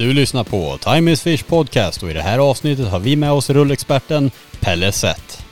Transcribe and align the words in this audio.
Du 0.00 0.12
lyssnar 0.12 0.44
på 0.44 0.78
Time 0.78 1.12
is 1.12 1.22
Fish 1.22 1.44
Podcast 1.46 2.02
och 2.02 2.10
i 2.10 2.12
det 2.12 2.22
här 2.22 2.38
avsnittet 2.38 2.88
har 2.88 2.98
vi 2.98 3.16
med 3.16 3.32
oss 3.32 3.50
rullexperten 3.50 4.30
Pelle 4.60 4.92
Sett. 4.92 5.49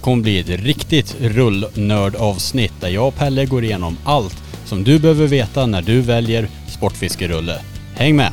Här 0.00 0.04
kommer 0.04 0.22
bli 0.22 0.38
ett 0.38 0.48
riktigt 0.48 1.16
rullnördavsnitt 1.20 2.72
där 2.80 2.88
jag 2.88 3.08
och 3.08 3.14
Pelle 3.14 3.46
går 3.46 3.64
igenom 3.64 3.96
allt 4.04 4.36
som 4.64 4.84
du 4.84 4.98
behöver 4.98 5.26
veta 5.26 5.66
när 5.66 5.82
du 5.82 6.00
väljer 6.00 6.48
sportfiskerulle. 6.68 7.60
Häng 7.94 8.16
med! 8.16 8.32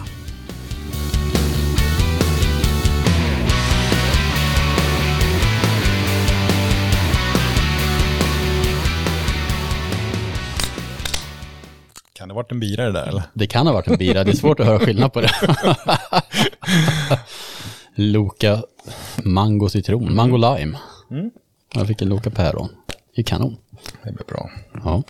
Kan 12.13 12.27
det 12.27 12.33
varit 12.33 12.51
en 12.51 12.59
bira 12.59 12.85
det 12.85 12.91
där 12.91 13.07
eller? 13.07 13.23
Det 13.33 13.47
kan 13.47 13.67
ha 13.67 13.73
varit 13.73 13.87
en 13.87 13.97
bira, 13.97 14.23
det 14.23 14.31
är 14.31 14.35
svårt 14.35 14.59
att 14.59 14.65
höra 14.65 14.79
skillnad 14.79 15.13
på 15.13 15.21
det. 15.21 15.31
Loka 17.95 18.63
mango 19.23 19.69
citron, 19.69 20.15
mango 20.15 20.37
lime. 20.37 20.77
Jag 21.73 21.87
fick 21.87 22.01
en 22.01 22.09
Loka 22.09 22.29
päron. 22.29 22.69
Är 23.15 23.23
kanon. 23.23 23.57
Det 24.03 24.11
blir 24.11 24.25
bra. 24.25 24.49
Ja. 24.83 25.03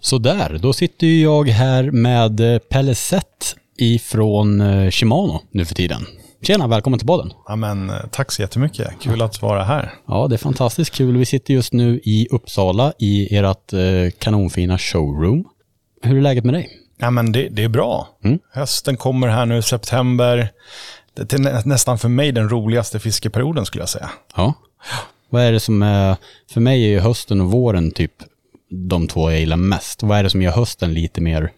Så 0.00 0.18
där, 0.18 0.58
då 0.62 0.72
sitter 0.72 1.06
jag 1.06 1.48
här 1.48 1.90
med 1.90 2.40
eh, 2.40 2.58
Pelle 2.58 2.94
Sett 2.94 3.56
ifrån 3.78 4.60
eh, 4.60 4.90
Shimano 4.90 5.40
nu 5.50 5.64
för 5.64 5.74
tiden. 5.74 6.06
Tjena, 6.42 6.66
välkommen 6.66 6.98
till 6.98 7.06
podden. 7.06 7.32
Ja, 7.48 7.56
men, 7.56 7.90
eh, 7.90 7.96
tack 8.10 8.32
så 8.32 8.42
jättemycket. 8.42 8.90
Kul 9.00 9.22
att 9.22 9.42
vara 9.42 9.64
här. 9.64 9.94
Ja, 10.06 10.26
det 10.28 10.34
är 10.34 10.38
fantastiskt 10.38 10.94
kul. 10.94 11.16
Vi 11.16 11.24
sitter 11.26 11.54
just 11.54 11.72
nu 11.72 12.00
i 12.04 12.28
Uppsala 12.30 12.92
i 12.98 13.36
ert 13.36 13.72
eh, 13.72 13.80
kanonfina 14.18 14.78
showroom. 14.78 15.44
Hur 16.02 16.16
är 16.16 16.20
läget 16.22 16.44
med 16.44 16.54
dig? 16.54 16.70
Ja, 16.98 17.10
men 17.10 17.32
det, 17.32 17.48
det 17.48 17.64
är 17.64 17.68
bra. 17.68 18.08
Mm. 18.24 18.38
Hösten 18.52 18.96
kommer 18.96 19.28
här 19.28 19.46
nu, 19.46 19.62
september. 19.62 20.48
Det 21.14 21.32
är 21.32 21.38
nä- 21.38 21.62
nästan 21.64 21.98
för 21.98 22.08
mig 22.08 22.32
den 22.32 22.48
roligaste 22.48 23.00
fiskeperioden 23.00 23.66
skulle 23.66 23.82
jag 23.82 23.88
säga. 23.88 24.10
Ja. 24.36 24.54
Vad 25.30 25.42
är 25.42 25.52
det 25.52 25.60
som 25.60 25.82
är, 25.82 26.16
för 26.52 26.60
mig 26.60 26.84
är 26.84 26.88
ju 26.88 27.00
hösten 27.00 27.40
och 27.40 27.50
våren 27.50 27.90
typ 27.90 28.12
de 28.70 29.08
två 29.08 29.30
jag 29.30 29.40
gillar 29.40 29.56
mest. 29.56 30.02
Vad 30.02 30.18
är 30.18 30.22
det 30.22 30.30
som 30.30 30.42
gör 30.42 30.52
hösten 30.52 30.94
lite 30.94 31.20
mer 31.20 31.52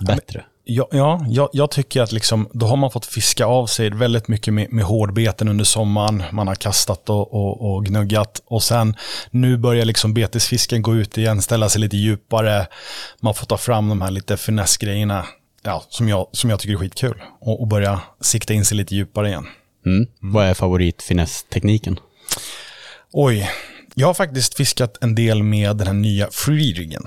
bättre? 0.00 0.44
Ja, 0.64 0.88
ja 0.90 1.26
jag, 1.28 1.48
jag 1.52 1.70
tycker 1.70 2.02
att 2.02 2.12
liksom, 2.12 2.48
då 2.52 2.66
har 2.66 2.76
man 2.76 2.90
fått 2.90 3.06
fiska 3.06 3.46
av 3.46 3.66
sig 3.66 3.90
väldigt 3.90 4.28
mycket 4.28 4.54
med, 4.54 4.72
med 4.72 4.84
hårdbeten 4.84 5.48
under 5.48 5.64
sommaren. 5.64 6.22
Man 6.32 6.48
har 6.48 6.54
kastat 6.54 7.10
och, 7.10 7.34
och, 7.34 7.74
och 7.74 7.84
gnuggat. 7.86 8.42
Och 8.46 8.62
sen 8.62 8.96
nu 9.30 9.56
börjar 9.56 9.84
liksom 9.84 10.14
betesfisken 10.14 10.82
gå 10.82 10.94
ut 10.94 11.18
igen, 11.18 11.42
ställa 11.42 11.68
sig 11.68 11.80
lite 11.80 11.96
djupare. 11.96 12.66
Man 13.20 13.34
får 13.34 13.46
ta 13.46 13.56
fram 13.56 13.88
de 13.88 14.02
här 14.02 14.10
lite 14.10 14.36
finessgrejerna 14.36 15.24
ja, 15.62 15.84
som, 15.88 16.08
jag, 16.08 16.26
som 16.32 16.50
jag 16.50 16.60
tycker 16.60 16.74
är 16.74 16.78
skitkul. 16.78 17.22
Och, 17.40 17.60
och 17.60 17.68
börja 17.68 18.00
sikta 18.20 18.54
in 18.54 18.64
sig 18.64 18.76
lite 18.76 18.94
djupare 18.94 19.28
igen. 19.28 19.46
Mm. 19.86 20.06
Vad 20.20 20.46
är 20.46 20.54
favoritfinesstekniken? 20.54 22.00
Oj, 23.12 23.50
jag 23.94 24.06
har 24.06 24.14
faktiskt 24.14 24.54
fiskat 24.54 24.98
en 25.00 25.14
del 25.14 25.42
med 25.42 25.76
den 25.76 25.86
här 25.86 25.94
nya 25.94 26.28
free-riggen. 26.30 27.06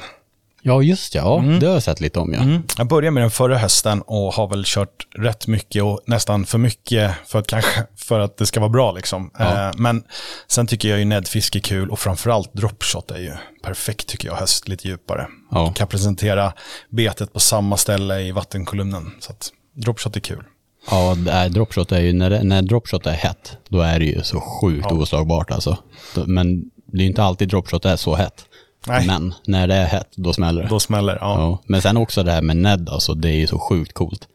Ja, 0.65 0.81
just. 0.81 1.15
Ja, 1.15 1.43
det 1.59 1.65
har 1.65 1.73
jag 1.73 1.83
sett 1.83 2.01
lite 2.01 2.19
om. 2.19 2.33
Ja. 2.33 2.39
Mm. 2.39 2.63
Jag 2.77 2.87
började 2.87 3.11
med 3.11 3.23
den 3.23 3.31
förra 3.31 3.57
hösten 3.57 4.01
och 4.01 4.33
har 4.33 4.47
väl 4.47 4.63
kört 4.65 5.07
rätt 5.17 5.47
mycket 5.47 5.83
och 5.83 5.99
nästan 6.05 6.45
för 6.45 6.57
mycket 6.57 7.11
för 7.27 7.39
att, 7.39 7.47
kanske, 7.47 7.85
för 7.95 8.19
att 8.19 8.37
det 8.37 8.45
ska 8.45 8.59
vara 8.59 8.69
bra. 8.69 8.91
Liksom. 8.91 9.31
Ja. 9.37 9.69
Eh, 9.69 9.71
men 9.77 10.03
sen 10.47 10.67
tycker 10.67 10.89
jag 10.89 10.99
ju 10.99 11.05
nedfiske 11.05 11.59
är 11.59 11.61
kul 11.61 11.89
och 11.89 11.99
framförallt 11.99 12.53
dropshot 12.53 13.11
är 13.11 13.19
ju 13.19 13.33
perfekt 13.63 14.07
tycker 14.07 14.27
jag, 14.27 14.35
höst 14.35 14.67
lite 14.67 14.87
djupare. 14.87 15.27
Ja. 15.51 15.73
Kan 15.75 15.87
presentera 15.87 16.53
betet 16.89 17.33
på 17.33 17.39
samma 17.39 17.77
ställe 17.77 18.19
i 18.19 18.31
vattenkolumnen. 18.31 19.11
Så 19.19 19.31
att 19.31 19.51
dropshot 19.75 20.15
är 20.15 20.19
kul. 20.19 20.43
Ja, 20.91 21.15
dropshot 21.49 21.91
är 21.91 22.01
ju, 22.01 22.13
när, 22.13 22.29
det, 22.29 22.43
när 22.43 22.61
dropshot 22.61 23.05
är 23.05 23.13
hett, 23.13 23.57
då 23.69 23.81
är 23.81 23.99
det 23.99 24.05
ju 24.05 24.23
så 24.23 24.39
sjukt 24.39 24.91
oslagbart 24.91 25.51
alltså. 25.51 25.77
Men 26.25 26.61
det 26.85 26.97
är 26.97 27.01
ju 27.01 27.07
inte 27.07 27.23
alltid 27.23 27.49
dropshot 27.49 27.85
är 27.85 27.95
så 27.95 28.15
hett. 28.15 28.45
Nej. 28.87 29.07
Men 29.07 29.33
när 29.47 29.67
det 29.67 29.75
är 29.75 29.85
hett, 29.85 30.09
då 30.15 30.33
smäller 30.33 30.63
det. 30.63 30.69
Då 30.69 30.79
smäller 30.79 31.17
ja. 31.21 31.39
Ja. 31.39 31.59
Men 31.65 31.81
sen 31.81 31.97
också 31.97 32.23
det 32.23 32.31
här 32.31 32.41
med 32.41 32.57
Ned, 32.57 32.89
alltså 32.89 33.13
det 33.13 33.29
är 33.29 33.35
ju 33.35 33.47
så 33.47 33.59
sjukt 33.59 33.93
coolt. 33.93 34.27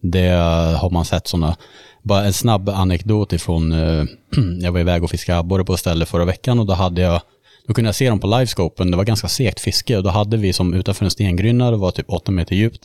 Det 0.00 0.28
eh, 0.28 0.78
har 0.80 0.90
man 0.90 1.04
sett 1.04 1.26
sådana, 1.26 1.56
bara 2.02 2.24
en 2.24 2.32
snabb 2.32 2.68
anekdot 2.68 3.32
ifrån, 3.32 3.72
eh, 3.72 4.04
jag 4.60 4.72
var 4.72 4.80
iväg 4.80 5.04
och 5.04 5.10
fiskade 5.10 5.38
abborre 5.38 5.64
på 5.64 5.74
ett 5.74 5.80
ställe 5.80 6.06
förra 6.06 6.24
veckan 6.24 6.58
och 6.58 6.66
då 6.66 6.72
hade 6.72 7.00
jag, 7.00 7.20
då 7.66 7.74
kunde 7.74 7.88
jag 7.88 7.94
se 7.94 8.08
dem 8.08 8.20
på 8.20 8.26
livescopen, 8.26 8.90
det 8.90 8.96
var 8.96 9.04
ganska 9.04 9.28
segt 9.28 9.60
fiske 9.60 9.96
och 9.96 10.02
då 10.02 10.10
hade 10.10 10.36
vi 10.36 10.52
som 10.52 10.74
utanför 10.74 11.04
en 11.04 11.10
stengrynna, 11.10 11.70
det 11.70 11.76
var 11.76 11.90
typ 11.90 12.10
8 12.10 12.32
meter 12.32 12.56
djupt, 12.56 12.80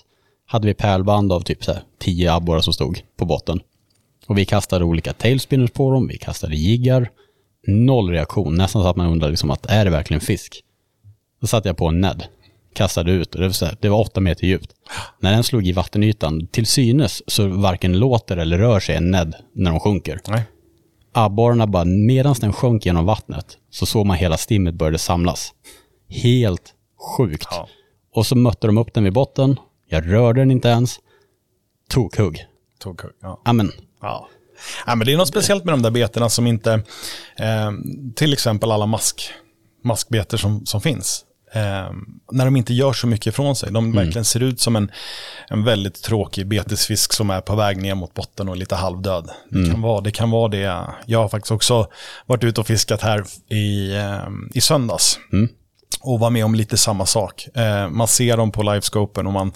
hade 0.51 0.67
vi 0.67 0.73
pärlband 0.73 1.33
av 1.33 1.41
typ 1.41 1.63
så 1.63 1.73
här 1.73 1.83
10 1.99 2.33
abborrar 2.33 2.61
som 2.61 2.73
stod 2.73 3.01
på 3.17 3.25
botten. 3.25 3.59
Och 4.27 4.37
vi 4.37 4.45
kastade 4.45 4.85
olika 4.85 5.13
tailspinners 5.13 5.71
på 5.71 5.91
dem, 5.91 6.07
vi 6.07 6.17
kastade 6.17 6.55
jiggar, 6.55 7.09
noll 7.67 8.09
reaktion, 8.09 8.55
nästan 8.55 8.81
så 8.81 8.87
att 8.87 8.95
man 8.95 9.07
undrar 9.07 9.29
liksom 9.29 9.51
att 9.51 9.65
är 9.65 9.85
det 9.85 9.91
verkligen 9.91 10.21
fisk? 10.21 10.63
Då 11.41 11.47
satte 11.47 11.69
jag 11.69 11.77
på 11.77 11.87
en 11.87 12.01
Ned, 12.01 12.23
kastade 12.73 13.11
ut 13.11 13.35
och 13.35 13.41
det 13.41 13.47
var, 13.47 13.53
så 13.53 13.65
här, 13.65 13.77
det 13.79 13.89
var 13.89 13.99
åtta 13.99 14.19
meter 14.21 14.47
djupt. 14.47 14.71
När 15.19 15.31
den 15.31 15.43
slog 15.43 15.67
i 15.67 15.71
vattenytan, 15.71 16.47
till 16.47 16.65
synes 16.65 17.23
så 17.27 17.47
varken 17.47 17.99
låter 17.99 18.37
eller 18.37 18.57
rör 18.57 18.79
sig 18.79 18.95
en 18.95 19.11
Ned 19.11 19.35
när 19.53 19.71
de 19.71 19.79
sjunker. 19.79 20.19
Nej. 20.27 20.43
Abborrarna 21.13 21.67
bara, 21.67 21.85
medan 21.85 22.35
den 22.41 22.53
sjönk 22.53 22.85
genom 22.85 23.05
vattnet, 23.05 23.57
så 23.69 23.85
såg 23.85 24.05
man 24.05 24.17
hela 24.17 24.37
stimmet 24.37 24.75
började 24.75 24.97
samlas. 24.97 25.53
Helt 26.09 26.73
sjukt. 27.17 27.47
Ja. 27.51 27.67
Och 28.13 28.25
så 28.25 28.35
mötte 28.35 28.67
de 28.67 28.77
upp 28.77 28.93
den 28.93 29.03
vid 29.03 29.13
botten, 29.13 29.59
jag 29.89 30.13
rörde 30.13 30.41
den 30.41 30.51
inte 30.51 30.67
ens, 30.67 30.99
tokhugg. 31.89 32.45
Tog, 32.79 33.01
ja. 33.21 33.41
Amen. 33.45 33.71
Ja. 34.01 34.27
ja, 34.85 34.95
men 34.95 35.05
det 35.05 35.13
är 35.13 35.17
något 35.17 35.27
speciellt 35.27 35.65
med 35.65 35.73
de 35.73 35.81
där 35.81 35.91
betena 35.91 36.29
som 36.29 36.47
inte, 36.47 36.73
eh, 37.37 37.71
till 38.15 38.33
exempel 38.33 38.71
alla 38.71 38.85
mask, 38.85 39.33
maskbeter 39.83 40.37
som, 40.37 40.65
som 40.65 40.81
finns. 40.81 41.25
Eh, 41.53 41.91
när 42.31 42.45
de 42.45 42.55
inte 42.55 42.73
gör 42.73 42.93
så 42.93 43.07
mycket 43.07 43.27
ifrån 43.27 43.55
sig. 43.55 43.71
De 43.71 43.91
verkligen 43.91 44.25
ser 44.25 44.43
ut 44.43 44.59
som 44.59 44.75
en, 44.75 44.91
en 45.47 45.63
väldigt 45.63 46.03
tråkig 46.03 46.47
betesfisk 46.47 47.13
som 47.13 47.29
är 47.29 47.41
på 47.41 47.55
väg 47.55 47.81
ner 47.81 47.95
mot 47.95 48.13
botten 48.13 48.49
och 48.49 48.57
lite 48.57 48.75
halvdöd. 48.75 49.29
Det, 49.49 49.71
kan 49.71 49.81
vara, 49.81 50.01
det 50.01 50.11
kan 50.11 50.31
vara 50.31 50.47
det. 50.47 50.85
Jag 51.05 51.19
har 51.19 51.29
faktiskt 51.29 51.51
också 51.51 51.87
varit 52.25 52.43
ute 52.43 52.61
och 52.61 52.67
fiskat 52.67 53.01
här 53.01 53.23
i, 53.53 53.95
eh, 53.95 54.27
i 54.53 54.61
söndags. 54.61 55.19
Och 56.01 56.19
var 56.19 56.29
med 56.29 56.45
om 56.45 56.55
lite 56.55 56.77
samma 56.77 57.05
sak. 57.05 57.47
Eh, 57.55 57.89
man 57.89 58.07
ser 58.07 58.37
dem 58.37 58.51
på 58.51 58.63
livescopen 58.63 59.27
och 59.27 59.33
man 59.33 59.51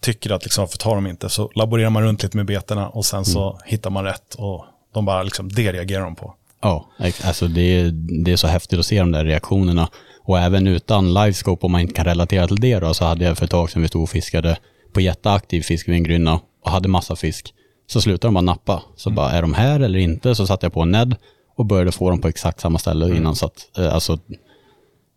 tycker 0.00 0.30
att 0.30 0.44
liksom, 0.44 0.62
varför 0.62 0.78
tar 0.78 0.94
de 0.94 1.06
inte? 1.06 1.28
Så 1.28 1.50
laborerar 1.54 1.90
man 1.90 2.02
runt 2.02 2.22
lite 2.22 2.36
med 2.36 2.46
betena 2.46 2.88
och 2.88 3.04
sen 3.04 3.24
så 3.24 3.58
hittar 3.64 3.90
man 3.90 4.04
rätt. 4.04 4.34
Och 4.34 4.64
de 4.94 5.04
bara, 5.04 5.22
liksom, 5.22 5.48
det 5.48 5.72
reagerar 5.72 6.04
de 6.04 6.16
på. 6.16 6.34
Ja, 6.62 6.88
alltså 7.24 7.48
det 7.48 7.60
är, 7.60 7.90
det 8.24 8.32
är 8.32 8.36
så 8.36 8.46
häftigt 8.46 8.78
att 8.78 8.86
se 8.86 8.98
de 8.98 9.12
där 9.12 9.24
reaktionerna. 9.24 9.88
Och 10.22 10.38
även 10.38 10.66
utan 10.66 11.14
livescope, 11.14 11.66
om 11.66 11.72
man 11.72 11.80
inte 11.80 11.94
kan 11.94 12.04
relatera 12.04 12.46
till 12.46 12.60
det 12.60 12.78
då, 12.78 12.94
så 12.94 13.04
hade 13.04 13.24
jag 13.24 13.38
för 13.38 13.44
ett 13.44 13.50
tag 13.50 13.70
sedan 13.70 13.82
vi 13.82 13.88
stod 13.88 14.02
och 14.02 14.10
fiskade 14.10 14.58
på 14.92 15.00
jätteaktiv 15.00 15.62
fisk 15.62 15.88
vid 15.88 15.94
en 15.94 16.02
grynna 16.02 16.40
och 16.64 16.70
hade 16.70 16.88
massa 16.88 17.16
fisk. 17.16 17.54
Så 17.86 18.00
slutade 18.00 18.28
de 18.28 18.34
bara 18.34 18.40
nappa. 18.40 18.82
Så 18.96 19.10
bara, 19.10 19.30
är 19.30 19.42
de 19.42 19.54
här 19.54 19.80
eller 19.80 19.98
inte? 19.98 20.34
Så 20.34 20.46
satte 20.46 20.66
jag 20.66 20.72
på 20.72 20.82
en 20.82 20.90
Ned 20.90 21.16
och 21.56 21.66
började 21.66 21.92
få 21.92 22.10
dem 22.10 22.20
på 22.20 22.28
exakt 22.28 22.60
samma 22.60 22.78
ställe 22.78 23.16
innan. 23.16 23.36
Så 23.36 23.46
att, 23.46 23.78
eh, 23.78 23.94
alltså, 23.94 24.18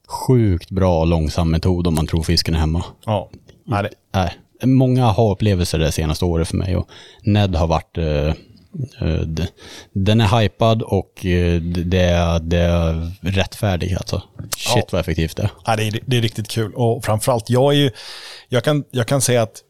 sjukt 0.07 0.69
bra 0.71 1.06
långsam 1.06 1.51
metod 1.51 1.88
om 1.88 1.95
man 1.95 2.07
tror 2.07 2.24
fisken 2.24 2.56
är 2.56 2.59
hemma. 2.59 2.83
Ja, 3.06 3.30
Nej, 3.65 3.83
det, 3.83 3.89
Nej, 4.13 4.33
många 4.63 5.06
har 5.06 5.31
upplevelser 5.31 5.80
det 5.80 5.92
senaste 5.92 6.25
året 6.25 6.48
för 6.48 6.57
mig 6.57 6.75
och 6.75 6.89
Ned 7.24 7.56
har 7.56 7.68
varit 7.68 7.98
eh, 7.98 8.27
eh, 9.07 9.27
den 9.94 10.21
är 10.21 10.39
hypad 10.42 10.81
och 10.81 11.25
eh, 11.25 11.62
det 11.62 12.00
är, 12.00 12.39
det 12.39 12.57
är 12.57 13.12
rättfärdig 13.21 13.94
alltså. 13.94 14.21
Shit 14.57 14.75
Ja. 14.75 14.88
vad 14.92 15.01
effektivt 15.01 15.38
det 15.38 15.44
är. 15.44 15.50
Nej, 15.68 15.77
det, 15.77 15.98
är, 15.98 16.04
det 16.06 16.18
är 16.18 16.21
riktigt 16.21 16.48
kul. 16.48 16.74
Och 16.75 17.06
framförallt, 17.06 17.50
jag 17.50 17.74
är 17.74 17.77
ju, 17.77 17.92
jag 18.50 18.63
kan, 18.63 18.83
jag 18.92 19.07
kan 19.07 19.21
säga 19.21 19.42
att 19.42 19.62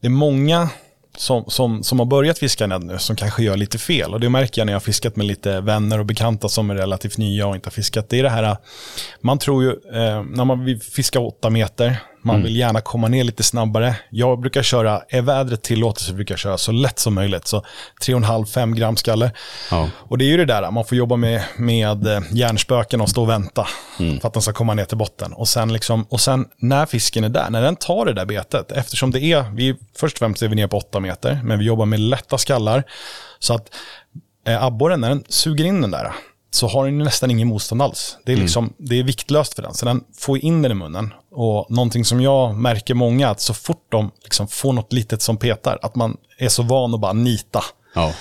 det 0.00 0.06
är 0.06 0.10
många 0.10 0.68
som, 1.16 1.44
som, 1.48 1.82
som 1.82 1.98
har 1.98 2.06
börjat 2.06 2.38
fiska 2.38 2.66
ned 2.66 2.84
nu 2.84 2.98
som 2.98 3.16
kanske 3.16 3.42
gör 3.42 3.56
lite 3.56 3.78
fel. 3.78 4.14
Och 4.14 4.20
det 4.20 4.28
märker 4.28 4.60
jag 4.60 4.66
när 4.66 4.72
jag 4.72 4.80
har 4.80 4.84
fiskat 4.84 5.16
med 5.16 5.26
lite 5.26 5.60
vänner 5.60 5.98
och 5.98 6.06
bekanta 6.06 6.48
som 6.48 6.70
är 6.70 6.74
relativt 6.74 7.18
nya 7.18 7.46
och 7.46 7.54
inte 7.54 7.66
har 7.66 7.72
fiskat. 7.72 8.08
Det 8.08 8.18
är 8.18 8.22
det 8.22 8.30
här, 8.30 8.56
man 9.20 9.38
tror 9.38 9.62
ju, 9.62 9.70
eh, 9.70 10.22
när 10.22 10.44
man 10.44 10.64
vill 10.64 10.80
fiska 10.80 11.20
åtta 11.20 11.50
meter, 11.50 11.96
man 12.22 12.34
mm. 12.34 12.44
vill 12.44 12.56
gärna 12.56 12.80
komma 12.80 13.08
ner 13.08 13.24
lite 13.24 13.42
snabbare. 13.42 13.96
Jag 14.10 14.40
brukar 14.40 14.62
köra, 14.62 15.02
är 15.08 15.22
vädret 15.22 15.62
tillåtet 15.62 16.02
så 16.02 16.14
brukar 16.14 16.32
jag 16.32 16.38
köra 16.38 16.58
så 16.58 16.72
lätt 16.72 16.98
som 16.98 17.14
möjligt. 17.14 17.46
Så 17.46 17.64
3,5-5 18.02 18.74
gram 18.74 18.96
skalle. 18.96 19.30
Ja. 19.70 19.88
Och 19.94 20.18
det 20.18 20.24
är 20.24 20.26
ju 20.26 20.36
det 20.36 20.44
där, 20.44 20.70
man 20.70 20.84
får 20.84 20.98
jobba 20.98 21.16
med, 21.16 21.42
med 21.56 22.06
eh, 22.06 22.22
hjärnspöken 22.32 23.00
och 23.00 23.08
stå 23.08 23.22
och 23.22 23.28
vänta 23.28 23.66
mm. 24.00 24.20
för 24.20 24.28
att 24.28 24.34
den 24.34 24.42
ska 24.42 24.52
komma 24.52 24.74
ner 24.74 24.84
till 24.84 24.98
botten. 24.98 25.32
Och 25.32 25.48
sen, 25.48 25.72
liksom, 25.72 26.06
och 26.08 26.20
sen 26.20 26.46
när 26.56 26.86
fisken 26.86 27.24
är 27.24 27.28
där, 27.28 27.50
när 27.50 27.62
den 27.62 27.76
tar 27.76 28.04
det 28.04 28.12
där 28.12 28.26
betet, 28.26 28.72
eftersom 28.72 29.10
det 29.10 29.20
är, 29.20 29.44
vi, 29.54 29.76
först 29.96 30.14
och 30.14 30.18
främst 30.18 30.42
är 30.42 30.48
vi 30.48 30.56
ner 30.56 30.66
på 30.66 30.76
8 30.76 31.00
meter, 31.00 31.40
men 31.44 31.58
vi 31.58 31.64
jobbar 31.64 31.86
med 31.86 32.00
lätta 32.00 32.38
skallar. 32.38 32.84
Så 33.38 33.54
att 33.54 33.74
eh, 34.46 34.64
abborren, 34.64 35.00
när 35.00 35.08
den 35.08 35.24
suger 35.28 35.64
in 35.64 35.80
den 35.80 35.90
där, 35.90 36.12
så 36.50 36.68
har 36.68 36.84
den 36.84 36.98
nästan 36.98 37.30
ingen 37.30 37.48
motstånd 37.48 37.82
alls. 37.82 38.18
Det 38.24 38.32
är, 38.32 38.34
mm. 38.34 38.44
liksom, 38.44 38.64
mm. 38.64 38.74
det 38.78 38.98
är 38.98 39.02
viktlöst 39.02 39.54
för 39.54 39.62
den, 39.62 39.74
så 39.74 39.86
den 39.86 40.04
får 40.18 40.38
in 40.38 40.62
den 40.62 40.72
i 40.72 40.74
munnen. 40.74 41.14
Och 41.30 41.70
någonting 41.70 42.04
som 42.04 42.20
jag 42.20 42.56
märker 42.56 42.94
många, 42.94 43.28
att 43.28 43.40
så 43.40 43.54
fort 43.54 43.86
de 43.88 44.10
liksom 44.22 44.48
får 44.48 44.72
något 44.72 44.92
litet 44.92 45.22
som 45.22 45.36
petar, 45.36 45.78
att 45.82 45.94
man 45.94 46.16
är 46.38 46.48
så 46.48 46.62
van 46.62 46.94
att 46.94 47.00
bara 47.00 47.12
nita. 47.12 47.64
Ja 47.94 48.12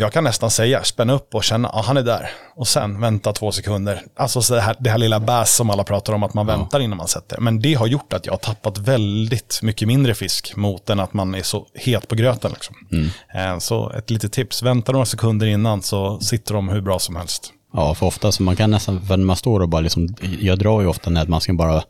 jag 0.00 0.12
kan 0.12 0.24
nästan 0.24 0.50
säga, 0.50 0.84
spänna 0.84 1.12
upp 1.12 1.34
och 1.34 1.44
känna, 1.44 1.70
ja 1.72 1.82
han 1.86 1.96
är 1.96 2.02
där. 2.02 2.30
Och 2.56 2.68
sen 2.68 3.00
vänta 3.00 3.32
två 3.32 3.52
sekunder. 3.52 4.02
Alltså 4.16 4.42
så 4.42 4.54
det, 4.54 4.60
här, 4.60 4.76
det 4.78 4.90
här 4.90 4.98
lilla 4.98 5.20
bäs 5.20 5.54
som 5.54 5.70
alla 5.70 5.84
pratar 5.84 6.12
om, 6.12 6.22
att 6.22 6.34
man 6.34 6.48
ja. 6.48 6.56
väntar 6.56 6.80
innan 6.80 6.98
man 6.98 7.08
sätter. 7.08 7.40
Men 7.40 7.60
det 7.60 7.74
har 7.74 7.86
gjort 7.86 8.12
att 8.12 8.26
jag 8.26 8.32
har 8.32 8.38
tappat 8.38 8.78
väldigt 8.78 9.60
mycket 9.62 9.88
mindre 9.88 10.14
fisk 10.14 10.56
mot 10.56 10.90
än 10.90 11.00
att 11.00 11.12
man 11.12 11.34
är 11.34 11.42
så 11.42 11.66
het 11.74 12.08
på 12.08 12.14
gröten. 12.14 12.50
Liksom. 12.50 12.76
Mm. 12.92 13.08
Eh, 13.34 13.58
så 13.58 13.90
ett 13.90 14.10
litet 14.10 14.32
tips, 14.32 14.62
vänta 14.62 14.92
några 14.92 15.06
sekunder 15.06 15.46
innan 15.46 15.82
så 15.82 16.20
sitter 16.20 16.54
de 16.54 16.68
hur 16.68 16.80
bra 16.80 16.98
som 16.98 17.16
helst. 17.16 17.52
Ja, 17.72 17.94
för 17.94 18.06
ofta 18.06 18.32
så 18.32 18.42
man 18.42 18.56
kan 18.56 18.70
nästan, 18.70 19.00
när 19.08 19.16
man 19.16 19.36
står 19.36 19.60
och 19.60 19.68
bara 19.68 19.80
liksom, 19.80 20.14
jag 20.40 20.58
drar 20.58 20.80
ju 20.80 20.86
ofta 20.86 21.10
när 21.10 21.26
man 21.26 21.40
ska 21.40 21.52
bara 21.52 21.82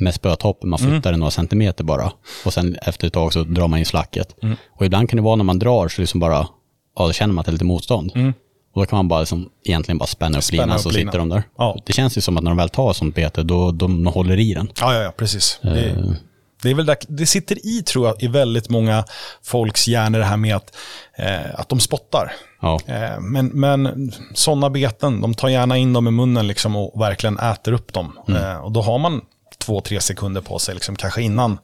med 0.00 0.14
spötopp, 0.14 0.62
man 0.62 0.78
flyttar 0.78 0.94
mm. 0.94 1.12
det 1.12 1.16
några 1.16 1.30
centimeter 1.30 1.84
bara. 1.84 2.12
Och 2.44 2.52
sen 2.52 2.76
efter 2.82 3.06
ett 3.06 3.12
tag 3.12 3.32
så 3.32 3.44
drar 3.44 3.68
man 3.68 3.78
in 3.78 3.86
slacket. 3.86 4.42
Mm. 4.42 4.56
Och 4.78 4.86
ibland 4.86 5.10
kan 5.10 5.16
det 5.16 5.22
vara 5.22 5.36
när 5.36 5.44
man 5.44 5.58
drar 5.58 5.88
så 5.88 6.00
liksom 6.00 6.20
bara, 6.20 6.48
ja, 6.96 7.06
då 7.06 7.12
känner 7.12 7.34
man 7.34 7.40
att 7.40 7.46
det 7.46 7.50
är 7.50 7.52
lite 7.52 7.64
motstånd. 7.64 8.12
Mm. 8.14 8.32
Och 8.74 8.82
då 8.82 8.86
kan 8.86 8.96
man 8.96 9.08
bara 9.08 9.20
liksom, 9.20 9.50
egentligen 9.64 9.98
bara 9.98 10.06
spänna 10.06 10.38
upp 10.38 10.44
spänna 10.44 10.62
linan 10.64 10.78
så 10.78 10.90
sitter 10.90 11.18
de 11.18 11.28
där. 11.28 11.42
Ja. 11.58 11.78
Det 11.86 11.92
känns 11.92 12.16
ju 12.16 12.20
som 12.20 12.36
att 12.36 12.42
när 12.42 12.50
de 12.50 12.56
väl 12.56 12.68
tar 12.68 12.92
sånt 12.92 13.14
bete, 13.14 13.42
då 13.42 13.70
de 13.70 14.06
håller 14.06 14.38
i 14.38 14.54
den. 14.54 14.68
Ja, 14.80 14.94
ja, 14.94 15.02
ja 15.02 15.12
precis. 15.16 15.60
Uh. 15.64 15.72
Det, 15.72 16.16
det, 16.62 16.70
är 16.70 16.74
väl 16.74 16.86
där, 16.86 16.96
det 17.08 17.26
sitter 17.26 17.66
i, 17.66 17.82
tror 17.82 18.06
jag, 18.06 18.22
i 18.22 18.26
väldigt 18.28 18.68
många 18.68 19.04
folks 19.44 19.88
hjärnor 19.88 20.18
det 20.18 20.24
här 20.24 20.36
med 20.36 20.56
att, 20.56 20.76
eh, 21.18 21.60
att 21.60 21.68
de 21.68 21.80
spottar. 21.80 22.32
Ja. 22.60 22.80
Eh, 22.86 23.20
men 23.20 23.46
men 23.46 24.12
sådana 24.34 24.70
beten, 24.70 25.20
de 25.20 25.34
tar 25.34 25.48
gärna 25.48 25.76
in 25.76 25.92
dem 25.92 26.08
i 26.08 26.10
munnen 26.10 26.46
liksom 26.46 26.76
och 26.76 27.00
verkligen 27.00 27.38
äter 27.38 27.72
upp 27.72 27.92
dem. 27.92 28.18
Mm. 28.28 28.42
Eh, 28.42 28.56
och 28.56 28.72
då 28.72 28.82
har 28.82 28.98
man 28.98 29.20
två, 29.58 29.80
tre 29.80 30.00
sekunder 30.00 30.40
på 30.40 30.58
sig, 30.58 30.74
liksom, 30.74 30.96
kanske 30.96 31.22
innan. 31.22 31.58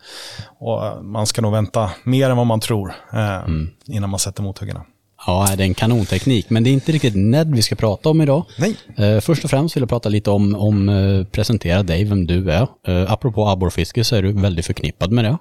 Och 0.59 1.05
man 1.05 1.27
ska 1.27 1.43
nog 1.43 1.53
vänta 1.53 1.91
mer 2.05 2.31
än 2.31 2.37
vad 2.37 2.47
man 2.47 2.61
tror 2.61 2.95
eh, 3.13 3.37
mm. 3.37 3.71
innan 3.87 4.11
man 4.11 4.19
sätter 4.19 4.43
mothuggarna. 4.43 4.85
Ja, 5.27 5.49
det 5.57 5.63
är 5.63 5.67
en 5.67 5.75
kanonteknik, 5.75 6.51
men 6.51 6.65
det 6.65 6.71
är 6.71 6.73
inte 6.73 6.93
riktigt 6.93 7.15
Ned 7.17 7.55
vi 7.55 7.63
ska 7.63 7.75
prata 7.75 8.09
om 8.09 8.21
idag. 8.21 8.45
Nej. 8.59 8.77
Uh, 9.01 9.21
först 9.21 9.45
och 9.45 9.51
främst 9.51 9.77
vill 9.77 9.83
jag 9.83 9.89
prata 9.89 10.09
lite 10.09 10.31
om, 10.31 10.55
om 10.55 10.89
uh, 10.89 11.25
presentera 11.25 11.83
dig, 11.83 12.05
vem 12.05 12.27
du 12.27 12.51
är. 12.51 12.67
Uh, 12.89 13.13
apropå 13.13 13.49
abborrfiske 13.49 14.05
så 14.05 14.17
är 14.17 14.23
du 14.23 14.33
väldigt 14.33 14.67
förknippad 14.67 15.13
med 15.13 15.25
det. 15.25 15.39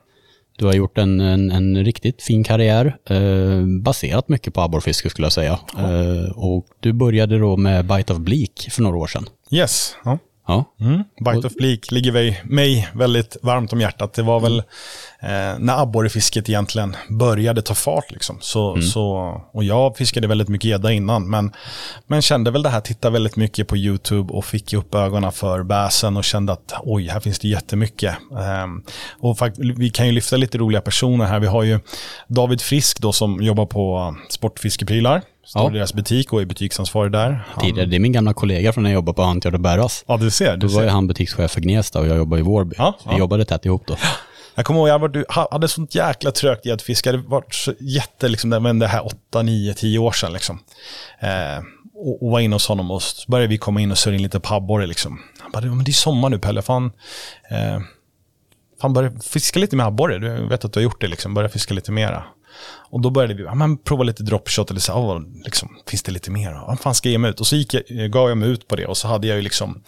Du 0.57 0.65
har 0.65 0.73
gjort 0.73 0.97
en, 0.97 1.19
en, 1.19 1.51
en 1.51 1.85
riktigt 1.85 2.23
fin 2.23 2.43
karriär, 2.43 2.95
baserat 3.81 4.29
mycket 4.29 4.53
på 4.53 4.61
abborrfiske 4.61 5.09
skulle 5.09 5.25
jag 5.25 5.33
säga. 5.33 5.59
Uh, 5.79 6.31
och 6.35 6.65
du 6.79 6.93
började 6.93 7.39
då 7.39 7.57
med 7.57 7.85
Bite 7.85 8.13
of 8.13 8.19
Bleak 8.19 8.67
för 8.71 8.81
några 8.81 8.97
år 8.97 9.07
sedan. 9.07 9.25
Yes. 9.51 9.95
Ja. 10.05 10.17
Ja. 10.47 10.65
Mm. 10.79 11.03
Bite 11.25 11.47
of 11.47 11.53
Bleak 11.53 11.91
ligger 11.91 12.47
mig 12.47 12.89
väldigt 12.93 13.37
varmt 13.41 13.73
om 13.73 13.81
hjärtat. 13.81 14.13
Det 14.13 14.23
var 14.23 14.39
väl 14.39 14.63
eh, 15.21 15.59
när 15.59 15.81
abborrefisket 15.81 16.49
egentligen 16.49 16.95
började 17.09 17.61
ta 17.61 17.73
fart. 17.73 18.11
Liksom. 18.11 18.37
Så, 18.41 18.71
mm. 18.71 18.81
så, 18.81 19.41
och 19.53 19.63
jag 19.63 19.97
fiskade 19.97 20.27
väldigt 20.27 20.47
mycket 20.47 20.69
gädda 20.69 20.91
innan, 20.91 21.29
men, 21.29 21.51
men 22.07 22.21
kände 22.21 22.51
väl 22.51 22.63
det 22.63 22.69
här, 22.69 22.81
tittade 22.81 23.13
väldigt 23.13 23.35
mycket 23.35 23.67
på 23.67 23.77
YouTube 23.77 24.33
och 24.33 24.45
fick 24.45 24.73
upp 24.73 24.95
ögonen 24.95 25.31
för 25.31 25.63
bäsen 25.63 26.17
och 26.17 26.23
kände 26.23 26.53
att 26.53 26.73
oj, 26.83 27.07
här 27.07 27.19
finns 27.19 27.39
det 27.39 27.47
jättemycket. 27.47 28.15
Eh, 28.31 28.67
och 29.19 29.37
vi 29.77 29.89
kan 29.89 30.05
ju 30.05 30.11
lyfta 30.11 30.37
lite 30.37 30.57
roliga 30.57 30.81
personer 30.81 31.25
här. 31.25 31.39
Vi 31.39 31.47
har 31.47 31.63
ju 31.63 31.79
David 32.27 32.61
Frisk 32.61 32.99
då 32.99 33.11
som 33.11 33.41
jobbar 33.41 33.65
på 33.65 34.15
Sportfiskeprylar. 34.29 35.21
Står 35.45 35.61
ja. 35.61 35.69
i 35.69 35.73
deras 35.73 35.93
butik 35.93 36.33
och 36.33 36.41
är 36.41 36.45
butiksansvarig 36.45 37.11
där. 37.11 37.43
Han... 37.47 37.63
Tidigare, 37.63 37.85
det 37.85 37.95
är 37.95 37.99
min 37.99 38.11
gamla 38.11 38.33
kollega 38.33 38.73
från 38.73 38.83
när 38.83 38.89
jag 38.89 38.95
jobbade 38.95 39.15
på 39.15 39.21
Antgärd 39.21 39.53
och 39.53 39.59
Bäras. 39.59 40.03
Ja, 40.07 40.17
du 40.17 40.31
ser. 40.31 40.57
Du 40.57 40.67
då 40.67 40.73
var 40.73 40.83
ju 40.83 40.89
han 40.89 41.07
butikschef 41.07 41.51
för 41.51 41.61
Gnesta 41.61 41.99
och 41.99 42.07
jag 42.07 42.17
jobbade 42.17 42.39
i 42.39 42.43
Vårby. 42.43 42.75
Ja, 42.77 42.97
vi 43.05 43.11
ja. 43.11 43.17
jobbade 43.17 43.45
tätt 43.45 43.65
ihop 43.65 43.83
då. 43.87 43.95
Jag 44.55 44.65
kommer 44.65 44.79
ihåg, 44.79 44.89
jag 44.89 44.99
var, 44.99 45.51
hade 45.51 45.67
sånt 45.67 45.95
jäkla 45.95 46.31
trögt 46.31 46.65
gäddfiske. 46.65 47.11
Det 47.11 47.17
var 47.17 47.45
så 47.51 47.73
jätte, 47.79 48.27
liksom, 48.27 48.49
det, 48.49 48.73
det 48.73 48.87
här 48.87 49.05
8, 49.05 49.41
9, 49.41 49.73
10 49.73 49.99
år 49.99 50.11
sedan. 50.11 50.33
Liksom. 50.33 50.59
Eh, 51.19 51.63
och, 51.93 52.23
och 52.23 52.31
var 52.31 52.39
inne 52.39 52.55
hos 52.55 52.67
honom 52.67 52.91
och 52.91 53.03
så 53.03 53.31
började 53.31 53.47
vi 53.47 53.57
komma 53.57 53.81
in 53.81 53.91
och 53.91 53.97
surra 53.97 54.15
in 54.15 54.23
lite 54.23 54.39
abborre. 54.43 54.85
Liksom. 54.85 55.21
Han 55.39 55.51
bara, 55.51 55.65
men 55.65 55.83
det 55.83 55.91
är 55.91 55.93
sommar 55.93 56.29
nu 56.29 56.39
Pelle, 56.39 56.61
fan. 56.61 56.91
Eh, 57.49 57.81
fan 58.81 58.93
börja 58.93 59.11
fiska 59.19 59.59
lite 59.59 59.75
med 59.75 59.85
abborre. 59.85 60.19
Du 60.19 60.47
vet 60.47 60.65
att 60.65 60.73
du 60.73 60.79
har 60.79 60.83
gjort 60.83 61.01
det, 61.01 61.07
liksom. 61.07 61.33
börja 61.33 61.49
fiska 61.49 61.73
lite 61.73 61.91
mera. 61.91 62.23
Och 62.89 63.01
då 63.01 63.09
började 63.09 63.33
vi 63.33 63.43
ja, 63.43 63.55
men 63.55 63.77
prova 63.77 64.03
lite 64.03 64.23
dropshot, 64.23 64.71
eller 64.71 64.79
så, 64.79 64.93
oh, 64.93 65.21
liksom, 65.45 65.77
finns 65.87 66.03
det 66.03 66.11
lite 66.11 66.31
mer? 66.31 66.53
Vad 66.67 66.79
fan 66.79 66.95
ska 66.95 67.09
jag 67.09 67.11
ge 67.11 67.17
mig 67.17 67.29
ut? 67.29 67.39
Och 67.39 67.47
så 67.47 67.55
gick 67.55 67.73
jag, 67.73 68.11
gav 68.11 68.29
jag 68.29 68.37
mig 68.37 68.49
ut 68.49 68.67
på 68.67 68.75
det 68.75 68.85
och 68.85 68.97
så 68.97 69.07
hade 69.07 69.27
jag 69.27 69.35
ju 69.35 69.41
liksom 69.41 69.83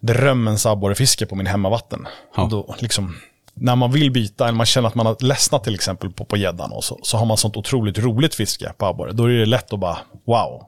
drömmens 0.00 0.66
abborrefiske 0.66 1.26
på 1.26 1.34
min 1.34 1.46
hemmavatten. 1.46 2.08
Ja. 2.36 2.42
Och 2.42 2.48
då, 2.48 2.74
liksom, 2.78 3.16
när 3.60 3.76
man 3.76 3.92
vill 3.92 4.10
byta, 4.10 4.44
eller 4.44 4.56
man 4.56 4.66
känner 4.66 4.88
att 4.88 4.94
man 4.94 5.06
har 5.06 5.16
ledsnat 5.20 5.64
till 5.64 5.74
exempel 5.74 6.10
på 6.10 6.36
gäddan, 6.36 6.72
och 6.72 6.84
så, 6.84 6.98
så 7.02 7.16
har 7.16 7.26
man 7.26 7.36
sånt 7.36 7.56
otroligt 7.56 7.98
roligt 7.98 8.34
fiske 8.34 8.72
på 8.78 8.86
abborre, 8.86 9.12
då 9.12 9.24
är 9.24 9.38
det 9.38 9.46
lätt 9.46 9.72
att 9.72 9.80
bara 9.80 9.98
wow. 10.26 10.66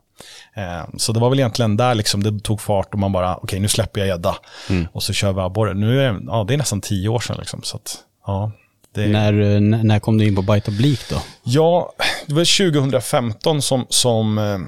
Eh, 0.57 0.85
så 0.97 1.13
det 1.13 1.21
var 1.21 1.31
väl 1.31 1.39
egentligen 1.39 1.77
där 1.77 1.95
liksom 1.95 2.23
det 2.23 2.41
tog 2.41 2.61
fart 2.61 2.93
och 2.93 2.99
man 2.99 3.13
bara, 3.13 3.37
okej 3.37 3.45
okay, 3.45 3.61
nu 3.61 3.69
släpper 3.69 4.01
jag 4.01 4.09
gädda 4.09 4.37
mm. 4.71 4.87
och 4.93 5.03
så 5.03 5.13
kör 5.13 5.33
vi 5.33 5.41
abborre. 5.41 5.75
Nu 5.75 6.03
är 6.03 6.21
ja, 6.27 6.45
det 6.49 6.55
är 6.55 6.59
nästan 6.59 6.81
tio 6.81 7.09
år 7.09 7.21
sedan 7.21 7.37
liksom, 7.39 7.63
så 7.63 7.77
att, 7.77 7.97
ja. 8.27 8.53
Det... 8.95 9.07
När, 9.07 9.61
när 9.61 9.99
kom 9.99 10.19
du 10.19 10.27
in 10.27 10.37
på 10.37 10.43
Bite 10.43 10.71
of 10.71 10.77
Bleak 10.77 11.01
då? 11.11 11.17
Ja, 11.43 11.93
det 12.27 12.35
var 12.35 12.73
2015 12.73 13.63
som, 13.63 13.87
som 13.89 14.39
eh, 14.39 14.59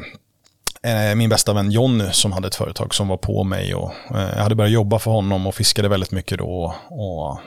min 1.16 1.28
bästa 1.28 1.52
vän 1.52 1.70
Jonny 1.70 2.04
som 2.12 2.32
hade 2.32 2.48
ett 2.48 2.54
företag 2.54 2.94
som 2.94 3.08
var 3.08 3.16
på 3.16 3.44
mig 3.44 3.74
och 3.74 3.92
eh, 4.10 4.28
jag 4.36 4.42
hade 4.42 4.54
börjat 4.54 4.72
jobba 4.72 4.98
för 4.98 5.10
honom 5.10 5.46
och 5.46 5.54
fiskade 5.54 5.88
väldigt 5.88 6.10
mycket 6.10 6.38
då 6.38 6.74
och 6.88 7.38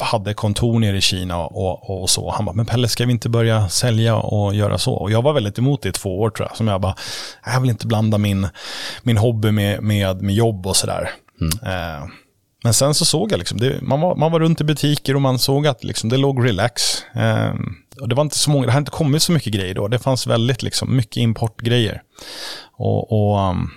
hade 0.00 0.34
kontor 0.34 0.78
nere 0.78 0.96
i 0.96 1.00
Kina 1.00 1.38
och, 1.38 2.02
och 2.02 2.10
så. 2.10 2.30
Han 2.30 2.44
bara, 2.44 2.52
men 2.52 2.66
Pelle 2.66 2.88
ska 2.88 3.06
vi 3.06 3.12
inte 3.12 3.28
börja 3.28 3.68
sälja 3.68 4.16
och 4.16 4.54
göra 4.54 4.78
så? 4.78 4.94
Och 4.94 5.10
jag 5.10 5.22
var 5.22 5.32
väldigt 5.32 5.58
emot 5.58 5.82
det 5.82 5.88
i 5.88 5.92
två 5.92 6.20
år 6.20 6.30
tror 6.30 6.48
jag. 6.48 6.56
Som 6.56 6.68
jag 6.68 6.80
bara, 6.80 6.94
jag 7.44 7.60
vill 7.60 7.70
inte 7.70 7.86
blanda 7.86 8.18
min, 8.18 8.48
min 9.02 9.16
hobby 9.16 9.50
med, 9.50 9.82
med, 9.82 10.22
med 10.22 10.34
jobb 10.34 10.66
och 10.66 10.76
sådär. 10.76 11.10
Mm. 11.40 11.74
Eh, 11.74 12.04
men 12.64 12.74
sen 12.74 12.94
så 12.94 13.04
såg 13.04 13.32
jag, 13.32 13.38
liksom, 13.38 13.60
det, 13.60 13.82
man, 13.82 14.00
var, 14.00 14.16
man 14.16 14.32
var 14.32 14.40
runt 14.40 14.60
i 14.60 14.64
butiker 14.64 15.14
och 15.14 15.22
man 15.22 15.38
såg 15.38 15.66
att 15.66 15.84
liksom, 15.84 16.08
det 16.08 16.16
låg 16.16 16.44
relax. 16.44 17.02
Eh, 17.14 17.54
och 18.00 18.08
det, 18.08 18.14
var 18.14 18.22
inte 18.22 18.38
så 18.38 18.50
många, 18.50 18.66
det 18.66 18.72
hade 18.72 18.82
inte 18.82 18.90
kommit 18.90 19.22
så 19.22 19.32
mycket 19.32 19.52
grejer 19.52 19.74
då. 19.74 19.88
Det 19.88 19.98
fanns 19.98 20.26
väldigt 20.26 20.62
liksom, 20.62 20.96
mycket 20.96 21.16
importgrejer. 21.16 22.02
Och, 22.72 23.12
och 23.12 23.50
um, 23.50 23.70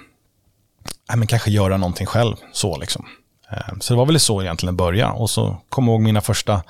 äh, 1.11 1.15
men 1.17 1.27
kanske 1.27 1.51
göra 1.51 1.77
någonting 1.77 2.07
själv 2.07 2.35
så 2.51 2.77
liksom. 2.77 3.05
Eh, 3.51 3.73
så 3.79 3.93
det 3.93 3.97
var 3.97 4.05
väl 4.05 4.19
så 4.19 4.41
egentligen 4.41 4.75
det 4.75 4.77
började. 4.77 5.13
Och 5.13 5.29
så 5.29 5.57
kom 5.69 5.87
jag 5.87 5.93
ihåg 5.93 6.01
mina 6.01 6.21
första, 6.21 6.63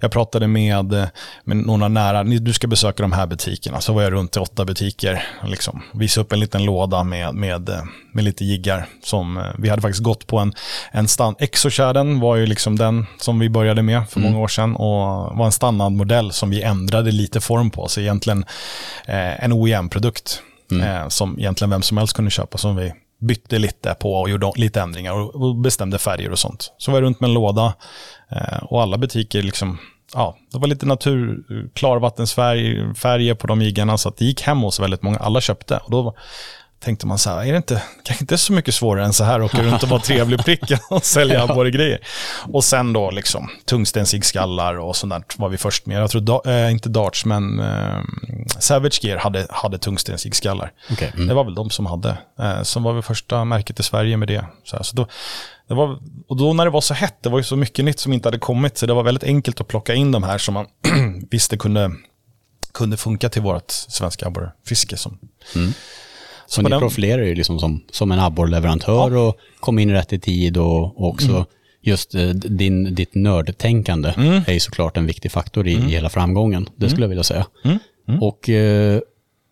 jag 0.00 0.10
pratade 0.10 0.46
med, 0.46 1.08
med 1.44 1.56
några 1.56 1.88
nära, 1.88 2.24
du 2.24 2.52
ska 2.52 2.66
besöka 2.66 3.02
de 3.02 3.12
här 3.12 3.26
butikerna. 3.26 3.80
Så 3.80 3.92
var 3.92 4.02
jag 4.02 4.12
runt 4.12 4.36
i 4.36 4.40
åtta 4.40 4.64
butiker, 4.64 5.24
liksom, 5.44 5.82
visade 5.92 6.24
upp 6.24 6.32
en 6.32 6.40
liten 6.40 6.64
låda 6.64 7.04
med, 7.04 7.34
med, 7.34 7.70
med 8.12 8.24
lite 8.24 8.44
jiggar. 8.44 8.86
Som, 9.04 9.36
eh, 9.36 9.44
vi 9.58 9.68
hade 9.68 9.82
faktiskt 9.82 10.02
gått 10.02 10.26
på 10.26 10.38
en, 10.38 10.52
en 10.90 11.08
stand, 11.08 11.36
Exocharden 11.38 12.20
var 12.20 12.36
ju 12.36 12.46
liksom 12.46 12.76
den 12.76 13.06
som 13.18 13.38
vi 13.38 13.48
började 13.48 13.82
med 13.82 14.08
för 14.10 14.20
mm. 14.20 14.32
många 14.32 14.44
år 14.44 14.48
sedan. 14.48 14.76
Och 14.76 15.36
var 15.36 15.46
en 15.46 15.52
standardmodell 15.52 16.32
som 16.32 16.50
vi 16.50 16.62
ändrade 16.62 17.10
lite 17.12 17.40
form 17.40 17.70
på. 17.70 17.88
Så 17.88 18.00
egentligen 18.00 18.44
eh, 19.06 19.44
en 19.44 19.52
OEM-produkt. 19.52 20.42
Mm. 20.70 20.88
Eh, 20.88 21.08
som 21.08 21.38
egentligen 21.38 21.70
vem 21.70 21.82
som 21.82 21.96
helst 21.96 22.16
kunde 22.16 22.30
köpa 22.30 22.58
som 22.58 22.76
vi 22.76 22.92
bytte 23.22 23.58
lite 23.58 23.94
på 23.94 24.14
och 24.14 24.30
gjorde 24.30 24.52
lite 24.56 24.80
ändringar 24.80 25.12
och 25.12 25.56
bestämde 25.56 25.98
färger 25.98 26.30
och 26.30 26.38
sånt. 26.38 26.72
Så 26.78 26.90
var 26.90 26.98
jag 26.98 27.04
runt 27.04 27.20
med 27.20 27.28
en 27.28 27.34
låda 27.34 27.74
eh, 28.30 28.62
och 28.62 28.82
alla 28.82 28.98
butiker 28.98 29.42
liksom, 29.42 29.78
ja, 30.14 30.36
det 30.52 30.58
var 30.58 30.66
lite 30.66 30.86
natur, 30.86 31.44
klarvattensfärger 31.74 33.34
på 33.34 33.46
de 33.46 33.62
jiggarna 33.62 33.98
så 33.98 34.08
att 34.08 34.16
det 34.16 34.24
gick 34.24 34.42
hem 34.42 34.58
hos 34.58 34.80
väldigt 34.80 35.02
många, 35.02 35.18
alla 35.18 35.40
köpte. 35.40 35.76
Och 35.76 35.90
då 35.90 36.14
tänkte 36.82 37.06
man 37.06 37.18
så 37.18 37.30
här, 37.30 37.44
är 37.44 37.52
det 37.52 37.56
inte, 37.56 37.82
kanske 38.02 38.22
inte 38.22 38.38
så 38.38 38.52
mycket 38.52 38.74
svårare 38.74 39.04
än 39.04 39.12
så 39.12 39.24
här, 39.24 39.42
åka 39.42 39.62
runt 39.62 39.82
och 39.82 39.88
vara 39.88 40.00
trevlig 40.00 40.44
pricka 40.44 40.78
och 40.90 41.04
sälja 41.04 41.42
abborregrejer. 41.42 41.98
Och 42.52 42.64
sen 42.64 42.92
då 42.92 43.10
liksom 43.10 43.50
tungstensiggskallar 43.64 44.78
och 44.78 44.96
sånt 44.96 45.12
där 45.12 45.24
var 45.36 45.48
vi 45.48 45.58
först 45.58 45.86
med. 45.86 46.02
Jag 46.02 46.10
tror, 46.10 46.20
da, 46.20 46.42
äh, 46.46 46.72
inte 46.72 46.88
Darts, 46.88 47.24
men 47.24 47.60
äh, 47.60 48.00
Savage 48.58 49.04
Gear 49.04 49.18
hade, 49.18 49.46
hade 49.50 49.78
tungstensiggskallar. 49.78 50.72
Okay. 50.92 51.10
Mm. 51.14 51.26
Det 51.26 51.34
var 51.34 51.44
väl 51.44 51.54
de 51.54 51.70
som 51.70 51.86
hade. 51.86 52.18
Äh, 52.38 52.62
som 52.62 52.82
var 52.82 52.92
vi 52.92 53.02
första 53.02 53.44
märket 53.44 53.80
i 53.80 53.82
Sverige 53.82 54.16
med 54.16 54.28
det. 54.28 54.44
Så, 54.64 54.76
här, 54.76 54.82
så 54.82 54.96
då, 54.96 55.06
det 55.68 55.74
var, 55.74 55.98
och 56.28 56.36
då 56.36 56.52
när 56.52 56.64
det 56.64 56.70
var 56.70 56.80
så 56.80 56.94
hett, 56.94 57.16
det 57.20 57.28
var 57.28 57.38
ju 57.38 57.44
så 57.44 57.56
mycket 57.56 57.84
nytt 57.84 58.00
som 58.00 58.12
inte 58.12 58.28
hade 58.28 58.38
kommit, 58.38 58.78
så 58.78 58.86
det 58.86 58.94
var 58.94 59.02
väldigt 59.02 59.24
enkelt 59.24 59.60
att 59.60 59.68
plocka 59.68 59.94
in 59.94 60.12
de 60.12 60.22
här 60.22 60.38
som 60.38 60.54
man 60.54 60.66
visste 61.30 61.56
kunde, 61.56 61.92
kunde 62.74 62.96
funka 62.96 63.28
till 63.28 63.42
vårt 63.42 63.70
svenska 63.70 64.26
abborrfiske. 64.26 64.96
Som, 64.96 65.18
mm. 65.54 65.72
Så 66.52 66.62
ni 66.62 66.70
den... 66.70 66.80
profilerar 66.80 67.22
ju 67.22 67.34
liksom 67.34 67.58
som, 67.58 67.80
som 67.90 68.12
en 68.12 68.18
abborrleverantör 68.18 69.10
ja. 69.12 69.20
och 69.20 69.36
kom 69.60 69.78
in 69.78 69.90
rätt 69.90 70.12
i 70.12 70.18
tid 70.18 70.56
och, 70.56 71.00
och 71.00 71.08
också 71.08 71.30
mm. 71.30 71.44
just 71.80 72.14
eh, 72.14 72.28
din, 72.28 72.94
ditt 72.94 73.14
nördtänkande 73.14 74.14
mm. 74.16 74.42
är 74.46 74.58
såklart 74.58 74.96
en 74.96 75.06
viktig 75.06 75.32
faktor 75.32 75.68
i, 75.68 75.74
mm. 75.74 75.88
i 75.88 75.90
hela 75.92 76.08
framgången. 76.08 76.68
Det 76.76 76.88
skulle 76.88 77.04
jag 77.04 77.08
vilja 77.08 77.24
säga. 77.24 77.46
Mm. 77.64 77.78
Mm. 78.08 78.22
Och 78.22 78.48
eh, 78.48 79.00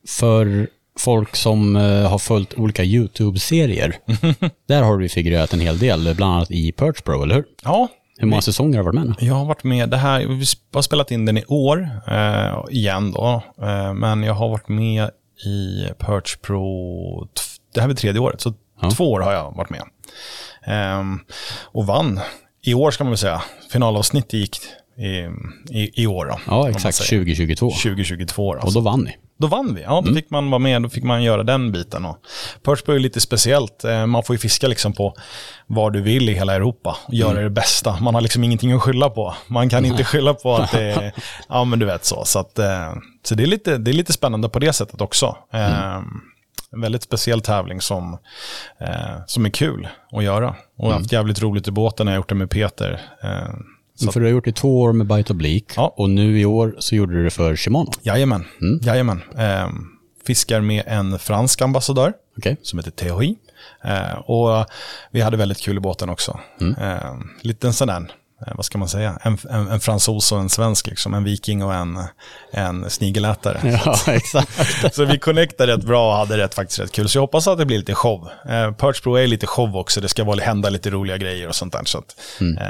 för 0.08 0.68
folk 0.98 1.36
som 1.36 1.76
eh, 1.76 2.10
har 2.10 2.18
följt 2.18 2.54
olika 2.54 2.84
YouTube-serier, 2.84 3.96
där 4.68 4.82
har 4.82 4.98
du 4.98 5.08
figurerat 5.08 5.52
en 5.52 5.60
hel 5.60 5.78
del, 5.78 6.14
bland 6.16 6.34
annat 6.34 6.50
i 6.50 6.72
Perch 6.72 7.02
Pro, 7.02 7.22
eller 7.22 7.34
hur? 7.34 7.44
Ja. 7.64 7.88
Hur 8.18 8.26
många 8.26 8.42
säsonger 8.42 8.78
har 8.78 8.92
du 8.92 8.98
varit 8.98 9.08
med? 9.08 9.28
Jag 9.28 9.34
har 9.34 9.44
varit 9.44 9.64
med, 9.64 9.90
det 9.90 9.96
här, 9.96 10.26
vi 10.26 10.44
har 10.72 10.82
spelat 10.82 11.10
in 11.10 11.24
den 11.24 11.38
i 11.38 11.44
år, 11.48 11.88
eh, 12.06 12.64
igen 12.70 13.12
då, 13.12 13.42
eh, 13.62 13.94
men 13.94 14.22
jag 14.22 14.34
har 14.34 14.48
varit 14.48 14.68
med 14.68 15.10
i 15.44 15.88
Perch 15.98 16.36
Pro, 16.36 17.28
det 17.74 17.80
här 17.80 17.88
är 17.88 17.94
tredje 17.94 18.20
året, 18.20 18.40
så 18.40 18.54
ja. 18.80 18.90
två 18.90 19.12
år 19.12 19.20
har 19.20 19.32
jag 19.32 19.56
varit 19.56 19.70
med. 19.70 19.82
Um, 20.98 21.20
och 21.64 21.86
vann 21.86 22.20
i 22.62 22.74
år 22.74 22.90
ska 22.90 23.04
man 23.04 23.10
väl 23.10 23.18
säga. 23.18 23.42
Finalavsnittet 23.72 24.32
gick 24.32 24.58
i, 24.96 25.28
i, 25.70 26.02
i 26.02 26.06
år 26.06 26.26
då. 26.26 26.38
Ja, 26.46 26.70
exakt. 26.70 26.98
2022. 26.98 27.70
2022 27.70 28.52
alltså. 28.52 28.66
Och 28.66 28.72
då 28.72 28.80
vann 28.80 29.00
ni. 29.00 29.16
Då 29.40 29.46
vann 29.46 29.74
vi. 29.74 29.82
Ja, 29.82 29.90
då 29.90 29.98
mm. 29.98 30.14
fick 30.14 30.30
man 30.30 30.50
vara 30.50 30.58
med, 30.58 30.82
då 30.82 30.88
fick 30.88 31.04
man 31.04 31.22
göra 31.22 31.42
den 31.42 31.72
biten. 31.72 32.04
Och 32.04 32.18
är 32.88 32.98
lite 32.98 33.20
speciellt. 33.20 33.84
Eh, 33.84 34.06
man 34.06 34.22
får 34.22 34.34
ju 34.34 34.38
fiska 34.38 34.68
liksom 34.68 34.92
på 34.92 35.14
var 35.66 35.90
du 35.90 36.00
vill 36.00 36.28
i 36.28 36.34
hela 36.34 36.54
Europa 36.54 36.96
och 37.06 37.14
göra 37.14 37.30
mm. 37.30 37.44
det 37.44 37.50
bästa. 37.50 38.00
Man 38.00 38.14
har 38.14 38.20
liksom 38.20 38.44
ingenting 38.44 38.72
att 38.72 38.82
skylla 38.82 39.10
på. 39.10 39.34
Man 39.46 39.68
kan 39.68 39.84
inte 39.84 40.04
skylla 40.04 40.34
på 40.34 40.56
att 40.56 40.72
det 40.72 40.82
är, 40.82 41.12
ja 41.48 41.64
men 41.64 41.78
du 41.78 41.86
vet 41.86 42.04
så. 42.04 42.24
Så, 42.24 42.38
att, 42.38 42.58
eh, 42.58 42.92
så 43.22 43.34
det, 43.34 43.42
är 43.42 43.46
lite, 43.46 43.78
det 43.78 43.90
är 43.90 43.92
lite 43.92 44.12
spännande 44.12 44.48
på 44.48 44.58
det 44.58 44.72
sättet 44.72 45.00
också. 45.00 45.36
Mm. 45.52 45.72
Eh, 45.72 46.02
en 46.72 46.80
väldigt 46.80 47.02
speciell 47.02 47.40
tävling 47.40 47.80
som, 47.80 48.18
som 49.26 49.46
är 49.46 49.50
kul 49.50 49.88
att 50.12 50.24
göra. 50.24 50.48
Och 50.48 50.56
jag 50.76 50.86
har 50.86 50.92
haft 50.92 51.12
mm. 51.12 51.20
jävligt 51.20 51.42
roligt 51.42 51.68
i 51.68 51.70
båten 51.70 52.06
när 52.06 52.12
jag 52.12 52.18
gjort 52.18 52.28
det 52.28 52.34
med 52.34 52.50
Peter. 52.50 53.00
Så. 54.04 54.12
För 54.12 54.20
du 54.20 54.26
har 54.26 54.30
gjort 54.30 54.44
det 54.44 54.50
i 54.50 54.52
två 54.52 54.80
år 54.80 54.92
med 54.92 55.06
Bite 55.06 55.32
Oblique 55.32 55.74
ja. 55.76 55.94
och 55.96 56.10
nu 56.10 56.40
i 56.40 56.44
år 56.44 56.74
så 56.78 56.94
gjorde 56.94 57.14
du 57.14 57.24
det 57.24 57.30
för 57.30 57.56
Shimano. 57.56 57.92
Jajamän. 58.02 58.44
Mm. 58.60 58.80
Jajamän. 58.82 59.22
Eh, 59.38 59.68
fiskar 60.26 60.60
med 60.60 60.82
en 60.86 61.18
fransk 61.18 61.62
ambassadör 61.62 62.12
okay. 62.36 62.56
som 62.62 62.78
heter 62.78 62.90
Theory. 62.90 63.34
Eh, 63.84 64.12
och 64.12 64.66
vi 65.10 65.20
hade 65.20 65.36
väldigt 65.36 65.60
kul 65.60 65.76
i 65.76 65.80
båten 65.80 66.08
också. 66.08 66.40
Mm. 66.60 66.74
Eh, 66.74 67.14
liten 67.42 67.72
sån 67.72 67.88
där 67.88 68.10
vad 68.54 68.64
ska 68.64 68.78
man 68.78 68.88
säga, 68.88 69.18
en, 69.22 69.38
en, 69.50 69.68
en, 69.68 69.80
fransos 69.80 70.32
och 70.32 70.40
en 70.40 70.48
svensk, 70.48 70.86
liksom, 70.86 71.14
en 71.14 71.24
viking 71.24 71.62
och 71.62 71.74
en, 71.74 71.98
en 72.52 72.90
snigelätare. 72.90 73.80
Ja, 73.84 74.12
exakt. 74.12 74.94
så 74.94 75.04
vi 75.04 75.18
connectade 75.18 75.72
rätt 75.72 75.84
bra 75.84 76.10
och 76.12 76.16
hade 76.16 76.38
rätt, 76.38 76.54
faktiskt 76.54 76.80
rätt 76.80 76.92
kul. 76.92 77.08
Så 77.08 77.16
jag 77.16 77.22
hoppas 77.22 77.48
att 77.48 77.58
det 77.58 77.66
blir 77.66 77.78
lite 77.78 77.94
show. 77.94 78.28
Eh, 78.48 78.72
Perch 78.72 79.02
Pro 79.02 79.14
är 79.14 79.26
lite 79.26 79.46
show 79.46 79.76
också, 79.76 80.00
det 80.00 80.08
ska 80.08 80.24
vara, 80.24 80.40
hända 80.40 80.70
lite 80.70 80.90
roliga 80.90 81.16
grejer 81.16 81.48
och 81.48 81.54
sånt 81.54 81.72
där. 81.72 81.84
Så 81.84 81.98
att, 81.98 82.16
mm. 82.40 82.58
eh, 82.58 82.64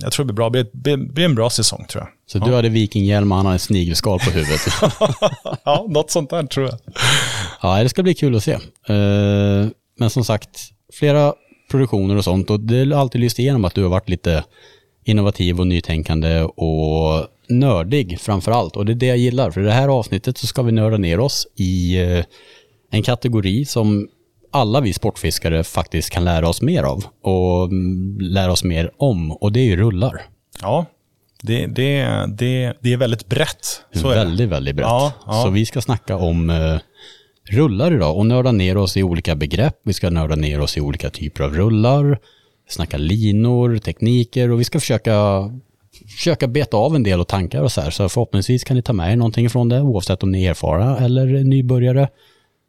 jag 0.00 0.12
tror 0.12 0.26
det 0.26 0.32
blir 0.32 0.36
bra, 0.36 0.50
det 0.50 0.72
blir, 0.72 0.96
blir 0.96 1.24
en 1.24 1.34
bra 1.34 1.50
säsong 1.50 1.86
tror 1.88 2.04
jag. 2.04 2.08
Så 2.26 2.38
ja. 2.38 2.44
du 2.44 2.54
hade 2.54 2.68
vikinghjälm 2.68 3.32
och 3.32 3.36
han 3.36 3.46
hade 3.46 3.58
snigelskal 3.58 4.18
på 4.18 4.30
huvudet? 4.30 4.60
ja, 5.64 5.86
något 5.88 6.10
sånt 6.10 6.30
där 6.30 6.42
tror 6.42 6.66
jag. 6.66 6.78
Ja, 7.62 7.82
det 7.82 7.88
ska 7.88 8.02
bli 8.02 8.14
kul 8.14 8.36
att 8.36 8.44
se. 8.44 8.54
Uh, 8.90 9.68
men 9.98 10.10
som 10.10 10.24
sagt, 10.24 10.60
flera 10.92 11.34
produktioner 11.70 12.16
och 12.16 12.24
sånt 12.24 12.50
och 12.50 12.60
det 12.60 12.92
har 12.92 13.00
alltid 13.00 13.20
lyst 13.20 13.38
igenom 13.38 13.64
att 13.64 13.74
du 13.74 13.82
har 13.82 13.90
varit 13.90 14.08
lite 14.08 14.44
innovativ 15.08 15.60
och 15.60 15.66
nytänkande 15.66 16.42
och 16.42 17.26
nördig 17.48 18.20
framför 18.20 18.52
allt. 18.52 18.76
Och 18.76 18.86
det 18.86 18.92
är 18.92 18.94
det 18.94 19.06
jag 19.06 19.18
gillar. 19.18 19.50
För 19.50 19.60
i 19.60 19.64
det 19.64 19.72
här 19.72 19.88
avsnittet 19.88 20.38
så 20.38 20.46
ska 20.46 20.62
vi 20.62 20.72
nörda 20.72 20.96
ner 20.96 21.20
oss 21.20 21.46
i 21.56 22.02
eh, 22.02 22.24
en 22.90 23.02
kategori 23.02 23.64
som 23.64 24.08
alla 24.50 24.80
vi 24.80 24.92
sportfiskare 24.92 25.64
faktiskt 25.64 26.10
kan 26.10 26.24
lära 26.24 26.48
oss 26.48 26.62
mer 26.62 26.82
av 26.82 27.04
och 27.22 27.64
mm, 27.64 28.18
lära 28.20 28.52
oss 28.52 28.64
mer 28.64 28.90
om. 28.96 29.32
Och 29.32 29.52
det 29.52 29.60
är 29.60 29.64
ju 29.64 29.76
rullar. 29.76 30.22
Ja, 30.62 30.86
det, 31.42 31.66
det, 31.66 32.04
det, 32.28 32.76
det 32.80 32.92
är 32.92 32.96
väldigt 32.96 33.28
brett. 33.28 33.82
Så 33.92 34.08
väldigt, 34.08 34.48
väldigt 34.48 34.76
brett. 34.76 34.86
Ja, 34.86 35.12
ja. 35.26 35.42
Så 35.42 35.50
vi 35.50 35.66
ska 35.66 35.80
snacka 35.80 36.16
om 36.16 36.50
uh, 36.50 36.78
rullar 37.50 37.94
idag 37.94 38.16
och 38.16 38.26
nörda 38.26 38.52
ner 38.52 38.76
oss 38.76 38.96
i 38.96 39.02
olika 39.02 39.34
begrepp. 39.34 39.80
Vi 39.82 39.92
ska 39.92 40.10
nörda 40.10 40.36
ner 40.36 40.60
oss 40.60 40.76
i 40.76 40.80
olika 40.80 41.10
typer 41.10 41.44
av 41.44 41.54
rullar 41.54 42.18
snacka 42.68 42.96
linor, 42.96 43.78
tekniker 43.78 44.50
och 44.50 44.60
vi 44.60 44.64
ska 44.64 44.80
försöka, 44.80 45.14
försöka 46.16 46.48
beta 46.48 46.76
av 46.76 46.96
en 46.96 47.02
del 47.02 47.20
och 47.20 47.28
tankar 47.28 47.62
och 47.62 47.72
så 47.72 47.80
här. 47.80 47.90
Så 47.90 48.08
förhoppningsvis 48.08 48.64
kan 48.64 48.76
ni 48.76 48.82
ta 48.82 48.92
med 48.92 49.12
er 49.12 49.16
någonting 49.16 49.50
från 49.50 49.68
det, 49.68 49.80
oavsett 49.80 50.22
om 50.22 50.32
ni 50.32 50.44
är 50.44 50.50
erfarna 50.50 50.98
eller 50.98 51.44
nybörjare. 51.44 52.08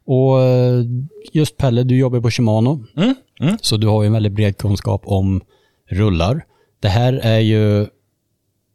Och 0.06 0.42
eh, 0.42 0.84
just 1.32 1.56
Pelle, 1.56 1.82
du 1.82 1.96
jobbar 1.96 2.20
på 2.20 2.30
Shimano, 2.30 2.84
mm, 2.96 3.14
mm. 3.40 3.56
så 3.60 3.76
du 3.76 3.86
har 3.86 4.02
ju 4.02 4.06
en 4.06 4.12
väldigt 4.12 4.32
bred 4.32 4.56
kunskap 4.56 5.02
om 5.04 5.40
rullar. 5.90 6.44
Det 6.80 6.88
här 6.88 7.12
är 7.12 7.38
ju, 7.38 7.86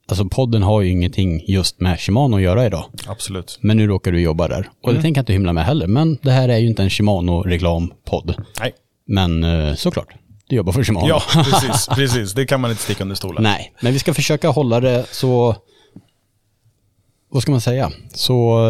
alltså 0.08 0.26
podden 0.26 0.64
har 0.64 0.82
ju 0.82 0.90
ingenting 0.90 1.44
just 1.48 1.80
med 1.80 2.00
Shimano 2.00 2.36
att 2.36 2.42
göra 2.42 2.66
idag. 2.66 2.86
Absolut. 3.08 3.60
Men 3.62 3.78
nu 3.78 3.88
råkar 3.88 4.12
du 4.12 4.22
jobba 4.22 4.48
där. 4.48 4.70
Och 4.82 4.90
mm. 4.90 4.96
det 4.96 5.02
tänker 5.02 5.20
jag 5.20 5.22
inte 5.22 5.34
hymla 5.34 5.54
med 5.54 5.66
heller, 5.66 5.88
men 5.88 6.18
det 6.22 6.32
här 6.32 6.50
är 6.50 6.58
ju 6.58 6.68
inte 6.68 6.84
en 6.84 6.90
Shimano-reklampodd. 6.90 8.36
Nej. 8.60 8.74
Men 9.06 9.44
eh, 9.44 9.76
såklart, 9.76 10.14
du 10.50 10.56
jobbar 10.56 10.74
för 10.74 10.84
Shimano. 10.84 11.08
Ja, 11.08 11.24
precis, 11.34 11.88
precis. 11.88 12.34
Det 12.34 12.46
kan 12.46 12.62
man 12.62 12.72
inte 12.72 12.84
sticka 12.84 13.04
under 13.04 13.16
stolen. 13.16 13.44
Nej, 13.44 13.74
men 13.82 13.94
vi 13.94 14.00
ska 14.00 14.14
försöka 14.14 14.50
hålla 14.50 14.80
det 14.80 15.06
så, 15.12 15.56
vad 17.32 17.42
ska 17.42 17.52
man 17.52 17.62
säga, 17.62 17.92
så, 18.14 18.68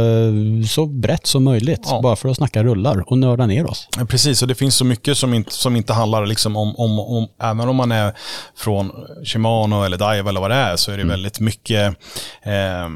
så 0.70 0.86
brett 0.86 1.28
som 1.28 1.44
möjligt. 1.44 1.82
Ja. 1.84 2.00
Bara 2.04 2.16
för 2.16 2.30
att 2.30 2.38
snacka 2.38 2.64
rullar 2.64 3.12
och 3.12 3.18
nörda 3.18 3.46
ner 3.46 3.70
oss. 3.70 3.88
Ja, 3.98 4.06
precis, 4.06 4.42
och 4.42 4.48
det 4.48 4.56
finns 4.56 4.76
så 4.76 4.86
mycket 4.86 5.18
som 5.18 5.34
inte, 5.34 5.52
som 5.52 5.76
inte 5.76 5.94
handlar 5.94 6.26
liksom 6.26 6.56
om, 6.56 6.76
om, 6.76 7.00
om, 7.00 7.28
även 7.42 7.70
om 7.70 7.76
man 7.76 7.92
är 7.92 8.14
från 8.56 8.92
Shimano 9.26 9.84
eller 9.84 9.98
Daiwa 9.98 10.30
eller 10.30 10.42
vad 10.42 10.52
det 10.52 10.56
är, 10.56 10.76
så 10.76 10.92
är 10.92 10.96
det 10.96 11.02
mm. 11.02 11.12
väldigt 11.12 11.40
mycket 11.40 11.96
eh, 12.44 12.90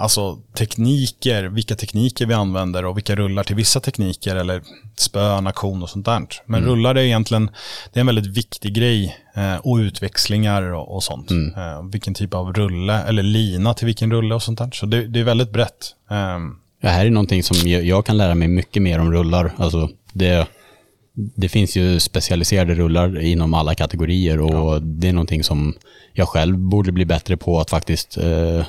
Alltså 0.00 0.38
tekniker, 0.58 1.44
vilka 1.44 1.74
tekniker 1.74 2.26
vi 2.26 2.34
använder 2.34 2.84
och 2.84 2.96
vilka 2.96 3.16
rullar 3.16 3.44
till 3.44 3.56
vissa 3.56 3.80
tekniker 3.80 4.36
eller 4.36 4.62
spön, 4.96 5.46
aktion 5.46 5.82
och 5.82 5.90
sånt 5.90 6.06
där. 6.06 6.26
Men 6.46 6.62
mm. 6.62 6.70
rullar 6.70 6.94
är 6.94 7.02
egentligen, 7.02 7.50
det 7.92 7.98
är 7.98 8.00
en 8.00 8.06
väldigt 8.06 8.36
viktig 8.36 8.74
grej 8.74 9.16
eh, 9.34 9.56
och 9.56 9.76
utväxlingar 9.76 10.62
och, 10.62 10.96
och 10.96 11.02
sånt. 11.02 11.30
Mm. 11.30 11.54
Eh, 11.54 11.82
vilken 11.92 12.14
typ 12.14 12.34
av 12.34 12.52
rulle 12.52 13.02
eller 13.02 13.22
lina 13.22 13.74
till 13.74 13.86
vilken 13.86 14.12
rulle 14.12 14.34
och 14.34 14.42
sånt 14.42 14.58
där. 14.58 14.70
Så 14.72 14.86
det, 14.86 15.06
det 15.06 15.20
är 15.20 15.24
väldigt 15.24 15.52
brett. 15.52 15.94
Eh. 16.10 16.38
Det 16.82 16.88
här 16.88 17.06
är 17.06 17.10
någonting 17.10 17.42
som 17.42 17.68
jag, 17.68 18.06
kan 18.06 18.16
lära 18.16 18.34
mig 18.34 18.48
mycket 18.48 18.82
mer 18.82 18.98
om 18.98 19.12
rullar. 19.12 19.52
Alltså 19.56 19.88
det, 20.12 20.46
det 21.14 21.48
finns 21.48 21.76
ju 21.76 22.00
specialiserade 22.00 22.74
rullar 22.74 23.20
inom 23.20 23.54
alla 23.54 23.74
kategorier 23.74 24.40
och 24.40 24.74
ja. 24.74 24.78
det 24.82 25.08
är 25.08 25.12
någonting 25.12 25.44
som 25.44 25.74
jag 26.12 26.28
själv 26.28 26.58
borde 26.58 26.92
bli 26.92 27.04
bättre 27.04 27.36
på 27.36 27.60
att 27.60 27.70
faktiskt 27.70 28.18
Eh, 28.18 28.66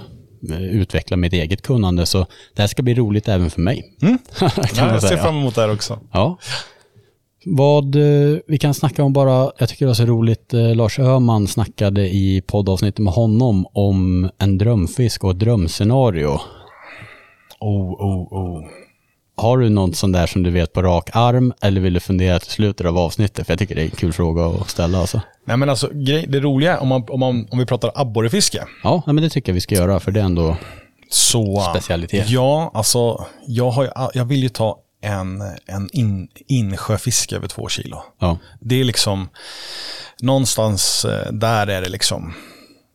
utveckla 0.60 1.18
mitt 1.18 1.34
eget 1.34 1.62
kunnande. 1.62 2.06
Så 2.06 2.18
det 2.56 2.62
här 2.62 2.68
ska 2.68 2.84
bli 2.84 2.94
roligt 2.94 3.28
även 3.28 3.50
för 3.50 3.62
mig. 3.62 3.98
Mm. 4.02 4.18
ja, 4.42 4.52
jag 4.76 5.02
ser 5.02 5.18
fram 5.18 5.36
emot 5.36 5.56
det 5.56 5.62
här 5.62 5.74
också. 5.74 6.00
Ja. 6.12 6.38
Vad 7.46 7.96
eh, 7.96 8.38
vi 8.48 8.58
kan 8.58 8.74
snacka 8.74 9.04
om 9.04 9.14
bara, 9.14 9.52
jag 9.58 9.70
tycker 9.70 9.86
det 9.86 9.90
var 9.90 9.94
så 9.94 10.06
roligt, 10.06 10.54
eh, 10.54 10.76
Lars 10.76 11.00
Öhman 11.00 11.48
snackade 11.48 12.10
i 12.10 12.42
poddavsnittet 12.48 13.00
med 13.00 13.14
honom 13.14 13.68
om 13.74 14.30
en 14.38 14.58
drömfisk 14.58 15.24
och 15.24 15.32
ett 15.32 15.40
drömscenario. 15.40 16.40
Oh, 17.60 17.94
oh, 17.94 18.34
oh. 18.34 18.64
Har 19.40 19.58
du 19.58 19.70
något 19.70 19.96
sånt 19.96 20.14
där 20.14 20.28
som 20.28 20.44
du 20.44 20.52
vet 20.52 20.74
på 20.74 20.82
rak 20.82 21.10
arm 21.14 21.54
eller 21.62 21.82
vill 21.82 21.94
du 21.94 22.00
fundera 22.00 22.40
till 22.40 22.52
slutet 22.52 22.88
av 22.88 22.98
avsnittet? 22.98 23.46
För 23.46 23.54
jag 23.54 23.60
tycker 23.60 23.76
det 23.76 23.82
är 23.82 23.86
en 23.86 23.92
kul 23.92 24.14
fråga 24.14 24.46
att 24.46 24.70
ställa 24.70 25.00
alltså. 25.00 25.22
Nej 25.46 25.58
men 25.58 25.70
alltså 25.70 25.88
det 26.28 26.40
roliga 26.40 26.80
om, 26.80 26.88
man, 26.88 27.06
om, 27.10 27.20
man, 27.20 27.48
om 27.52 27.60
vi 27.60 27.66
pratar 27.66 27.92
abborrefiske. 27.96 28.64
Ja, 28.84 29.04
men 29.06 29.16
det 29.16 29.30
tycker 29.30 29.52
jag 29.52 29.54
vi 29.54 29.62
ska 29.62 29.76
göra 29.76 30.00
för 30.00 30.12
det 30.12 30.20
är 30.20 30.24
ändå 30.24 30.58
så, 31.10 31.66
specialitet. 31.70 32.30
Ja, 32.30 32.72
alltså 32.74 33.26
jag, 33.48 33.72
har, 33.72 34.12
jag 34.14 34.26
vill 34.26 34.44
ju 34.44 34.50
ta 34.50 34.80
en, 35.02 35.42
en 35.66 35.90
in, 35.94 36.28
insjöfiske 36.48 37.36
över 37.36 37.48
två 37.48 37.70
kilo. 37.70 38.04
Ja. 38.20 38.38
Det 38.60 38.80
är 38.80 38.84
liksom, 38.84 39.30
någonstans 40.22 41.06
eh, 41.06 41.32
där 41.32 41.68
är 41.68 41.82
det 41.82 41.90
liksom, 41.90 42.34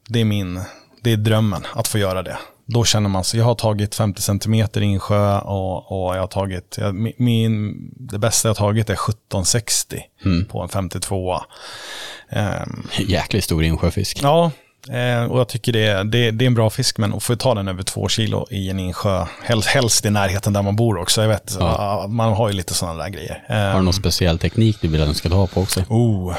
det 0.08 0.20
är 0.20 0.24
min, 0.24 0.60
det 1.02 1.12
är 1.12 1.16
drömmen 1.16 1.66
att 1.74 1.88
få 1.88 1.98
göra 1.98 2.22
det. 2.22 2.36
Då 2.66 2.84
känner 2.84 3.08
man 3.08 3.24
sig, 3.24 3.40
jag 3.40 3.44
har 3.44 3.54
tagit 3.54 3.94
50 3.94 4.22
cm 4.22 4.54
i 4.54 4.80
insjö 4.80 5.38
och, 5.38 6.06
och 6.06 6.16
jag 6.16 6.20
har 6.20 6.26
tagit, 6.26 6.76
jag, 6.80 6.94
min, 7.18 7.76
det 7.96 8.18
bästa 8.18 8.48
jag 8.48 8.54
har 8.54 8.66
tagit 8.66 8.90
är 8.90 8.94
1760 8.94 10.00
mm. 10.24 10.44
på 10.44 10.62
en 10.62 10.68
52. 10.68 11.34
Um, 11.34 12.88
Jäkligt 12.98 13.44
stor 13.44 13.64
insjöfisk. 13.64 14.18
Ja, 14.22 14.50
Eh, 14.88 15.24
och 15.24 15.40
jag 15.40 15.48
tycker 15.48 15.72
det, 15.72 16.04
det, 16.04 16.30
det, 16.30 16.44
är 16.44 16.46
en 16.46 16.54
bra 16.54 16.70
fisk, 16.70 16.98
men 16.98 17.14
att 17.14 17.22
få 17.22 17.36
ta 17.36 17.54
den 17.54 17.68
över 17.68 17.82
två 17.82 18.08
kilo 18.08 18.46
i 18.50 18.70
en 18.70 18.78
insjö, 18.78 19.26
helst, 19.42 19.68
helst 19.68 20.04
i 20.04 20.10
närheten 20.10 20.52
där 20.52 20.62
man 20.62 20.76
bor 20.76 20.98
också. 20.98 21.22
Jag 21.22 21.28
vet, 21.28 21.56
ja. 21.60 22.06
man 22.08 22.32
har 22.32 22.48
ju 22.48 22.54
lite 22.54 22.74
sådana 22.74 23.02
där 23.02 23.10
grejer. 23.10 23.44
Eh, 23.48 23.56
har 23.56 23.68
du 23.68 23.74
någon 23.74 23.86
ehm. 23.86 23.92
speciell 23.92 24.38
teknik 24.38 24.78
du 24.80 24.88
vill 24.88 25.00
att 25.00 25.06
den 25.06 25.14
ska 25.14 25.28
ha 25.28 25.46
på 25.46 25.60
också? 25.60 25.80
Oh. 25.88 26.36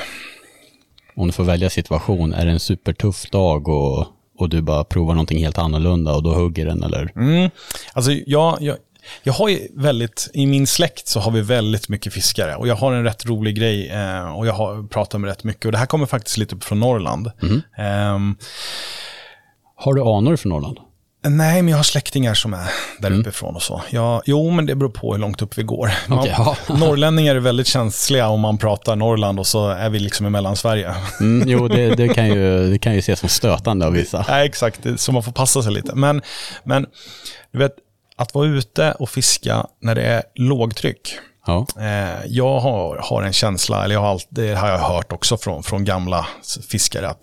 Om 1.15 1.27
du 1.27 1.33
får 1.33 1.43
välja 1.43 1.69
situation, 1.69 2.33
är 2.33 2.45
det 2.45 2.51
en 2.51 2.59
supertuff 2.59 3.29
dag 3.29 3.67
och, 3.67 4.07
och 4.37 4.49
du 4.49 4.61
bara 4.61 4.83
provar 4.83 5.13
någonting 5.13 5.39
helt 5.39 5.57
annorlunda 5.57 6.15
och 6.15 6.23
då 6.23 6.33
hugger 6.33 6.65
den 6.65 6.83
eller? 6.83 7.11
Mm. 7.15 7.49
Alltså 7.93 8.11
jag, 8.11 8.57
jag, 8.61 8.77
jag 9.23 9.33
har 9.33 9.49
ju 9.49 9.67
väldigt, 9.73 10.29
i 10.33 10.45
min 10.45 10.67
släkt 10.67 11.07
så 11.07 11.19
har 11.19 11.31
vi 11.31 11.41
väldigt 11.41 11.89
mycket 11.89 12.13
fiskare 12.13 12.55
och 12.55 12.67
jag 12.67 12.75
har 12.75 12.93
en 12.93 13.03
rätt 13.03 13.25
rolig 13.25 13.55
grej 13.55 13.89
eh, 13.89 14.35
och 14.37 14.47
jag 14.47 14.53
har 14.53 14.87
pratat 14.87 15.21
med 15.21 15.27
rätt 15.27 15.43
mycket 15.43 15.65
och 15.65 15.71
det 15.71 15.77
här 15.77 15.85
kommer 15.85 16.05
faktiskt 16.05 16.37
lite 16.37 16.55
upp 16.55 16.63
från 16.63 16.79
Norrland. 16.79 17.31
Mm. 17.41 17.61
Eh, 17.77 18.35
har 19.75 19.93
du 19.93 20.01
anor 20.01 20.35
från 20.35 20.49
Norrland? 20.49 20.79
Nej, 21.29 21.61
men 21.61 21.71
jag 21.71 21.77
har 21.77 21.83
släktingar 21.83 22.33
som 22.33 22.53
är 22.53 22.71
där 22.99 23.07
mm. 23.07 23.19
uppifrån 23.19 23.55
och 23.55 23.61
så. 23.61 23.81
Jag, 23.89 24.21
jo, 24.25 24.51
men 24.51 24.65
det 24.65 24.75
beror 24.75 24.89
på 24.89 25.13
hur 25.13 25.19
långt 25.19 25.41
upp 25.41 25.57
vi 25.57 25.63
går. 25.63 25.91
Man, 26.07 26.19
okay, 26.19 26.31
ja. 26.37 26.55
norrlänningar 26.75 27.35
är 27.35 27.39
väldigt 27.39 27.67
känsliga 27.67 28.27
om 28.27 28.39
man 28.39 28.57
pratar 28.57 28.95
Norrland 28.95 29.39
och 29.39 29.47
så 29.47 29.69
är 29.69 29.89
vi 29.89 29.99
liksom 29.99 30.25
i 30.25 30.29
Mellansverige. 30.29 30.95
Mm, 31.19 31.49
jo, 31.49 31.67
det, 31.67 31.95
det, 31.97 32.07
kan 32.07 32.27
ju, 32.27 32.69
det 32.69 32.77
kan 32.77 32.93
ju 32.93 32.99
ses 32.99 33.19
som 33.19 33.29
stötande 33.29 33.85
av 33.85 33.93
vissa. 33.93 34.25
Nej, 34.29 34.45
exakt. 34.45 34.79
Så 34.97 35.11
man 35.11 35.23
får 35.23 35.31
passa 35.31 35.63
sig 35.63 35.71
lite. 35.71 35.95
Men, 35.95 36.21
men 36.63 36.85
du 37.51 37.59
vet, 37.59 37.75
att 38.15 38.35
vara 38.35 38.47
ute 38.47 38.91
och 38.91 39.09
fiska 39.09 39.67
när 39.81 39.95
det 39.95 40.03
är 40.03 40.23
lågtryck. 40.35 41.17
Ja. 41.45 41.65
Eh, 41.79 42.25
jag 42.25 42.59
har, 42.59 42.97
har 43.03 43.23
en 43.23 43.33
känsla, 43.33 43.83
eller 43.83 43.95
jag 43.95 44.01
har 44.01 44.09
allt, 44.09 44.27
det 44.29 44.53
har 44.53 44.69
jag 44.69 44.77
hört 44.77 45.11
också 45.11 45.37
från, 45.37 45.63
från 45.63 45.85
gamla 45.85 46.27
fiskare, 46.69 47.09
att 47.09 47.19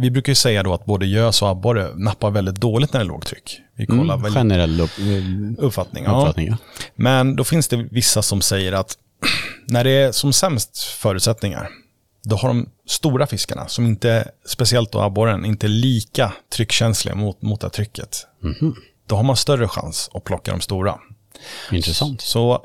vi 0.00 0.10
brukar 0.10 0.30
ju 0.30 0.34
säga 0.34 0.62
då 0.62 0.74
att 0.74 0.84
både 0.84 1.06
gös 1.06 1.42
och 1.42 1.48
abborre 1.48 1.94
nappar 1.94 2.30
väldigt 2.30 2.54
dåligt 2.54 2.92
när 2.92 3.00
det 3.00 3.04
är 3.04 3.08
lågtryck. 3.08 3.60
Vi 3.76 3.86
kollar 3.86 4.14
mm, 4.14 4.32
generell 4.34 4.80
upp, 4.80 4.90
uppfattning. 5.58 6.04
Ja. 6.04 6.20
uppfattning 6.20 6.48
ja. 6.48 6.56
Men 6.94 7.36
då 7.36 7.44
finns 7.44 7.68
det 7.68 7.76
vissa 7.76 8.22
som 8.22 8.40
säger 8.40 8.72
att 8.72 8.98
när 9.66 9.84
det 9.84 9.90
är 9.90 10.12
som 10.12 10.32
sämst 10.32 10.78
förutsättningar, 10.78 11.68
då 12.24 12.36
har 12.36 12.48
de 12.48 12.68
stora 12.86 13.26
fiskarna, 13.26 13.68
som 13.68 13.86
inte, 13.86 14.30
speciellt 14.46 14.92
då 14.92 15.00
abborren, 15.00 15.44
inte 15.44 15.68
lika 15.68 16.32
tryckkänsliga 16.52 17.14
mot, 17.14 17.42
mot 17.42 17.60
det 17.60 17.70
trycket. 17.70 18.26
Mm 18.44 18.74
då 19.08 19.16
har 19.16 19.22
man 19.22 19.36
större 19.36 19.68
chans 19.68 20.10
att 20.14 20.24
plocka 20.24 20.50
de 20.50 20.60
stora. 20.60 20.98
Intressant. 21.72 22.20
Så 22.20 22.64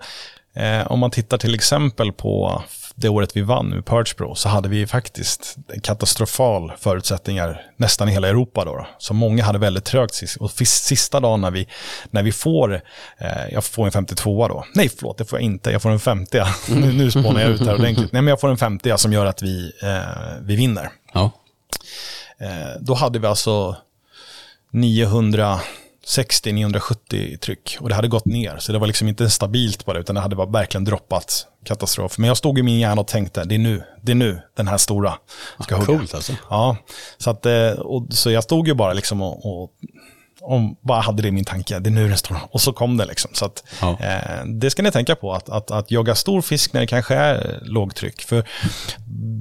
eh, 0.56 0.92
om 0.92 1.00
man 1.00 1.12
tittar 1.12 1.38
till 1.38 1.56
exempel 1.56 2.12
på 2.12 2.64
det 2.96 3.10
året 3.10 3.36
vi 3.36 3.42
vann 3.42 3.70
med 3.70 3.86
Purge 3.86 4.16
Pro 4.18 4.36
så 4.36 4.50
hade 4.50 4.70
vi 4.70 4.88
faktiskt 4.88 5.58
katastrofal 5.84 6.72
förutsättningar 6.80 7.62
nästan 7.78 8.10
i 8.10 8.12
hela 8.12 8.28
Europa. 8.28 8.66
Då, 8.66 8.76
då. 8.76 8.88
Så 8.98 9.14
många 9.14 9.44
hade 9.44 9.60
väldigt 9.60 9.86
trögt 9.86 10.14
sist. 10.14 10.38
Och 10.38 10.52
sista 10.52 11.20
dagen 11.20 11.42
när 11.42 11.52
vi, 11.52 11.68
när 12.12 12.24
vi 12.24 12.32
får, 12.32 12.74
eh, 13.18 13.28
jag 13.52 13.64
får 13.64 13.86
en 13.86 13.92
52 13.92 14.48
då. 14.48 14.66
Nej, 14.76 14.90
förlåt, 14.90 15.18
det 15.18 15.26
får 15.26 15.40
jag 15.40 15.44
inte. 15.44 15.72
Jag 15.72 15.82
får 15.82 15.90
en 15.90 16.00
50. 16.00 16.42
nu, 16.70 16.94
nu 16.94 17.12
spånar 17.12 17.42
jag 17.42 17.50
ut 17.50 17.62
här 17.62 17.76
ordentligt. 17.76 18.12
Nej, 18.12 18.22
men 18.22 18.28
jag 18.28 18.40
får 18.40 18.50
en 18.50 18.58
50 18.58 18.98
som 18.98 19.14
gör 19.14 19.26
att 19.26 19.42
vi, 19.42 19.72
eh, 19.82 20.42
vi 20.42 20.56
vinner. 20.56 20.90
Ja. 21.14 21.32
Eh, 22.38 22.80
då 22.80 22.94
hade 22.94 23.20
vi 23.20 23.28
alltså 23.28 23.78
900 24.72 25.60
60-970 26.08 27.38
tryck 27.38 27.78
och 27.80 27.90
det 27.90 27.96
hade 27.96 28.08
gått 28.08 28.26
ner. 28.26 28.58
Så 28.60 28.72
det 28.72 28.80
var 28.80 28.88
liksom 28.88 29.08
inte 29.08 29.30
stabilt 29.30 29.86
bara 29.86 30.00
utan 30.00 30.16
det 30.16 30.22
hade 30.22 30.36
verkligen 30.36 30.84
droppat 30.84 31.48
katastrof. 31.66 32.18
Men 32.18 32.28
jag 32.28 32.38
stod 32.38 32.60
i 32.60 32.64
min 32.64 32.80
hjärna 32.80 33.02
och 33.02 33.08
tänkte, 33.08 33.44
det 33.44 33.56
är 33.56 33.60
nu, 33.60 33.84
det 34.02 34.12
är 34.12 34.16
nu 34.16 34.42
den 34.56 34.68
här 34.68 34.78
stora 34.78 35.14
ska 35.60 35.76
hugga. 35.76 35.86
Coolt 35.86 36.14
alltså. 36.14 36.34
Ja, 36.50 36.78
så, 37.18 37.30
att, 37.30 37.46
eh, 37.46 37.70
och, 37.70 38.08
så 38.10 38.32
jag 38.32 38.44
stod 38.44 38.68
ju 38.68 38.74
bara 38.74 38.94
liksom 38.94 39.22
och, 39.22 39.64
och 39.64 39.72
om 40.44 40.78
bara 40.82 41.02
hade 41.02 41.22
det 41.22 41.28
i 41.28 41.32
min 41.32 41.46
tanke, 41.46 41.80
det 41.80 41.90
är 41.90 41.92
nu 41.92 42.08
den 42.08 42.18
står. 42.18 42.38
Och 42.52 42.62
så 42.62 42.74
kom 42.74 42.98
det 42.98 43.06
liksom. 43.06 43.32
Så 43.34 43.46
att, 43.46 43.64
ja. 43.82 43.98
eh, 44.00 44.46
det 44.46 44.70
ska 44.70 44.82
ni 44.82 44.92
tänka 44.92 45.16
på, 45.16 45.34
att, 45.34 45.50
att, 45.50 45.72
att 45.72 45.92
jaga 45.92 46.16
stor 46.16 46.42
fisk 46.42 46.74
när 46.74 46.82
det 46.82 46.88
kanske 46.88 47.16
är 47.16 47.60
lågtryck. 47.62 48.22
För 48.22 48.44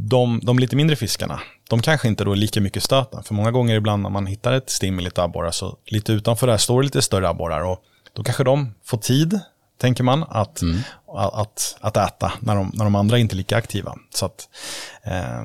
de, 0.08 0.40
de 0.42 0.58
lite 0.58 0.76
mindre 0.76 0.96
fiskarna, 0.96 1.40
de 1.70 1.82
kanske 1.82 2.08
inte 2.08 2.24
då 2.24 2.32
är 2.32 2.36
lika 2.36 2.60
mycket 2.60 2.82
stöten. 2.82 3.22
För 3.22 3.34
många 3.34 3.50
gånger 3.50 3.74
ibland 3.76 4.02
när 4.02 4.10
man 4.10 4.26
hittar 4.26 4.52
ett 4.52 4.70
stim 4.70 4.94
med 4.94 5.04
lite 5.04 5.22
abborrar, 5.22 5.50
så 5.50 5.76
lite 5.86 6.12
utanför 6.12 6.46
där 6.46 6.56
står 6.56 6.80
det 6.80 6.84
lite 6.84 7.02
större 7.02 7.28
abborrar. 7.28 7.60
Och 7.60 7.82
då 8.12 8.22
kanske 8.22 8.44
de 8.44 8.74
får 8.84 8.98
tid, 8.98 9.40
tänker 9.80 10.04
man, 10.04 10.24
att, 10.28 10.62
mm. 10.62 10.80
att, 11.16 11.34
att, 11.34 11.76
att, 11.80 11.96
äta 11.96 12.32
när 12.40 12.56
de, 12.56 12.70
när 12.74 12.84
de 12.84 12.94
andra 12.94 13.18
inte 13.18 13.34
är 13.34 13.36
lika 13.36 13.56
aktiva. 13.56 13.94
Så 14.14 14.26
att, 14.26 14.48
eh, 15.02 15.42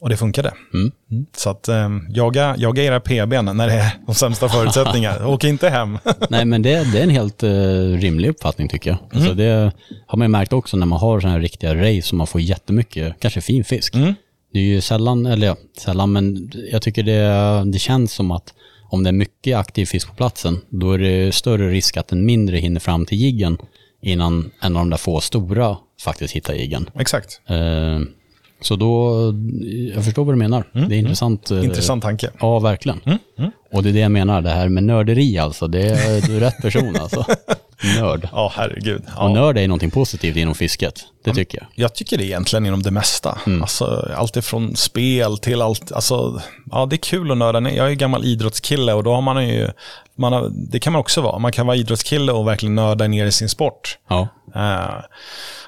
och 0.00 0.08
det 0.08 0.16
funkade. 0.16 0.52
Mm. 0.74 0.92
Mm. 1.10 1.26
Så 1.36 1.50
att 1.50 1.68
eh, 1.68 1.88
jaga, 2.08 2.54
jaga 2.58 2.82
era 2.82 3.00
PBn 3.00 3.56
när 3.56 3.66
det 3.66 3.72
är 3.72 3.90
de 4.06 4.14
sämsta 4.14 4.48
förutsättningarna. 4.48 5.28
Åk 5.28 5.44
inte 5.44 5.68
hem. 5.68 5.98
Nej, 6.30 6.44
men 6.44 6.62
det, 6.62 6.92
det 6.92 6.98
är 6.98 7.02
en 7.02 7.10
helt 7.10 7.42
uh, 7.42 7.98
rimlig 7.98 8.28
uppfattning 8.28 8.68
tycker 8.68 8.90
jag. 8.90 8.98
Alltså, 9.02 9.32
mm. 9.32 9.36
det 9.36 9.72
har 10.06 10.18
man 10.18 10.30
märkt 10.30 10.52
också 10.52 10.76
när 10.76 10.86
man 10.86 10.98
har 10.98 11.20
sådana 11.20 11.34
här 11.34 11.42
riktiga 11.42 11.74
race 11.74 12.02
som 12.02 12.18
man 12.18 12.26
får 12.26 12.40
jättemycket, 12.40 13.20
kanske 13.20 13.40
fin 13.40 13.64
fisk. 13.64 13.94
Mm. 13.94 14.14
Det 14.52 14.58
är 14.58 14.64
ju 14.64 14.80
sällan, 14.80 15.26
eller 15.26 15.46
ja, 15.46 15.56
sällan, 15.78 16.12
men 16.12 16.50
jag 16.72 16.82
tycker 16.82 17.02
det, 17.02 17.62
det 17.72 17.78
känns 17.78 18.12
som 18.12 18.30
att 18.30 18.54
om 18.90 19.02
det 19.02 19.10
är 19.10 19.12
mycket 19.12 19.56
aktiv 19.56 19.86
fisk 19.86 20.08
på 20.08 20.14
platsen, 20.14 20.60
då 20.68 20.92
är 20.92 20.98
det 20.98 21.34
större 21.34 21.70
risk 21.70 21.96
att 21.96 22.12
en 22.12 22.26
mindre 22.26 22.56
hinner 22.56 22.80
fram 22.80 23.06
till 23.06 23.18
jiggen 23.18 23.58
innan 24.02 24.50
en 24.60 24.76
av 24.76 24.80
de 24.80 24.90
där 24.90 24.96
få 24.96 25.20
stora 25.20 25.76
faktiskt 26.00 26.34
hittar 26.34 26.54
jiggen. 26.54 26.90
Exakt. 26.94 27.40
Uh, 27.50 28.00
så 28.60 28.76
då, 28.76 29.12
jag 29.94 30.04
förstår 30.04 30.24
vad 30.24 30.34
du 30.34 30.38
menar. 30.38 30.64
Mm, 30.74 30.88
det 30.88 30.94
är 30.94 30.98
intressant. 30.98 31.50
Mm. 31.50 31.64
Intressant 31.64 32.02
tanke. 32.02 32.30
Ja, 32.40 32.58
verkligen. 32.58 33.00
Mm, 33.04 33.18
mm, 33.38 33.50
och 33.72 33.82
det 33.82 33.88
är 33.88 33.92
det 33.92 34.00
jag 34.00 34.12
menar, 34.12 34.42
det 34.42 34.50
här 34.50 34.68
med 34.68 34.84
nörderi 34.84 35.38
alltså. 35.38 35.66
Det 35.66 35.88
är, 35.88 36.26
du 36.26 36.36
är 36.36 36.40
rätt 36.40 36.62
person 36.62 36.96
alltså. 36.96 37.24
Nörd. 38.00 38.28
Ja, 38.32 38.52
herregud. 38.54 39.02
Ja. 39.16 39.24
Och 39.24 39.30
nörd 39.30 39.58
är 39.58 39.68
någonting 39.68 39.90
positivt 39.90 40.36
inom 40.36 40.54
fisket. 40.54 41.00
Det 41.24 41.34
tycker 41.34 41.58
jag. 41.58 41.66
Jag 41.74 41.94
tycker 41.94 42.18
det 42.18 42.24
egentligen 42.24 42.66
inom 42.66 42.82
det 42.82 42.90
mesta. 42.90 43.38
Mm. 43.46 43.62
Alltså, 43.62 44.10
allt 44.16 44.36
ifrån 44.36 44.76
spel 44.76 45.38
till 45.38 45.62
allt. 45.62 45.92
Alltså, 45.92 46.42
ja, 46.70 46.86
det 46.86 46.96
är 46.96 46.98
kul 46.98 47.30
att 47.30 47.38
nörda 47.38 47.70
Jag 47.70 47.90
är 47.90 47.94
gammal 47.94 48.24
idrottskille 48.24 48.92
och 48.92 49.04
då 49.04 49.14
har 49.14 49.22
man 49.22 49.48
ju, 49.48 49.68
man 50.16 50.32
har, 50.32 50.50
det 50.54 50.80
kan 50.80 50.92
man 50.92 51.00
också 51.00 51.20
vara. 51.20 51.38
Man 51.38 51.52
kan 51.52 51.66
vara 51.66 51.76
idrottskille 51.76 52.32
och 52.32 52.46
verkligen 52.46 52.74
nörda 52.74 53.06
ner 53.06 53.26
i 53.26 53.32
sin 53.32 53.48
sport. 53.48 53.98
Ja. 54.08 54.28
Uh, 54.56 55.00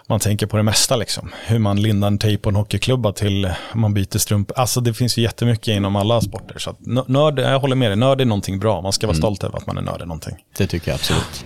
man 0.08 0.20
tänker 0.20 0.46
på 0.46 0.56
det 0.56 0.62
mesta. 0.62 0.96
Liksom. 0.96 1.30
Hur 1.46 1.58
man 1.58 1.82
lindar 1.82 2.08
en 2.08 2.18
tejp 2.18 2.42
på 2.42 2.48
en 2.48 2.56
hockeyklubba 2.56 3.12
till 3.12 3.50
man 3.74 3.94
byter 3.94 4.18
strumpor. 4.18 4.58
Alltså 4.58 4.80
det 4.80 4.94
finns 4.94 5.18
ju 5.18 5.22
jättemycket 5.22 5.68
inom 5.68 5.96
alla 5.96 6.20
sporter. 6.20 6.58
Så 6.58 6.76
nörd, 7.06 7.38
jag 7.38 7.60
håller 7.60 7.76
med 7.76 7.90
dig, 7.90 7.96
nörd 7.96 8.20
är 8.20 8.24
någonting 8.24 8.58
bra. 8.58 8.80
Man 8.80 8.92
ska 8.92 9.06
vara 9.06 9.14
mm. 9.14 9.20
stolt 9.20 9.44
över 9.44 9.58
att 9.58 9.66
man 9.66 9.78
är 9.78 9.82
nörd 9.82 10.02
i 10.02 10.06
någonting. 10.06 10.34
Det 10.56 10.66
tycker 10.66 10.90
jag 10.90 10.94
absolut. 10.94 11.44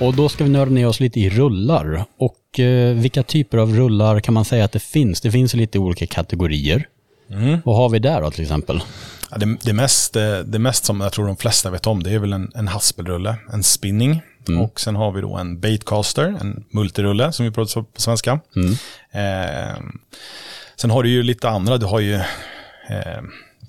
Och 0.00 0.14
då 0.14 0.28
ska 0.28 0.44
vi 0.44 0.50
nörda 0.50 0.70
ner 0.70 0.86
oss 0.86 1.00
lite 1.00 1.20
i 1.20 1.30
rullar. 1.30 2.04
Och 2.18 2.60
eh, 2.60 2.94
vilka 2.94 3.22
typer 3.22 3.58
av 3.58 3.74
rullar 3.74 4.20
kan 4.20 4.34
man 4.34 4.44
säga 4.44 4.64
att 4.64 4.72
det 4.72 4.82
finns? 4.82 5.20
Det 5.20 5.30
finns 5.30 5.54
lite 5.54 5.78
olika 5.78 6.06
kategorier. 6.06 6.88
Mm. 7.30 7.58
Vad 7.64 7.76
har 7.76 7.88
vi 7.88 7.98
där 7.98 8.22
då 8.22 8.30
till 8.30 8.42
exempel? 8.42 8.82
Ja, 9.32 9.38
det, 9.38 9.56
det, 9.62 9.72
mest, 9.72 10.12
det 10.44 10.58
mest 10.58 10.84
som 10.84 11.00
jag 11.00 11.12
tror 11.12 11.26
de 11.26 11.36
flesta 11.36 11.70
vet 11.70 11.86
om, 11.86 12.02
det 12.02 12.10
är 12.10 12.18
väl 12.18 12.32
en, 12.32 12.52
en 12.54 12.68
haspelrulle, 12.68 13.36
en 13.52 13.62
spinning. 13.62 14.22
Mm. 14.48 14.60
Och 14.60 14.80
sen 14.80 14.96
har 14.96 15.12
vi 15.12 15.20
då 15.20 15.36
en 15.36 15.60
baitcaster, 15.60 16.24
en 16.40 16.64
multirulle 16.70 17.32
som 17.32 17.44
vi 17.44 17.50
pratar 17.50 17.82
på 17.82 18.00
svenska. 18.00 18.40
Mm. 18.56 18.72
Eh, 19.12 19.76
sen 20.76 20.90
har 20.90 21.02
du 21.02 21.10
ju 21.10 21.22
lite 21.22 21.48
andra, 21.48 21.78
du 21.78 21.86
har 21.86 22.00
ju 22.00 22.14
eh, 22.14 23.22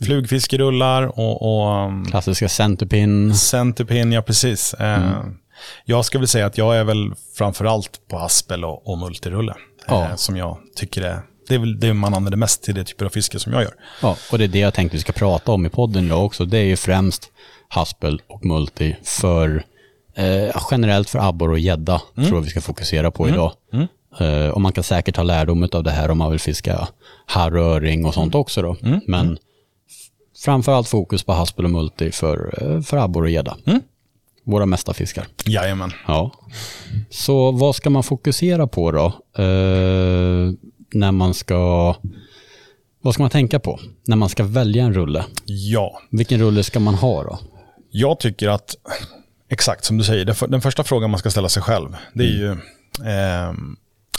flugfiskerullar 0.06 1.20
och, 1.20 1.42
och 1.42 1.88
um, 1.88 2.06
Klassiska 2.06 2.50
centerpin. 2.50 3.36
Centerpin, 3.36 4.12
ja 4.12 4.22
precis. 4.22 4.74
Eh, 4.74 5.14
mm. 5.14 5.38
Jag 5.86 6.06
ska 6.06 6.20
väl 6.20 6.28
säga 6.28 6.46
att 6.46 6.58
jag 6.58 6.78
är 6.78 6.84
väl 6.84 7.14
framförallt 7.38 8.08
på 8.10 8.18
haspel 8.18 8.66
och, 8.66 8.88
och 8.88 8.98
multirulle. 8.98 9.54
Ja. 9.88 10.04
Eh, 10.04 10.16
som 10.16 10.38
jag 10.38 10.58
tycker 10.76 11.02
är 11.02 11.22
det 11.48 11.56
är 11.56 11.60
väl 11.60 11.80
det 11.80 11.94
man 11.94 12.14
använder 12.14 12.38
mest 12.38 12.64
till 12.64 12.76
det 12.76 12.84
typer 12.84 13.06
av 13.06 13.10
fiske 13.10 13.40
som 13.40 13.54
jag 13.54 13.62
gör. 13.62 13.74
Ja, 14.02 14.18
och 14.32 14.38
det 14.38 14.44
är 14.44 14.48
det 14.48 14.60
jag 14.60 14.74
tänkte 14.74 14.98
vi 14.98 15.02
ska 15.02 15.14
prata 15.14 15.52
om 15.52 15.66
i 15.66 15.70
podden 15.70 16.06
idag 16.06 16.26
också. 16.26 16.46
Det 16.46 16.58
är 16.58 16.64
ju 16.64 16.76
främst 16.76 17.32
haspel 17.68 18.22
och 18.28 18.46
multi 18.46 18.96
för 19.04 19.66
eh, 20.16 20.56
generellt 20.72 21.10
för 21.10 21.20
abborre 21.20 21.52
och 21.52 21.60
gädda 21.60 22.02
mm. 22.18 22.28
tror 22.30 22.40
jag 22.40 22.44
vi 22.44 22.50
ska 22.50 22.62
fokusera 22.62 23.12
på 23.12 23.24
mm. 23.24 23.36
idag. 23.36 23.52
Mm. 23.74 23.88
Eh, 24.20 24.50
och 24.50 24.62
man 24.62 24.72
kan 24.72 24.84
säkert 24.84 25.16
ta 25.16 25.24
lärdom 25.24 25.70
av 25.72 25.84
det 25.84 25.92
här 25.92 26.12
om 26.12 26.18
man 26.18 26.32
vill 26.32 26.40
fiska 26.40 26.88
harröring 27.26 28.06
och 28.06 28.14
sånt 28.14 28.34
mm. 28.34 28.42
också 28.42 28.62
då. 28.62 28.76
Mm. 28.84 29.00
Men 29.08 29.26
mm. 29.26 29.38
framförallt 30.46 30.88
fokus 30.88 31.24
på 31.24 31.34
haspel 31.34 31.66
och 31.66 31.72
multi 31.72 32.12
för, 32.12 32.54
eh, 32.62 32.82
för 32.82 32.98
abborre 32.98 33.24
och 33.26 33.32
gädda. 33.32 33.58
Våra 34.46 34.66
mesta 34.66 34.94
fiskar. 34.94 35.28
Jajamän. 35.46 35.92
Ja. 36.08 36.32
Så 37.10 37.52
vad 37.52 37.76
ska 37.76 37.90
man 37.90 38.04
fokusera 38.04 38.68
på 38.68 38.92
då? 38.92 39.06
Eh, 39.44 40.54
när 40.94 41.12
man 41.12 41.34
ska 41.34 41.96
Vad 43.02 43.14
ska 43.14 43.24
man 43.24 43.30
tänka 43.30 43.60
på 43.60 43.80
när 44.08 44.16
man 44.16 44.30
ska 44.30 44.44
välja 44.44 44.84
en 44.84 44.94
rulle? 44.94 45.26
Ja, 45.46 46.02
Vilken 46.10 46.40
rulle 46.40 46.64
ska 46.64 46.80
man 46.80 46.96
ha 46.96 47.24
då? 47.24 47.40
jag 47.96 48.20
tycker 48.20 48.50
att, 48.50 48.76
exakt 49.50 49.86
som 49.86 49.98
du 49.98 50.04
säger, 50.04 50.26
den, 50.26 50.36
för, 50.36 50.48
den 50.48 50.62
första 50.62 50.84
frågan 50.84 51.10
man 51.10 51.20
ska 51.20 51.32
ställa 51.32 51.50
sig 51.50 51.64
själv, 51.64 51.96
det 52.14 52.24
är 52.24 52.28
ju, 52.28 52.52
eh, 53.10 53.54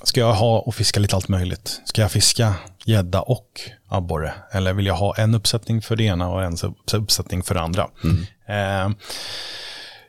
ska 0.05 0.21
jag 0.21 0.35
ha 0.35 0.59
och 0.59 0.75
fiska 0.75 1.01
lite 1.01 1.17
allt 1.17 1.29
möjligt? 1.29 1.81
Ska 1.85 2.03
jag 2.03 2.13
fiska 2.13 2.55
gädda 2.85 3.21
och 3.21 3.61
abborre? 3.89 4.35
Eller 4.53 4.73
vill 4.73 4.87
jag 4.87 4.95
ha 4.95 5.17
en 5.17 5.35
uppsättning 5.35 5.83
för 5.83 5.97
det 5.97 6.05
ena 6.05 6.29
och 6.29 6.45
en 6.45 6.57
uppsättning 6.95 7.43
för 7.43 7.55
det 7.55 7.61
andra? 7.61 7.89
Eh, 8.47 8.91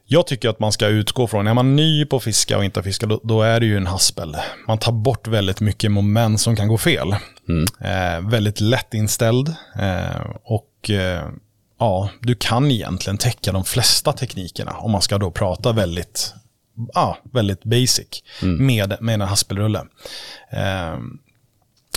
jag 0.08 0.28
tycker 0.28 0.50
att 0.50 0.60
man 0.60 0.72
ska 0.72 0.88
utgå 0.88 1.28
från, 1.28 1.48
är 1.48 1.54
man 1.54 1.76
ny 1.76 2.06
på 2.06 2.16
att 2.16 2.24
fiska 2.24 2.58
och 2.58 2.66
inte 2.66 2.84
fiska, 2.84 3.06
då, 3.06 3.20
då 3.24 3.42
är 3.42 3.60
det 3.60 3.66
ju 3.66 3.78
en 3.78 3.88
haspel. 3.88 4.38
Man 4.68 4.78
tar 4.78 4.92
bort 4.92 5.28
väldigt 5.28 5.62
mycket 5.62 5.92
moment 5.92 6.42
som 6.42 6.56
kan 6.56 6.68
gå 6.68 6.78
fel. 6.78 7.16
Eh, 7.82 8.30
väldigt 8.30 8.60
lättinställd 8.60 9.56
eh, 9.80 10.22
och 10.44 10.90
eh, 10.90 11.30
ja, 11.80 12.10
du 12.22 12.36
kan 12.36 12.72
egentligen 12.72 13.18
täcka 13.18 13.52
de 13.52 13.64
flesta 13.66 14.14
teknikerna 14.14 14.72
om 14.72 14.92
man 14.92 15.02
ska 15.02 15.18
då 15.18 15.32
prata 15.32 15.72
väldigt, 15.72 16.34
ja, 16.94 17.18
väldigt 17.34 17.64
basic 17.64 18.24
med, 18.42 18.98
med 19.02 19.14
en 19.14 19.22
haspelrulle. 19.22 19.84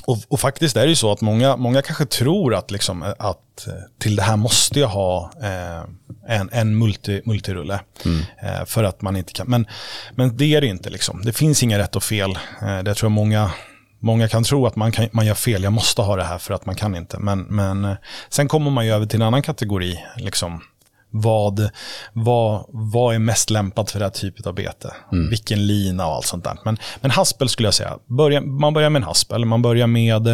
Och, 0.08 0.18
och, 0.28 0.40
faktiskt 0.40 0.76
är 0.76 0.82
det 0.82 0.88
ju 0.88 0.96
så 0.96 1.12
att 1.12 1.20
många, 1.20 1.56
många 1.56 1.82
kanske 1.82 2.06
tror 2.06 2.54
att, 2.54 2.70
liksom, 2.70 3.14
att 3.18 3.66
eh, 3.66 3.72
till 3.98 4.16
det 4.16 4.22
här 4.22 4.36
måste 4.36 4.80
jag 4.80 4.88
ha 4.88 5.30
eh, 5.42 6.36
en, 6.36 6.50
en 6.52 6.78
multi, 6.78 7.22
multirulle. 7.24 7.80
Mm. 8.04 8.20
Eh, 8.42 8.64
för 8.64 8.84
att 8.84 9.02
man 9.02 9.16
inte 9.16 9.32
kan. 9.32 9.46
Men, 9.46 9.66
men 10.14 10.36
det 10.36 10.54
är 10.54 10.60
det 10.60 10.66
inte. 10.66 10.90
Liksom. 10.90 11.22
Det 11.24 11.32
finns 11.32 11.62
inga 11.62 11.78
rätt 11.78 11.96
och 11.96 12.02
fel. 12.02 12.38
Eh, 12.62 12.78
det 12.78 12.94
tror 12.94 13.10
jag 13.10 13.12
många, 13.12 13.50
många 13.98 14.28
kan 14.28 14.44
tro 14.44 14.66
att 14.66 14.76
man, 14.76 14.92
kan, 14.92 15.08
man 15.12 15.26
gör 15.26 15.34
fel. 15.34 15.62
Jag 15.62 15.72
måste 15.72 16.02
ha 16.02 16.16
det 16.16 16.24
här 16.24 16.38
för 16.38 16.54
att 16.54 16.66
man 16.66 16.74
kan 16.74 16.96
inte. 16.96 17.18
Men, 17.18 17.42
men 17.42 17.84
eh, 17.84 17.96
sen 18.28 18.48
kommer 18.48 18.70
man 18.70 18.86
ju 18.86 18.92
över 18.92 19.06
till 19.06 19.20
en 19.20 19.26
annan 19.26 19.42
kategori. 19.42 20.04
Liksom, 20.16 20.62
vad, 21.10 21.70
vad, 22.12 22.64
vad 22.68 23.14
är 23.14 23.18
mest 23.18 23.50
lämpat 23.50 23.90
för 23.90 23.98
det 23.98 24.04
här 24.04 24.10
typet 24.10 24.46
av 24.46 24.54
bete? 24.54 24.94
Mm. 25.12 25.30
Vilken 25.30 25.66
lina 25.66 26.06
och 26.06 26.14
allt 26.14 26.26
sånt 26.26 26.44
där. 26.44 26.58
Men, 26.64 26.78
men 27.00 27.10
haspel 27.10 27.48
skulle 27.48 27.66
jag 27.66 27.74
säga. 27.74 27.98
Börja, 28.06 28.40
man 28.40 28.74
börjar 28.74 28.90
med 28.90 29.00
en 29.00 29.08
haspel, 29.08 29.44
man 29.44 29.62
börjar 29.62 29.86
med 29.86 30.28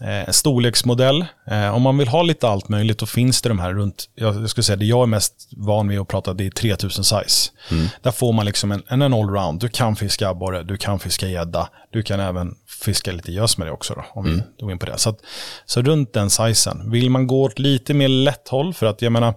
eh, 0.00 0.30
storleksmodell. 0.30 1.24
Eh, 1.50 1.74
om 1.74 1.82
man 1.82 1.98
vill 1.98 2.08
ha 2.08 2.22
lite 2.22 2.48
allt 2.48 2.68
möjligt, 2.68 2.98
då 2.98 3.06
finns 3.06 3.42
det 3.42 3.48
de 3.48 3.58
här 3.58 3.72
runt, 3.72 4.04
jag 4.14 4.50
skulle 4.50 4.64
säga 4.64 4.76
det 4.76 4.84
jag 4.84 5.02
är 5.02 5.06
mest 5.06 5.48
van 5.56 5.88
vid 5.88 6.00
att 6.00 6.08
prata, 6.08 6.34
det 6.34 6.46
är 6.46 6.50
3000 6.50 7.04
size. 7.04 7.50
Mm. 7.70 7.86
Där 8.02 8.10
får 8.10 8.32
man 8.32 8.46
liksom 8.46 8.72
en, 8.72 8.82
en 8.88 9.02
allround. 9.02 9.60
Du 9.60 9.68
kan 9.68 9.96
fiska 9.96 10.28
abborre, 10.28 10.62
du 10.62 10.76
kan 10.76 10.98
fiska 10.98 11.28
gädda, 11.28 11.68
du 11.92 12.02
kan 12.02 12.20
även 12.20 12.54
fiska 12.82 13.12
lite 13.12 13.32
gös 13.32 13.58
med 13.58 13.66
det 13.66 13.72
också 13.72 13.94
då, 13.94 14.04
om 14.12 14.26
mm. 14.26 14.38
vi 14.38 14.62
går 14.64 14.72
in 14.72 14.78
på 14.78 14.86
det. 14.86 14.98
Så, 14.98 15.10
att, 15.10 15.18
så 15.66 15.82
runt 15.82 16.12
den 16.12 16.30
sizen. 16.30 16.90
Vill 16.90 17.10
man 17.10 17.26
gå 17.26 17.42
åt 17.42 17.58
lite 17.58 17.94
mer 17.94 18.08
lätt 18.08 18.48
håll, 18.48 18.74
för 18.74 18.86
att 18.86 19.02
jag 19.02 19.12
menar, 19.12 19.34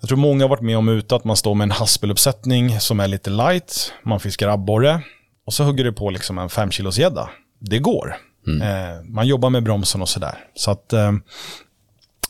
jag 0.00 0.08
tror 0.08 0.18
många 0.18 0.44
har 0.44 0.48
varit 0.48 0.60
med 0.60 0.78
om 0.78 0.88
ute 0.88 1.16
att 1.16 1.24
man 1.24 1.36
står 1.36 1.54
med 1.54 1.64
en 1.64 1.70
haspeluppsättning 1.70 2.80
som 2.80 3.00
är 3.00 3.08
lite 3.08 3.30
light, 3.30 3.92
man 4.04 4.20
fiskar 4.20 4.48
abborre 4.48 5.02
och 5.46 5.54
så 5.54 5.64
hugger 5.64 5.84
det 5.84 5.92
på 5.92 6.10
liksom 6.10 6.38
en 6.38 6.48
5 6.48 6.70
kilos 6.70 6.98
gädda. 6.98 7.30
Det 7.58 7.78
går. 7.78 8.16
Mm. 8.46 8.62
Eh, 8.62 9.02
man 9.04 9.26
jobbar 9.26 9.50
med 9.50 9.62
bromsen 9.62 10.02
och 10.02 10.08
sådär. 10.08 10.38
Så 10.54 10.70
att 10.70 10.92
eh, 10.92 11.08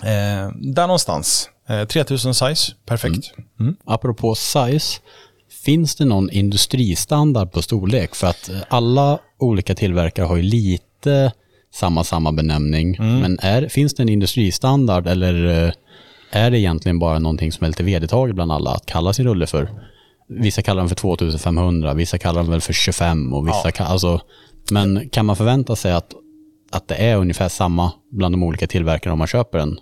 eh, 0.02 0.50
där 0.54 0.86
någonstans. 0.86 1.50
3000 1.88 2.34
size, 2.34 2.72
perfekt. 2.86 3.32
Mm. 3.36 3.48
Mm. 3.60 3.76
Apropå 3.84 4.34
size, 4.34 5.00
finns 5.64 5.96
det 5.96 6.04
någon 6.04 6.30
industristandard 6.30 7.52
på 7.52 7.62
storlek? 7.62 8.14
För 8.14 8.26
att 8.26 8.50
alla 8.68 9.18
olika 9.38 9.74
tillverkare 9.74 10.26
har 10.26 10.36
ju 10.36 10.42
lite 10.42 11.32
samma, 11.74 12.04
samma 12.04 12.32
benämning. 12.32 12.96
Mm. 12.96 13.20
Men 13.20 13.38
är, 13.42 13.68
finns 13.68 13.94
det 13.94 14.02
en 14.02 14.08
industristandard 14.08 15.06
eller 15.06 15.74
är 16.30 16.50
det 16.50 16.58
egentligen 16.58 16.98
bara 16.98 17.18
någonting 17.18 17.52
som 17.52 17.64
är 17.64 17.68
lite 17.68 17.82
vedertaget 17.82 18.34
bland 18.34 18.52
alla 18.52 18.70
att 18.70 18.86
kalla 18.86 19.12
sin 19.12 19.26
rulle 19.26 19.46
för? 19.46 19.70
Vissa 20.28 20.62
kallar 20.62 20.82
den 20.82 20.88
för 20.88 20.96
2500, 20.96 21.94
vissa 21.94 22.18
kallar 22.18 22.42
den 22.42 22.50
väl 22.50 22.60
för 22.60 22.72
25 22.72 23.34
och 23.34 23.48
vissa 23.48 23.72
ja. 23.78 23.84
alltså, 23.84 24.20
men 24.70 25.08
kan 25.08 25.26
man 25.26 25.36
förvänta 25.36 25.76
sig 25.76 25.92
att, 25.92 26.14
att 26.70 26.88
det 26.88 26.94
är 26.94 27.16
ungefär 27.16 27.48
samma 27.48 27.92
bland 28.10 28.34
de 28.34 28.42
olika 28.42 28.66
tillverkarna 28.66 29.12
om 29.12 29.18
man 29.18 29.28
köper 29.28 29.58
en 29.58 29.78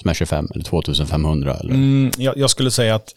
som 0.00 0.10
är 0.10 0.14
25 0.14 0.48
eller 0.54 0.64
2500? 0.64 1.56
Eller? 1.56 1.74
Mm, 1.74 2.10
jag, 2.18 2.36
jag 2.36 2.50
skulle 2.50 2.70
säga 2.70 2.94
att 2.94 3.14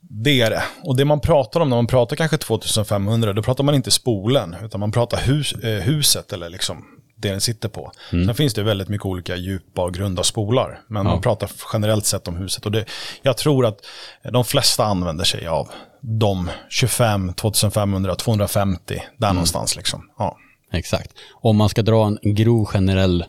det 0.00 0.40
är 0.40 0.50
det. 0.50 0.62
Och 0.84 0.96
det 0.96 1.04
man 1.04 1.20
pratar 1.20 1.60
om 1.60 1.68
när 1.68 1.76
man 1.76 1.86
pratar 1.86 2.16
kanske 2.16 2.38
2500, 2.38 3.32
då 3.32 3.42
pratar 3.42 3.64
man 3.64 3.74
inte 3.74 3.90
spolen, 3.90 4.56
utan 4.64 4.80
man 4.80 4.92
pratar 4.92 5.18
hus, 5.18 5.52
eh, 5.52 5.82
huset 5.82 6.32
eller 6.32 6.48
liksom 6.48 6.84
det 7.20 7.30
den 7.30 7.40
sitter 7.40 7.68
på. 7.68 7.92
Mm. 8.12 8.26
Sen 8.26 8.34
finns 8.34 8.54
det 8.54 8.62
väldigt 8.62 8.88
mycket 8.88 9.06
olika 9.06 9.36
djupa 9.36 9.82
och 9.82 9.94
grunda 9.94 10.22
spolar. 10.22 10.80
Men 10.86 11.06
ja. 11.06 11.12
man 11.12 11.20
pratar 11.20 11.50
generellt 11.72 12.06
sett 12.06 12.28
om 12.28 12.36
huset. 12.36 12.66
Och 12.66 12.72
det, 12.72 12.84
jag 13.22 13.36
tror 13.36 13.66
att 13.66 13.78
de 14.32 14.44
flesta 14.44 14.84
använder 14.84 15.24
sig 15.24 15.46
av 15.46 15.68
de 16.00 16.50
25, 16.68 17.34
2500, 17.34 18.14
250, 18.14 19.02
där 19.16 19.26
mm. 19.26 19.34
någonstans. 19.34 19.76
Liksom. 19.76 20.10
Ja. 20.18 20.36
Exakt. 20.72 21.12
Om 21.32 21.56
man 21.56 21.68
ska 21.68 21.82
dra 21.82 22.06
en 22.06 22.18
grov 22.22 22.64
generell 22.64 23.24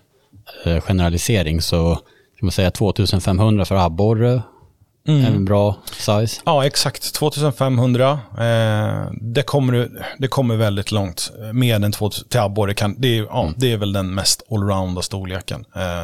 eh, 0.65 0.81
generalisering 0.81 1.61
så 1.61 1.95
kan 2.39 2.45
man 2.45 2.51
säga 2.51 2.71
2500 2.71 3.65
för 3.65 3.75
abborre 3.75 4.41
Mm. 5.07 5.25
En 5.25 5.45
bra 5.45 5.75
size. 5.91 6.41
Ja, 6.45 6.65
exakt. 6.65 7.13
2500. 7.13 8.19
Eh, 8.37 9.11
det, 9.21 9.43
kommer, 9.43 9.89
det 10.17 10.27
kommer 10.27 10.55
väldigt 10.55 10.91
långt. 10.91 11.31
Mer 11.53 11.75
än 11.75 11.91
2000 11.91 12.29
till 12.29 12.39
abborre. 12.39 12.73
Kan, 12.73 12.95
det, 13.01 13.17
är, 13.17 13.23
ja, 13.23 13.41
mm. 13.41 13.53
det 13.57 13.71
är 13.73 13.77
väl 13.77 13.93
den 13.93 14.15
mest 14.15 14.43
allrounda 14.51 15.01
storleken. 15.01 15.65
Eh, 15.75 16.03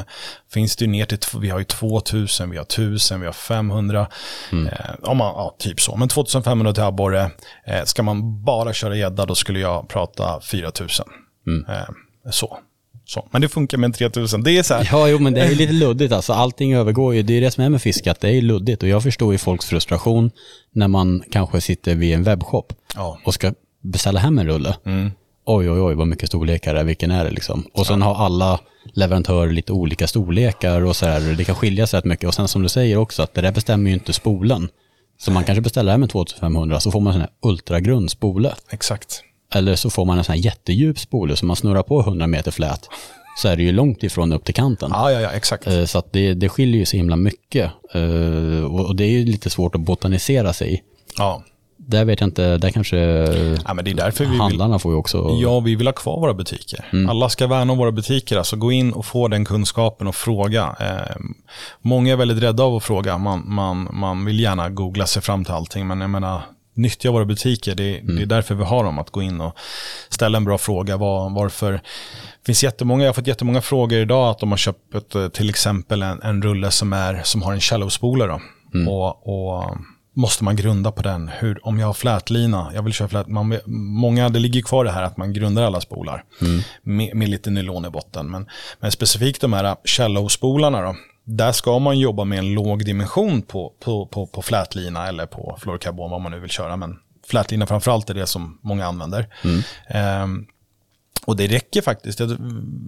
finns 0.53 0.75
det 0.75 0.87
ner 0.87 1.05
till, 1.05 1.19
vi 1.39 1.49
har 1.49 1.59
ju 1.59 1.65
2000, 1.65 2.49
vi 2.49 2.57
har 2.57 2.63
1000, 2.63 3.19
vi 3.19 3.25
har 3.25 3.33
500. 3.33 4.07
Mm. 4.51 4.67
Eh, 4.67 4.73
om 5.01 5.17
man, 5.17 5.33
ja, 5.35 5.55
typ 5.59 5.81
så. 5.81 5.95
Men 5.95 6.07
2500 6.07 6.73
till 6.73 6.83
abborre. 6.83 7.31
Eh, 7.67 7.83
ska 7.83 8.03
man 8.03 8.43
bara 8.43 8.73
köra 8.73 8.95
gädda 8.95 9.25
då 9.25 9.35
skulle 9.35 9.59
jag 9.59 9.87
prata 9.87 10.41
4000. 10.41 11.05
Mm. 11.47 11.65
Eh, 11.69 11.89
så. 12.31 12.57
Så. 13.05 13.27
Men 13.31 13.41
det 13.41 13.49
funkar 13.49 13.77
med 13.77 13.85
en 13.85 13.93
3000. 13.93 14.43
Det 14.43 14.51
är 14.51 14.63
så 14.63 14.73
här. 14.73 14.89
Ja, 14.91 15.09
jo, 15.09 15.19
men 15.19 15.33
det 15.33 15.41
är 15.41 15.55
lite 15.55 15.73
luddigt 15.73 16.13
alltså. 16.13 16.33
Allting 16.33 16.73
övergår 16.73 17.15
ju. 17.15 17.23
Det 17.23 17.33
är 17.33 17.41
det 17.41 17.51
som 17.51 17.63
är 17.63 17.69
med 17.69 17.81
fiskat. 17.81 18.19
Det 18.19 18.29
är 18.29 18.41
luddigt 18.41 18.83
och 18.83 18.89
jag 18.89 19.03
förstår 19.03 19.31
ju 19.31 19.37
folks 19.37 19.65
frustration 19.65 20.31
när 20.71 20.87
man 20.87 21.23
kanske 21.31 21.61
sitter 21.61 21.95
vid 21.95 22.13
en 22.13 22.23
webbshop 22.23 22.73
ja. 22.95 23.19
och 23.25 23.33
ska 23.33 23.53
beställa 23.81 24.19
hem 24.19 24.39
en 24.39 24.47
rulle. 24.47 24.75
Mm. 24.85 25.11
Oj, 25.45 25.69
oj, 25.69 25.81
oj, 25.81 25.95
vad 25.95 26.07
mycket 26.07 26.29
storlekar 26.29 26.73
det 26.73 26.79
är. 26.79 26.83
Vilken 26.83 27.11
är 27.11 27.23
det 27.23 27.31
liksom? 27.31 27.67
Och 27.73 27.87
sen 27.87 28.01
ja. 28.01 28.05
har 28.05 28.25
alla 28.25 28.59
leverantörer 28.93 29.51
lite 29.51 29.71
olika 29.71 30.07
storlekar 30.07 30.81
och 30.81 30.95
så 30.95 31.05
här. 31.05 31.35
Det 31.37 31.43
kan 31.43 31.55
skilja 31.55 31.87
sig 31.87 31.97
rätt 31.97 32.05
mycket. 32.05 32.27
Och 32.27 32.33
sen 32.33 32.47
som 32.47 32.63
du 32.63 32.69
säger 32.69 32.97
också 32.97 33.23
att 33.23 33.33
det 33.33 33.41
där 33.41 33.51
bestämmer 33.51 33.89
ju 33.89 33.93
inte 33.93 34.13
spolen. 34.13 34.69
Så 35.17 35.31
man 35.31 35.43
kanske 35.43 35.61
beställer 35.61 35.91
hem 35.91 36.03
en 36.03 36.09
2500 36.09 36.79
så 36.79 36.91
får 36.91 36.99
man 36.99 37.07
en 37.07 37.13
sån 37.13 37.21
här 37.21 37.51
ultragrund 37.51 38.11
spole. 38.11 38.53
Exakt. 38.69 39.23
Eller 39.55 39.75
så 39.75 39.89
får 39.89 40.05
man 40.05 40.17
en 40.17 40.23
sån 40.23 40.33
här 40.33 40.41
jättedjup 40.41 40.99
spole 40.99 41.35
som 41.35 41.47
man 41.47 41.55
snurrar 41.55 41.83
på 41.83 41.99
100 41.99 42.27
meter 42.27 42.51
flät. 42.51 42.89
Så 43.37 43.47
är 43.47 43.55
det 43.55 43.63
ju 43.63 43.71
långt 43.71 44.03
ifrån 44.03 44.33
upp 44.33 44.45
till 44.45 44.53
kanten. 44.53 44.89
Ja, 44.93 45.11
ja, 45.11 45.21
ja 45.21 45.29
exakt. 45.29 45.67
Eh, 45.67 45.85
så 45.85 45.97
att 45.99 46.13
det, 46.13 46.33
det 46.33 46.49
skiljer 46.49 46.79
ju 46.79 46.85
så 46.85 46.97
himla 46.97 47.15
mycket. 47.15 47.71
Eh, 47.93 48.63
och 48.65 48.95
det 48.95 49.03
är 49.03 49.09
ju 49.09 49.25
lite 49.25 49.49
svårt 49.49 49.75
att 49.75 49.81
botanisera 49.81 50.53
sig 50.53 50.73
i. 50.73 50.81
Ja. 51.17 51.43
Där 51.77 52.05
vet 52.05 52.21
jag 52.21 52.27
inte, 52.27 52.57
där 52.57 52.69
kanske 52.69 52.97
ja, 53.65 53.73
men 53.73 53.85
det 53.85 53.91
är 53.91 53.95
därför 53.95 54.25
vi 54.25 54.37
handlarna 54.37 54.73
vill, 54.73 54.79
får 54.79 54.91
ju 54.91 54.97
också... 54.97 55.37
Ja, 55.41 55.59
vi 55.59 55.75
vill 55.75 55.87
ha 55.87 55.93
kvar 55.93 56.19
våra 56.19 56.33
butiker. 56.33 56.85
Mm. 56.93 57.09
Alla 57.09 57.29
ska 57.29 57.47
värna 57.47 57.71
om 57.71 57.77
våra 57.77 57.91
butiker, 57.91 58.37
alltså 58.37 58.55
gå 58.55 58.71
in 58.71 58.93
och 58.93 59.05
få 59.05 59.27
den 59.27 59.45
kunskapen 59.45 60.07
och 60.07 60.15
fråga. 60.15 60.75
Eh, 60.79 61.15
många 61.81 62.13
är 62.13 62.17
väldigt 62.17 62.43
rädda 62.43 62.63
av 62.63 62.75
att 62.75 62.83
fråga, 62.83 63.17
man, 63.17 63.43
man, 63.45 63.87
man 63.91 64.25
vill 64.25 64.39
gärna 64.39 64.69
googla 64.69 65.07
sig 65.07 65.21
fram 65.21 65.45
till 65.45 65.53
allting, 65.53 65.87
men 65.87 66.01
jag 66.01 66.09
menar, 66.09 66.41
nyttja 66.75 67.11
våra 67.11 67.25
butiker. 67.25 67.75
Det, 67.75 67.99
mm. 67.99 68.15
det, 68.15 68.21
är 68.21 68.25
därför 68.25 68.55
vi 68.55 68.63
har 68.63 68.83
dem, 68.83 68.99
att 68.99 69.09
gå 69.09 69.21
in 69.21 69.41
och 69.41 69.57
ställa 70.09 70.37
en 70.37 70.45
bra 70.45 70.57
fråga. 70.57 70.97
Var, 70.97 71.29
varför? 71.29 71.71
Det 71.71 72.45
finns 72.45 72.63
jättemånga, 72.63 73.03
jag 73.03 73.09
har 73.09 73.13
fått 73.13 73.27
jättemånga 73.27 73.61
frågor 73.61 73.99
idag 73.99 74.29
att 74.29 74.39
de 74.39 74.49
har 74.49 74.57
köpt 74.57 74.95
ett, 74.95 75.33
till 75.33 75.49
exempel 75.49 76.01
en, 76.01 76.21
en 76.21 76.41
rulle 76.41 76.71
som, 76.71 76.93
är, 76.93 77.21
som 77.23 77.41
har 77.41 77.53
en 77.53 77.61
shallow-spolare. 77.61 78.39
Mm. 78.73 78.87
Och, 78.87 79.27
och, 79.27 79.77
måste 80.17 80.43
man 80.43 80.55
grunda 80.55 80.91
på 80.91 81.01
den? 81.01 81.27
Hur, 81.27 81.67
om 81.67 81.79
jag 81.79 81.87
har 81.87 81.93
flätlina, 81.93 82.71
jag 82.73 82.83
vill 82.83 82.93
köra 82.93 83.07
flät, 83.07 83.27
man, 83.27 83.59
många, 83.65 84.29
det 84.29 84.39
ligger 84.39 84.61
kvar 84.61 84.85
det 84.85 84.91
här 84.91 85.03
att 85.03 85.17
man 85.17 85.33
grundar 85.33 85.63
alla 85.63 85.81
spolar 85.81 86.23
mm. 86.41 86.61
med, 86.81 87.15
med, 87.15 87.29
lite 87.29 87.49
nylon 87.49 87.85
i 87.85 87.89
botten. 87.89 88.31
Men, 88.31 88.47
men 88.79 88.91
specifikt 88.91 89.41
de 89.41 89.53
här 89.53 89.75
shallow-spolarna 89.83 90.81
då, 90.81 90.95
där 91.25 91.51
ska 91.51 91.79
man 91.79 91.99
jobba 91.99 92.23
med 92.23 92.39
en 92.39 92.53
låg 92.53 92.85
dimension 92.85 93.41
på, 93.41 93.73
på, 93.79 94.05
på, 94.05 94.27
på 94.27 94.41
flätlina 94.41 95.07
eller 95.07 95.25
på 95.25 95.57
fluorkarbon, 95.61 96.11
vad 96.11 96.21
man 96.21 96.31
nu 96.31 96.39
vill 96.39 96.49
köra. 96.49 96.75
Men 96.75 96.99
flätlina 97.27 97.65
framförallt 97.65 98.09
är 98.09 98.13
det 98.13 98.27
som 98.27 98.59
många 98.61 98.85
använder. 98.85 99.27
Mm. 99.43 100.23
Um, 100.23 100.47
och 101.25 101.35
det 101.35 101.47
räcker 101.47 101.81
faktiskt. 101.81 102.19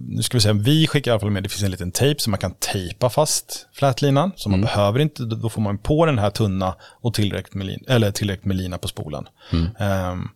Nu 0.08 0.22
ska 0.22 0.36
vi 0.36 0.40
säga, 0.40 0.54
vi 0.54 0.86
skickar 0.86 1.10
i 1.10 1.12
alla 1.12 1.20
fall 1.20 1.30
med, 1.30 1.42
det 1.42 1.48
finns 1.48 1.62
en 1.62 1.70
liten 1.70 1.92
tejp 1.92 2.20
som 2.20 2.30
man 2.30 2.38
kan 2.38 2.54
tejpa 2.54 3.10
fast 3.10 3.68
flätlinan. 3.72 4.32
Så 4.36 4.48
man 4.48 4.60
mm. 4.60 4.66
behöver 4.66 5.00
inte, 5.00 5.22
då 5.24 5.48
får 5.48 5.60
man 5.62 5.78
på 5.78 6.06
den 6.06 6.18
här 6.18 6.30
tunna 6.30 6.74
och 6.82 7.14
tillräckligt 7.14 7.54
med, 7.54 7.66
lin, 7.66 7.84
eller 7.88 8.10
tillräckligt 8.10 8.44
med 8.44 8.56
lina 8.56 8.78
på 8.78 8.88
spolen. 8.88 9.28
Mm. 9.52 10.12
Um, 10.12 10.28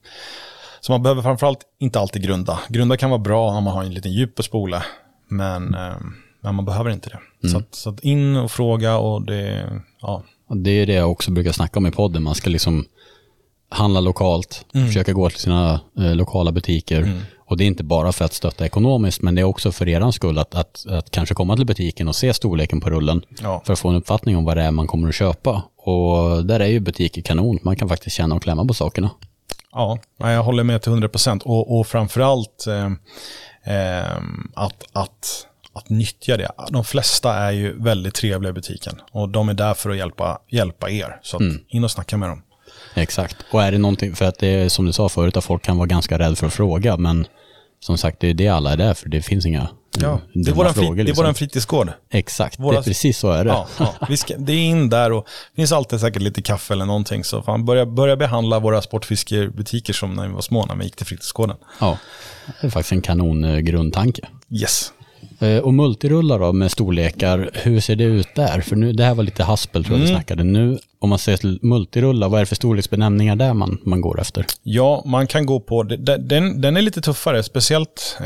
så 0.81 0.93
man 0.93 1.03
behöver 1.03 1.23
framförallt 1.23 1.61
inte 1.79 2.01
alltid 2.01 2.23
grunda. 2.23 2.61
Grunda 2.69 2.97
kan 2.97 3.11
vara 3.11 3.21
bra 3.21 3.51
om 3.51 3.65
man 3.65 3.75
har 3.75 3.85
en 3.85 3.95
liten 3.95 4.13
djup 4.13 4.35
på 4.35 4.43
spole. 4.43 4.83
men, 5.29 5.75
eh, 5.75 5.97
men 6.43 6.55
man 6.55 6.65
behöver 6.65 6.91
inte 6.91 7.09
det. 7.09 7.49
Så, 7.49 7.59
att, 7.59 7.75
så 7.75 7.91
att 7.91 8.01
in 8.01 8.37
och 8.37 8.51
fråga 8.51 8.97
och 8.99 9.27
det, 9.27 9.71
ja. 10.01 10.23
Det 10.55 10.71
är 10.71 10.87
det 10.87 10.93
jag 10.93 11.11
också 11.11 11.31
brukar 11.31 11.53
snacka 11.53 11.79
om 11.79 11.87
i 11.87 11.91
podden. 11.91 12.23
Man 12.23 12.35
ska 12.35 12.51
liksom 12.51 12.85
handla 13.69 14.01
lokalt, 14.01 14.65
försöka 14.73 15.13
gå 15.13 15.31
till 15.31 15.39
sina 15.39 15.81
eh, 15.99 16.15
lokala 16.15 16.53
butiker. 16.53 17.21
Och 17.47 17.57
det 17.57 17.65
är 17.65 17.67
inte 17.67 17.85
bara 17.85 18.13
för 18.13 18.25
att 18.25 18.33
stötta 18.33 18.67
ekonomiskt, 18.67 19.23
men 19.23 19.35
det 19.35 19.41
är 19.41 19.45
också 19.45 19.73
för 19.73 19.89
er 19.89 20.11
skull 20.11 20.39
att, 20.39 20.55
att, 20.55 20.87
att 20.87 21.11
kanske 21.11 21.35
komma 21.35 21.57
till 21.57 21.67
butiken 21.67 22.09
och 22.09 22.17
se 22.17 22.35
storleken 22.35 22.81
på 22.81 22.91
rullen 22.91 23.23
Ja. 23.43 23.63
för 23.67 23.73
att 23.73 23.79
få 23.79 23.89
en 23.89 23.95
uppfattning 23.95 24.37
om 24.37 24.45
vad 24.45 24.57
det 24.57 24.63
är 24.63 24.71
man 24.71 24.87
kommer 24.87 25.09
att 25.09 25.15
köpa. 25.15 25.63
Och 25.77 26.47
där 26.47 26.61
är 26.61 26.67
ju 26.67 26.81
butiker 26.81 27.23
kanon. 27.23 27.59
Man 27.63 27.77
kan 27.77 27.89
faktiskt 27.89 28.17
känna 28.17 28.35
och 28.35 28.43
klämma 28.43 28.65
på 28.65 28.75
sakerna. 28.75 29.11
Ja, 29.73 29.99
jag 30.19 30.43
håller 30.43 30.65
med 30.65 30.83
till 30.83 30.91
100 30.93 31.09
procent. 31.09 31.43
Och, 31.43 31.79
och 31.79 31.87
framförallt 31.87 32.67
eh, 32.67 32.87
eh, 33.77 34.17
att, 34.55 34.85
att, 34.93 35.47
att 35.75 35.91
nyttja 35.91 36.37
det. 36.37 36.51
De 36.71 36.85
flesta 36.85 37.35
är 37.35 37.51
ju 37.51 37.83
väldigt 37.83 38.15
trevliga 38.15 38.51
i 38.51 38.53
butiken 38.53 39.01
och 39.13 39.29
de 39.29 39.49
är 39.49 39.55
där 39.55 39.75
för 39.75 39.91
att 39.91 39.97
hjälpa, 39.97 40.39
hjälpa 40.49 40.91
er. 40.91 41.19
Så 41.23 41.37
att 41.37 41.43
in 41.69 41.85
och 41.85 41.91
snacka 41.91 42.17
med 42.17 42.29
dem. 42.29 42.43
Exakt. 42.95 43.37
Och 43.53 43.63
är 43.63 43.73
det 43.73 43.79
någonting, 43.79 44.15
för 44.17 44.25
att 44.25 44.39
det 44.39 44.47
är 44.49 44.69
som 44.69 44.85
du 44.87 44.93
sa 44.93 45.09
förut, 45.09 45.37
att 45.37 45.45
folk 45.45 45.63
kan 45.63 45.77
vara 45.77 45.87
ganska 45.87 46.19
rädda 46.19 46.37
för 46.37 46.47
att 46.47 46.53
fråga, 46.55 46.97
men 46.97 47.27
som 47.81 47.99
sagt, 47.99 48.21
det 48.21 48.29
är 48.31 48.35
det 48.35 48.49
alla 48.49 48.73
är 48.73 48.77
där 48.77 48.95
för. 48.95 49.09
Det 49.09 49.23
finns 49.23 49.47
inga 49.47 49.69
Ja, 50.01 50.09
eh, 50.13 50.19
det 50.35 50.51
är 50.51 50.55
våran, 50.55 50.75
frågor, 50.75 50.95
det 50.97 51.03
är 51.03 51.05
liksom. 51.05 51.23
våran 51.23 51.35
fritidsgård. 51.35 51.93
Exakt, 52.11 52.57
det 52.57 52.63
våra- 52.63 52.79
är 52.79 52.83
precis 52.83 53.19
så 53.19 53.31
är 53.31 53.45
det. 53.45 53.51
Ja, 53.51 53.69
ja. 54.09 54.17
Ska, 54.17 54.35
det 54.39 54.53
är 54.53 54.57
in 54.65 54.89
där 54.89 55.13
och 55.13 55.27
det 55.55 55.57
finns 55.57 55.73
alltid 55.73 56.01
säkert 56.01 56.23
lite 56.23 56.43
kaffe 56.43 56.75
eller 56.75 56.87
någonting. 56.87 57.25
Så 57.25 57.43
fan, 57.43 57.65
börja, 57.65 57.87
börja 57.87 58.17
behandla 58.17 58.59
våra 58.59 58.83
sportfiskebutiker 58.83 59.93
som 59.93 60.15
när 60.15 60.29
vi 60.29 60.35
var 60.35 60.41
små, 60.41 60.67
när 60.67 60.75
vi 60.77 60.85
gick 60.85 60.97
till 60.97 61.07
fritidsgården. 61.07 61.57
Ja, 61.81 61.99
det 62.61 62.67
är 62.67 62.71
faktiskt 62.71 62.93
en 62.93 63.03
kanon 63.03 63.45
eh, 63.45 63.59
grundtanke. 63.59 64.29
Yes. 64.51 64.93
Eh, 65.43 65.59
Och 65.59 65.75
multirullar 65.75 66.39
då 66.39 66.53
med 66.53 66.71
storlekar, 66.71 67.51
hur 67.55 67.81
ser 67.81 67.97
det 67.97 68.05
ut 68.05 68.29
där? 68.35 68.61
För 68.61 68.77
nu, 68.77 68.93
det 68.93 69.05
här 69.05 69.15
var 69.15 69.23
lite 69.25 69.43
haspel 69.45 69.85
tror 69.85 69.97
jag 69.99 70.01
Mm. 70.05 70.09
vi 70.09 70.15
snackade. 70.15 70.45
Nu, 70.45 70.79
om 70.99 71.09
man 71.09 71.19
till 71.19 71.59
multirullar, 71.63 72.29
vad 72.29 72.39
är 72.39 72.43
det 72.43 72.47
för 72.47 72.57
storleksbenämningar 72.57 73.37
där 73.37 73.55
man, 73.55 73.79
man 73.85 74.01
går 74.01 74.21
efter? 74.21 74.47
Ja, 74.63 75.03
man 75.07 75.27
kan 75.27 75.47
gå 75.47 75.61
på, 75.61 75.83
de- 75.83 75.97
de- 75.97 76.17
den, 76.19 76.61
den 76.61 76.77
är 76.77 76.83
lite 76.83 77.01
tuffare, 77.01 77.43
speciellt 77.43 78.17
eh, 78.21 78.25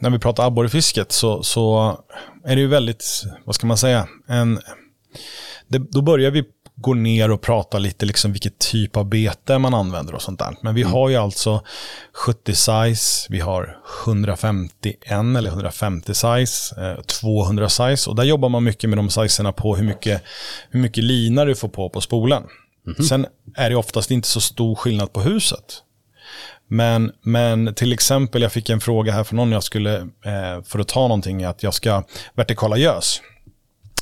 när 0.00 0.10
vi 0.10 0.18
pratar 0.18 0.46
abborrefisket 0.46 1.12
så, 1.12 1.42
så 1.42 1.96
är 2.44 2.54
det 2.56 2.60
ju 2.62 2.68
väldigt, 2.68 3.04
vad 3.44 3.54
ska 3.54 3.66
man 3.66 3.76
säga, 3.78 4.06
en, 4.28 4.58
det, 5.68 5.78
då 5.78 6.02
börjar 6.02 6.30
vi 6.30 6.44
gå 6.76 6.94
ner 6.94 7.30
och 7.30 7.40
prata 7.40 7.78
lite 7.78 8.06
liksom 8.06 8.32
vilket 8.32 8.58
typ 8.58 8.96
av 8.96 9.04
bete 9.04 9.58
man 9.58 9.74
använder 9.74 10.14
och 10.14 10.22
sånt 10.22 10.38
där. 10.38 10.56
Men 10.62 10.74
vi 10.74 10.82
har 10.82 11.08
ju 11.08 11.16
alltså 11.16 11.62
70 12.12 12.54
size, 12.54 13.26
vi 13.28 13.40
har 13.40 13.78
151 14.04 15.10
eller 15.10 15.50
150 15.50 16.14
size, 16.14 16.80
eh, 16.80 17.02
200 17.02 17.68
size 17.68 18.10
och 18.10 18.16
där 18.16 18.24
jobbar 18.24 18.48
man 18.48 18.64
mycket 18.64 18.90
med 18.90 18.98
de 18.98 19.10
sizeerna 19.10 19.52
på 19.52 19.76
hur 19.76 19.84
mycket, 19.84 20.22
hur 20.70 20.80
mycket 20.80 21.04
lina 21.04 21.44
du 21.44 21.54
får 21.54 21.68
på 21.68 21.88
på 21.88 22.00
spolen. 22.00 22.42
Sen 23.08 23.26
är 23.54 23.70
det 23.70 23.76
oftast 23.76 24.10
inte 24.10 24.28
så 24.28 24.40
stor 24.40 24.74
skillnad 24.74 25.12
på 25.12 25.20
huset. 25.20 25.82
Men, 26.68 27.12
men 27.22 27.74
till 27.74 27.92
exempel, 27.92 28.42
jag 28.42 28.52
fick 28.52 28.70
en 28.70 28.80
fråga 28.80 29.12
här 29.12 29.24
från 29.24 29.36
någon 29.36 29.52
jag 29.52 29.62
skulle, 29.62 29.96
eh, 30.00 30.62
för 30.64 30.78
att 30.78 30.88
ta 30.88 31.00
någonting, 31.00 31.44
att 31.44 31.62
jag 31.62 31.74
ska 31.74 32.02
vertikala 32.34 32.76
gös. 32.76 33.20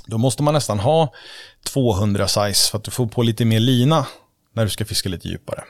Då 0.06 0.18
måste 0.18 0.42
man 0.42 0.54
nästan 0.54 0.78
ha 0.78 1.12
200 1.64 2.28
size 2.28 2.70
för 2.70 2.78
att 2.78 2.84
du 2.84 2.90
får 2.90 3.06
på 3.06 3.22
lite 3.22 3.44
mer 3.44 3.60
lina 3.60 4.06
när 4.54 4.64
du 4.64 4.70
ska 4.70 4.84
fiska 4.84 5.08
lite 5.08 5.28
djupare. 5.28 5.62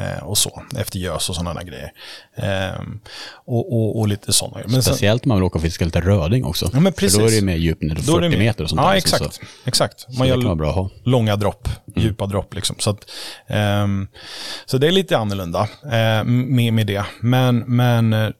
Eh, 0.00 0.24
och 0.24 0.38
så, 0.38 0.62
efter 0.76 0.98
gös 0.98 1.28
och 1.28 1.34
sådana 1.36 1.62
grejer. 1.62 1.92
Ehm, 2.36 3.00
och, 3.44 3.72
och, 3.72 3.98
och 3.98 4.08
lite 4.08 4.32
sådana 4.32 4.54
grejer. 4.56 4.68
Men 4.72 4.82
Speciellt 4.82 5.24
om 5.24 5.28
man 5.28 5.36
vill 5.38 5.44
åka 5.44 5.58
och 5.58 5.62
fiska 5.62 5.84
lite 5.84 6.00
röding 6.00 6.44
också. 6.44 6.70
Ja, 6.72 6.80
men 6.80 6.92
För 6.92 7.00
då 7.00 7.06
är 7.06 7.10
precis. 7.22 7.40
det 7.40 7.46
mer 7.46 7.56
djup 7.56 7.82
ner 7.82 7.94
till 7.94 8.06
Då 8.06 8.16
är 8.16 8.20
det 8.20 8.26
40 8.26 8.38
mer- 8.38 8.44
meter 8.46 8.64
och 8.64 8.70
sånt 8.70 8.80
Ja, 8.82 8.88
där. 8.90 8.96
exakt. 8.96 9.34
Så, 9.34 9.40
exakt. 9.64 10.00
så 10.00 10.22
det 10.22 10.28
kan 10.30 10.44
vara 10.44 10.54
bra 10.54 10.72
ha. 10.72 10.90
långa 11.04 11.36
dropp, 11.36 11.68
djupa 11.96 12.26
dropp. 12.26 12.54
Liksom. 12.54 12.76
Så, 12.78 12.90
att, 12.90 13.00
ehm, 13.46 14.08
så 14.66 14.78
det 14.78 14.86
är 14.86 14.92
lite 14.92 15.18
annorlunda 15.18 15.68
eh, 15.84 16.24
med, 16.24 16.72
med 16.72 16.86
det. 16.86 17.04
Men, 17.20 17.58
men 17.58 18.12
eh, 18.12 18.30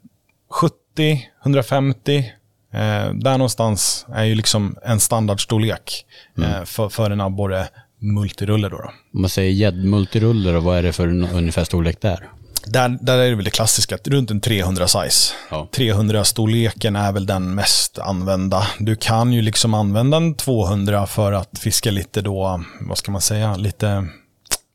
70, 0.50 1.28
150, 1.44 2.32
eh, 2.72 3.14
där 3.14 3.38
någonstans 3.38 4.06
är 4.14 4.24
ju 4.24 4.34
liksom 4.34 4.76
en 4.84 5.00
standardstorlek 5.00 6.06
eh, 6.38 6.64
för, 6.64 6.88
för 6.88 7.10
en 7.10 7.20
abborre 7.20 7.68
multirulle. 8.00 8.68
Då, 8.68 8.76
då. 8.76 8.90
Om 9.14 9.20
man 9.20 9.30
säger 9.30 9.50
gäddmultirullar, 9.50 10.54
och 10.54 10.62
vad 10.62 10.78
är 10.78 10.82
det 10.82 10.92
för 10.92 11.08
en 11.08 11.28
ungefär 11.28 11.64
storlek 11.64 12.00
där? 12.00 12.28
Där, 12.66 12.98
där 13.00 13.18
är 13.18 13.28
det 13.30 13.34
väl 13.34 13.44
det 13.44 13.50
klassiska, 13.50 13.98
runt 14.04 14.30
en 14.30 14.40
300 14.40 14.88
size. 14.88 15.34
Ja. 15.50 15.68
300-storleken 15.72 16.96
är 16.96 17.12
väl 17.12 17.26
den 17.26 17.54
mest 17.54 17.98
använda. 17.98 18.66
Du 18.78 18.96
kan 18.96 19.32
ju 19.32 19.42
liksom 19.42 19.74
använda 19.74 20.16
en 20.16 20.34
200 20.34 21.06
för 21.06 21.32
att 21.32 21.58
fiska 21.58 21.90
lite 21.90 22.20
då, 22.20 22.64
vad 22.80 22.98
ska 22.98 23.12
man 23.12 23.20
säga, 23.20 23.56
lite, 23.56 24.06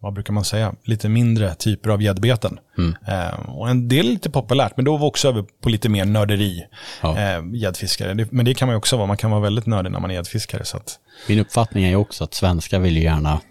vad 0.01 0.13
brukar 0.13 0.33
man 0.33 0.43
säga, 0.45 0.73
lite 0.83 1.09
mindre 1.09 1.55
typer 1.55 1.89
av 1.89 2.01
gäddbeten. 2.01 2.59
Eh, 3.07 3.49
och 3.49 3.69
en 3.69 3.87
del 3.87 4.07
är 4.07 4.11
lite 4.11 4.29
populärt, 4.29 4.73
men 4.75 4.85
då 4.85 4.91
var 4.91 4.99
vi 4.99 5.05
också 5.05 5.27
över 5.27 5.45
på 5.61 5.69
lite 5.69 5.89
mer 5.89 6.05
nörderi, 6.05 6.63
Ja. 7.01 7.17
eh, 7.17 7.41
gäddfiskare. 7.53 8.27
Men 8.31 8.45
det 8.45 8.53
kan 8.53 8.67
man 8.67 8.73
ju 8.73 8.77
också 8.77 8.97
vara, 8.97 9.07
man 9.07 9.17
kan 9.17 9.31
vara 9.31 9.41
väldigt 9.41 9.65
nördig 9.65 9.91
när 9.91 9.99
man 9.99 10.11
är 10.11 10.15
gäddfiskare. 10.15 10.61
Att, 10.73 10.99
Min 11.27 11.39
uppfattning 11.39 11.83
är 11.83 11.89
ju 11.89 11.95
också 11.95 12.23
att 12.23 12.33
svenskar 12.33 12.79
vill 12.79 12.97
ju 12.97 13.03
gärna 13.03 13.41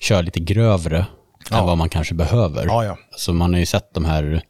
köra 0.00 0.20
lite 0.20 0.40
grövre 0.40 1.06
än 1.50 1.64
vad 1.66 1.78
man 1.78 1.88
kanske 1.88 2.14
behöver. 2.14 2.66
Ja, 2.66 2.84
ja. 2.84 2.98
Så 3.16 3.32
man 3.32 3.52
har 3.52 3.60
ju 3.60 3.66
sett 3.66 3.94
de 3.94 4.04
här 4.04 4.42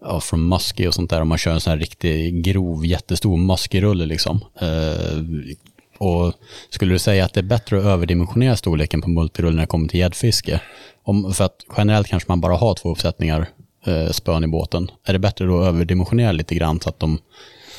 ja, 0.00 0.20
från 0.20 0.48
Musky 0.48 0.86
och 0.86 0.94
sånt 0.94 1.10
där, 1.10 1.20
om 1.20 1.28
man 1.28 1.38
kör 1.38 1.52
en 1.52 1.60
sån 1.60 1.70
här 1.70 1.78
riktigt 1.78 2.34
grov, 2.44 2.86
jättestor 2.86 3.36
Musky-rulle 3.36 4.06
liksom. 4.06 4.40
Eh, 4.60 5.18
och 6.02 6.34
skulle 6.70 6.94
du 6.94 6.98
säga 6.98 7.24
att 7.24 7.34
det 7.34 7.40
är 7.40 7.42
bättre 7.42 7.78
att 7.78 7.84
överdimensionera 7.84 8.56
storleken 8.56 9.02
på 9.02 9.10
multirull 9.10 9.54
när 9.54 9.62
det 9.62 9.66
kommer 9.66 9.88
till 9.88 10.00
gäddfiske? 10.00 10.60
För 11.34 11.44
att 11.44 11.56
generellt 11.76 12.08
kanske 12.08 12.28
man 12.28 12.40
bara 12.40 12.56
har 12.56 12.74
två 12.74 12.92
uppsättningar 12.92 13.48
eh, 13.86 14.10
spön 14.10 14.44
i 14.44 14.46
båten. 14.46 14.90
Är 15.04 15.12
det 15.12 15.18
bättre 15.18 15.44
då 15.44 15.60
att 15.60 15.66
överdimensionera 15.66 16.32
lite 16.32 16.54
grann 16.54 16.80
så 16.80 16.88
att 16.88 17.00
de 17.00 17.18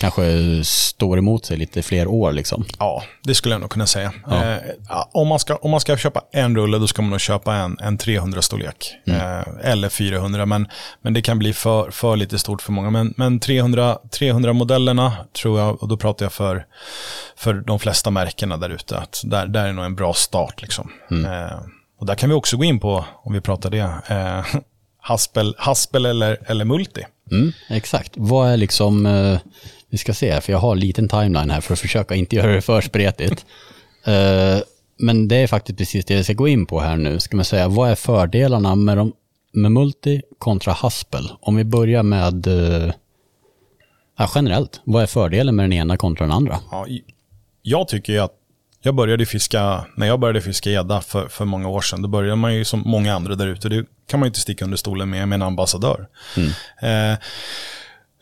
kanske 0.03 0.63
står 0.63 1.17
emot 1.17 1.45
sig 1.45 1.57
lite 1.57 1.81
fler 1.81 2.07
år 2.07 2.31
liksom? 2.31 2.65
Ja, 2.79 3.03
det 3.23 3.35
skulle 3.35 3.53
jag 3.53 3.61
nog 3.61 3.69
kunna 3.69 3.87
säga. 3.87 4.13
Eh, 4.31 4.57
ja, 4.89 5.09
om, 5.13 5.27
man 5.27 5.39
ska, 5.39 5.55
om 5.55 5.71
man 5.71 5.79
ska 5.79 5.97
köpa 5.97 6.21
en 6.31 6.55
rulle, 6.55 6.77
då 6.77 6.87
ska 6.87 7.01
man 7.01 7.11
nog 7.11 7.21
köpa 7.21 7.55
en, 7.55 7.77
en 7.79 7.97
300-storlek. 7.97 8.95
Eh, 9.07 9.71
eller 9.71 9.89
400, 9.89 10.45
men, 10.45 10.67
men 11.01 11.13
det 11.13 11.21
kan 11.21 11.39
bli 11.39 11.53
för, 11.53 11.91
för 11.91 12.15
lite 12.15 12.39
stort 12.39 12.61
för 12.61 12.71
många. 12.71 12.89
Men, 12.89 13.13
men 13.17 13.39
300, 13.39 13.97
300-modellerna 14.19 15.11
tror 15.33 15.59
jag, 15.59 15.83
och 15.83 15.87
då 15.87 15.97
pratar 15.97 16.25
jag 16.25 16.33
för, 16.33 16.65
för 17.35 17.53
de 17.53 17.79
flesta 17.79 18.11
märkena 18.11 18.57
där 18.57 18.69
ute, 18.69 18.97
att 18.97 19.21
där, 19.25 19.47
där 19.47 19.65
är 19.65 19.73
nog 19.73 19.85
en 19.85 19.95
bra 19.95 20.13
start. 20.13 20.61
Liksom. 20.61 20.91
Eh, 21.11 21.59
och 21.99 22.05
där 22.05 22.15
kan 22.15 22.29
vi 22.29 22.35
också 22.35 22.57
gå 22.57 22.63
in 22.63 22.79
på, 22.79 23.05
om 23.23 23.33
vi 23.33 23.41
pratar 23.41 23.69
det, 23.69 23.91
eh, 24.07 24.45
haspel, 25.01 25.55
haspel 25.57 26.05
eller, 26.05 26.37
eller 26.45 26.65
multi. 26.65 27.01
Mm, 27.31 27.51
exakt. 27.69 28.13
Vad 28.15 28.49
är 28.49 28.57
liksom, 28.57 29.05
eh, 29.05 29.39
vi 29.93 29.97
ska 29.97 30.13
se, 30.13 30.41
för 30.41 30.51
jag 30.51 30.59
har 30.59 30.71
en 30.71 30.79
liten 30.79 31.09
timeline 31.09 31.49
här 31.49 31.61
för 31.61 31.73
att 31.73 31.79
försöka 31.79 32.15
inte 32.15 32.35
göra 32.35 32.51
det 32.51 32.61
för 32.61 32.81
spretigt. 32.81 33.45
Eh, 34.05 34.59
men 34.99 35.27
det 35.27 35.35
är 35.35 35.47
faktiskt 35.47 35.77
precis 35.77 36.05
det 36.05 36.13
jag 36.13 36.23
ska 36.23 36.33
gå 36.33 36.47
in 36.47 36.65
på 36.65 36.79
här 36.79 36.97
nu. 36.97 37.19
Ska 37.19 37.35
man 37.35 37.45
säga, 37.45 37.67
vad 37.67 37.89
är 37.89 37.95
fördelarna 37.95 38.75
med, 38.75 38.97
de, 38.97 39.13
med 39.51 39.71
multi 39.71 40.21
kontra 40.37 40.73
haspel? 40.73 41.31
Om 41.41 41.55
vi 41.55 41.63
börjar 41.63 42.03
med, 42.03 42.47
eh, 42.47 42.93
ja, 44.17 44.29
generellt, 44.35 44.81
vad 44.83 45.03
är 45.03 45.07
fördelen 45.07 45.55
med 45.55 45.63
den 45.63 45.73
ena 45.73 45.97
kontra 45.97 46.25
den 46.25 46.35
andra? 46.35 46.59
Ja, 46.71 46.87
jag 47.61 47.87
tycker 47.87 48.13
ju 48.13 48.19
att 48.19 48.33
jag 48.81 48.95
började 48.95 49.25
fiska, 49.25 49.85
när 49.95 50.07
jag 50.07 50.19
började 50.19 50.41
fiska 50.41 50.69
gädda 50.69 51.01
för, 51.01 51.27
för 51.27 51.45
många 51.45 51.67
år 51.67 51.81
sedan, 51.81 52.01
då 52.01 52.07
började 52.07 52.35
man 52.35 52.55
ju 52.55 52.65
som 52.65 52.83
många 52.85 53.13
andra 53.13 53.35
där 53.35 53.47
ute, 53.47 53.69
det 53.69 53.85
kan 54.07 54.19
man 54.19 54.27
ju 54.27 54.29
inte 54.29 54.39
sticka 54.39 54.65
under 54.65 54.77
stolen 54.77 55.09
med, 55.09 55.27
med 55.27 55.35
en 55.35 55.41
ambassadör. 55.41 56.07
Eh, 56.81 57.17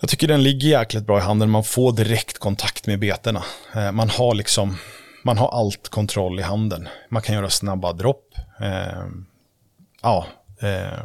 jag 0.02 0.10
tycker 0.10 0.28
den 0.28 0.44
ligger 0.44 0.68
jäkligt 0.70 1.06
bra 1.06 1.18
i 1.18 1.22
handen, 1.22 1.50
man 1.50 1.64
får 1.64 1.92
direkt 1.92 2.40
kontakt 2.40 2.88
med 2.88 3.00
betena. 3.00 3.44
Eh, 3.76 3.92
man 3.92 4.10
har 4.10 4.36
liksom, 4.36 4.78
man 5.24 5.38
har 5.38 5.50
allt 5.50 5.90
kontroll 5.90 6.40
i 6.40 6.44
handen. 6.44 6.88
Man 7.10 7.22
kan 7.22 7.36
göra 7.36 7.50
snabba 7.50 7.94
dropp. 7.94 8.36
Eh, 8.60 9.06
ja, 10.02 10.26
eh, 10.62 11.04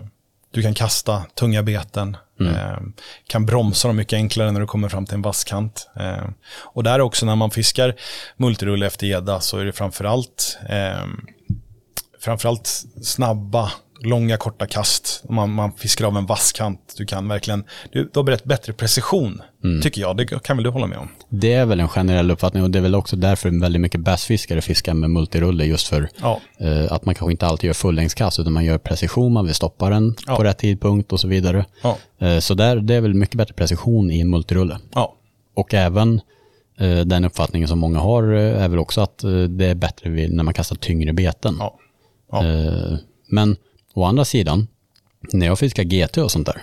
du 0.51 0.63
kan 0.63 0.75
kasta 0.75 1.25
tunga 1.35 1.63
beten. 1.63 2.17
Eh, 2.41 2.79
kan 3.27 3.47
bromsa 3.47 3.89
dem 3.89 3.97
mycket 3.97 4.17
enklare 4.17 4.53
när 4.53 4.61
du 4.61 4.67
kommer 4.67 4.89
fram 4.89 5.07
till 5.07 5.15
en 5.15 5.23
vasskant. 5.23 5.89
Eh, 5.97 6.29
och 6.59 6.83
där 6.83 7.01
också 7.01 7.27
när 7.27 7.37
man 7.37 7.51
fiskar 7.51 7.95
multirulle 8.37 8.87
efter 8.87 9.07
gädda 9.07 9.41
så 9.41 9.59
är 9.59 9.65
det 9.65 9.73
framförallt 9.73 10.59
eh, 10.69 11.05
framförallt 12.21 12.67
snabba, 13.03 13.73
långa, 14.01 14.37
korta 14.37 14.67
kast. 14.67 15.23
Man, 15.29 15.51
man 15.53 15.73
fiskar 15.73 16.05
av 16.05 16.17
en 16.17 16.27
vasskant. 16.27 16.95
Du 16.97 17.07
kan 17.07 17.29
verkligen, 17.29 17.65
du, 17.93 18.11
du 18.13 18.19
har 18.21 18.47
bättre 18.49 18.73
precision, 18.73 19.43
tycker 19.83 20.01
jag. 20.01 20.17
Det 20.17 20.27
kan 20.43 20.57
väl 20.57 20.65
du 20.65 20.71
hålla 20.71 20.87
med 20.87 20.99
om? 20.99 21.09
Det 21.29 21.53
är 21.53 21.67
väl 21.67 21.81
en 21.81 21.89
generell 21.89 22.31
uppfattning 22.31 22.63
och 22.63 22.71
det 22.71 22.79
är 22.79 22.83
väl 22.83 22.95
också 22.95 23.17
därför 23.17 23.61
väldigt 23.61 23.81
mycket 23.81 24.01
bassfiskare 24.01 24.61
fiskar 24.61 24.95
med 24.95 25.11
multirulle 25.11 25.65
just 25.65 25.89
för 25.89 26.09
Ja. 26.23 26.41
eh, 26.61 26.93
att 26.93 27.05
man 27.05 27.15
kanske 27.15 27.31
inte 27.33 27.47
alltid 27.47 27.69
gör 27.69 27.75
fullängdskast 27.75 28.39
utan 28.39 28.53
man 28.53 28.65
gör 28.65 28.79
precision, 28.79 29.33
man 29.33 29.45
vill 29.47 29.55
stoppa 29.55 29.91
den 29.91 30.15
Ja. 30.27 30.37
på 30.37 30.45
rätt 30.45 30.59
tidpunkt 30.59 31.13
och 31.13 31.21
så 31.21 31.29
vidare. 31.29 31.65
Ja. 31.83 31.97
Eh, 32.19 32.39
så 32.39 32.55
där, 32.55 32.77
det 32.77 32.95
är 32.95 33.01
väl 33.01 33.15
mycket 33.15 33.35
bättre 33.37 33.55
precision 33.55 34.11
i 34.11 34.21
en 34.21 34.31
multirulle. 34.31 34.79
Och 35.57 35.75
även 35.75 36.21
eh, 36.79 36.99
den 37.01 37.25
uppfattningen 37.25 37.69
som 37.69 37.79
många 37.79 37.99
har 37.99 38.23
eh, 38.35 38.63
är 38.63 38.69
väl 38.69 38.79
också 38.79 39.01
att 39.01 39.25
eh, 39.25 39.31
det 39.43 39.67
är 39.67 39.75
bättre 39.75 40.11
vid- 40.11 40.33
när 40.33 40.45
man 40.45 40.55
kastar 40.55 40.77
tyngre 40.77 41.13
beten. 41.13 41.61
Eh, 42.33 42.99
Men 43.29 43.57
å 44.01 44.05
andra 44.05 44.25
sidan, 44.25 44.69
när 45.33 45.47
jag 45.47 45.59
fiskar 45.59 45.85
GT 45.85 46.19
och 46.19 46.31
sånt 46.31 46.47
där, 46.47 46.63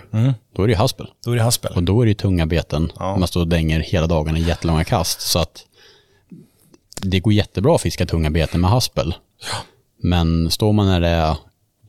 då 0.56 0.62
är 0.62 0.66
det 0.66 0.72
ju 0.72 0.78
haspel. 0.78 1.06
Då 1.24 1.30
är 1.30 1.36
det 1.36 1.42
haspel. 1.42 1.72
Och 1.76 1.82
då 1.82 2.02
är 2.02 2.06
det 2.06 2.14
tunga 2.14 2.46
beten. 2.46 2.92
Ja. 2.98 3.16
Man 3.16 3.28
står 3.28 3.40
och 3.40 3.48
dänger 3.48 3.80
hela 3.80 4.06
dagarna 4.06 4.38
i 4.38 4.42
jättelånga 4.42 4.84
kast. 4.84 5.20
Så 5.20 5.38
att 5.38 5.66
det 7.02 7.20
går 7.20 7.32
jättebra 7.32 7.74
att 7.74 7.80
fiska 7.80 8.06
tunga 8.06 8.30
beten 8.30 8.60
med 8.60 8.70
haspel. 8.70 9.14
Men 10.02 10.50
står 10.50 10.72
man 10.72 10.86
när 10.86 11.00
det 11.00 11.08
är 11.08 11.36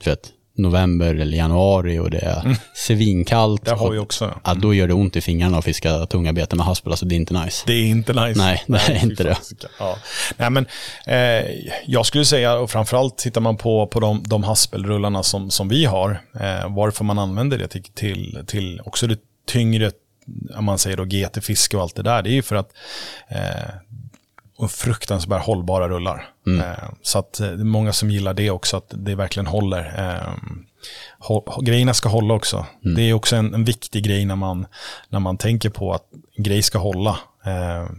du 0.04 0.10
vet, 0.10 0.32
november 0.58 1.16
eller 1.16 1.38
januari 1.38 2.00
och 2.00 2.12
det 2.12 2.18
är 2.18 2.58
svinkallt. 2.74 3.66
Det 3.66 3.72
har 3.72 3.92
vi 3.92 3.98
också. 3.98 4.40
Ja, 4.44 4.54
då 4.54 4.74
gör 4.74 4.88
det 4.88 4.94
ont 4.94 5.16
i 5.16 5.22
fingrarna 5.22 5.58
att 5.58 5.66
fiska 5.66 6.06
tunga 6.06 6.34
beten 6.34 6.58
med 6.58 6.66
haspel. 6.66 6.92
Alltså 6.92 7.06
det 7.06 7.16
är 7.16 7.18
inte 7.18 7.44
nice. 7.44 7.64
Det 7.68 7.74
är 7.74 7.86
inte 7.86 8.14
nice. 8.14 8.40
Nej, 8.40 8.64
det 8.68 8.94
är 8.94 9.04
inte 9.04 9.24
det. 9.24 9.38
Ja. 9.80 9.98
Nej, 10.38 10.50
men, 10.50 10.66
eh, 11.08 11.46
jag 11.86 12.06
skulle 12.06 12.26
säga, 12.26 12.58
och 12.58 12.72
framförallt 12.72 13.18
tittar 13.18 13.42
man 13.42 13.58
på, 13.58 13.88
på 13.88 14.00
de, 14.00 14.24
de 14.28 14.44
haspelrullarna 14.44 15.24
som, 15.24 15.52
som 15.52 15.70
vi 15.70 15.86
har, 15.86 16.22
eh, 16.40 16.76
varför 16.76 17.04
man 17.04 17.20
använder 17.20 17.58
det 17.58 17.68
till, 17.68 17.84
till, 17.84 18.44
till 18.48 18.82
också 18.86 19.08
det 19.08 19.20
tyngre, 19.48 19.92
om 20.58 20.66
man 20.66 20.78
säger 20.78 20.98
då 20.98 21.04
GT-fiske 21.04 21.78
och 21.78 21.84
allt 21.84 21.96
det 21.96 22.04
där, 22.04 22.22
det 22.22 22.30
är 22.30 22.34
ju 22.34 22.42
för 22.42 22.56
att 22.56 22.70
eh, 23.30 23.76
och 24.58 24.72
fruktansvärt 24.72 25.46
hållbara 25.46 25.90
rullar. 25.90 26.30
Eh, 26.60 26.90
så 27.02 27.20
att 27.20 27.40
eh, 27.40 27.48
det 27.48 27.54
är 27.62 27.66
många 27.66 27.94
som 27.94 28.12
gillar 28.12 28.34
det 28.34 28.50
också, 28.50 28.78
att 28.78 28.94
det 28.94 29.16
verkligen 29.16 29.48
håller. 29.48 29.80
Eh, 29.98 30.34
hå- 31.20 31.64
grejerna 31.64 31.94
ska 31.94 32.10
hålla 32.10 32.34
också. 32.34 32.66
Det 32.96 33.02
är 33.02 33.14
också 33.14 33.36
en, 33.36 33.54
en 33.54 33.64
viktig 33.66 34.04
grej 34.04 34.26
när 34.26 34.36
man, 34.36 34.66
när 35.10 35.20
man 35.20 35.38
tänker 35.38 35.70
på 35.70 35.94
att 35.94 36.06
grej 36.38 36.62
ska 36.62 36.78
hålla. 36.78 37.18
Eh, 37.46 37.90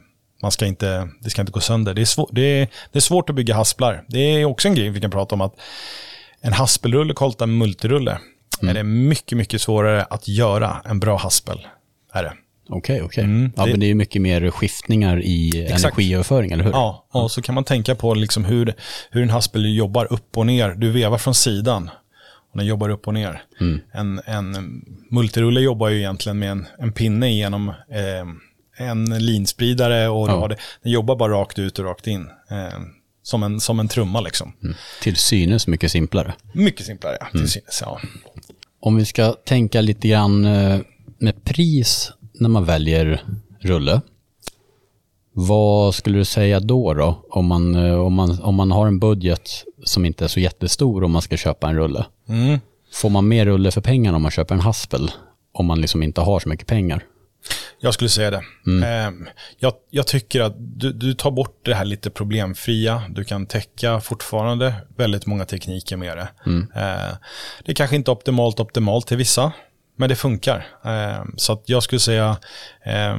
man 0.43 0.51
ska 0.51 0.67
inte, 0.67 1.09
det 1.21 1.31
ska 1.31 1.43
inte 1.43 1.53
gå 1.53 1.61
sönder. 1.61 1.95
Det 1.95 2.01
är, 2.01 2.05
svår, 2.05 2.29
det, 2.33 2.41
är, 2.43 2.69
det 2.93 2.99
är 2.99 3.01
svårt 3.01 3.31
att 3.31 3.37
bygga 3.37 3.55
hasplar. 3.55 4.05
Det 4.09 4.19
är 4.19 4.45
också 4.45 4.69
en 4.69 4.75
grej 4.75 4.89
vi 4.91 5.01
kan 5.01 5.11
prata 5.11 5.35
om 5.35 5.41
att 5.41 5.55
en 6.41 6.53
haspelrulle 6.53 7.15
kontra 7.15 7.45
en 7.45 7.59
multirulle 7.59 8.19
är 8.63 8.75
det 8.75 8.83
mycket, 8.83 9.39
mycket 9.39 9.61
svårare 9.63 10.05
att 10.05 10.29
göra 10.29 10.83
en 10.85 11.01
bra 11.01 11.17
haspel. 11.17 11.67
Är 12.13 12.23
det. 12.23 12.33
Okej, 12.69 13.03
okej. 13.03 13.25
Mm, 13.25 13.53
ja, 13.57 13.65
det- 13.65 13.71
men 13.71 13.81
det 13.81 13.91
är 13.91 13.95
mycket 13.95 14.23
mer 14.23 14.51
skiftningar 14.51 15.23
i 15.25 15.63
Exakt. 15.65 15.85
energiöverföring, 15.85 16.53
eller 16.53 16.65
hur? 16.65 16.71
Ja, 16.71 17.07
och 17.11 17.31
så 17.31 17.43
kan 17.43 17.55
man 17.55 17.65
tänka 17.65 17.95
på 17.95 18.15
liksom 18.15 18.45
hur, 18.45 18.75
hur 19.11 19.23
en 19.23 19.31
haspel 19.31 19.77
jobbar 19.77 20.13
upp 20.13 20.37
och 20.37 20.47
ner. 20.47 20.69
Du 20.75 20.91
vevar 20.91 21.19
från 21.19 21.35
sidan 21.35 21.91
och 22.53 22.59
den 22.59 22.67
jobbar 22.67 22.89
upp 22.89 23.07
och 23.07 23.15
ner. 23.15 23.43
En, 23.93 24.21
en 24.25 24.83
multirulle 25.11 25.61
jobbar 25.61 25.89
ju 25.89 25.99
egentligen 25.99 26.39
med 26.39 26.51
en, 26.51 26.67
en 26.79 26.93
pinne 26.93 27.33
genom 27.33 27.69
eh, 27.69 28.87
en 28.87 29.27
linspridare 29.27 30.09
och 30.09 30.29
Ja. 30.29 30.49
det, 30.49 30.57
den 30.83 30.93
jobbar 30.93 31.17
bara 31.17 31.33
rakt 31.33 31.59
ut 31.59 31.79
och 31.79 31.85
rakt 31.85 32.07
in. 32.07 32.29
Eh, 32.51 32.79
som, 33.23 33.43
en, 33.43 33.61
som 33.61 33.81
en 33.81 33.89
trumma 33.89 34.21
liksom. 34.21 34.53
Till 35.03 35.17
synes 35.17 35.67
mycket 35.67 35.91
simplare. 35.93 36.35
Mycket 36.53 36.87
simplare, 36.87 37.17
ja. 37.21 37.27
Till 37.31 37.49
synes, 37.51 37.79
ja. 37.83 38.01
Om 38.81 38.97
vi 38.97 39.05
ska 39.05 39.33
tänka 39.33 39.81
lite 39.81 40.09
grann 40.09 40.45
eh, 40.45 40.79
med 41.19 41.45
pris 41.45 42.13
när 42.41 42.49
man 42.49 42.65
väljer 42.65 43.23
rulle. 43.61 44.01
Vad 45.33 45.95
skulle 45.95 46.19
du 46.19 46.25
säga 46.25 46.61
då? 46.61 46.95
då? 46.95 47.25
Om, 47.31 47.47
man, 47.47 47.75
eh, 47.75 47.95
om, 47.95 48.15
man, 48.15 48.43
om 48.43 48.55
man 48.55 48.71
har 48.71 48.87
en 48.87 48.99
budget 48.99 49.51
som 49.85 50.05
inte 50.05 50.25
är 50.25 50.29
så 50.29 50.41
jättestor 50.41 51.05
om 51.05 51.11
man 51.13 51.23
ska 51.23 51.37
köpa 51.37 51.69
en 51.69 51.77
rulle. 51.77 52.07
Mm. 52.29 52.59
Får 52.93 53.11
man 53.11 53.29
mer 53.29 53.47
rulle 53.47 53.71
för 53.71 53.81
pengarna 53.81 54.17
om 54.17 54.23
man 54.23 54.31
köper 54.31 54.55
en 54.55 54.61
haspel? 54.61 55.11
Om 55.53 55.67
man 55.67 55.81
liksom 55.81 56.03
inte 56.03 56.21
har 56.21 56.41
så 56.41 56.49
mycket 56.49 56.67
pengar. 56.67 57.03
Jag 57.81 57.95
skulle 57.95 58.11
säga 58.11 58.31
det. 58.31 58.43
Eh, 58.67 59.13
jag, 59.59 59.73
jag 59.91 60.07
tycker 60.07 60.41
att 60.41 60.55
du, 60.59 60.93
du 60.93 61.15
tar 61.15 61.31
bort 61.31 61.61
det 61.63 61.75
här 61.75 61.85
lite 61.85 62.11
problemfria. 62.11 63.03
Du 63.09 63.25
kan 63.25 63.47
täcka 63.47 64.01
fortfarande 64.01 64.75
väldigt 64.97 65.27
många 65.27 65.45
tekniker 65.45 65.97
med 65.97 66.17
det. 66.17 66.29
Eh, 66.51 67.17
det 67.65 67.73
är 67.73 67.75
kanske 67.75 67.97
inte 67.97 68.11
optimalt 68.11 68.61
optimalt 68.61 69.07
till 69.07 69.17
vissa, 69.17 69.53
men 69.97 70.09
det 70.09 70.17
funkar. 70.17 70.67
Eh, 70.85 71.25
så 71.37 71.63
jag 71.67 71.83
skulle 71.83 72.01
säga 72.01 72.37
eh, 72.85 73.17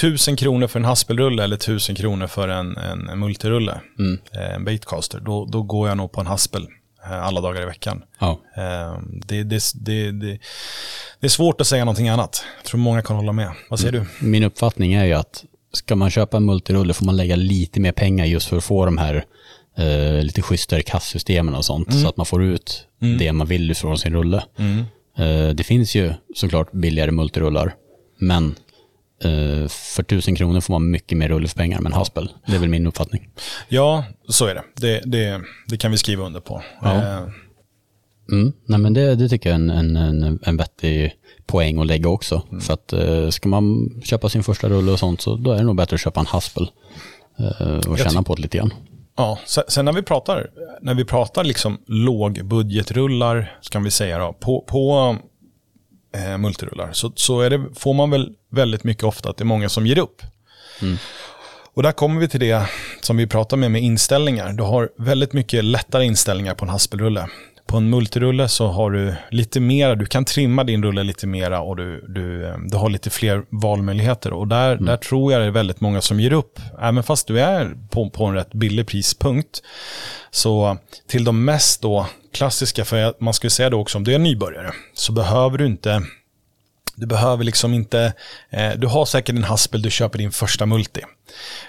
tusen 0.00 0.36
kronor 0.36 0.66
för 0.66 0.78
en 0.78 0.84
haspelrulle 0.84 1.44
eller 1.44 1.56
tusen 1.56 1.94
kronor 1.94 2.26
för 2.26 2.48
en, 2.48 2.76
en, 2.76 3.18
multirulle, 3.18 3.80
eh, 4.34 4.54
en 4.54 4.64
baitcaster, 4.64 5.20
då, 5.20 5.44
då 5.44 5.62
går 5.62 5.88
jag 5.88 5.96
nog 5.96 6.12
på 6.12 6.20
en 6.20 6.26
haspel 6.26 6.66
eh, 7.04 7.24
alla 7.24 7.40
dagar 7.40 7.62
i 7.62 7.64
veckan. 7.64 8.02
Ja. 8.18 8.40
Eh, 8.56 8.98
Det, 9.26 9.42
det, 9.42 9.62
det, 9.74 10.12
det, 10.12 10.38
är 11.20 11.28
svårt 11.28 11.60
att 11.60 11.66
säga 11.66 11.84
någonting 11.84 12.08
annat. 12.08 12.44
Jag 12.56 12.64
tror 12.64 12.80
många 12.80 13.02
kan 13.02 13.16
hålla 13.16 13.32
med. 13.32 13.52
Vad 13.70 13.80
säger 13.80 13.92
du? 13.92 14.04
Min 14.26 14.44
uppfattning 14.44 14.92
är 14.92 15.04
ju 15.04 15.12
att 15.12 15.44
ska 15.72 15.96
man 15.96 16.10
köpa 16.10 16.36
en 16.36 16.44
multirulle 16.44 16.94
får 16.94 17.06
man 17.06 17.16
lägga 17.16 17.36
lite 17.36 17.80
mer 17.80 17.92
pengar 17.92 18.24
just 18.24 18.48
för 18.48 18.56
att 18.56 18.64
få 18.64 18.84
de 18.84 18.98
här 18.98 19.24
eh, 19.76 20.22
lite 20.22 20.42
schysstare 20.42 20.82
kastsystemen 20.82 21.54
och 21.54 21.64
sånt. 21.64 22.00
Så 22.02 22.08
att 22.08 22.16
man 22.16 22.26
får 22.26 22.44
ut 22.44 22.86
det 23.18 23.32
man 23.32 23.46
vill 23.46 23.74
från 23.74 23.98
sin 23.98 24.12
rulle. 24.12 24.36
Eh, 24.36 24.64
det 25.54 25.66
finns 25.66 25.94
ju 25.94 26.12
såklart 26.34 26.72
billigare 26.72 27.10
multirullar, 27.10 27.74
men 28.18 28.54
eh, 29.24 29.68
för 29.68 30.02
tusen 30.02 30.34
kronor 30.34 30.60
får 30.60 30.72
man 30.74 30.90
mycket 30.90 31.18
mer 31.18 31.28
rulle 31.28 31.48
för 31.48 31.56
pengar 31.56 31.80
med 31.80 31.90
en 31.90 31.98
haspel. 31.98 32.32
Det 32.46 32.54
är 32.54 32.58
väl 32.58 32.68
min 32.68 32.86
uppfattning. 32.86 33.28
Ja, 33.68 34.04
så 34.28 34.46
är 34.46 34.54
det. 34.54 34.62
Det, 34.76 35.00
det, 35.04 35.42
det 35.66 35.76
kan 35.76 35.90
vi 35.90 35.98
skriva 35.98 36.26
under 36.26 36.40
på. 36.40 36.62
Ja. 36.82 36.96
Eh, 36.96 37.28
Mm. 38.32 38.52
Nej, 38.66 38.78
men 38.78 38.94
det, 38.94 39.14
det 39.14 39.28
tycker 39.28 39.50
jag 39.50 39.60
är 39.60 39.62
en, 39.62 39.96
en, 39.96 39.96
en, 39.96 40.38
en 40.42 40.56
vettig 40.56 41.12
poäng 41.46 41.80
att 41.80 41.86
lägga 41.86 42.08
också. 42.08 42.42
För 42.60 42.72
att 42.72 42.92
eh, 42.92 43.28
ska 43.28 43.48
man 43.48 43.90
köpa 44.04 44.28
sin 44.28 44.42
första 44.42 44.68
rulle 44.68 44.92
och 44.92 44.98
sånt 44.98 45.20
så 45.20 45.36
då 45.36 45.52
är 45.52 45.56
det 45.56 45.62
nog 45.64 45.76
bättre 45.76 45.94
att 45.94 46.00
köpa 46.00 46.20
en 46.20 46.26
haspel 46.26 46.70
eh, 47.38 47.76
och 47.90 47.98
känna 47.98 48.22
på 48.22 48.34
det 48.34 48.42
lite 48.42 48.58
grann. 48.58 48.72
Ja, 49.18 49.38
sen, 49.46 49.84
när 49.84 49.92
vi 49.92 50.02
pratar, 50.02 50.50
när 50.80 50.94
vi 50.94 51.04
pratar 51.04 51.44
liksom 51.44 51.78
lågbudgetrullar, 51.86 53.58
ska 53.60 53.78
vi 53.78 53.90
säga 53.90 54.18
då, 54.18 54.32
på, 54.32 54.60
på 54.60 55.16
eh, 56.14 56.38
multirullar, 56.38 56.92
så, 56.92 57.12
så 57.14 57.48
det, 57.48 57.64
får 57.74 57.94
man 57.94 58.10
väl 58.10 58.32
väldigt 58.50 58.84
mycket 58.84 59.04
ofta 59.04 59.30
att 59.30 59.36
det 59.36 59.42
är 59.42 59.46
många 59.46 59.68
som 59.68 59.86
ger 59.86 59.98
upp. 59.98 60.22
Och 61.74 61.82
där 61.82 61.92
kommer 61.92 62.20
vi 62.20 62.28
till 62.28 62.40
det 62.40 62.66
som 63.00 63.16
vi 63.16 63.26
pratar 63.26 63.56
med 63.56 63.70
med 63.70 63.82
inställningar. 63.82 64.52
Du 64.52 64.62
har 64.62 64.90
väldigt 64.98 65.32
mycket 65.32 65.64
lättare 65.64 66.04
inställningar 66.04 66.54
på 66.54 66.64
en 66.64 66.68
haspelrulle. 66.68 67.28
På 67.68 67.76
en 67.76 67.90
multirulle 67.90 68.48
så 68.48 68.66
har 68.66 68.90
du 68.90 69.14
lite 69.30 69.60
mera, 69.60 69.94
du 69.94 70.06
kan 70.06 70.24
trimma 70.24 70.64
din 70.64 70.82
rulle 70.82 71.02
lite 71.02 71.26
mera 71.26 71.60
och 71.60 71.76
du, 71.76 72.04
du, 72.08 72.46
eh, 72.46 72.56
du 72.58 72.76
har 72.76 72.90
lite 72.90 73.10
fler 73.10 73.44
valmöjligheter. 73.48 74.32
Och 74.32 74.48
där, 74.48 74.76
där 74.76 74.96
tror 74.96 75.32
jag 75.32 75.40
det 75.40 75.46
är 75.46 75.50
väldigt 75.50 75.80
många 75.80 76.00
som 76.00 76.20
ger 76.20 76.32
upp. 76.32 76.60
Även 76.80 77.02
fast 77.02 77.26
du 77.26 77.40
är 77.40 77.76
på, 77.90 78.10
på 78.10 78.24
en 78.24 78.34
rätt 78.34 78.54
billig 78.54 78.86
prispunkt. 78.86 79.62
Så 80.30 80.78
till 81.08 81.24
de 81.24 81.44
mest 81.44 81.82
då 81.82 82.06
klassiska, 82.32 82.84
för 82.84 83.24
man 83.24 83.34
skulle 83.34 83.50
säga 83.50 83.70
då 83.70 83.80
också 83.80 83.98
om 83.98 84.04
du 84.04 84.14
är 84.14 84.18
nybörjare, 84.18 84.72
så 84.94 85.12
behöver 85.12 85.58
du 85.58 85.66
inte 85.66 86.02
du 86.98 87.06
behöver 87.06 87.44
liksom 87.44 87.74
inte, 87.74 88.12
eh, 88.50 88.70
du 88.76 88.86
har 88.86 89.04
säkert 89.04 89.36
en 89.36 89.44
haspel, 89.44 89.82
du 89.82 89.90
köper 89.90 90.18
din 90.18 90.32
första 90.32 90.66
multi. 90.66 91.00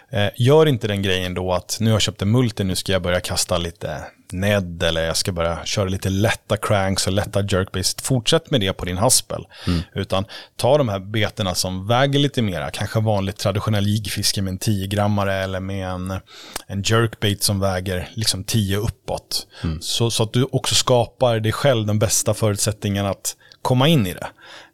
Eh, 0.10 0.30
gör 0.36 0.66
inte 0.66 0.88
den 0.88 1.02
grejen 1.02 1.34
då 1.34 1.54
att 1.54 1.78
nu 1.80 1.90
har 1.90 1.96
jag 1.96 2.02
köpt 2.02 2.22
en 2.22 2.32
multi, 2.32 2.64
nu 2.64 2.76
ska 2.76 2.92
jag 2.92 3.02
börja 3.02 3.20
kasta 3.20 3.58
lite 3.58 4.02
Ned 4.32 4.84
eller 4.84 5.06
jag 5.06 5.18
ska 5.18 5.32
börja 5.32 5.66
köra 5.66 5.90
lite 5.90 6.10
lätta 6.10 6.58
cranks 6.58 7.08
och 7.08 7.14
lätta 7.14 7.42
jerkbaits. 7.42 7.96
Fortsätt 8.02 8.52
med 8.52 8.62
det 8.62 8.74
på 8.74 8.86
din 8.86 8.98
haspel. 8.98 9.48
Utan 9.94 10.26
ta 10.56 10.78
de 10.78 10.90
här 10.90 11.00
betena 11.00 11.56
som 11.56 11.88
väger 11.88 12.20
lite 12.20 12.42
mera, 12.42 12.72
kanske 12.72 13.00
vanligt 13.00 13.38
traditionell 13.38 13.88
jigfiske 13.88 14.42
med 14.42 14.52
en 14.52 14.60
10-grammare 14.60 15.34
eller 15.34 15.60
med 15.60 15.88
en, 15.88 16.20
en 16.68 16.82
jerkbait 16.86 17.44
som 17.44 17.60
väger 17.60 18.10
liksom 18.14 18.44
10 18.44 18.78
uppåt. 18.78 19.48
Så, 19.82 20.12
så 20.12 20.24
att 20.24 20.34
du 20.34 20.48
också 20.52 20.76
skapar 20.76 21.40
dig 21.40 21.52
själv 21.52 21.86
den 21.86 22.00
bästa 22.00 22.34
förutsättningen 22.34 23.06
att 23.06 23.36
komma 23.62 23.88
in 23.88 24.08
i 24.08 24.14
det. 24.14 24.28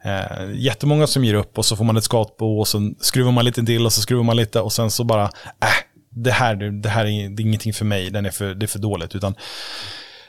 Eh, 0.04 0.50
jättemånga 0.54 1.06
som 1.06 1.24
ger 1.24 1.34
upp 1.34 1.58
och 1.58 1.64
så 1.64 1.76
får 1.76 1.84
man 1.84 1.96
ett 1.96 2.04
skatbo 2.04 2.58
och 2.58 2.68
så 2.68 2.92
skruvar 3.00 3.32
man 3.32 3.44
lite 3.44 3.62
till 3.62 3.86
och 3.86 3.92
så 3.92 4.00
skruvar 4.00 4.24
man 4.24 4.36
lite 4.36 4.60
och 4.60 4.72
sen 4.72 4.90
så 4.90 5.04
bara, 5.04 5.22
äh, 5.22 5.30
det 6.10 6.30
här, 6.30 6.56
det 6.56 6.88
här 6.88 7.04
är, 7.04 7.28
det 7.28 7.42
är 7.42 7.46
ingenting 7.46 7.72
för 7.72 7.84
mig, 7.84 8.10
den 8.10 8.26
är 8.26 8.30
för, 8.30 8.54
det 8.54 8.64
är 8.64 8.68
för 8.68 8.78
dåligt. 8.78 9.14
Utan 9.14 9.34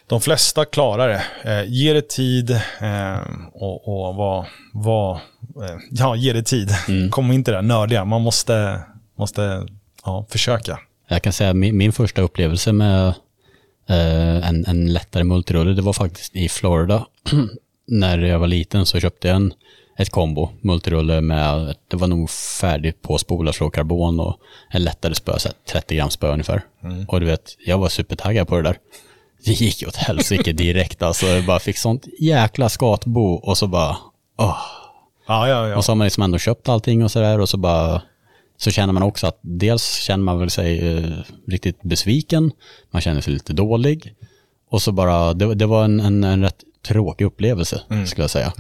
de 0.08 0.22
flesta 0.22 0.66
klarar 0.66 1.08
det. 1.08 1.52
Eh, 1.52 1.66
ge 1.68 1.94
det 1.94 2.10
tid 2.10 2.52
eh, 2.80 3.20
och, 3.54 3.88
och 3.88 4.16
vad, 4.16 4.46
vad, 4.74 5.16
eh, 5.16 5.78
ja, 5.92 6.16
ge 6.16 6.34
det 6.34 6.44
tid. 6.44 6.70
Kom 7.12 7.32
inte 7.32 7.52
där 7.52 7.62
nördiga, 7.62 8.06
man 8.06 8.22
måste, 8.22 8.82
måste 9.18 9.68
ja, 10.06 10.26
försöka. 10.30 10.80
Jag 11.08 11.22
kan 11.22 11.34
säga 11.34 11.54
min, 11.54 11.78
min 11.78 11.92
första 11.92 12.22
upplevelse 12.22 12.72
med 12.72 13.08
eh, 13.90 14.50
en, 14.50 14.66
en 14.66 14.94
lättare 14.94 15.24
multirulle, 15.24 15.74
det 15.74 15.82
var 15.82 15.94
faktiskt 15.94 16.36
i 16.36 16.50
Florida. 16.50 17.06
När 17.88 18.18
jag 18.18 18.40
var 18.40 18.48
liten 18.48 18.86
så 18.86 19.00
köpte 19.00 19.28
jag 19.28 19.36
en, 19.36 19.54
ett 19.98 20.10
kombo, 20.10 20.50
multirulle 20.62 21.22
med, 21.22 21.76
det 21.88 21.98
var 21.98 22.08
nog 22.08 22.30
färdigt 22.30 23.02
på 23.02 23.18
spolar 23.18 23.52
slå 23.52 23.70
karbon 23.70 24.20
och 24.20 24.38
en 24.70 24.84
lättare 24.84 25.16
spö, 25.16 25.40
så 25.40 25.48
här 25.48 25.56
30 25.72 25.96
gram 25.96 26.10
spö 26.10 26.32
ungefär. 26.32 26.62
Och 27.08 27.20
du 27.20 27.26
vet, 27.26 27.56
jag 27.66 27.78
var 27.78 27.90
supertaggad 27.90 28.48
på 28.48 28.56
det 28.56 28.64
där. 28.64 28.78
Det 29.46 29.52
gick 29.52 29.82
ju 29.82 29.88
åt 29.88 29.96
helsike 29.96 30.54
direkt 30.54 31.02
alltså, 31.02 31.26
jag 31.26 31.46
bara 31.46 31.60
fick 31.60 31.78
sånt 31.78 32.08
jäkla 32.20 32.70
skatbo 32.70 33.34
och 33.34 33.58
så 33.58 33.68
bara, 33.68 33.98
åh. 34.38 34.58
Ja, 35.28 35.48
ja, 35.48 35.68
ja. 35.68 35.78
Och 35.78 35.86
så 35.86 35.92
har 35.92 35.96
man 35.96 36.06
liksom 36.06 36.24
ändå 36.24 36.38
köpt 36.38 36.70
allting 36.70 37.04
och 37.04 37.12
sådär 37.12 37.40
och 37.40 37.50
så 37.50 37.58
bara 37.58 38.02
så 38.58 38.72
känner 38.72 38.94
man 38.94 39.04
också 39.04 39.28
att 39.28 39.40
dels 39.42 39.96
känner 39.96 40.24
man 40.24 40.40
väl 40.40 40.50
sig 40.50 40.98
eh, 40.98 41.12
riktigt 41.48 41.82
besviken, 41.82 42.52
man 42.92 43.02
känner 43.02 43.22
sig 43.22 43.34
lite 43.34 43.54
dålig 43.54 44.16
och 44.70 44.82
så 44.82 44.92
bara, 44.92 45.34
det, 45.34 45.56
det 45.56 45.66
var 45.66 45.84
en, 45.84 46.00
en, 46.00 46.24
en 46.24 46.42
rätt 46.42 46.64
tråkig 46.88 47.26
upplevelse 47.26 47.82
skulle 48.06 48.24
jag 48.24 48.30
säga. 48.30 48.54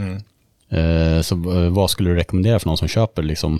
Eh, 0.69 1.21
så 1.21 1.35
eh, 1.35 1.69
vad 1.69 1.89
skulle 1.89 2.09
du 2.09 2.15
rekommendera 2.15 2.59
för 2.59 2.67
någon 2.67 2.77
som 2.77 2.87
köper 2.87 3.23
liksom 3.23 3.59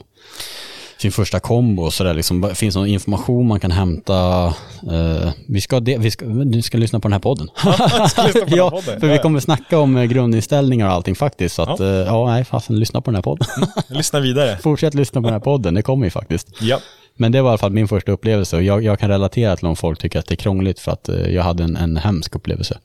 sin 0.97 1.11
första 1.11 1.39
kombo 1.39 1.83
och 1.83 1.93
sådär 1.93 2.13
liksom, 2.13 2.55
finns 2.55 2.73
det 2.75 2.79
någon 2.79 2.89
information 2.89 3.47
man 3.47 3.59
kan 3.59 3.71
hämta? 3.71 4.45
Eh, 4.91 5.31
vi, 5.47 5.61
ska 5.61 5.79
de, 5.79 5.97
vi, 5.97 6.11
ska, 6.11 6.25
vi 6.25 6.61
ska 6.61 6.77
lyssna 6.77 6.99
på 6.99 7.07
den 7.07 7.13
här 7.13 7.19
podden. 7.19 7.49
Ja, 8.57 8.71
podden? 8.71 8.99
för 8.99 9.07
vi 9.07 9.17
kommer 9.17 9.39
snacka 9.39 9.79
om 9.79 10.07
grundinställningar 10.07 10.87
och 10.87 10.93
allting 10.93 11.15
faktiskt. 11.15 11.55
Så 11.55 11.61
att, 11.61 11.79
ja, 11.79 11.85
ja 11.85 12.25
nej, 12.25 12.45
fasen, 12.45 12.79
lyssna 12.79 13.01
på 13.01 13.11
den 13.11 13.15
här 13.15 13.21
podden. 13.21 13.47
Lyssna 13.87 14.19
vidare. 14.19 14.57
Fortsätt 14.57 14.93
lyssna 14.93 15.21
på 15.21 15.27
den 15.27 15.33
här 15.33 15.39
podden, 15.39 15.73
det 15.73 15.81
kommer 15.81 16.05
ju 16.05 16.09
faktiskt. 16.09 16.47
Ja. 16.61 16.79
Men 17.17 17.31
det 17.31 17.41
var 17.41 17.49
i 17.49 17.51
alla 17.51 17.57
fall 17.57 17.71
min 17.71 17.87
första 17.87 18.11
upplevelse 18.11 18.55
och 18.55 18.63
jag, 18.63 18.83
jag 18.83 18.99
kan 18.99 19.09
relatera 19.09 19.55
till 19.55 19.67
om 19.67 19.75
folk 19.75 19.99
tycker 19.99 20.19
att 20.19 20.25
det 20.25 20.33
är 20.33 20.35
krångligt 20.35 20.79
för 20.79 20.91
att 20.91 21.09
eh, 21.09 21.15
jag 21.15 21.43
hade 21.43 21.63
en, 21.63 21.75
en 21.75 21.97
hemsk 21.97 22.35
upplevelse. 22.35 22.77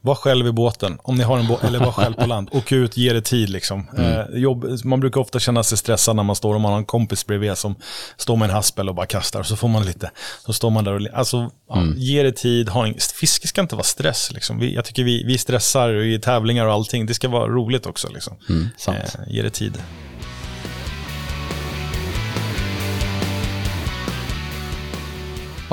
Var 0.00 0.14
själv 0.14 0.46
i 0.46 0.52
båten, 0.52 0.98
om 1.02 1.16
ni 1.16 1.24
har 1.24 1.38
en 1.38 1.46
båt, 1.46 1.64
eller 1.64 1.78
var 1.78 1.92
själv 1.92 2.14
på 2.14 2.26
land. 2.26 2.48
Åk 2.52 2.72
ut, 2.72 2.96
ge 2.96 3.12
det 3.12 3.20
tid 3.20 3.50
liksom. 3.50 3.86
Eh, 3.98 4.38
jobb, 4.40 4.66
man 4.84 5.00
brukar 5.00 5.20
ofta 5.20 5.38
känna 5.38 5.62
sig 5.62 5.78
stressad 5.78 6.16
när 6.16 6.22
man 6.22 6.36
står 6.36 6.54
och 6.54 6.60
man 6.60 6.72
har 6.72 6.78
en 6.78 6.84
kompis 6.84 7.26
bredvid 7.26 7.58
som 7.58 7.74
står 8.16 8.36
med 8.36 8.48
en 8.48 8.54
haspel 8.54 8.88
och 8.88 8.94
bara 8.94 9.06
kastar. 9.06 9.42
Så 9.42 9.56
får 9.56 9.68
man 9.68 9.86
lite, 9.86 10.10
så 10.46 10.52
står 10.52 10.70
man 10.70 10.84
där 10.84 10.92
och, 10.92 11.18
alltså, 11.18 11.50
ja, 11.68 11.84
ge 11.96 12.22
det 12.22 12.32
tid. 12.32 12.68
Ha 12.68 12.86
en, 12.86 12.94
fiske 13.14 13.48
ska 13.48 13.60
inte 13.60 13.74
vara 13.74 13.84
stress 13.84 14.32
liksom. 14.32 14.58
Vi, 14.58 14.74
jag 14.74 14.84
tycker 14.84 15.04
vi, 15.04 15.24
vi 15.24 15.38
stressar 15.38 16.02
i 16.02 16.18
tävlingar 16.18 16.66
och 16.66 16.72
allting. 16.72 17.06
Det 17.06 17.14
ska 17.14 17.28
vara 17.28 17.48
roligt 17.48 17.86
också 17.86 18.08
liksom. 18.08 18.36
Mm. 18.48 18.68
Eh, 18.88 18.94
ge 19.28 19.42
det 19.42 19.50
tid. 19.50 19.78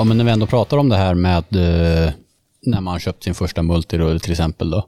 Ja, 0.02 0.06
men 0.06 0.16
när 0.16 0.24
vi 0.24 0.30
ändå 0.30 0.46
pratar 0.46 0.76
om 0.76 0.88
det 0.88 0.96
här 0.96 1.14
med 1.14 1.44
eh, 1.56 2.12
när 2.66 2.80
man 2.80 2.98
köpt 3.00 3.24
sin 3.24 3.34
första 3.34 3.62
multirull 3.62 4.20
till 4.20 4.30
exempel 4.30 4.70
då. 4.70 4.86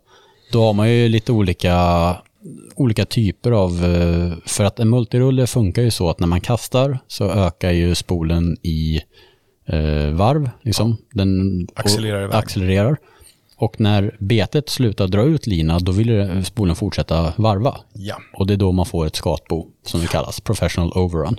Då 0.53 0.63
har 0.63 0.73
man 0.73 0.93
ju 0.93 1.09
lite 1.09 1.33
olika, 1.33 1.77
olika 2.75 3.05
typer 3.05 3.53
av, 3.53 3.85
eh, 3.85 4.33
för 4.47 4.65
att 4.65 4.81
en 4.81 4.91
multirulle 4.91 5.47
funkar 5.47 5.83
ju 5.83 5.91
så 5.91 6.11
att 6.11 6.21
när 6.21 6.27
man 6.27 6.41
kastar 6.41 6.99
så 7.07 7.31
ökar 7.31 7.71
ju 7.71 7.95
spolen 7.95 8.57
i 8.63 9.01
eh, 9.67 10.11
varv, 10.11 10.51
liksom. 10.63 10.97
Den 11.13 11.63
och 11.65 11.81
Accelererar 11.81 12.25
iväg. 12.25 12.35
accelererar. 12.35 12.97
Och 13.57 13.81
när 13.81 14.17
betet 14.19 14.69
slutar 14.69 15.07
dra 15.09 15.23
ut 15.23 15.47
lina, 15.47 15.79
då 15.79 15.93
vill 15.93 16.45
spolen 16.45 16.77
fortsätta 16.77 17.33
varva. 17.37 17.77
Ja. 17.93 18.17
Och 18.33 18.47
det 18.47 18.55
är 18.55 18.59
då 18.59 18.73
man 18.73 18.87
får 18.87 19.07
ett 19.07 19.17
skatbo, 19.17 19.67
som 19.87 20.01
det 20.01 20.07
kallas, 20.07 20.41
professional 20.41 20.93
overrun. 20.95 21.37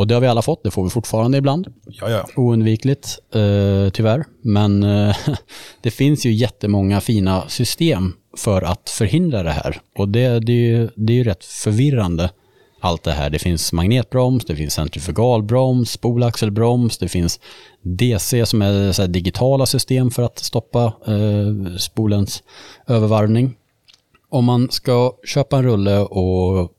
Och 0.00 0.06
det 0.06 0.14
har 0.14 0.20
vi 0.20 0.26
alla 0.26 0.42
fått, 0.42 0.64
det 0.64 0.70
får 0.70 0.84
vi 0.84 0.90
fortfarande 0.90 1.38
ibland 1.38 1.66
Ja, 1.86 2.10
ja. 2.10 2.26
oundvikligt, 2.36 3.18
eh, 3.34 3.90
tyvärr. 3.90 4.24
Men 4.42 4.82
eh, 4.82 5.16
det 5.82 5.90
finns 5.90 6.26
ju 6.26 6.32
jättemånga 6.32 7.00
fina 7.00 7.48
system 7.48 8.12
för 8.36 8.62
att 8.62 8.90
förhindra 8.90 9.42
det 9.42 9.50
här. 9.50 9.80
Och 9.98 10.08
det, 10.08 10.38
det, 10.38 10.52
är 10.52 10.78
ju, 10.78 10.88
det 10.94 11.12
är 11.12 11.14
ju 11.14 11.24
rätt 11.24 11.44
förvirrande, 11.44 12.30
allt 12.80 13.02
det 13.02 13.12
här. 13.12 13.30
Det 13.30 13.38
finns 13.38 13.72
magnetbroms, 13.72 14.44
det 14.44 14.56
finns 14.56 14.74
centrifugalbroms, 14.74 15.90
spolaxelbroms, 15.90 16.98
det 16.98 17.08
finns 17.08 17.40
DC 17.82 18.46
som 18.46 18.62
är 18.62 19.08
digitala 19.08 19.66
system 19.66 20.10
för 20.10 20.22
att 20.22 20.38
stoppa 20.38 20.84
eh, 20.84 21.76
spolens 21.78 22.42
övervarvning. 22.86 23.56
Om 24.30 24.44
man 24.44 24.70
ska 24.70 25.12
köpa 25.24 25.58
en 25.58 25.64
rulle 25.64 25.98
och 25.98 26.72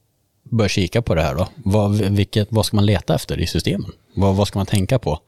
börja 0.51 0.69
kika 0.69 1.01
på 1.01 1.15
det 1.15 1.21
här 1.21 1.35
då, 1.35 1.47
vad, 1.55 1.95
vilket, 1.95 2.47
vad 2.51 2.65
ska 2.65 2.75
man 2.75 2.85
leta 2.85 3.15
efter 3.15 3.39
i 3.39 3.47
systemen? 3.47 3.91
Vad, 4.15 4.35
vad 4.35 4.47
ska 4.47 4.59
man 4.59 4.65
tänka 4.65 4.99
på? 4.99 5.19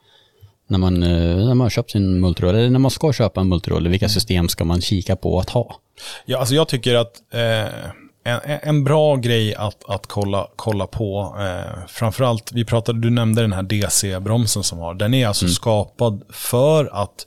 när 0.66 0.78
man, 0.78 1.02
eh, 1.02 1.36
när 1.46 1.54
man 1.54 1.70
köpt 1.70 1.90
sin 1.90 2.20
multiroll, 2.20 2.54
eller 2.54 2.70
när 2.70 2.78
man 2.78 2.90
ska 2.90 3.12
köpa 3.12 3.40
en 3.40 3.48
multiroll, 3.48 3.88
vilka 3.88 4.08
system 4.08 4.48
ska 4.48 4.64
man 4.64 4.80
kika 4.80 5.16
på 5.16 5.40
att 5.40 5.50
ha? 5.50 5.76
Ja, 6.24 6.38
alltså 6.38 6.54
jag 6.54 6.68
tycker 6.68 6.94
att 6.94 7.12
eh, 7.32 7.90
en, 8.24 8.40
en 8.62 8.84
bra 8.84 9.16
grej 9.16 9.54
att, 9.54 9.84
att 9.88 10.06
kolla, 10.06 10.48
kolla 10.56 10.86
på, 10.86 11.36
eh, 11.40 11.86
framförallt, 11.88 12.52
vi 12.52 12.64
pratade, 12.64 13.00
du 13.00 13.10
nämnde 13.10 13.42
den 13.42 13.52
här 13.52 13.62
DC-bromsen 13.62 14.62
som 14.62 14.78
har, 14.78 14.94
den 14.94 15.14
är 15.14 15.26
alltså 15.26 15.48
skapad 15.48 16.22
för 16.30 17.02
att 17.02 17.26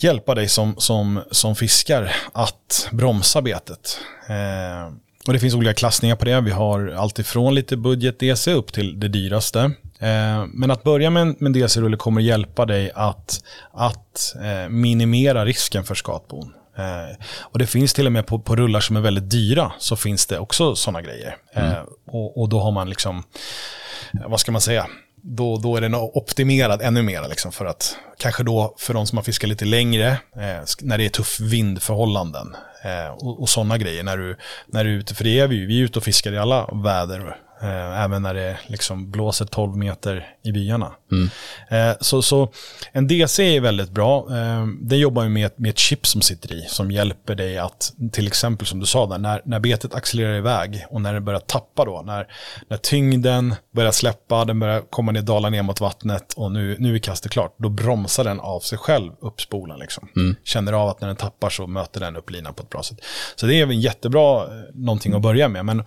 hjälpa 0.00 0.34
dig 0.34 0.48
som, 0.48 0.74
som, 0.78 1.20
som 1.30 1.56
fiskar 1.56 2.12
att 2.32 2.88
bromsa 2.92 3.42
betet. 3.42 3.98
Eh, 4.28 4.92
och 5.26 5.32
det 5.32 5.38
finns 5.38 5.54
olika 5.54 5.74
klassningar 5.74 6.16
på 6.16 6.24
det. 6.24 6.40
Vi 6.40 6.50
har 6.50 6.88
alltifrån 6.88 7.54
lite 7.54 7.76
budget 7.76 8.18
DC 8.18 8.52
upp 8.52 8.72
till 8.72 9.00
det 9.00 9.08
dyraste. 9.08 9.60
Eh, 9.98 10.44
men 10.52 10.70
att 10.70 10.82
börja 10.82 11.10
med 11.10 11.22
en, 11.22 11.36
med 11.38 11.52
DC-rulle 11.52 11.96
kommer 11.96 12.20
hjälpa 12.20 12.66
dig 12.66 12.90
att, 12.94 13.40
att 13.72 14.34
eh, 14.36 14.68
minimera 14.68 15.44
risken 15.44 15.84
för 15.84 15.94
skatbon. 15.94 16.52
Eh, 16.76 17.16
och 17.40 17.58
det 17.58 17.66
finns 17.66 17.94
till 17.94 18.06
och 18.06 18.12
med 18.12 18.26
på, 18.26 18.38
på 18.38 18.56
rullar 18.56 18.80
som 18.80 18.96
är 18.96 19.00
väldigt 19.00 19.30
dyra 19.30 19.72
så 19.78 19.96
finns 19.96 20.26
det 20.26 20.38
också 20.38 20.74
sådana 20.74 21.02
grejer. 21.02 21.36
Eh, 21.54 21.82
och, 22.06 22.40
och 22.40 22.48
då 22.48 22.60
har 22.60 22.72
man 22.72 22.88
liksom, 22.88 23.22
vad 24.12 24.40
ska 24.40 24.52
man 24.52 24.60
säga, 24.60 24.86
då, 25.22 25.56
då 25.56 25.76
är 25.76 25.80
den 25.80 25.94
optimerad 25.94 26.82
ännu 26.82 27.02
mer. 27.02 27.28
Liksom, 27.28 27.52
för 27.52 27.64
att 27.64 27.96
kanske 28.18 28.42
då 28.42 28.74
för 28.78 28.94
de 28.94 29.06
som 29.06 29.18
har 29.18 29.22
fiskat 29.22 29.48
lite 29.48 29.64
längre, 29.64 30.08
eh, 30.36 30.62
när 30.80 30.98
det 30.98 31.04
är 31.04 31.08
tuff 31.08 31.40
vindförhållanden 31.40 32.56
eh, 32.84 33.12
och, 33.12 33.40
och 33.40 33.48
sådana 33.48 33.78
grejer. 33.78 34.02
När 34.02 34.16
du, 34.16 34.36
när 34.66 34.84
du 34.84 34.90
är 34.90 34.98
ute, 34.98 35.14
för 35.14 35.24
det 35.24 35.38
är 35.38 35.48
vi 35.48 35.56
ju, 35.56 35.66
vi 35.66 35.80
är 35.80 35.84
ute 35.84 35.98
och 35.98 36.04
fiskar 36.04 36.32
i 36.32 36.38
alla 36.38 36.66
väder. 36.66 37.36
Eh, 37.62 38.02
även 38.04 38.22
när 38.22 38.34
det 38.34 38.58
liksom 38.66 39.10
blåser 39.10 39.44
12 39.44 39.76
meter 39.76 40.26
i 40.44 40.52
byarna. 40.52 40.92
Eh, 41.70 41.96
så, 42.00 42.22
så 42.22 42.52
en 42.92 43.08
DC 43.08 43.56
är 43.56 43.60
väldigt 43.60 43.90
bra. 43.90 44.26
Eh, 44.36 44.66
den 44.80 44.98
jobbar 44.98 45.22
ju 45.22 45.28
med, 45.28 45.46
ett- 45.46 45.58
med 45.58 45.70
ett 45.70 45.78
chip 45.78 46.06
som 46.06 46.20
sitter 46.22 46.52
i, 46.52 46.62
som 46.68 46.90
hjälper 46.90 47.34
dig 47.34 47.58
att, 47.58 47.92
till 48.12 48.26
exempel 48.26 48.66
som 48.66 48.80
du 48.80 48.86
sa, 48.86 49.06
där, 49.06 49.18
när, 49.18 49.42
när 49.44 49.60
betet 49.60 49.94
accelererar 49.94 50.36
iväg 50.36 50.86
och 50.90 51.00
när 51.00 51.14
det 51.14 51.20
börjar 51.20 51.40
tappa 51.40 51.84
då, 51.84 52.02
när, 52.06 52.26
när 52.68 52.76
tyngden 52.76 53.54
börjar 53.74 53.92
släppa, 53.92 54.44
den 54.44 54.60
börjar 54.60 54.80
komma 54.90 55.12
ner, 55.12 55.22
dala 55.22 55.50
ner 55.50 55.62
mot 55.62 55.80
vattnet 55.80 56.32
och 56.36 56.52
nu, 56.52 56.76
nu 56.78 56.94
är 56.94 56.98
kastet 56.98 57.32
klart, 57.32 57.54
då 57.58 57.68
bromsar 57.68 58.24
den 58.24 58.40
av 58.40 58.60
sig 58.60 58.78
själv 58.78 59.12
upp 59.20 59.40
spolen. 59.40 59.78
Liksom. 59.78 60.08
Känner 60.44 60.72
av 60.72 60.88
att 60.88 61.00
när 61.00 61.08
den 61.08 61.16
tappar 61.16 61.50
så 61.50 61.66
möter 61.66 62.00
den 62.00 62.16
upp 62.16 62.30
linan 62.30 62.54
på 62.54 62.62
ett 62.62 62.70
bra 62.70 62.82
sätt. 62.82 62.98
Så 63.36 63.46
det 63.46 63.54
är 63.60 63.62
en 63.66 63.80
jättebra 63.80 64.46
någonting 64.74 65.12
att 65.14 65.22
börja 65.22 65.48
med. 65.48 65.64
Men 65.64 65.84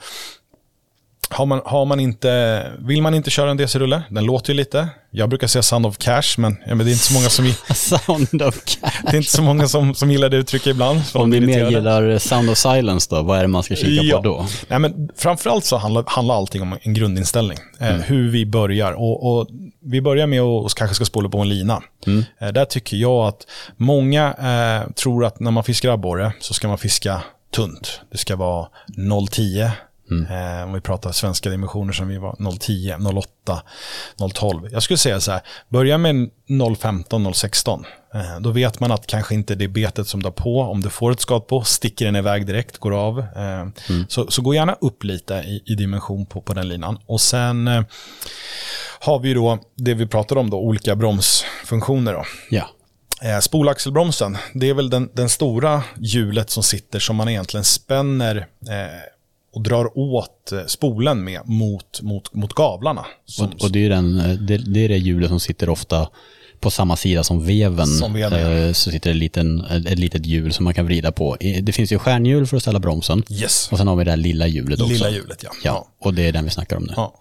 har 1.30 1.46
man, 1.46 1.62
har 1.66 1.86
man 1.86 2.00
inte, 2.00 2.64
vill 2.80 3.02
man 3.02 3.14
inte 3.14 3.30
köra 3.30 3.52
en 3.52 3.58
DC-rulle, 3.58 4.02
den 4.10 4.26
låter 4.26 4.54
ju 4.54 4.58
lite. 4.58 4.88
Jag 5.12 5.30
brukar 5.30 5.48
säga 5.48 5.64
Sound 5.64 5.86
of 5.86 5.98
Cash, 5.98 6.22
men, 6.38 6.58
ja, 6.68 6.76
men 6.76 6.86
det 6.86 6.92
är 6.92 6.94
inte 6.94 7.04
så 7.06 7.14
många 7.14 7.30
som, 7.30 7.54
Sound 7.76 8.42
of 8.42 8.64
cash. 8.66 8.92
det 9.04 9.10
är 9.10 9.16
inte 9.16 9.32
så 9.32 9.42
många 9.42 9.68
som, 9.68 9.96
som 9.96 10.12
gillar 10.12 10.30
det 10.30 10.38
uttrycket 10.38 10.68
ibland. 10.68 11.02
Om 11.14 11.30
ni 11.30 11.40
mer 11.40 11.70
gillar 11.72 12.18
Sound 12.18 12.50
of 12.50 12.58
Silence 12.58 13.08
då, 13.16 13.22
vad 13.22 13.38
är 13.38 13.42
det 13.42 13.48
man 13.48 13.64
ska 13.64 13.76
kika 13.76 14.04
Ja. 14.04 14.18
på 14.18 14.24
då? 14.24 14.46
Nej, 14.68 14.80
men 14.80 15.10
framförallt 15.18 15.66
så 15.66 15.78
handlar, 15.78 16.04
handlar 16.08 16.36
allting 16.36 16.62
om 16.62 16.78
en 16.82 16.94
grundinställning. 16.94 17.58
Eh, 17.80 17.90
Mm. 17.90 18.02
hur 18.02 18.30
vi 18.32 18.46
börjar. 18.46 18.92
Och, 18.94 19.38
och 19.40 19.48
vi 19.86 20.02
börjar 20.02 20.28
med 20.28 20.42
att 20.42 20.66
och 20.66 20.72
kanske 20.78 20.96
ska 20.96 21.06
spola 21.06 21.30
på 21.30 21.38
en 21.40 21.50
lina. 21.50 21.82
Mm. 22.08 22.24
Eh, 22.42 22.48
där 22.48 22.66
tycker 22.66 22.98
jag 22.98 23.28
att 23.28 23.48
många 23.78 24.34
eh, 24.34 24.92
tror 24.94 25.26
att 25.26 25.40
när 25.40 25.52
man 25.52 25.64
fiskar 25.64 25.90
abborre 25.90 26.32
så 26.40 26.54
ska 26.54 26.68
man 26.68 26.78
fiska 26.78 27.22
tunt. 27.56 28.02
Det 28.12 28.18
ska 28.18 28.36
vara 28.36 28.68
0,10. 28.98 29.70
Mm. 30.12 30.58
Eh, 30.58 30.64
om 30.64 30.74
vi 30.74 30.82
pratar 30.82 31.12
svenska 31.12 31.50
dimensioner 31.50 31.94
som 31.94 32.08
vi 32.08 32.18
var 32.18 32.34
0,10, 32.34 32.98
0,8, 32.98 33.62
0,12. 34.18 34.70
Jag 34.72 34.84
skulle 34.84 34.98
säga 34.98 35.20
så 35.20 35.32
här, 35.32 35.42
börja 35.70 35.98
med 35.98 36.16
0,15, 36.16 37.04
0,16. 37.10 37.86
Eh, 38.14 38.40
då 38.40 38.52
vet 38.52 38.80
man 38.80 38.92
att 38.92 39.08
kanske 39.08 39.36
inte 39.36 39.56
det 39.56 39.66
är 39.66 39.70
betet 39.70 40.08
som 40.08 40.24
drar 40.24 40.32
på. 40.32 40.60
Om 40.62 40.82
du 40.82 40.90
får 40.90 41.12
ett 41.12 41.20
skat 41.20 41.48
på, 41.48 41.64
sticker 41.64 42.06
den 42.06 42.16
iväg 42.16 42.46
direkt, 42.46 42.78
går 42.78 42.92
av. 42.92 43.20
Eh, 43.20 43.68
så, 44.08 44.32
så 44.32 44.42
gå 44.42 44.54
gärna 44.54 44.74
upp 44.74 45.04
lite 45.04 45.34
i, 45.34 45.64
i 45.66 45.76
dimension 45.76 46.26
på, 46.26 46.42
på 46.42 46.54
den 46.54 46.68
linan. 46.68 47.00
Och 47.06 47.22
sen 47.22 47.68
eh, 47.68 47.84
har 49.00 49.20
vi 49.20 49.34
då 49.34 49.60
det 49.76 49.94
vi 49.94 50.08
pratade 50.08 50.40
om, 50.40 50.50
då, 50.50 50.58
olika 50.58 50.96
bromsfunktioner. 50.96 52.14
Då. 52.14 52.24
Ja. 52.50 52.70
Spolaxelbromsen, 53.42 54.38
det 54.54 54.70
är 54.70 54.74
väl 54.74 54.90
den, 54.90 55.10
den 55.14 55.30
stora 55.30 55.84
hjulet 55.98 56.50
som 56.50 56.64
sitter 56.64 57.00
som 57.00 57.16
man 57.16 57.30
egentligen 57.30 57.64
spänner 57.64 58.48
och 59.56 59.62
drar 59.62 59.98
åt 59.98 60.52
eh, 60.52 60.66
spolen 60.68 61.24
med 61.24 61.42
mot, 61.46 62.02
mot, 62.02 62.34
mot 62.34 62.54
gavlarna. 62.54 63.06
Som, 63.26 63.46
Och, 63.48 63.64
och 63.64 63.72
det 63.72 63.86
är 63.86 63.90
den, 63.90 64.20
eh, 64.20 64.30
det, 64.40 64.58
det 64.58 64.86
är 64.86 64.90
det 64.90 64.98
hjulet 64.98 65.30
som 65.30 65.40
sitter 65.40 65.70
ofta 65.70 66.10
på 66.60 66.72
samma 66.72 66.96
sida 66.96 67.24
som 67.24 67.46
veven. 67.46 67.88
Som 67.88 68.14
veven. 68.14 68.68
Eh, 68.68 68.74
Så 68.74 68.92
sitter 68.92 69.10
det 69.10 69.14
en 69.14 69.20
liten, 69.20 69.62
ett 69.66 70.00
litet 70.00 70.26
hjul 70.26 70.54
som 70.54 70.64
man 70.64 70.74
kan 70.74 70.86
vrida 70.86 71.12
på. 71.12 71.38
Det 71.62 71.72
finns 71.76 71.92
ju 71.92 72.00
stjärnhjul 72.00 72.48
för 72.48 72.58
att 72.58 72.64
ställa 72.64 72.80
bromsen. 72.80 73.24
yes, 73.30 73.70
Och 73.72 73.78
sen 73.78 73.88
har 73.88 73.96
vi 73.96 74.04
det 74.04 74.12
här 74.12 74.18
lilla 74.18 74.48
hjulet 74.48 74.82
också. 74.82 74.94
lilla 74.94 75.10
hjulet 75.10 75.44
ja. 75.44 75.50
Ja, 75.64 75.88
och 76.00 76.14
det 76.14 76.28
är 76.28 76.32
den 76.32 76.44
vi 76.44 76.50
snackar 76.50 76.78
om 76.78 76.84
nu. 76.84 76.94
Ja. 76.96 77.14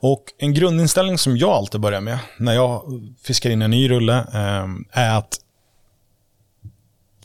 Och 0.00 0.24
en 0.38 0.54
grundinställning 0.54 1.18
som 1.18 1.36
jag 1.36 1.50
alltid 1.50 1.80
börjar 1.80 2.00
med 2.00 2.18
när 2.38 2.52
jag 2.54 2.82
fiskar 3.22 3.50
in 3.50 3.62
en 3.62 3.70
ny 3.70 3.90
rulle 3.90 4.24
är 4.92 5.18
att 5.18 5.38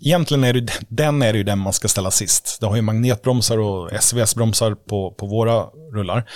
egentligen 0.02 0.43
är 0.43 0.54
det, 0.54 0.72
den 0.89 1.22
är 1.22 1.34
det 1.34 1.38
ju 1.38 1.43
den 1.43 1.60
man 1.60 1.74
ska 1.74 1.88
ställa 1.88 2.12
sist. 2.12 2.58
Det 2.62 2.68
har 2.68 2.76
ju 2.76 2.82
magnetbromsar 2.82 3.58
och 3.58 3.91
SVS-bromsar 4.02 4.76
på, 4.76 5.12
på 5.12 5.26
våra 5.26 5.66
rullar. 5.93 6.30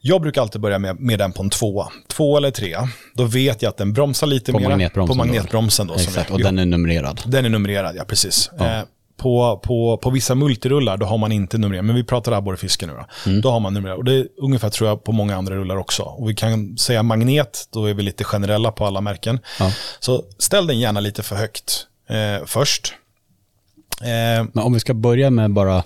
Jag 0.00 0.22
brukar 0.22 0.42
alltid 0.42 0.60
börja 0.60 0.78
med, 0.78 1.00
med 1.00 1.18
den 1.18 1.32
på 1.32 1.42
en 1.42 1.50
tvåa. 1.50 1.88
Två 2.08 2.36
eller 2.36 2.50
tre. 2.50 2.76
Då 3.14 3.24
vet 3.24 3.62
jag 3.62 3.70
att 3.70 3.76
den 3.76 3.92
bromsar 3.92 4.26
lite 4.26 4.52
På 4.52 4.58
mer. 4.58 4.68
magnetbromsen 4.68 5.16
På 5.16 5.24
då. 5.24 5.26
magnetbromsen. 5.26 5.86
Då, 5.86 5.94
som 5.98 6.08
Exakt, 6.08 6.30
och 6.30 6.38
den 6.40 6.58
är 6.58 6.66
numrerad. 6.66 7.20
den 7.26 7.44
är 7.44 7.48
numrerad, 7.48 7.96
ja 7.96 8.04
precis. 8.04 8.50
Eh, 8.60 8.80
på, 9.16 9.60
på, 9.62 9.96
på 10.02 10.10
vissa 10.10 10.34
multirullar 10.34 10.96
då 10.96 11.06
har 11.06 11.18
man 11.18 11.32
inte 11.32 11.58
numrerat, 11.58 11.84
men 11.84 11.96
vi 11.96 12.04
pratar 12.04 12.32
abborrefiske 12.32 12.86
nu 12.86 12.92
då. 12.92 13.30
Mm. 13.30 13.40
Då 13.40 13.50
har 13.50 13.60
man 13.60 13.74
numrerat. 13.74 13.98
Och 13.98 14.04
det 14.04 14.12
är 14.12 14.26
ungefär 14.36 14.70
tror 14.70 14.88
jag 14.88 15.04
på 15.04 15.12
många 15.12 15.36
andra 15.36 15.54
rullar 15.54 15.76
också. 15.76 16.02
Och 16.02 16.30
vi 16.30 16.34
kan 16.34 16.78
säga 16.78 17.02
magnet, 17.02 17.68
då 17.72 17.86
är 17.86 17.94
vi 17.94 18.02
lite 18.02 18.24
generella 18.24 18.72
på 18.72 18.86
alla 18.86 19.00
märken. 19.00 19.40
Ja. 19.60 19.72
Så 20.00 20.24
ställ 20.38 20.66
den 20.66 20.78
gärna 20.78 21.00
lite 21.00 21.22
för 21.22 21.36
högt 21.36 21.86
eh, 22.08 22.46
först. 22.46 22.94
Eh, 24.00 24.46
Men 24.52 24.64
om 24.64 24.72
vi 24.72 24.80
ska 24.80 24.94
börja 24.94 25.30
med 25.30 25.50
bara 25.52 25.76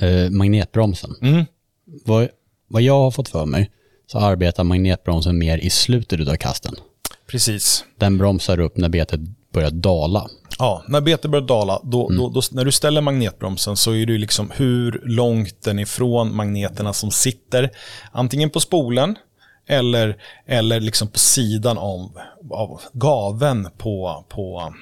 eh, 0.00 0.30
magnetbromsen. 0.30 1.14
Mm. 1.22 1.44
Vad, 2.04 2.28
vad 2.68 2.82
jag 2.82 2.94
har 2.98 3.10
fått 3.10 3.28
för 3.28 3.46
mig 3.46 3.70
så 4.06 4.18
arbetar 4.18 4.64
magnetbromsen 4.64 5.38
mer 5.38 5.58
i 5.58 5.70
slutet 5.70 6.28
av 6.28 6.36
kasten. 6.36 6.74
precis. 7.26 7.84
Den 7.98 8.18
bromsar 8.18 8.60
upp 8.60 8.76
när 8.76 8.88
betet 8.88 9.20
börjar 9.52 9.70
dala. 9.70 10.26
Ja, 10.58 10.84
när 10.88 11.00
betet 11.00 11.30
börjar 11.30 11.46
dala, 11.46 11.80
då, 11.84 12.08
Mm. 12.08 12.16
då, 12.22 12.28
då, 12.28 12.42
när 12.52 12.64
du 12.64 12.72
ställer 12.72 13.00
magnetbromsen 13.00 13.76
så 13.76 13.94
är 13.94 14.06
det 14.06 14.18
liksom 14.18 14.50
hur 14.56 15.02
långt 15.04 15.62
den 15.62 15.78
ifrån 15.78 16.36
magneterna 16.36 16.92
som 16.92 17.10
sitter, 17.10 17.70
antingen 18.12 18.50
på 18.50 18.60
spolen 18.60 19.16
eller, 19.66 20.16
eller 20.46 20.80
liksom 20.80 21.08
på 21.08 21.18
sidan 21.18 21.78
av, 21.78 22.18
av 22.50 22.80
gaven 22.92 23.68
på, 23.78 24.24
på, 24.28 24.74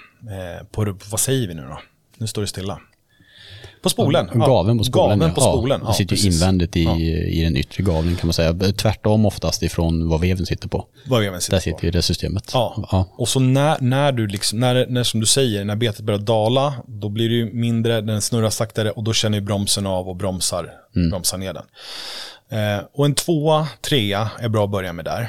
på, 0.71 0.97
vad 1.11 1.21
säger 1.21 1.49
vi 1.49 1.55
nu 1.55 1.63
då? 1.63 1.81
Nu 2.19 2.27
står 2.27 2.43
det 2.43 2.49
stilla. 2.49 2.81
På 3.83 3.91
spolen. 3.91 4.29
ja. 4.35 4.47
Gaven 4.47 4.79
på 4.79 4.85
spolen. 4.85 5.19
Gaven 5.19 5.35
på 5.35 5.41
ja. 5.41 5.53
spolen. 5.53 5.81
Ja, 5.83 5.89
det 5.89 5.95
sitter 5.95 6.17
ju 6.17 6.31
invändigt 6.33 6.77
i, 6.77 6.85
Ja. 6.85 6.97
i 6.99 7.43
den 7.43 7.57
yttre 7.57 7.83
gaveln 7.83 8.17
kan 8.17 8.27
man 8.27 8.33
säga. 8.33 8.55
Tvärtom 8.77 9.27
oftast 9.27 9.63
ifrån 9.63 10.09
vad 10.09 10.21
veven 10.21 10.47
sitter 10.47 10.69
på. 10.69 10.87
Vad 11.07 11.21
veven 11.21 11.41
sitter 11.41 11.53
Där 11.53 11.59
på. 11.59 11.63
sitter 11.63 11.85
ju 11.85 11.91
det 11.91 12.03
systemet. 12.03 12.51
Ja. 12.53 12.89
ja. 12.93 13.09
och 13.19 13.29
så 13.29 13.41
när, 13.41 13.81
när 13.81 14.13
du 14.13 14.27
liksom, 14.27 14.61
när, 14.61 14.87
när 14.87 15.03
som 15.05 15.21
du 15.21 15.27
säger, 15.27 15.65
när 15.65 15.77
betet 15.77 16.01
börjar 16.01 16.21
dala, 16.21 16.75
då 16.87 17.09
blir 17.09 17.29
det 17.29 17.35
ju 17.35 17.53
mindre, 17.53 18.01
den 18.01 18.23
snurrar 18.23 18.51
saktare 18.51 18.91
och 18.91 19.05
då 19.05 19.13
känner 19.13 19.39
ju 19.39 19.45
bromsen 19.45 19.87
av 19.87 20.09
och 20.09 20.17
bromsar, 20.17 20.71
bromsar 21.11 21.39
ner 21.39 21.53
den. 21.53 21.65
Eh, 22.51 22.85
och 22.93 23.05
en 23.07 23.15
tvåa, 23.15 23.69
trea 23.81 24.31
är 24.39 24.49
bra 24.49 24.65
att 24.65 24.71
börja 24.71 24.93
med 24.93 25.05
där. 25.05 25.29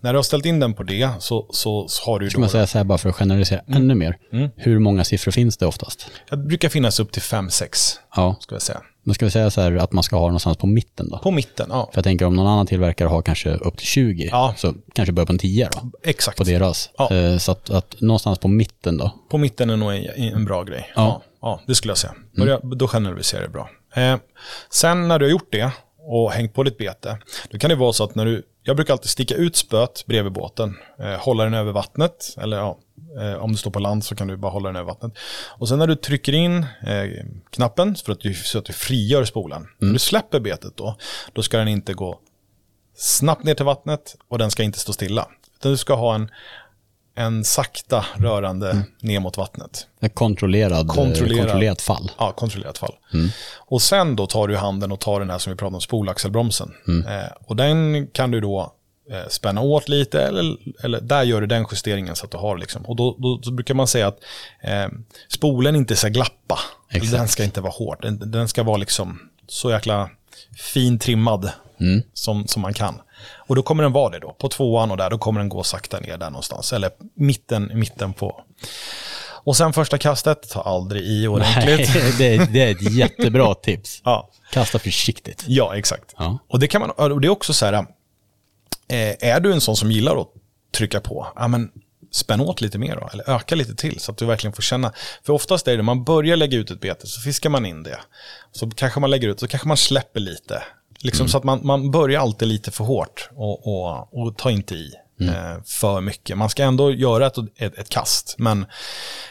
När 0.00 0.12
du 0.12 0.18
har 0.18 0.22
ställt 0.22 0.46
in 0.46 0.60
den 0.60 0.74
på 0.74 0.82
det 0.82 1.08
så, 1.18 1.46
så, 1.50 1.88
så 1.88 2.04
har 2.10 2.18
du 2.20 2.30
Ska 2.30 2.40
man 2.40 2.48
säga 2.48 2.66
så 2.66 2.78
här 2.78 2.84
bara 2.84 2.98
för 2.98 3.08
att 3.08 3.14
generalisera 3.16 3.60
Mm. 3.68 3.82
ännu 3.82 3.94
mer. 3.94 4.18
Hur 4.56 4.78
många 4.78 5.04
siffror 5.04 5.32
finns 5.32 5.56
det 5.56 5.66
oftast? 5.66 6.10
det 6.30 6.36
brukar 6.36 6.68
finnas 6.68 7.00
upp 7.00 7.12
till 7.12 7.22
fem 7.22 7.50
sex 7.50 8.00
Ja, 8.16 8.36
ska 8.40 8.54
jag 8.54 8.62
säga. 8.62 8.80
men 9.04 9.14
ska 9.14 9.24
vi 9.24 9.30
säga 9.30 9.50
så 9.50 9.60
här 9.60 9.76
att 9.76 9.92
man 9.92 10.04
ska 10.04 10.16
ha 10.16 10.26
någonstans 10.26 10.56
på 10.56 10.66
mitten 10.66 11.08
då? 11.10 11.18
På 11.18 11.30
mitten, 11.30 11.66
ja. 11.70 11.88
För 11.92 11.98
jag 11.98 12.04
tänker 12.04 12.24
om 12.26 12.36
någon 12.36 12.46
annan 12.46 12.66
tillverkare 12.66 13.08
har 13.08 13.22
kanske 13.22 13.50
upp 13.54 13.76
till 13.76 13.86
20, 13.86 14.28
Ja. 14.32 14.54
så 14.56 14.74
kanske 14.94 15.12
börja 15.12 15.26
på 15.26 15.32
en 15.32 15.38
10 15.38 15.68
då, 15.72 15.90
Exakt. 16.04 16.38
på 16.38 16.44
deras. 16.44 16.90
Ja. 16.98 17.14
Eh, 17.14 17.38
Så 17.38 17.52
att, 17.52 17.70
att 17.70 18.00
någonstans 18.00 18.38
på 18.38 18.48
mitten 18.48 18.96
då. 18.98 19.10
På 19.30 19.38
mitten 19.38 19.70
är 19.70 19.76
nog 19.76 19.92
en, 19.94 20.04
en 20.34 20.44
bra 20.44 20.62
grej. 20.62 20.92
Ja. 20.96 21.02
Ja. 21.02 21.22
Ja, 21.42 21.60
det 21.66 21.74
skulle 21.74 21.90
jag 21.90 21.98
säga. 21.98 22.14
Börja, 22.36 22.58
Då 22.60 22.88
generaliserar 22.88 23.42
det 23.42 23.48
bra. 23.48 23.70
Eh, 23.96 24.16
sen 24.70 25.08
när 25.08 25.18
du 25.18 25.24
har 25.24 25.30
gjort 25.30 25.48
det 25.52 25.70
och 26.06 26.32
hängt 26.32 26.54
på 26.54 26.62
ditt 26.62 26.78
bete, 26.78 27.18
då 27.50 27.58
kan 27.58 27.70
det 27.70 27.76
vara 27.76 27.92
så 27.92 28.04
att 28.04 28.14
när 28.14 28.24
du, 28.24 28.42
jag 28.62 28.76
brukar 28.76 28.94
alltid 28.94 29.10
sticka 29.10 29.34
ut 29.34 29.56
spöet 29.56 30.04
bredvid 30.06 30.32
båten, 30.32 30.76
eh, 30.98 31.14
hålla 31.14 31.44
den 31.44 31.54
över 31.54 31.72
vattnet, 31.72 32.34
eller 32.38 32.56
ja, 32.56 32.78
eh, 33.20 33.34
om 33.34 33.52
du 33.52 33.58
står 33.58 33.70
på 33.70 33.78
land 33.78 34.04
så 34.04 34.16
kan 34.16 34.28
du 34.28 34.36
bara 34.36 34.52
hålla 34.52 34.68
den 34.68 34.76
över 34.76 34.86
vattnet. 34.86 35.12
Och 35.58 35.68
sen 35.68 35.78
när 35.78 35.86
du 35.86 35.96
trycker 35.96 36.32
in 36.32 36.66
eh, 36.86 37.24
knappen 37.50 37.94
för 37.94 38.12
att 38.12 38.20
du, 38.20 38.34
så 38.34 38.58
att 38.58 38.64
du 38.64 38.72
frigör 38.72 39.24
spolen, 39.24 39.66
när 39.78 39.92
du 39.92 39.98
släpper 39.98 40.40
betet 40.40 40.76
då, 40.76 40.96
då 41.32 41.42
ska 41.42 41.58
den 41.58 41.68
inte 41.68 41.94
gå 41.94 42.20
snabbt 42.96 43.44
ner 43.44 43.54
till 43.54 43.64
vattnet 43.64 44.16
och 44.28 44.38
den 44.38 44.50
ska 44.50 44.62
inte 44.62 44.78
stå 44.78 44.92
stilla. 44.92 45.28
Utan 45.58 45.70
du 45.70 45.76
ska 45.76 45.94
ha 45.94 46.14
en, 46.14 46.30
en 47.16 47.44
sakta 47.44 48.04
rörande 48.16 48.82
ner 49.00 49.20
mot 49.20 49.36
vattnet. 49.36 49.86
En 50.00 50.10
kontrollerad, 50.10 50.88
Kontrollerad. 50.88 51.38
kontrollerat 51.44 51.82
fall. 51.82 52.10
Ja, 52.18 52.32
kontrollerat 52.32 52.78
fall. 52.78 52.94
Och 53.56 53.82
sen 53.82 54.16
då 54.16 54.26
tar 54.26 54.48
du 54.48 54.56
handen 54.56 54.92
och 54.92 55.00
tar 55.00 55.20
den 55.20 55.30
här 55.30 55.38
som 55.38 55.52
vi 55.52 55.56
pratade 55.56 55.74
om, 55.74 55.80
spolaxelbromsen. 55.80 56.72
Eh, 57.08 57.32
och 57.46 57.56
den 57.56 58.06
kan 58.06 58.30
du 58.30 58.40
då 58.40 58.72
eh, 59.10 59.28
spänna 59.28 59.60
åt 59.60 59.88
lite, 59.88 60.22
eller, 60.22 60.56
eller 60.84 61.00
där 61.00 61.22
gör 61.22 61.40
du 61.40 61.46
den 61.46 61.66
justeringen 61.72 62.16
så 62.16 62.24
att 62.24 62.30
du 62.30 62.38
har 62.38 62.58
liksom. 62.58 62.82
Och 62.86 62.96
då, 62.96 63.16
då, 63.18 63.40
så 63.42 63.52
brukar 63.52 63.74
man 63.74 63.86
säga 63.86 64.06
att 64.06 64.18
eh, 64.62 64.86
spolen 65.28 65.76
inte 65.76 65.96
ska 65.96 66.08
glappa. 66.08 66.58
Den 66.90 67.28
ska 67.28 67.44
inte 67.44 67.60
vara 67.60 67.72
hård. 67.72 67.98
Den, 68.02 68.30
den 68.30 68.48
ska 68.48 68.62
vara 68.62 68.76
liksom 68.76 69.18
så 69.48 69.70
jäkla 69.70 70.10
fin 70.72 70.98
trimmad 70.98 71.50
som, 72.14 72.46
som 72.46 72.62
man 72.62 72.74
kan. 72.74 72.94
Och 73.46 73.56
då 73.56 73.62
kommer 73.62 73.82
den 73.82 73.92
vara 73.92 74.10
det 74.10 74.18
då. 74.18 74.32
På 74.32 74.48
tvåan 74.48 74.90
och 74.90 74.96
där, 74.96 75.10
då 75.10 75.18
kommer 75.18 75.40
den 75.40 75.48
gå 75.48 75.62
sakta 75.62 76.00
ner 76.00 76.18
där 76.18 76.30
någonstans. 76.30 76.72
Eller 76.72 76.90
mitten, 77.14 77.70
mitten 77.74 78.12
på. 78.12 78.44
Och 79.46 79.56
sen 79.56 79.72
första 79.72 79.98
kastet, 79.98 80.48
ta 80.50 80.60
aldrig 80.62 81.02
i 81.02 81.26
ordentligt. 81.26 81.90
Nej, 81.94 82.12
det, 82.18 82.34
är- 82.34 82.46
det 82.46 82.62
är 82.62 82.70
ett 82.70 82.92
jättebra 82.92 83.54
tips. 83.54 84.00
Ja, 84.04 84.30
Kasta 84.52 84.78
försiktigt. 84.78 85.44
ja 85.46 85.76
exakt. 85.76 86.14
Ja. 86.18 86.38
Och 86.48 86.58
det 86.60 86.68
kan 86.68 86.80
man, 86.80 86.90
och 86.90 87.20
det 87.20 87.26
är 87.26 87.30
också 87.30 87.52
så 87.52 87.66
här, 87.66 87.72
eh, 88.88 89.28
är 89.30 89.40
du 89.40 89.52
en 89.52 89.60
sån 89.60 89.76
som 89.76 89.90
gillar 89.92 90.20
att 90.20 90.28
trycka 90.76 91.00
på, 91.00 91.26
ja 91.36 91.48
men 91.48 91.70
spänn 92.12 92.40
åt 92.40 92.60
lite 92.60 92.78
mer 92.78 92.96
då, 92.96 93.08
eller 93.12 93.30
öka 93.30 93.54
lite 93.54 93.74
till 93.74 94.00
så 94.00 94.12
att 94.12 94.18
du 94.18 94.26
verkligen 94.26 94.52
får 94.54 94.62
känna. 94.62 94.92
För 95.26 95.32
oftast 95.32 95.68
är 95.68 95.76
det, 95.76 95.82
man 95.82 96.04
börjar 96.04 96.36
lägga 96.36 96.58
ut 96.58 96.70
ett 96.70 96.80
bete, 96.80 97.06
så 97.06 97.20
fiskar 97.20 97.50
man 97.50 97.66
in 97.66 97.82
det. 97.82 97.98
Så 98.52 98.70
kanske 98.70 99.00
man 99.00 99.10
lägger 99.10 99.28
ut, 99.28 99.40
så 99.40 99.48
kanske 99.48 99.68
man 99.68 99.76
släpper 99.76 100.20
lite. 100.20 100.62
Liksom 101.04 101.28
så 101.28 101.38
att 101.38 101.44
man, 101.44 101.60
man 101.66 101.90
börjar 101.90 102.20
alltid 102.20 102.48
lite 102.48 102.70
för 102.70 102.84
hårt 102.84 103.28
och, 103.34 103.66
och, 103.68 104.08
och 104.18 104.36
ta 104.36 104.50
inte 104.50 104.74
i. 104.74 104.92
eh, 105.20 105.62
För 105.64 106.00
mycket. 106.00 106.38
Man 106.38 106.48
ska 106.50 106.62
ändå 106.64 106.90
göra 106.92 107.26
ett, 107.26 107.38
ett, 107.56 107.78
ett 107.78 107.88
kast, 107.88 108.34
men 108.38 108.66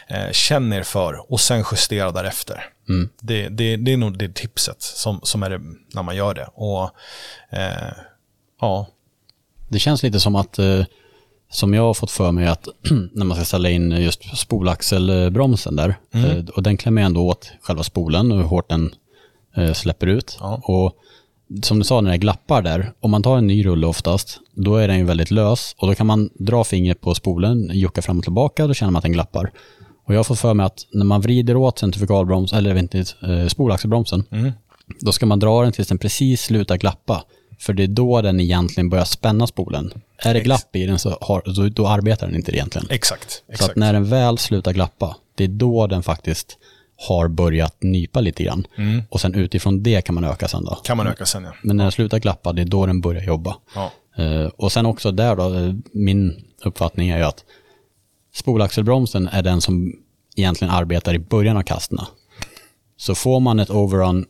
eh, 0.08 0.30
känn 0.32 0.72
er 0.72 0.82
för 0.82 1.32
och 1.32 1.40
sen 1.40 1.64
justera 1.72 2.10
därefter. 2.12 2.64
Det, 3.20 3.48
det, 3.48 3.76
det 3.76 3.92
är 3.92 3.96
nog 3.96 4.18
det 4.18 4.34
tipset 4.34 4.82
som, 4.82 5.20
som 5.22 5.42
är 5.42 5.50
det 5.50 5.60
när 5.94 6.02
man 6.02 6.16
gör 6.16 6.34
det. 6.34 6.48
Och 6.54 6.90
eh, 7.50 7.92
ja, 8.60 8.86
Det 9.68 9.78
känns 9.78 10.02
lite 10.02 10.20
som 10.20 10.36
att, 10.36 10.58
eh, 10.58 10.84
som 11.50 11.74
jag 11.74 11.82
har 11.82 11.94
fått 11.94 12.10
för 12.10 12.32
mig 12.32 12.46
att 12.46 12.68
när 13.12 13.24
man 13.24 13.36
ska 13.36 13.44
ställa 13.44 13.70
in 13.70 13.90
just 13.90 14.36
spolaxelbromsen 14.38 15.76
där, 15.76 15.96
eh, 16.14 16.44
och 16.54 16.62
den 16.62 16.76
klämmer 16.76 17.02
ändå 17.02 17.20
åt 17.28 17.52
själva 17.62 17.82
spolen 17.82 18.32
och 18.32 18.38
hur 18.38 18.44
hårt 18.44 18.68
den 18.68 18.94
eh, 19.56 19.72
släpper 19.72 20.06
ut. 20.06 20.36
Ja. 20.40 20.60
Och 20.64 20.92
som 21.62 21.78
du 21.78 21.84
sa, 21.84 22.00
när 22.00 22.10
det 22.10 22.18
glappar 22.18 22.62
där, 22.62 22.92
om 23.00 23.10
man 23.10 23.22
tar 23.22 23.38
en 23.38 23.46
ny 23.46 23.66
rulle 23.66 23.86
oftast, 23.86 24.40
då 24.54 24.76
är 24.76 24.88
den 24.88 24.98
ju 24.98 25.04
väldigt 25.04 25.30
lös 25.30 25.74
och 25.78 25.86
då 25.86 25.94
kan 25.94 26.06
man 26.06 26.30
dra 26.34 26.64
fingret 26.64 27.00
på 27.00 27.14
spolen, 27.14 27.70
jucka 27.72 28.02
fram 28.02 28.18
och 28.18 28.24
tillbaka, 28.24 28.66
då 28.66 28.74
känner 28.74 28.92
man 28.92 28.98
att 28.98 29.02
den 29.02 29.12
glappar. 29.12 29.52
Och 30.06 30.14
jag 30.14 30.18
har 30.18 30.24
fått 30.24 30.38
för 30.38 30.54
mig 30.54 30.66
att 30.66 30.86
när 30.92 31.04
man 31.04 31.20
vrider 31.20 31.56
åt 31.56 31.78
centrifugalbroms, 31.78 32.52
eller 32.52 32.76
inte, 32.76 32.98
eh, 32.98 33.46
spolaxelbromsen, 33.48 34.24
då 35.00 35.12
ska 35.12 35.26
man 35.26 35.38
dra 35.38 35.62
den 35.62 35.72
tills 35.72 35.88
den 35.88 35.98
precis 35.98 36.42
slutar 36.42 36.76
glappa. 36.76 37.24
För 37.58 37.72
det 37.72 37.82
är 37.82 37.88
då 37.88 38.22
den 38.22 38.40
egentligen 38.40 38.88
börjar 38.88 39.04
spänna 39.04 39.46
spolen. 39.46 39.92
Är 40.18 40.34
det 40.34 40.40
glapp 40.40 40.76
i 40.76 40.86
den 40.86 40.98
så 40.98 41.18
har, 41.20 41.42
då, 41.44 41.68
då 41.68 41.88
arbetar 41.88 42.26
den 42.26 42.36
inte 42.36 42.52
egentligen. 42.52 42.86
exakt. 42.90 43.30
Så 43.30 43.52
exakt. 43.52 43.70
att 43.70 43.76
när 43.76 43.92
den 43.92 44.04
väl 44.04 44.38
slutar 44.38 44.72
glappa, 44.72 45.16
det 45.34 45.44
är 45.44 45.48
då 45.48 45.86
den 45.86 46.02
faktiskt 46.02 46.58
har 47.08 47.28
börjat 47.28 47.82
nypa 47.82 48.20
lite 48.20 48.44
grann. 48.44 48.66
Och 49.08 49.20
sen 49.20 49.34
utifrån 49.34 49.82
det 49.82 50.02
kan 50.02 50.14
man 50.14 50.24
öka 50.24 50.48
sen 50.48 50.64
då. 50.64 50.74
Kan 50.74 50.96
man 50.96 51.06
öka 51.06 51.26
sen 51.26 51.44
ja. 51.44 51.52
Men 51.62 51.76
när 51.76 51.84
den 51.84 51.92
slutar 51.92 52.18
glappa, 52.18 52.52
det 52.52 52.62
är 52.62 52.66
då 52.66 52.86
den 52.86 53.00
börjar 53.00 53.22
jobba. 53.22 53.56
Ja. 53.74 53.90
Eh, 54.22 54.46
och 54.46 54.72
sen 54.72 54.86
också 54.86 55.12
där 55.12 55.36
då, 55.36 55.54
eh, 55.54 55.74
min 55.92 56.44
uppfattning 56.64 57.08
är 57.08 57.18
ju 57.18 57.24
att 57.24 57.44
spolaxelbromsen 58.34 59.28
är 59.28 59.42
den 59.42 59.60
som 59.60 59.92
egentligen 60.36 60.74
arbetar 60.74 61.14
i 61.14 61.18
början 61.18 61.56
av 61.56 61.62
kasterna. 61.62 62.06
Så 62.96 63.14
får 63.14 63.40
man 63.40 63.60
ett 63.60 63.70
overrun 63.70 64.26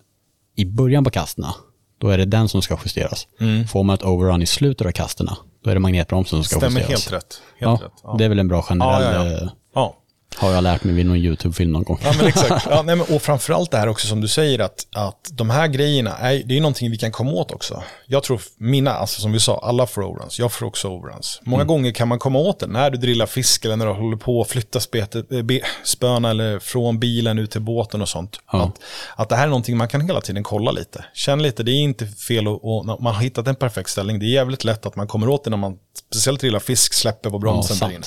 i 0.56 0.64
början 0.64 1.04
på 1.04 1.10
kasterna, 1.10 1.54
då 1.98 2.08
är 2.08 2.18
det 2.18 2.24
den 2.24 2.48
som 2.48 2.62
ska 2.62 2.78
justeras. 2.84 3.26
Får 3.72 3.82
man 3.82 3.94
ett 3.94 4.02
overrun 4.02 4.42
i 4.42 4.46
slutet 4.46 4.86
av 4.86 4.90
kasterna, 4.92 5.36
då 5.64 5.70
är 5.70 5.74
det 5.74 5.80
magnetbromsen 5.80 6.36
som 6.36 6.44
ska 6.44 6.56
Stämmer 6.56 6.80
justeras. 6.80 7.04
helt 7.10 7.12
rätt. 7.24 7.40
Ja, 7.58 7.68
Helt 7.70 7.82
rätt. 7.82 7.92
Ja. 8.02 8.14
det 8.18 8.24
är 8.24 8.28
väl 8.28 8.38
en 8.38 8.48
bra 8.48 8.62
generell, 8.62 9.02
Ja, 9.02 9.24
ja, 9.42 9.50
ja. 9.74 9.96
Har 10.36 10.52
jag 10.52 10.62
lärt 10.64 10.84
mig 10.84 10.94
vid 10.94 11.06
någon 11.06 11.16
YouTube-film 11.16 11.72
någon 11.72 11.82
gång. 11.82 11.98
Ja, 12.02 12.12
men 12.16 12.26
exakt. 12.26 12.66
Ja, 12.70 12.82
nej, 12.82 12.96
men, 12.96 13.06
och 13.16 13.22
framförallt 13.22 13.70
det 13.70 13.76
här 13.78 13.88
också 13.88 14.06
som 14.06 14.20
du 14.20 14.28
säger 14.28 14.58
att, 14.58 14.86
att 14.94 15.30
de 15.32 15.50
här 15.50 15.66
grejerna, 15.68 16.16
är, 16.16 16.42
det 16.44 16.56
är 16.56 16.60
någonting 16.60 16.90
vi 16.90 16.96
kan 16.98 17.12
komma 17.12 17.30
åt 17.32 17.52
också. 17.52 17.82
Jag 18.06 18.22
tror 18.22 18.40
mina, 18.58 18.90
alltså 18.94 19.20
som 19.20 19.32
vi 19.32 19.40
sa, 19.40 19.60
alla 19.64 19.86
får 19.86 20.02
overruns. 20.02 20.38
Jag 20.38 20.52
får 20.52 20.66
också 20.66 20.88
overruns. 20.88 21.40
Många 21.44 21.62
Mm. 21.62 21.66
gånger 21.68 21.92
kan 21.92 22.08
man 22.08 22.18
komma 22.18 22.38
åt 22.38 22.60
det 22.60 22.66
när 22.66 22.90
du 22.90 22.98
drillar 22.98 23.26
fisk 23.26 23.64
eller 23.64 23.76
när 23.76 23.86
du 23.86 23.92
håller 23.92 24.16
på 24.16 24.40
att 24.40 24.48
flytta 24.48 24.78
eh, 24.78 25.62
spöna 25.84 26.30
eller 26.30 26.58
från 26.58 26.98
bilen 26.98 27.38
ut 27.38 27.50
till 27.50 27.60
båten 27.60 28.02
och 28.02 28.08
sånt. 28.08 28.40
Ja. 28.52 28.62
Att, 28.62 28.80
att 29.16 29.28
det 29.28 29.36
här 29.36 29.42
är 29.44 29.48
någonting 29.48 29.76
man 29.76 29.88
kan 29.88 30.00
hela 30.00 30.20
tiden 30.20 30.42
kolla 30.42 30.70
lite. 30.70 31.04
Känn 31.14 31.42
lite, 31.42 31.62
det 31.62 31.72
är 31.72 31.80
inte 31.80 32.06
fel 32.06 32.46
att, 32.46 33.00
man 33.00 33.14
har 33.14 33.22
hittat 33.22 33.48
en 33.48 33.54
perfekt 33.54 33.90
ställning. 33.90 34.18
Det 34.18 34.26
är 34.26 34.34
jävligt 34.34 34.64
lätt 34.64 34.86
att 34.86 34.96
man 34.96 35.06
kommer 35.06 35.28
åt 35.28 35.44
det 35.44 35.50
när 35.50 35.56
man 35.56 35.76
speciellt 36.10 36.40
drillar 36.40 36.58
fisk, 36.60 36.94
släpper 36.94 37.30
på 37.30 37.38
bromsen 37.38 37.90
Ja. 37.92 37.98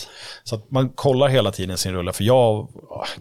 Så 0.44 0.56
att 0.56 0.72
man 0.72 0.90
kollar 0.90 1.28
hela 1.28 1.52
tiden 1.52 1.78
sin 1.78 1.94
rulle. 1.94 2.14
För 2.18 2.24
jag 2.24 2.68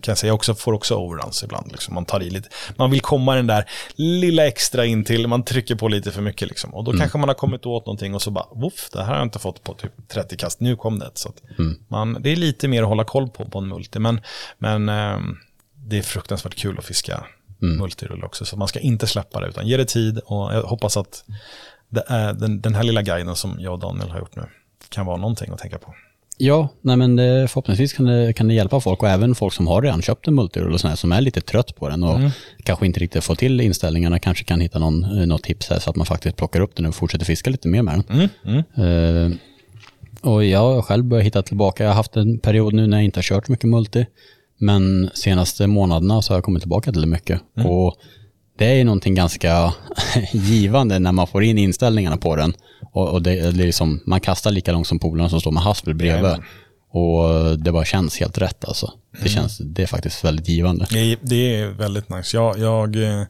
kan 0.00 0.16
säga 0.16 0.34
också, 0.34 0.54
får 0.54 0.72
också 0.72 0.94
overruns 0.94 1.42
ibland. 1.42 1.72
Liksom. 1.72 1.94
Man 1.94 2.04
tar 2.04 2.22
i 2.22 2.30
lite. 2.30 2.48
Man 2.76 2.90
vill 2.90 3.00
komma 3.00 3.34
den 3.34 3.46
där 3.46 3.64
lilla 3.94 4.46
extra 4.46 4.84
in 4.84 5.04
till, 5.04 5.26
man 5.26 5.44
trycker 5.44 5.74
på 5.74 5.88
lite 5.88 6.12
för 6.12 6.22
mycket. 6.22 6.48
Liksom. 6.48 6.74
Och 6.74 6.84
då 6.84 6.90
mm. 6.90 7.00
kanske 7.00 7.18
man 7.18 7.28
har 7.28 7.34
kommit 7.34 7.66
åt 7.66 7.86
någonting 7.86 8.14
och 8.14 8.22
så 8.22 8.30
bara, 8.30 8.46
voff, 8.52 8.88
det 8.92 8.98
här 8.98 9.06
har 9.06 9.14
jag 9.14 9.22
inte 9.22 9.38
fått 9.38 9.64
på 9.64 9.74
typ 9.74 10.08
30 10.08 10.36
kast, 10.36 10.60
nu 10.60 10.76
kom 10.76 10.98
det. 10.98 11.10
Så 11.14 11.32
mm. 11.58 11.78
man, 11.88 12.16
det 12.20 12.30
är 12.30 12.36
lite 12.36 12.68
mer 12.68 12.82
att 12.82 12.88
hålla 12.88 13.04
koll 13.04 13.28
på 13.28 13.44
på 13.44 13.58
en 13.58 13.68
multi, 13.68 13.98
men, 13.98 14.20
men 14.58 14.88
eh, 14.88 15.18
det 15.74 15.98
är 15.98 16.02
fruktansvärt 16.02 16.54
kul 16.54 16.78
att 16.78 16.84
fiska 16.84 17.26
mm. 17.62 17.78
multirull 17.78 18.24
också. 18.24 18.44
Så 18.44 18.56
man 18.56 18.68
ska 18.68 18.78
inte 18.78 19.06
släppa 19.06 19.40
det, 19.40 19.48
utan 19.48 19.66
ge 19.66 19.76
det 19.76 19.84
tid 19.84 20.18
och 20.18 20.54
jag 20.54 20.62
hoppas 20.62 20.96
att 20.96 21.24
den, 21.88 22.60
den 22.60 22.74
här 22.74 22.82
lilla 22.82 23.02
guiden 23.02 23.36
som 23.36 23.56
jag 23.60 23.72
och 23.72 23.78
Daniel 23.78 24.10
har 24.10 24.18
gjort 24.18 24.36
nu 24.36 24.42
kan 24.88 25.06
vara 25.06 25.16
någonting 25.16 25.52
att 25.52 25.58
tänka 25.58 25.78
på. 25.78 25.94
Ja, 26.38 26.68
nej 26.80 26.96
men 26.96 27.16
det, 27.16 27.48
förhoppningsvis 27.48 27.92
kan 27.92 28.06
det, 28.06 28.32
kan 28.32 28.48
det 28.48 28.54
hjälpa 28.54 28.80
folk 28.80 29.02
och 29.02 29.08
även 29.08 29.34
folk 29.34 29.54
som 29.54 29.66
har 29.66 29.82
redan 29.82 30.02
köpt 30.02 30.28
en 30.28 30.34
multirull 30.34 30.72
och 30.72 30.80
sådär, 30.80 30.96
som 30.96 31.12
är 31.12 31.20
lite 31.20 31.40
trött 31.40 31.76
på 31.76 31.88
den 31.88 32.04
och 32.04 32.16
mm. 32.16 32.30
kanske 32.62 32.86
inte 32.86 33.00
riktigt 33.00 33.24
får 33.24 33.34
till 33.34 33.60
inställningarna, 33.60 34.18
kanske 34.18 34.44
kan 34.44 34.60
hitta 34.60 34.78
någon, 34.78 35.04
eh, 35.04 35.26
något 35.26 35.42
tips 35.42 35.70
här 35.70 35.78
så 35.78 35.90
att 35.90 35.96
man 35.96 36.06
faktiskt 36.06 36.36
plockar 36.36 36.60
upp 36.60 36.76
den 36.76 36.86
och 36.86 36.94
fortsätter 36.94 37.24
fiska 37.24 37.50
lite 37.50 37.68
mer 37.68 37.82
med 37.82 38.04
den. 38.08 38.30
Mm. 38.44 38.62
Mm. 38.74 39.32
Uh, 39.32 39.36
och 40.20 40.44
jag 40.44 40.58
har 40.58 40.82
själv 40.82 41.04
börjat 41.04 41.26
hitta 41.26 41.42
tillbaka, 41.42 41.82
jag 41.82 41.90
har 41.90 41.96
haft 41.96 42.16
en 42.16 42.38
period 42.38 42.74
nu 42.74 42.86
när 42.86 42.96
jag 42.96 43.04
inte 43.04 43.18
har 43.18 43.22
kört 43.22 43.48
mycket 43.48 43.68
multi, 43.68 44.06
men 44.58 45.10
senaste 45.14 45.66
månaderna 45.66 46.22
så 46.22 46.32
har 46.32 46.36
jag 46.36 46.44
kommit 46.44 46.62
tillbaka 46.62 46.92
till 46.92 47.00
det 47.00 47.06
mycket. 47.06 47.40
Mm. 47.56 47.70
Och 47.70 47.96
det 48.56 48.64
är 48.64 48.74
ju 48.74 48.84
någonting 48.84 49.14
ganska 49.14 49.74
givande 50.32 50.98
när 50.98 51.12
man 51.12 51.26
får 51.26 51.42
in 51.42 51.58
inställningarna 51.58 52.16
på 52.16 52.36
den. 52.36 52.54
Och, 52.92 53.08
och 53.08 53.22
det, 53.22 53.30
det 53.30 53.62
är 53.62 53.66
liksom, 53.66 54.02
man 54.06 54.20
kastar 54.20 54.50
lika 54.50 54.72
långt 54.72 54.86
som 54.86 54.98
polarna 54.98 55.28
som 55.28 55.40
står 55.40 55.52
med 55.52 55.62
haspel 55.62 55.94
bredvid. 55.94 56.24
Jajamän. 56.24 56.44
Och 56.90 57.58
det 57.58 57.72
bara 57.72 57.84
känns 57.84 58.20
helt 58.20 58.38
rätt 58.38 58.64
alltså. 58.64 58.92
Det, 59.12 59.18
mm. 59.18 59.28
känns, 59.28 59.58
det 59.58 59.82
är 59.82 59.86
faktiskt 59.86 60.24
väldigt 60.24 60.48
givande. 60.48 60.86
Det, 60.90 61.18
det 61.22 61.60
är 61.60 61.66
väldigt 61.66 62.08
nice. 62.08 62.36
Jag, 62.36 62.58
jag, 62.58 62.96
eh, 62.96 63.22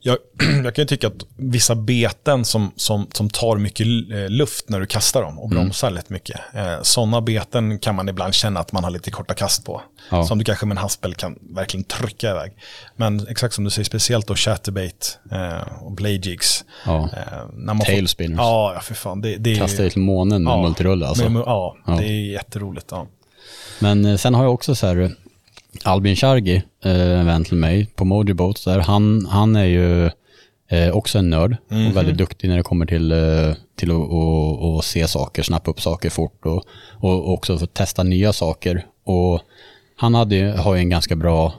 jag, 0.00 0.16
jag 0.64 0.74
kan 0.74 0.82
ju 0.82 0.86
tycka 0.86 1.06
att 1.06 1.26
vissa 1.36 1.74
beten 1.74 2.44
som, 2.44 2.72
som, 2.76 3.06
som 3.12 3.30
tar 3.30 3.56
mycket 3.56 3.86
eh, 3.86 4.28
luft 4.28 4.68
när 4.68 4.80
du 4.80 4.86
kastar 4.86 5.22
dem 5.22 5.38
och 5.38 5.50
mm. 5.50 5.62
bromsar 5.62 5.88
mm. 5.88 5.96
lätt 5.96 6.10
mycket. 6.10 6.40
Eh, 6.54 6.82
sådana 6.82 7.20
beten 7.20 7.78
kan 7.78 7.94
man 7.94 8.08
ibland 8.08 8.34
känna 8.34 8.60
att 8.60 8.72
man 8.72 8.84
har 8.84 8.90
lite 8.90 9.10
korta 9.10 9.34
kast 9.34 9.64
på. 9.64 9.82
Ja. 10.10 10.24
Som 10.24 10.38
du 10.38 10.44
kanske 10.44 10.66
med 10.66 10.74
en 10.74 10.82
haspel 10.82 11.14
kan 11.14 11.38
verkligen 11.54 11.84
trycka 11.84 12.30
iväg. 12.30 12.52
Men 12.96 13.28
exakt 13.28 13.54
som 13.54 13.64
du 13.64 13.70
säger, 13.70 13.84
speciellt 13.84 14.26
då 14.26 14.34
chatterbait 14.34 15.18
eh, 15.32 15.82
och 15.82 15.96
playjigs. 15.96 16.64
Ja. 16.86 17.08
Eh, 17.68 17.84
Tailspinners. 17.84 18.38
Ja, 18.38 18.72
ja 18.74 18.80
för 18.80 18.94
fan. 18.94 19.20
Det, 19.20 19.36
det 19.36 19.56
Kasta 19.56 19.84
ut 19.84 19.96
månen 19.96 20.44
med 20.44 20.50
ja, 20.50 20.62
multirulle 20.62 21.06
alltså. 21.06 21.28
Med, 21.28 21.42
ja, 21.46 21.76
ja, 21.86 21.92
det 21.92 22.04
är 22.04 22.32
jätteroligt. 22.32 22.86
Ja. 22.90 23.06
Men 23.78 24.04
eh, 24.04 24.16
sen 24.16 24.34
har 24.34 24.42
jag 24.42 24.54
också 24.54 24.74
så 24.74 24.86
här 24.86 25.16
Albin 25.84 26.16
Chargi, 26.16 26.62
eh, 26.84 27.20
en 27.20 27.26
vän 27.26 27.44
till 27.44 27.56
mig 27.56 27.86
på 27.86 28.04
Mojo 28.04 28.34
Boats, 28.34 28.64
där, 28.64 28.78
han, 28.78 29.26
han 29.26 29.56
är 29.56 29.64
ju 29.64 30.10
eh, 30.68 30.90
också 30.92 31.18
en 31.18 31.30
nörd 31.30 31.56
mm 31.70 31.82
-hmm. 31.82 31.90
och 31.90 31.96
väldigt 31.96 32.16
duktig 32.16 32.48
när 32.48 32.56
det 32.56 32.62
kommer 32.62 32.86
till, 32.86 33.12
eh, 33.12 33.54
till 33.76 33.90
att 33.90 33.96
och, 33.96 34.74
och 34.74 34.84
se 34.84 35.08
saker, 35.08 35.42
snappa 35.42 35.70
upp 35.70 35.80
saker 35.80 36.10
fort 36.10 36.46
och, 36.46 36.64
och 37.00 37.32
också 37.32 37.58
få 37.58 37.66
testa 37.66 38.02
nya 38.02 38.32
saker. 38.32 38.86
Och 39.04 39.40
han 39.96 40.14
hade, 40.14 40.52
har 40.52 40.74
ju 40.74 40.80
en 40.80 40.90
ganska 40.90 41.16
bra, 41.16 41.54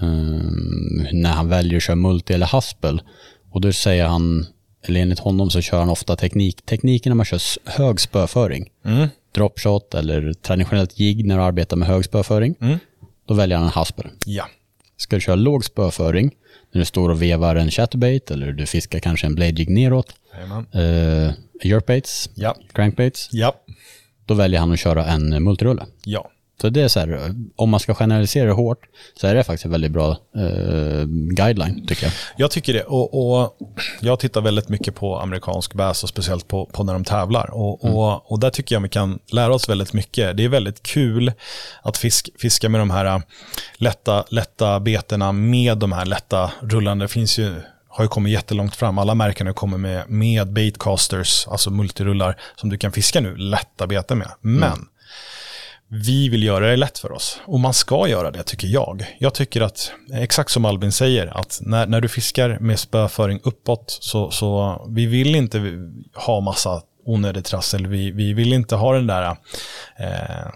um, 0.00 1.06
när 1.12 1.30
han 1.30 1.48
väljer 1.48 1.76
att 1.76 1.82
köra 1.82 1.96
multi 1.96 2.34
eller 2.34 2.46
haspel, 2.46 3.02
och 3.50 3.60
då 3.60 3.72
säger 3.72 4.06
han, 4.06 4.46
eller 4.82 5.00
enligt 5.00 5.18
honom 5.18 5.50
så 5.50 5.60
kör 5.60 5.78
han 5.78 5.88
ofta 5.90 6.16
teknik, 6.16 6.66
tekniken 6.66 7.10
när 7.10 7.14
man 7.14 7.26
kör 7.26 7.40
hög 7.70 8.00
spöföring. 8.00 8.68
Mm. 8.84 9.08
Dropshot 9.34 9.94
eller 9.94 10.32
traditionellt 10.32 10.98
jigg 10.98 11.26
när 11.26 11.36
du 11.36 11.42
arbetar 11.42 11.76
med 11.76 11.88
hög 11.88 12.04
spöföring. 12.04 12.54
Mm. 12.60 12.78
Då 13.26 13.34
väljer 13.34 13.56
han 13.56 13.66
en 13.66 13.72
hasper. 13.72 14.10
Ja. 14.26 14.48
Ska 14.96 15.16
du 15.16 15.20
köra 15.20 15.34
låg 15.34 15.64
spöföring, 15.64 16.30
när 16.72 16.78
du 16.78 16.84
står 16.84 17.10
och 17.10 17.22
vevar 17.22 17.56
en 17.56 17.70
chatterbait 17.70 18.30
eller 18.30 18.52
du 18.52 18.66
fiskar 18.66 18.98
kanske 18.98 19.26
en 19.26 19.34
blade 19.34 19.50
jig 19.50 19.70
neråt, 19.70 20.14
uh, 20.74 21.32
jerkbaits, 21.62 22.30
ja. 22.34 22.56
crankbaits, 22.72 23.28
ja. 23.32 23.54
då 24.26 24.34
väljer 24.34 24.60
han 24.60 24.72
att 24.72 24.78
köra 24.78 25.06
en 25.06 25.44
multirulle. 25.44 25.86
Ja. 26.04 26.30
Så 26.60 26.68
det 26.68 26.82
är 26.82 26.88
så 26.88 27.00
här, 27.00 27.34
om 27.56 27.70
man 27.70 27.80
ska 27.80 27.94
generalisera 27.94 28.52
hårt, 28.52 28.78
så 29.14 29.26
är 29.26 29.34
det 29.34 29.44
faktiskt 29.44 29.64
en 29.64 29.70
väldigt 29.70 29.92
bra 29.92 30.10
eh, 30.10 31.04
guideline 31.08 31.86
tycker 31.86 32.04
jag. 32.04 32.12
Jag 32.36 32.50
tycker 32.50 32.72
det, 32.72 32.82
och, 32.82 33.32
och, 33.32 33.56
jag 34.00 34.20
tittar 34.20 34.40
väldigt 34.40 34.68
mycket 34.68 34.94
på 34.94 35.18
amerikansk 35.18 35.74
bass 35.74 36.02
och 36.02 36.08
speciellt 36.08 36.48
på, 36.48 36.66
på 36.66 36.84
när 36.84 36.92
de 36.92 37.04
tävlar. 37.04 37.50
Och, 37.54 37.84
mm. 37.84 37.96
och, 37.96 38.32
och, 38.32 38.40
där 38.40 38.50
tycker 38.50 38.74
jag 38.74 38.80
vi 38.80 38.88
kan 38.88 39.18
lära 39.32 39.54
oss 39.54 39.68
väldigt 39.68 39.92
mycket. 39.92 40.36
Det 40.36 40.44
är 40.44 40.48
väldigt 40.48 40.82
kul 40.82 41.32
att 41.82 41.96
fisk, 41.96 42.28
fiska 42.38 42.68
med 42.68 42.80
de 42.80 42.90
här 42.90 43.04
äh, 43.04 43.20
lätta, 43.74 44.24
lätta 44.28 44.80
betena 44.80 45.32
med 45.32 45.78
de 45.78 45.92
här 45.92 46.04
lätta 46.04 46.50
rullarna. 46.60 47.04
Det 47.04 47.08
finns 47.08 47.38
ju 47.38 47.54
har 47.88 48.04
ju 48.04 48.08
kommit 48.08 48.32
jättelångt 48.32 48.76
fram. 48.76 48.98
Alla 48.98 49.14
märken 49.14 49.46
har 49.46 49.54
kommit 49.54 49.80
med, 49.80 50.10
med 50.10 50.52
baitcasters, 50.52 51.48
alltså 51.48 51.70
multirullar, 51.70 52.40
som 52.56 52.70
du 52.70 52.78
kan 52.78 52.92
fiska 52.92 53.20
nu, 53.20 53.36
lätta 53.36 53.86
beten 53.86 54.18
med. 54.18 54.28
Men 54.40 54.62
mm 54.62 54.86
vi 55.94 56.28
vill 56.28 56.42
göra 56.42 56.66
det 56.66 56.76
lätt 56.76 56.98
för 56.98 57.12
oss. 57.12 57.40
Och 57.44 57.60
man 57.60 57.74
ska 57.74 58.08
göra 58.08 58.30
det 58.30 58.42
tycker 58.42 58.68
jag. 58.68 59.16
Jag 59.18 59.34
tycker 59.34 59.60
att, 59.60 59.92
exakt 60.12 60.50
som 60.50 60.64
Albin 60.64 60.92
säger, 60.92 61.26
att 61.26 61.58
när, 61.62 61.86
när 61.86 62.00
du 62.00 62.08
fiskar 62.08 62.58
med 62.60 62.78
spöföring 62.78 63.40
uppåt 63.44 63.98
så, 64.00 64.30
så 64.30 64.80
vi 64.90 65.06
vill 65.06 65.34
inte 65.34 65.60
ha 66.14 66.40
massa 66.40 66.82
onödigt 67.04 67.44
trassel. 67.44 67.86
Vi, 67.86 68.10
vi 68.10 68.32
vill 68.32 68.52
inte 68.52 68.76
ha 68.76 68.92
den 68.92 69.06
där 69.06 69.36
eh, 69.96 70.50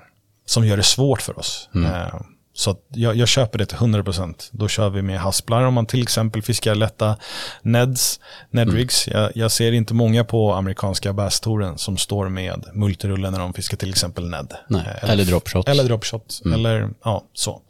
som 0.47 0.66
gör 0.66 0.76
det 0.76 0.82
svårt 0.82 1.22
för 1.22 1.39
oss. 1.39 1.68
Mm. 1.74 1.93
Eh, 1.93 2.14
så 2.57 2.77
jag, 2.89 3.17
jag, 3.17 3.29
köper 3.29 3.59
det 3.59 3.67
till 3.67 3.77
100%. 3.77 4.35
Då 4.53 4.69
kör 4.69 4.91
vi 4.91 5.03
med 5.03 5.21
hasplar 5.21 5.63
om 5.63 5.75
man 5.75 5.87
till 5.87 6.03
exempel 6.03 6.43
fiskar 6.43 6.75
lätta 6.75 7.17
Neds, 7.63 8.21
Nedrigs. 8.51 9.09
Mm. 9.09 9.23
Jag, 9.23 9.33
jag, 9.35 9.51
ser 9.51 9.73
inte 9.73 9.95
många 9.95 10.25
på 10.25 10.53
amerikanska 10.53 11.13
basstouren 11.13 11.79
som 11.79 11.97
står 11.97 12.29
med 12.29 12.65
multirullen 12.75 13.33
när 13.33 13.41
de 13.41 13.53
fiskar 13.53 13.77
till 13.77 13.91
exempel 13.91 14.31
Ned. 14.31 14.55
Nej, 14.69 14.83
eller, 15.03 15.13
eller 15.13 15.25
dropshot. 15.25 15.69
Eller 15.69 15.85
dropshot, 15.85 16.41
mm. 16.45 16.59
eller 16.59 16.91
ja, 17.05 17.25
så. 17.33 17.63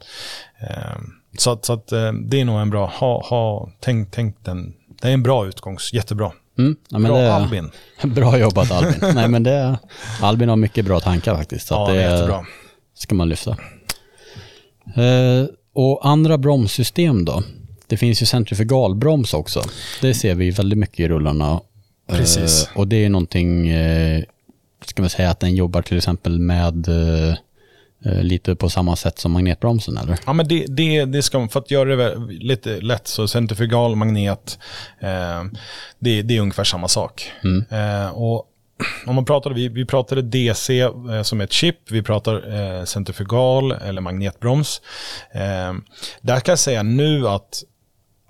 Så 1.37 1.51
att, 1.51 1.65
så 1.65 1.73
att 1.73 1.93
uh, 1.93 2.13
det 2.13 2.41
är 2.41 2.45
nog 2.45 2.59
en 2.59 2.69
bra, 2.69 2.85
ha, 2.85 3.23
ha, 3.29 3.69
tänk, 3.79 4.11
tänk 4.11 4.45
den, 4.45 4.73
det 5.01 5.07
är 5.07 5.13
en 5.13 5.23
bra 5.23 5.47
utgångs, 5.47 5.93
jättebra. 5.93 6.31
Mm. 6.57 6.75
Ja, 6.89 6.99
bra 6.99 7.17
det, 7.17 7.33
Albin. 7.33 7.71
Bra 8.03 8.37
jobbat 8.37 8.71
Albin. 8.71 8.99
Nej 9.15 9.27
men 9.27 9.43
det, 9.43 9.79
Albin 10.21 10.49
har 10.49 10.55
mycket 10.55 10.85
bra 10.85 10.99
tankar 10.99 11.35
faktiskt. 11.35 11.67
Så 11.67 11.73
ja, 11.73 11.87
det, 11.87 12.03
är 12.03 12.11
jättebra. 12.11 12.45
ska 12.93 13.15
man 13.15 13.29
lyfta. 13.29 13.57
Eh, 14.95 15.45
och 15.73 16.07
andra 16.07 16.37
bromssystem 16.37 17.25
då? 17.25 17.43
Det 17.87 17.97
finns 17.97 18.21
ju 18.21 18.25
centrifugalbroms 18.25 19.33
också. 19.33 19.63
Det 20.01 20.13
ser 20.13 20.35
vi 20.35 20.51
väldigt 20.51 20.79
mycket 20.79 20.99
i 20.99 21.07
rullarna. 21.07 21.61
Precis. 22.09 22.67
Eh, 22.67 22.77
och 22.77 22.87
det 22.87 23.05
är 23.05 23.09
någonting, 23.09 23.69
eh, 23.69 24.23
ska 24.85 25.01
man 25.01 25.09
säga 25.09 25.29
att 25.29 25.39
den 25.39 25.55
jobbar 25.55 25.81
till 25.81 25.97
exempel 25.97 26.39
med 26.39 26.87
lite 28.21 28.55
på 28.55 28.69
samma 28.69 28.95
sätt 28.95 29.19
som 29.19 29.31
magnetbromsen 29.31 29.97
eller? 29.97 30.19
Ja 30.25 30.33
men 30.33 30.47
det, 30.47 30.65
det, 30.67 31.05
det 31.05 31.23
ska 31.23 31.39
man, 31.39 31.49
för 31.49 31.59
att 31.59 31.71
göra 31.71 31.95
det 31.95 32.15
lite 32.29 32.81
lätt 32.81 33.07
så 33.07 33.27
centrifugal 33.27 33.95
magnet, 33.95 34.59
eh, 34.99 35.43
det, 35.99 36.21
det 36.21 36.37
är 36.37 36.41
ungefär 36.41 36.63
samma 36.63 36.87
sak. 36.87 37.31
Mm. 37.43 37.65
Eh, 37.69 38.09
och 38.09 38.45
om 39.05 39.15
man 39.15 39.25
pratade, 39.25 39.55
vi, 39.55 39.67
vi 39.67 39.85
pratade 39.85 40.21
DC 40.21 40.79
eh, 40.79 41.21
som 41.23 41.41
ett 41.41 41.51
chip, 41.51 41.91
vi 41.91 42.01
pratar 42.01 42.55
eh, 42.55 42.83
centrifugal 42.83 43.71
eller 43.71 44.01
magnetbroms. 44.01 44.81
Eh, 45.31 45.73
där 46.21 46.39
kan 46.39 46.51
jag 46.51 46.59
säga 46.59 46.83
nu 46.83 47.27
att 47.27 47.63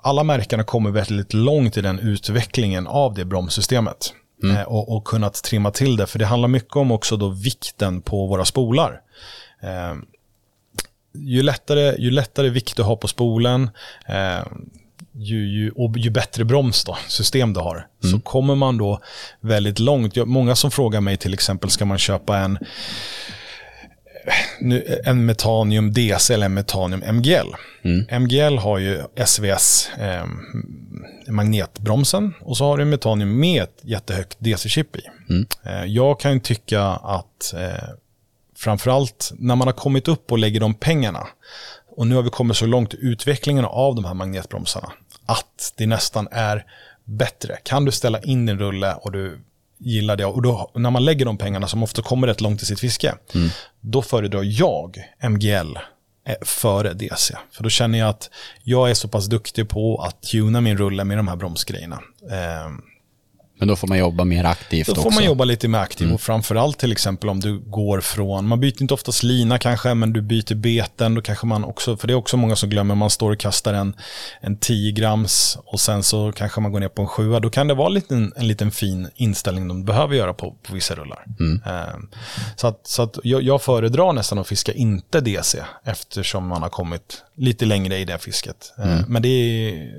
alla 0.04 0.24
märken 0.24 0.60
har 0.60 0.66
kommit 0.66 0.94
väldigt 0.94 1.34
långt 1.34 1.78
i 1.78 1.82
den 1.82 2.00
utvecklingen 2.00 2.88
av 2.88 3.14
det 3.14 3.26
bromssystemet. 3.26 4.14
Mm. 4.44 4.56
Eh, 4.58 4.64
och, 4.64 4.96
och 4.96 5.06
kunnat 5.06 5.44
trimma 5.44 5.72
till 5.72 5.98
det, 5.98 6.08
för 6.08 6.20
det 6.20 6.26
handlar 6.26 6.48
mycket 6.48 6.76
om 6.76 6.92
också 6.92 7.18
då 7.18 7.30
vikten 7.30 8.02
på 8.02 8.28
våra 8.28 8.46
spolar. 8.46 9.02
Eh, 9.64 9.96
ju, 11.14 11.44
lättare, 11.44 11.96
ju 12.00 12.12
lättare 12.12 12.50
vikt 12.50 12.78
du 12.78 12.84
har 12.84 12.96
på 12.96 13.08
spolen, 13.08 13.70
eh, 14.08 14.46
ju, 15.18 15.48
ju, 15.48 15.72
och 15.72 15.98
ju 15.98 16.10
bättre 16.10 16.46
broms 16.46 16.84
då, 16.84 16.98
system 17.08 17.54
du 17.54 17.60
har, 17.60 17.76
mm. 17.76 18.12
så 18.12 18.20
kommer 18.20 18.56
man 18.56 18.78
då 18.78 19.00
väldigt 19.42 19.80
långt. 19.80 20.16
Många 20.16 20.56
som 20.56 20.72
frågar 20.72 21.02
mig 21.02 21.18
till 21.18 21.34
exempel, 21.34 21.70
ska 21.70 21.86
man 21.86 21.98
köpa 21.98 22.38
en 22.38 22.58
en 25.04 25.26
Metanium 25.26 25.94
DC 25.94 26.34
eller 26.34 26.46
en 26.46 26.54
Metanium 26.54 27.16
MGL. 27.16 27.56
Mm. 27.84 28.24
MGL 28.24 28.58
har 28.58 28.78
ju 28.78 29.04
SVS 29.26 29.90
eh, 30.00 30.26
magnetbromsen 31.28 32.34
och 32.42 32.58
så 32.58 32.66
har 32.66 32.78
du 32.78 32.86
Metanium 32.86 33.40
med 33.40 33.64
ett 33.64 33.80
jättehögt 33.82 34.38
DC-chip 34.40 34.96
i. 34.96 35.02
Mm. 35.30 35.48
Eh, 35.64 35.86
jag 35.86 36.20
kan 36.20 36.40
tycka 36.40 36.82
att 36.84 37.54
eh, 37.54 37.90
framförallt 38.56 39.32
när 39.38 39.56
man 39.56 39.68
har 39.68 39.74
kommit 39.74 40.08
upp 40.08 40.32
och 40.32 40.38
lägger 40.38 40.60
de 40.60 40.74
pengarna 40.74 41.28
och 41.96 42.08
nu 42.08 42.16
har 42.16 42.22
vi 42.24 42.30
kommit 42.30 42.58
så 42.58 42.66
långt 42.66 42.94
i 42.94 42.98
utvecklingen 43.02 43.66
av 43.66 43.96
de 43.96 44.06
här 44.06 44.14
magnetbromsarna 44.14 44.92
att 45.28 45.74
det 45.78 45.88
nästan 45.88 46.28
är 46.32 46.66
bättre. 47.04 47.58
Kan 47.64 47.86
du 47.86 47.92
ställa 47.92 48.22
in 48.22 48.46
din 48.46 48.60
rulle 48.60 48.94
och 48.94 49.12
du 49.12 49.40
gillar 49.78 50.16
det 50.16 50.26
och 50.26 50.42
då, 50.42 50.72
när 50.76 50.92
man 50.92 51.06
lägger 51.06 51.26
de 51.26 51.38
pengarna 51.38 51.68
som 51.68 51.84
ofta 51.84 52.02
kommer 52.02 52.28
rätt 52.28 52.42
långt 52.42 52.62
i 52.62 52.66
sitt 52.66 52.80
fiske, 52.80 53.16
mm. 53.36 53.50
då 53.82 54.02
föredrar 54.02 54.42
jag 54.44 54.98
MGL 55.30 55.78
eh, 56.28 56.36
före 56.42 56.94
DC. 56.94 57.38
För 57.52 57.64
då 57.64 57.70
känner 57.70 58.00
jag 58.00 58.10
att 58.10 58.30
jag 58.64 58.90
är 58.90 58.94
så 58.94 59.08
pass 59.08 59.26
duktig 59.26 59.70
på 59.70 59.98
att 59.98 60.22
tuna 60.22 60.62
min 60.62 60.78
rulle 60.78 61.04
med 61.04 61.18
de 61.18 61.28
här 61.28 61.36
bromsgrejerna. 61.36 62.00
Eh, 62.32 62.72
men 63.60 63.68
då 63.68 63.76
får 63.76 63.88
man 63.88 63.98
jobba 63.98 64.24
mer 64.24 64.44
aktivt 64.44 64.88
Då 64.88 64.96
får 64.96 65.06
också. 65.06 65.16
man 65.16 65.26
jobba 65.26 65.44
lite 65.44 65.68
mer 65.68 65.80
aktivt. 65.80 66.06
Mm. 66.06 66.16
Och 66.16 66.22
framförallt 66.22 66.78
till 66.78 66.92
exempel 66.92 67.30
om 67.30 67.40
du 67.40 67.60
går 67.60 68.02
från, 68.02 68.48
man 68.48 68.60
byter 68.60 68.82
inte 68.82 68.94
oftast 68.94 69.24
lina 69.24 69.60
kanske, 69.60 69.94
men 69.94 70.14
du 70.14 70.22
byter 70.22 70.56
beten. 70.56 71.16
Då 71.16 71.22
kanske 71.22 71.46
man 71.46 71.64
också, 71.64 71.98
för 71.98 72.08
det 72.08 72.14
är 72.14 72.16
också 72.16 72.38
många 72.38 72.56
som 72.56 72.70
glömmer, 72.70 72.96
man 72.96 73.10
står 73.10 73.32
och 73.32 73.40
kastar 73.40 73.74
en, 73.74 73.96
en 74.42 74.58
10 74.58 74.92
grams 74.92 75.58
och 75.66 75.80
sen 75.80 76.04
så 76.04 76.32
kanske 76.32 76.62
man 76.62 76.72
går 76.72 76.80
ner 76.80 76.88
på 76.88 77.02
en 77.02 77.08
7 77.08 77.40
Då 77.40 77.50
kan 77.50 77.68
det 77.68 77.74
vara 77.74 77.88
en 77.88 77.94
liten, 77.94 78.34
en 78.36 78.48
liten 78.48 78.72
fin 78.72 79.10
inställning 79.16 79.68
de 79.68 79.86
behöver 79.86 80.16
göra 80.16 80.34
på, 80.34 80.56
på 80.64 80.74
vissa 80.74 80.96
rullar. 80.96 81.26
Mm. 81.40 81.62
Um, 81.96 82.10
så 82.56 82.68
att, 82.68 82.88
så 82.88 83.02
att 83.02 83.20
jag, 83.24 83.42
jag 83.42 83.62
föredrar 83.62 84.14
nästan 84.14 84.40
att 84.40 84.48
fiska 84.48 84.74
inte 84.74 85.22
DC 85.22 85.64
eftersom 85.84 86.48
man 86.48 86.62
har 86.62 86.70
kommit 86.70 87.24
lite 87.38 87.66
längre 87.66 87.98
i 87.98 88.06
det 88.06 88.18
fisket. 88.20 88.74
Ehm, 88.78 88.90
mm. 88.90 89.06
Men 89.08 89.22
det 89.22 89.30
är... 89.30 89.92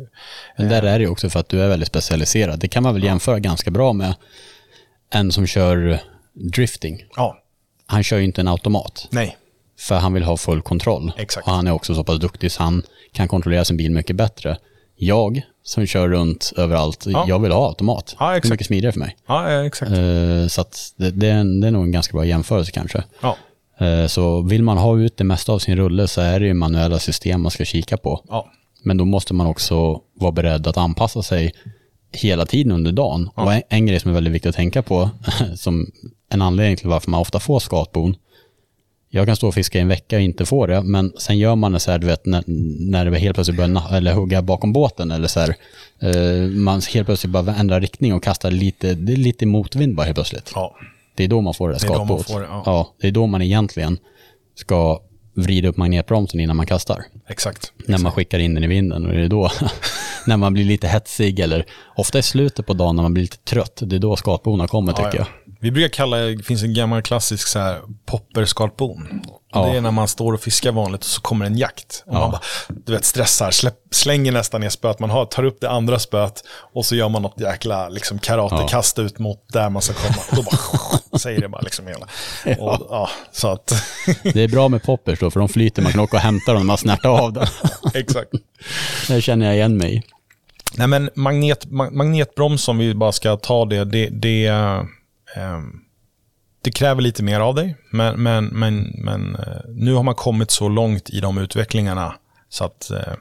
Men 0.56 0.68
där 0.68 0.82
är 0.82 0.98
det 0.98 1.06
också 1.06 1.30
för 1.30 1.40
att 1.40 1.48
du 1.48 1.62
är 1.62 1.68
väldigt 1.68 1.88
specialiserad. 1.88 2.58
Det 2.58 2.68
kan 2.68 2.82
man 2.82 2.94
väl 2.94 3.04
jämföra 3.04 3.38
ganska 3.38 3.70
bra 3.70 3.92
med 3.92 4.14
en 5.10 5.32
som 5.32 5.46
kör 5.46 6.00
drifting. 6.32 7.04
Ja. 7.16 7.38
Han 7.86 8.02
kör 8.02 8.18
ju 8.18 8.24
inte 8.24 8.40
en 8.40 8.48
automat. 8.48 9.08
Nej. 9.10 9.36
För 9.78 9.94
han 9.94 10.12
vill 10.12 10.22
ha 10.22 10.36
full 10.36 10.62
kontroll. 10.62 11.12
Exakt. 11.16 11.46
Och 11.46 11.52
han 11.52 11.66
är 11.66 11.70
också 11.70 11.94
så 11.94 12.04
pass 12.04 12.18
duktig 12.18 12.52
så 12.52 12.62
han 12.62 12.82
kan 13.12 13.28
kontrollera 13.28 13.64
sin 13.64 13.76
bil 13.76 13.90
mycket 13.90 14.16
bättre. 14.16 14.58
Jag 14.96 15.42
som 15.62 15.86
kör 15.86 16.08
runt 16.08 16.52
överallt, 16.56 17.06
ja. 17.06 17.24
jag 17.28 17.38
vill 17.38 17.52
ha 17.52 17.68
automat. 17.68 18.16
Ja, 18.18 18.36
exakt. 18.36 18.42
Det 18.42 18.48
är 18.48 18.50
mycket 18.50 18.66
smidigare 18.66 18.92
för 18.92 19.00
mig. 19.00 19.16
Ja, 19.26 19.64
exakt. 19.64 19.92
Uh, 19.92 20.46
så 20.46 20.64
det, 20.96 21.10
det, 21.10 21.28
är 21.28 21.60
det 21.60 21.66
är 21.66 21.70
nog 21.70 21.84
en 21.84 21.92
ganska 21.92 22.12
bra 22.12 22.24
jämförelse 22.24 22.72
kanske. 22.72 23.04
Ja. 23.20 23.36
Uh, 23.82 24.06
så 24.06 24.42
vill 24.42 24.62
man 24.62 24.78
ha 24.78 24.98
ut 24.98 25.16
det 25.16 25.24
mesta 25.24 25.52
av 25.52 25.58
sin 25.58 25.76
rulle 25.76 26.08
så 26.08 26.20
är 26.20 26.40
det 26.40 26.46
ju 26.46 26.54
manuella 26.54 26.98
system 26.98 27.42
man 27.42 27.50
ska 27.50 27.64
kika 27.64 27.96
på. 27.96 28.24
Ja. 28.28 28.50
Men 28.82 28.96
då 28.96 29.04
måste 29.04 29.34
man 29.34 29.46
också 29.46 30.00
vara 30.14 30.32
beredd 30.32 30.66
att 30.66 30.76
anpassa 30.76 31.22
sig 31.22 31.52
hela 32.12 32.46
tiden 32.46 32.72
under 32.72 32.92
dagen. 32.92 33.30
Ja. 33.36 33.44
Och 33.44 33.52
en, 33.52 33.62
en, 33.68 33.86
grej 33.86 34.00
som 34.00 34.10
är 34.10 34.14
väldigt 34.14 34.32
viktigt 34.32 34.48
att 34.48 34.56
tänka 34.56 34.82
på, 34.82 35.10
som 35.56 35.86
en 36.30 36.42
anledning 36.42 36.76
till 36.76 36.88
varför 36.88 37.10
man 37.10 37.20
ofta 37.20 37.40
får 37.40 37.60
skatbon. 37.60 38.16
Jag 39.10 39.26
kan 39.26 39.36
stå 39.36 39.48
och 39.48 39.54
fiska 39.54 39.78
i 39.78 39.80
en 39.80 39.88
vecka 39.88 40.16
och 40.16 40.22
inte 40.22 40.46
få 40.46 40.66
det, 40.66 40.82
men 40.82 41.12
sen 41.18 41.38
gör 41.38 41.56
man 41.56 41.72
det 41.72 41.80
så 41.80 41.90
här, 41.90 41.98
du 41.98 42.06
vet, 42.06 42.26
när, 42.26 42.44
när 42.90 43.10
det 43.10 43.18
helt 43.18 43.34
plötsligt 43.34 43.56
börjar 43.56 43.96
eller 43.96 44.12
hugga 44.12 44.42
bakom 44.42 44.72
båten 44.72 45.10
eller 45.10 45.28
så 45.28 45.40
här, 45.40 45.54
eh, 46.00 46.48
man 46.48 46.80
helt 46.94 47.06
plötsligt 47.06 47.32
bara 47.32 47.54
ändrar 47.54 47.80
riktning 47.80 48.14
och 48.14 48.22
kastar 48.22 48.50
lite, 48.50 48.94
det 48.94 49.12
är 49.12 49.16
lite 49.16 49.46
motvind 49.46 49.96
bara 49.96 50.04
helt 50.04 50.16
plötsligt. 50.16 50.52
Ja. 50.54 50.76
Det 51.18 51.24
är 51.24 51.28
då 51.28 51.40
man 51.40 51.54
får 51.54 51.68
det 51.68 51.74
där 51.74 51.78
skatbåt. 51.78 52.26
Det 52.26 52.32
ja. 52.32 52.62
ja, 52.66 52.94
det 53.00 53.08
är 53.08 53.12
då 53.12 53.26
man 53.26 53.42
egentligen 53.42 53.98
ska 54.56 55.00
vrida 55.36 55.68
upp 55.68 55.76
magnetbromsen 55.76 56.40
innan 56.40 56.56
man 56.56 56.66
kastar. 56.66 57.04
Exakt. 57.28 57.72
När 57.86 57.98
man 57.98 58.12
skickar 58.12 58.38
in 58.38 58.54
den 58.54 58.64
i 58.64 58.66
vinden 58.66 59.06
och 59.06 59.12
det 59.12 59.24
är 59.24 59.28
då, 59.28 59.50
när 60.26 60.36
man 60.36 60.52
blir 60.52 60.64
lite 60.64 60.88
hetsig 60.88 61.40
eller 61.40 61.66
ofta 61.96 62.18
i 62.18 62.22
slutet 62.22 62.66
på 62.66 62.74
dagen 62.74 62.96
när 62.96 63.02
man 63.02 63.14
blir 63.14 63.22
lite 63.22 63.36
trött, 63.36 63.78
det 63.80 63.96
är 63.96 64.00
då 64.00 64.16
skatborna 64.16 64.68
kommer 64.68 64.92
ja, 64.92 64.96
tycker 64.96 65.18
ja. 65.18 65.26
jag. 65.44 65.54
Vi 65.60 65.70
brukar 65.70 65.88
kalla 65.88 66.16
det, 66.16 66.42
finns 66.42 66.62
en 66.62 66.74
gammal 66.74 67.02
klassisk 67.02 67.48
så 67.48 67.58
här 67.58 67.80
popperskalbon. 68.06 69.22
Ja. 69.52 69.66
Det 69.66 69.76
är 69.76 69.80
när 69.80 69.90
man 69.90 70.08
står 70.08 70.32
och 70.32 70.40
fiskar 70.40 70.72
vanligt 70.72 71.00
och 71.00 71.06
så 71.06 71.20
kommer 71.20 71.46
en 71.46 71.58
jakt. 71.58 72.04
Och 72.06 72.12
man 72.14 72.30
bara, 72.30 72.40
du 72.68 72.92
vet, 72.92 73.04
stressar, 73.04 73.50
släpp, 73.50 73.78
slänger 73.90 74.32
nästan 74.32 74.60
ner 74.60 74.68
spöet 74.68 74.98
man 74.98 75.10
har, 75.10 75.24
tar 75.24 75.44
upp 75.44 75.60
det 75.60 75.70
andra 75.70 75.98
spöet 75.98 76.44
och 76.74 76.86
så 76.86 76.96
gör 76.96 77.08
man 77.08 77.22
något 77.22 77.40
jäkla 77.40 77.88
liksom, 77.88 78.18
karatekast 78.18 78.98
ut 78.98 79.18
mot 79.18 79.44
där 79.52 79.70
man 79.70 79.82
ska 79.82 79.94
komma. 79.94 80.22
Och 80.30 80.36
då 80.36 80.42
bara 80.42 81.00
säger 81.18 81.40
det 81.40 81.48
bara 81.48 81.60
liksom 81.60 81.86
hela. 81.86 82.06
Och, 82.62 82.86
ja, 82.90 83.10
så 83.32 83.48
att... 83.48 83.72
det 84.22 84.42
är 84.42 84.48
bra 84.48 84.68
med 84.68 84.82
poppers 84.82 85.18
då, 85.18 85.30
för 85.30 85.40
de 85.40 85.48
flyter, 85.48 85.82
man 85.82 85.92
kan 85.92 86.00
åka 86.00 86.16
och 86.16 86.22
hämta 86.22 86.52
dem 86.52 86.62
när 86.62 86.66
man 86.66 86.78
snärtar 86.78 87.08
av 87.08 87.32
dem. 87.32 87.46
Exakt. 87.94 88.30
Det 89.08 89.20
känner 89.20 89.46
jag 89.46 89.54
igen 89.54 89.76
mig 89.76 90.02
Nej 90.76 90.86
men 90.86 91.10
magnet, 91.14 91.70
magnetbroms, 91.70 92.68
om 92.68 92.78
vi 92.78 92.94
bara 92.94 93.12
ska 93.12 93.36
ta 93.36 93.64
det, 93.64 93.84
det, 93.84 94.08
det 94.08 94.50
um, 95.36 95.80
det 96.62 96.70
kräver 96.70 97.02
lite 97.02 97.22
mer 97.22 97.40
av 97.40 97.54
dig, 97.54 97.76
men, 97.90 98.22
men, 98.22 98.44
men, 98.44 98.94
men 98.98 99.34
eh, 99.34 99.60
nu 99.68 99.94
har 99.94 100.02
man 100.02 100.14
kommit 100.14 100.50
så 100.50 100.68
långt 100.68 101.10
i 101.10 101.20
de 101.20 101.38
utvecklingarna 101.38 102.14
så 102.48 102.64
att 102.64 102.90
eh, 102.90 103.12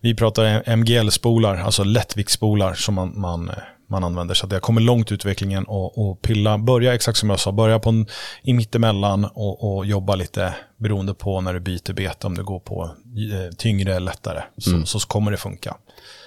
vi 0.00 0.14
pratar 0.14 0.76
MGL-spolar, 0.76 1.56
alltså 1.56 1.84
lättviktsspolar 1.84 2.74
som 2.74 2.94
man, 2.94 3.20
man, 3.20 3.48
eh, 3.48 3.54
man 3.90 4.04
använder. 4.04 4.34
Så 4.34 4.46
att 4.46 4.52
har 4.52 4.60
kommit 4.60 4.84
långt 4.84 5.10
i 5.10 5.14
utvecklingen 5.14 5.64
och, 5.64 5.98
och 5.98 6.22
pilla, 6.22 6.58
börja 6.58 6.94
exakt 6.94 7.18
som 7.18 7.30
jag 7.30 7.40
sa, 7.40 7.52
börja 7.52 7.78
på 7.78 7.88
en, 7.88 8.06
i 8.42 8.52
mittemellan 8.52 9.24
och, 9.24 9.76
och 9.76 9.86
jobba 9.86 10.14
lite 10.14 10.54
beroende 10.76 11.14
på 11.14 11.40
när 11.40 11.54
du 11.54 11.60
byter 11.60 11.92
bete, 11.92 12.26
om 12.26 12.36
du 12.36 12.44
går 12.44 12.60
på 12.60 12.84
eh, 12.84 13.56
tyngre 13.56 13.90
eller 13.90 14.06
lättare, 14.06 14.42
så, 14.58 14.70
mm. 14.70 14.86
så 14.86 14.98
kommer 14.98 15.30
det 15.30 15.36
funka. 15.36 15.76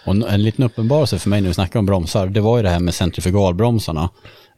Och 0.05 0.31
en 0.31 0.43
liten 0.43 0.65
uppenbarelse 0.65 1.19
för 1.19 1.29
mig 1.29 1.41
när 1.41 1.47
vi 1.47 1.53
snackar 1.53 1.79
om 1.79 1.85
bromsar, 1.85 2.27
det 2.27 2.41
var 2.41 2.57
ju 2.57 2.63
det 2.63 2.69
här 2.69 2.79
med 2.79 2.93
centrifugalbromsarna. 2.93 4.09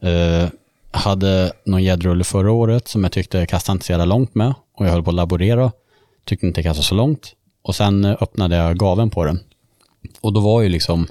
Uh, 0.04 0.48
hade 0.96 1.52
någon 1.64 1.82
gäddrulle 1.82 2.24
förra 2.24 2.52
året 2.52 2.88
som 2.88 3.02
jag 3.02 3.12
tyckte 3.12 3.38
jag 3.38 3.48
kastade 3.48 3.72
inte 3.72 3.86
så 3.86 3.92
jävla 3.92 4.04
långt 4.04 4.34
med 4.34 4.54
och 4.76 4.86
jag 4.86 4.90
höll 4.90 5.02
på 5.02 5.10
att 5.10 5.16
laborera. 5.16 5.72
Tyckte 6.24 6.46
inte 6.46 6.60
jag 6.60 6.64
kastade 6.64 6.86
så 6.86 6.94
långt. 6.94 7.32
Och 7.62 7.74
sen 7.74 8.04
eh, 8.04 8.16
öppnade 8.20 8.56
jag 8.56 8.78
gaven 8.78 9.10
på 9.10 9.24
den. 9.24 9.40
Och 10.20 10.32
då 10.32 10.40
var 10.40 10.62
ju 10.62 10.68
liksom, 10.68 11.06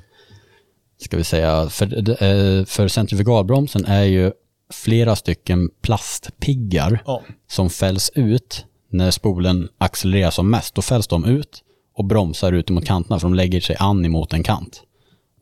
ska 1.06 1.18
vi 1.18 1.24
säga, 1.24 1.70
för, 1.70 2.10
eh, 2.24 2.66
för 2.66 2.88
centrifugalbromsen 2.88 3.86
är 3.86 4.04
ju 4.04 4.32
flera 4.74 5.16
stycken 5.16 5.70
plastpiggar 5.82 7.04
ja. 7.06 7.22
som 7.48 7.70
fälls 7.70 8.12
ut 8.16 8.66
när 8.90 9.12
spolen 9.12 9.70
accelererar 9.78 10.32
som 10.32 10.50
mest. 10.50 10.76
Då 10.76 10.82
fälls 10.82 11.08
de 11.08 11.26
ut 11.26 11.64
och 11.96 12.06
bromsar 12.06 12.52
ut 12.52 12.70
mot 12.70 12.86
kanterna 12.86 13.20
för 13.20 13.28
de 13.28 13.34
lägger 13.34 13.62
sig 13.62 13.76
an 13.80 14.06
emot 14.06 14.34
en 14.34 14.44
kant 14.44 14.82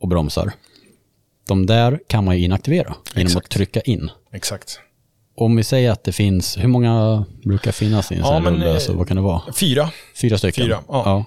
och 0.00 0.08
bromsar. 0.08 0.52
De 1.48 1.66
där 1.66 2.00
kan 2.06 2.24
man 2.24 2.38
ju 2.38 2.44
inaktivera 2.44 2.94
genom 3.14 3.26
Exakt. 3.26 3.46
att 3.46 3.50
trycka 3.50 3.80
in. 3.80 4.10
Exakt. 4.32 4.80
Om 5.36 5.56
vi 5.56 5.64
säger 5.64 5.90
att 5.90 6.04
det 6.04 6.12
finns, 6.12 6.58
hur 6.58 6.68
många 6.68 7.24
brukar 7.44 7.72
finnas 7.72 8.12
i 8.12 8.14
en 8.14 8.24
sån 8.24 8.42
här 8.42 8.50
rulle? 8.50 8.64
Så 8.64 8.70
alltså, 8.70 8.92
vad 8.92 9.08
kan 9.08 9.16
det 9.16 9.22
vara? 9.22 9.42
Fyra. 9.52 9.90
Fyra 10.20 10.38
stycken? 10.38 10.64
Fyra, 10.64 10.78
ja. 10.88 11.02
ja. 11.04 11.24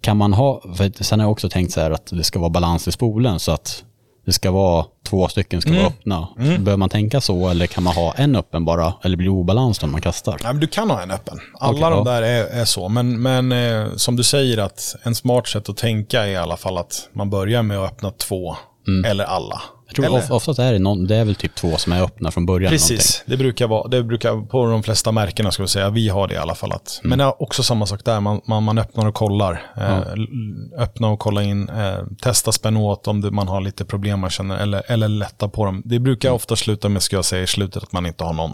Kan 0.00 0.16
man 0.16 0.32
ha, 0.32 0.62
för 0.76 1.04
sen 1.04 1.20
har 1.20 1.24
jag 1.24 1.32
också 1.32 1.48
tänkt 1.48 1.72
så 1.72 1.80
här 1.80 1.90
att 1.90 2.06
det 2.06 2.24
ska 2.24 2.38
vara 2.38 2.50
balans 2.50 2.88
i 2.88 2.92
spolen 2.92 3.40
så 3.40 3.52
att 3.52 3.84
det 4.26 4.32
ska 4.32 4.50
vara 4.50 4.84
två 5.08 5.28
stycken 5.28 5.60
ska 5.60 5.70
mm. 5.70 5.82
vara 5.82 5.92
öppna. 5.92 6.28
Mm. 6.38 6.64
Bör 6.64 6.76
man 6.76 6.88
tänka 6.88 7.20
så 7.20 7.48
eller 7.48 7.66
kan 7.66 7.82
man 7.82 7.94
ha 7.94 8.14
en 8.14 8.36
öppen 8.36 8.64
bara? 8.64 8.94
Eller 9.02 9.16
blir 9.16 9.26
det 9.26 9.30
obalans 9.32 9.82
när 9.82 9.88
man 9.88 10.00
kastar? 10.00 10.36
Nej, 10.42 10.52
men 10.52 10.60
du 10.60 10.66
kan 10.66 10.90
ha 10.90 11.02
en 11.02 11.10
öppen. 11.10 11.40
Alla 11.58 11.72
okay, 11.72 11.90
de 11.90 11.98
ja. 11.98 12.04
där 12.04 12.22
är, 12.22 12.44
är, 12.44 12.64
så. 12.64 12.88
Men, 12.88 13.22
men 13.22 13.52
eh, 13.52 13.96
som 13.96 14.16
du 14.16 14.22
säger 14.22 14.58
att 14.58 14.96
en 15.02 15.14
smart 15.14 15.48
sätt 15.48 15.68
att 15.68 15.76
tänka 15.76 16.26
är 16.26 16.30
i 16.30 16.36
alla 16.36 16.56
fall 16.56 16.78
att 16.78 17.08
man 17.12 17.30
börjar 17.30 17.62
med 17.62 17.78
att 17.78 17.92
öppna 17.92 18.10
två 18.10 18.56
mm. 18.88 19.10
eller 19.10 19.24
alla. 19.24 19.62
Jag 19.90 19.96
tror 19.96 20.06
Eller? 20.06 20.32
oftast 20.32 20.58
är 20.58 20.72
det, 20.72 20.78
någon, 20.78 21.06
det 21.06 21.16
är 21.16 21.24
väl 21.24 21.34
typ 21.34 21.54
två 21.54 21.76
som 21.76 21.92
är 21.92 22.02
öppna 22.02 22.30
från 22.30 22.46
början. 22.46 22.70
Precis, 22.70 23.22
det 23.26 23.36
brukar 23.36 23.66
vara, 23.66 23.88
det 23.88 24.02
brukar 24.02 24.46
på 24.46 24.66
de 24.66 24.82
flesta 24.82 25.12
märkena 25.12 25.50
ska 25.50 25.62
vi 25.62 25.68
säga, 25.68 25.90
vi 25.90 26.08
har 26.08 26.28
det 26.28 26.34
i 26.34 26.36
alla 26.36 26.54
fall. 26.54 26.72
Att, 26.72 27.00
mm. 27.02 27.08
Men 27.08 27.18
det 27.18 27.24
är 27.24 27.42
också 27.42 27.62
samma 27.62 27.86
sak 27.86 28.04
där, 28.04 28.20
man, 28.20 28.40
man, 28.44 28.62
man 28.62 28.78
öppnar 28.78 29.06
och 29.06 29.14
kollar. 29.14 29.72
Eh, 29.76 30.82
öppna 30.82 31.08
och 31.08 31.18
kolla 31.18 31.42
in, 31.42 31.68
eh, 31.68 31.98
testa 32.22 32.52
spänn 32.52 32.76
åt 32.76 33.08
om 33.08 33.20
det, 33.20 33.30
man 33.30 33.48
har 33.48 33.60
lite 33.60 33.84
problem 33.84 34.20
man 34.20 34.30
känner, 34.30 34.58
eller, 34.58 34.82
eller 34.86 35.08
lätta 35.08 35.48
på 35.48 35.64
dem. 35.64 35.82
Det 35.84 35.98
brukar 35.98 36.28
mm. 36.28 36.36
ofta 36.36 36.56
sluta 36.56 36.88
med, 36.88 37.02
ska 37.02 37.16
jag 37.16 37.24
säga, 37.24 37.42
i 37.42 37.46
slutet 37.46 37.82
att 37.82 37.92
man 37.92 38.06
inte 38.06 38.24
har 38.24 38.32
någon. 38.32 38.52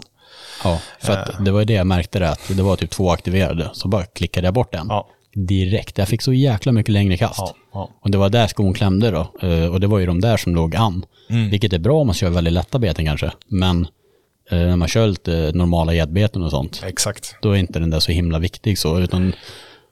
Ja, 0.63 0.79
för 0.99 1.13
eh. 1.13 1.41
det 1.41 1.51
var 1.51 1.59
ju 1.59 1.65
det 1.65 1.73
jag 1.73 1.87
märkte 1.87 2.19
där, 2.19 2.31
att 2.31 2.47
det 2.47 2.63
var 2.63 2.75
typ 2.75 2.91
två 2.91 3.11
aktiverade, 3.11 3.69
så 3.73 3.87
bara 3.87 4.05
klickade 4.05 4.47
jag 4.47 4.53
bort 4.53 4.75
en. 4.75 4.87
Ja 4.89 5.07
direkt. 5.45 5.97
Jag 5.97 6.07
fick 6.07 6.21
så 6.21 6.33
jäkla 6.33 6.71
mycket 6.71 6.93
längre 6.93 7.17
kast. 7.17 7.39
Ja, 7.39 7.55
ja. 7.73 7.89
Och 8.01 8.11
det 8.11 8.17
var 8.17 8.29
där 8.29 8.47
skon 8.47 8.73
klämde 8.73 9.11
då. 9.11 9.47
Eh, 9.47 9.65
och 9.65 9.79
det 9.79 9.87
var 9.87 9.99
ju 9.99 10.05
de 10.05 10.21
där 10.21 10.37
som 10.37 10.55
låg 10.55 10.75
an. 10.75 11.05
Mm. 11.29 11.49
Vilket 11.49 11.73
är 11.73 11.79
bra 11.79 12.01
om 12.01 12.07
man 12.07 12.13
kör 12.13 12.29
väldigt 12.29 12.53
lätta 12.53 12.79
beten 12.79 13.05
kanske. 13.05 13.31
Men 13.47 13.87
eh, 14.51 14.57
när 14.57 14.75
man 14.75 14.87
kör 14.87 15.07
lite 15.07 15.51
normala 15.53 15.93
gäddbeten 15.93 16.43
och 16.43 16.51
sånt. 16.51 16.83
Exakt. 16.85 17.35
Då 17.41 17.51
är 17.51 17.55
inte 17.55 17.79
den 17.79 17.89
där 17.89 17.99
så 17.99 18.11
himla 18.11 18.39
viktig 18.39 18.77
så. 18.77 18.99
Utan 18.99 19.33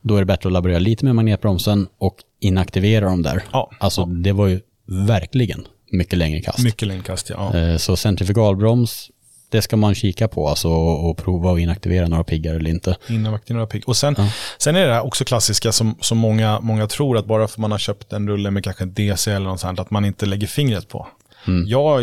då 0.01 0.15
är 0.15 0.19
det 0.19 0.25
bättre 0.25 0.49
att 0.49 0.53
laborera 0.53 0.79
lite 0.79 1.05
med 1.05 1.15
magnetbromsen 1.15 1.87
och 1.97 2.15
inaktivera 2.39 3.05
dem 3.05 3.21
där. 3.21 3.43
Ja, 3.51 3.71
alltså 3.79 4.05
det 4.05 4.31
var 4.31 4.47
ju 4.47 4.61
verkligen 5.07 5.67
mycket 5.91 6.17
längre 6.17 6.41
kast. 6.41 6.59
Mycket 6.59 6.87
längre 6.87 7.03
kast, 7.03 7.29
ja. 7.29 7.57
Eh, 7.57 7.77
så 7.77 7.95
centrifugalbroms 7.95 9.11
det 9.55 9.61
ska 9.61 9.77
man 9.77 9.95
kika 9.95 10.27
på 10.27 10.49
alltså, 10.49 10.69
och 10.69 11.17
prova 11.17 11.51
att 11.53 11.59
inaktivera 11.59 12.07
några 12.07 12.23
piggar 12.23 12.55
eller 12.55 12.69
inte. 12.69 12.97
Inaktivera 13.09 13.55
några 13.57 13.67
piggar. 13.67 13.89
Och 13.89 13.97
sen, 13.97 14.15
ja. 14.17 14.29
sen 14.57 14.75
är 14.75 14.87
det 14.87 14.93
här 14.93 15.05
också 15.05 15.25
klassiska 15.25 15.71
som, 15.71 15.97
som 16.01 16.17
många, 16.17 16.59
många 16.59 16.87
tror 16.87 17.17
att 17.17 17.25
bara 17.25 17.47
för 17.47 17.61
man 17.61 17.71
har 17.71 17.77
köpt 17.77 18.13
en 18.13 18.27
rulle 18.29 18.51
med 18.51 18.63
kanske 18.63 18.83
en 18.83 18.93
DC 18.93 19.31
eller 19.31 19.45
något 19.45 19.59
sånt, 19.59 19.79
att 19.79 19.91
man 19.91 20.05
inte 20.05 20.25
lägger 20.25 20.47
fingret 20.47 20.87
på. 20.89 21.07
Mm. 21.47 21.67
Jag 21.67 22.01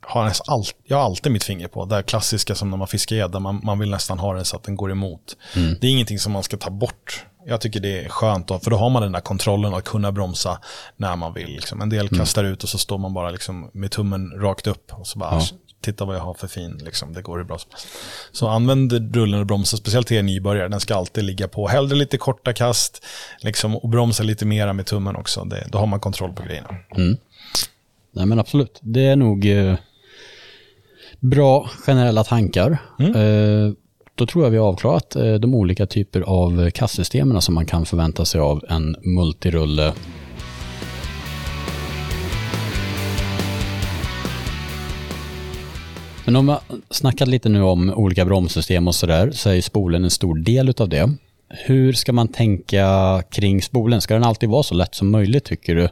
har, 0.00 0.32
all, 0.46 0.64
jag 0.86 0.96
har 0.96 1.04
alltid 1.04 1.32
mitt 1.32 1.44
finger 1.44 1.68
på. 1.68 1.84
Det 1.84 1.94
här 1.94 2.02
klassiska 2.02 2.54
som 2.54 2.70
när 2.70 2.76
man 2.76 2.88
fiskar 2.88 3.16
gädda, 3.16 3.40
man, 3.40 3.60
man 3.64 3.78
vill 3.78 3.90
nästan 3.90 4.18
ha 4.18 4.34
det 4.34 4.44
så 4.44 4.56
att 4.56 4.62
den 4.62 4.76
går 4.76 4.90
emot. 4.90 5.36
Mm. 5.56 5.76
Det 5.80 5.86
är 5.86 5.90
ingenting 5.90 6.18
som 6.18 6.32
man 6.32 6.42
ska 6.42 6.56
ta 6.56 6.70
bort 6.70 7.24
jag 7.48 7.60
tycker 7.60 7.80
det 7.80 8.04
är 8.04 8.08
skönt, 8.08 8.48
då, 8.48 8.58
för 8.58 8.70
då 8.70 8.76
har 8.76 8.90
man 8.90 9.02
den 9.02 9.12
där 9.12 9.20
kontrollen 9.20 9.74
att 9.74 9.84
kunna 9.84 10.12
bromsa 10.12 10.58
när 10.96 11.16
man 11.16 11.34
vill. 11.34 11.48
Liksom. 11.48 11.80
En 11.80 11.88
del 11.88 12.06
Mm. 12.06 12.18
kastar 12.18 12.44
ut 12.44 12.62
och 12.62 12.68
så 12.68 12.78
står 12.78 12.98
man 12.98 13.14
bara 13.14 13.30
liksom 13.30 13.70
med 13.72 13.90
tummen 13.90 14.30
rakt 14.30 14.66
upp 14.66 14.92
och 14.92 15.06
så 15.06 15.18
bara, 15.18 15.34
Ja. 15.34 15.46
Titta 15.80 16.04
vad 16.04 16.16
jag 16.16 16.20
har 16.20 16.34
för 16.34 16.48
fin, 16.48 16.80
liksom. 16.84 17.12
det 17.12 17.22
går 17.22 17.38
hur 17.38 17.44
bra 17.44 17.58
som 17.58 17.70
helst. 17.70 17.88
Så 18.32 18.48
använd 18.48 19.16
rullen 19.16 19.40
och 19.40 19.46
bromsa, 19.46 19.76
speciellt 19.76 20.06
till 20.06 20.16
en 20.16 20.26
nybörjare, 20.26 20.68
den 20.68 20.80
ska 20.80 20.94
alltid 20.94 21.24
ligga 21.24 21.48
på. 21.48 21.68
Hellre 21.68 21.96
lite 21.96 22.18
korta 22.18 22.52
kast 22.52 23.04
liksom, 23.40 23.76
och 23.76 23.88
bromsa 23.88 24.22
lite 24.22 24.46
mera 24.46 24.72
med 24.72 24.86
tummen 24.86 25.16
också, 25.16 25.44
det, 25.44 25.66
då 25.72 25.78
har 25.78 25.86
man 25.86 26.00
kontroll 26.00 26.32
på 26.32 26.42
grejerna. 26.42 26.68
Nej 28.12 28.26
men 28.26 28.38
absolut, 28.38 28.78
det 28.82 29.06
är 29.06 29.16
nog 29.16 29.46
eh, 29.46 29.74
bra 31.20 31.70
generella 31.86 32.24
tankar. 32.24 32.78
Eh, 32.98 33.72
då 34.14 34.26
tror 34.26 34.44
jag 34.44 34.50
vi 34.50 34.56
har 34.56 34.66
avklarat 34.66 35.16
eh, 35.16 35.34
de 35.34 35.54
olika 35.54 35.86
typer 35.86 36.20
av 36.20 36.70
kassystemen 36.70 37.42
som 37.42 37.54
man 37.54 37.66
kan 37.66 37.86
förvänta 37.86 38.24
sig 38.24 38.40
av 38.40 38.64
en 38.68 38.96
multirulle. 39.02 39.92
Men 46.28 46.36
om 46.36 46.48
jag 46.48 46.60
snackat 46.90 47.28
lite 47.28 47.48
nu 47.48 47.62
om 47.62 47.90
olika 47.90 48.24
bromssystem 48.24 48.88
och 48.88 48.94
sådär, 48.94 49.30
så 49.30 49.50
är 49.50 49.54
ju 49.54 49.62
spolen 49.62 50.04
en 50.04 50.10
stor 50.10 50.38
del 50.38 50.68
utav 50.68 50.88
det. 50.88 51.14
Hur 51.48 51.92
ska 51.92 52.12
man 52.12 52.28
tänka 52.28 53.22
kring 53.30 53.62
spolen? 53.62 54.00
Ska 54.00 54.14
den 54.14 54.24
alltid 54.24 54.48
vara 54.48 54.62
så 54.62 54.74
lätt 54.74 54.94
som 54.94 55.10
möjligt 55.10 55.44
tycker 55.44 55.74
du? 55.74 55.88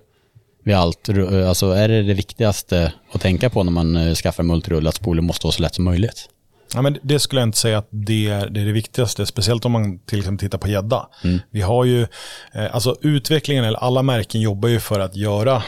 vid 0.65 0.75
allt? 0.75 1.09
Alltså 1.49 1.71
är 1.71 1.89
det 1.89 2.03
det 2.03 2.15
viktigaste 2.15 2.93
att 3.13 3.21
tänka 3.21 3.51
på 3.51 3.63
när 3.63 3.73
man 3.73 3.97
eh, 3.97 4.15
skaffar 4.15 4.43
multirulle, 4.43 4.89
att 4.89 4.95
spolen 4.95 5.25
måste 5.25 5.47
vara 5.47 5.53
så 5.53 5.63
lätt 5.63 5.75
som 5.75 5.85
möjligt? 5.85 6.29
Ja, 6.75 6.83
men 6.83 6.99
det 7.03 7.19
skulle 7.19 7.41
jag 7.41 7.49
inte 7.49 7.59
säga 7.59 7.79
att 7.79 7.89
det 7.91 8.29
är 8.29 8.49
det, 8.49 8.61
är 8.61 8.65
det 8.65 8.73
viktigaste, 8.73 9.27
speciellt 9.27 9.65
om 9.65 9.73
man 9.73 9.99
till 9.99 10.19
exempel 10.19 10.47
tittar 10.47 10.59
på 10.59 10.69
gädda. 10.69 11.09
Vi 11.51 11.61
har 11.61 11.85
ju, 11.85 12.03
eh, 12.53 12.75
alltså 12.75 12.97
utvecklingen, 13.03 13.65
eller 13.65 13.79
alla 13.79 14.03
märken 14.03 14.41
jobbar 14.41 14.69
ju 14.69 14.81
för 14.81 15.01
att 15.01 15.17
göra 15.17 15.63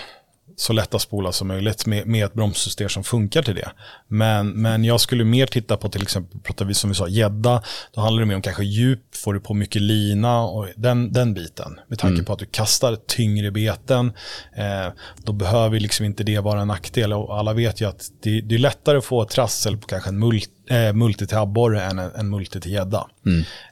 så 0.60 0.72
lätta 0.72 0.98
spolar 0.98 1.32
som 1.32 1.48
möjligt 1.48 1.86
med, 1.86 2.06
med 2.06 2.24
ett 2.24 2.34
bromssystem 2.34 2.88
som 2.88 3.04
funkar 3.04 3.42
till 3.42 3.54
det. 3.54 3.70
Men, 4.08 4.48
men 4.50 4.84
jag 4.84 5.00
skulle 5.00 5.24
mer 5.24 5.46
titta 5.46 5.76
på 5.76 5.88
till 5.88 6.02
exempel, 6.02 6.40
pratar 6.40 6.64
vi 6.64 6.74
som 6.74 6.90
vi 6.90 6.96
sa, 6.96 7.08
gädda, 7.08 7.62
då 7.94 8.00
handlar 8.00 8.20
det 8.20 8.26
mer 8.26 8.34
om 8.34 8.42
kanske 8.42 8.64
djup, 8.64 9.16
får 9.16 9.34
du 9.34 9.40
på 9.40 9.54
mycket 9.54 9.82
lina 9.82 10.42
och 10.42 10.68
den, 10.76 11.12
den 11.12 11.34
biten. 11.34 11.80
Med 11.88 11.98
tanke 11.98 12.22
på 12.22 12.32
att 12.32 12.38
du 12.38 12.46
kastar 12.46 12.96
tyngre 13.06 13.50
beten, 13.50 14.12
eh, 14.56 14.92
då 15.16 15.32
behöver 15.32 15.80
liksom 15.80 16.06
inte 16.06 16.24
det 16.24 16.38
vara 16.38 16.60
en 16.60 16.68
nackdel. 16.68 17.12
Och 17.12 17.38
alla 17.38 17.52
vet 17.52 17.80
ju 17.80 17.88
att 17.88 18.10
det, 18.22 18.40
det 18.40 18.54
är 18.54 18.58
lättare 18.58 18.98
att 18.98 19.04
få 19.04 19.24
trassel 19.24 19.76
på 19.76 19.86
kanske 19.86 20.08
en 20.08 20.18
mult, 20.18 20.50
eh, 20.70 20.92
multi 20.92 21.26
till 21.26 21.38
abborre 21.38 21.82
än 21.82 21.98
en, 21.98 22.10
en 22.14 22.30
multi 22.30 22.60
till 22.60 22.72
gädda. 22.72 23.06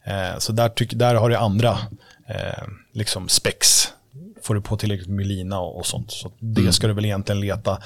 Eh, 0.04 0.38
så 0.38 0.52
där, 0.52 0.68
tyck, 0.68 0.94
där 0.94 1.14
har 1.14 1.30
det 1.30 1.38
andra 1.38 1.78
eh, 2.28 2.64
liksom 2.92 3.28
spex 3.28 3.88
får 4.46 4.54
du 4.54 4.60
på 4.60 4.76
tillräckligt 4.76 5.08
med 5.08 5.26
lina 5.26 5.60
och, 5.60 5.78
och 5.78 5.86
sånt. 5.86 6.10
Så 6.10 6.30
det 6.38 6.72
ska 6.72 6.86
du 6.86 6.92
väl 6.92 7.04
egentligen 7.04 7.40
leta 7.40 7.78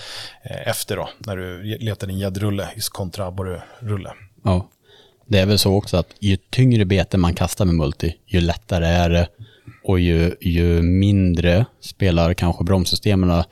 eh, 0.43 0.69
efter 0.69 0.97
då, 0.97 1.09
när 1.19 1.37
du 1.37 1.63
letar 1.81 2.07
din 2.07 2.19
gäddrulle 2.19 2.69
kontra 2.91 3.27
abborrerulle. 3.27 4.11
Ja. 4.45 4.69
Det 5.27 5.39
är 5.39 5.47
väl 5.47 5.59
så 5.59 5.75
också 5.75 5.97
att 5.97 6.07
ju 6.21 6.37
tyngre 6.37 6.85
bete 6.85 7.19
man 7.19 7.35
kastar 7.35 7.65
med 7.65 7.75
multi, 7.75 8.15
ju 8.27 8.41
lättare 8.41 8.87
är 8.87 9.11
det 9.11 9.29
och 9.85 10.01
ju, 10.01 10.35
ju 10.41 10.83
mindre 10.83 11.67
spelar 11.81 12.35
kanske 12.35 12.65
bromssystemen 12.65 13.43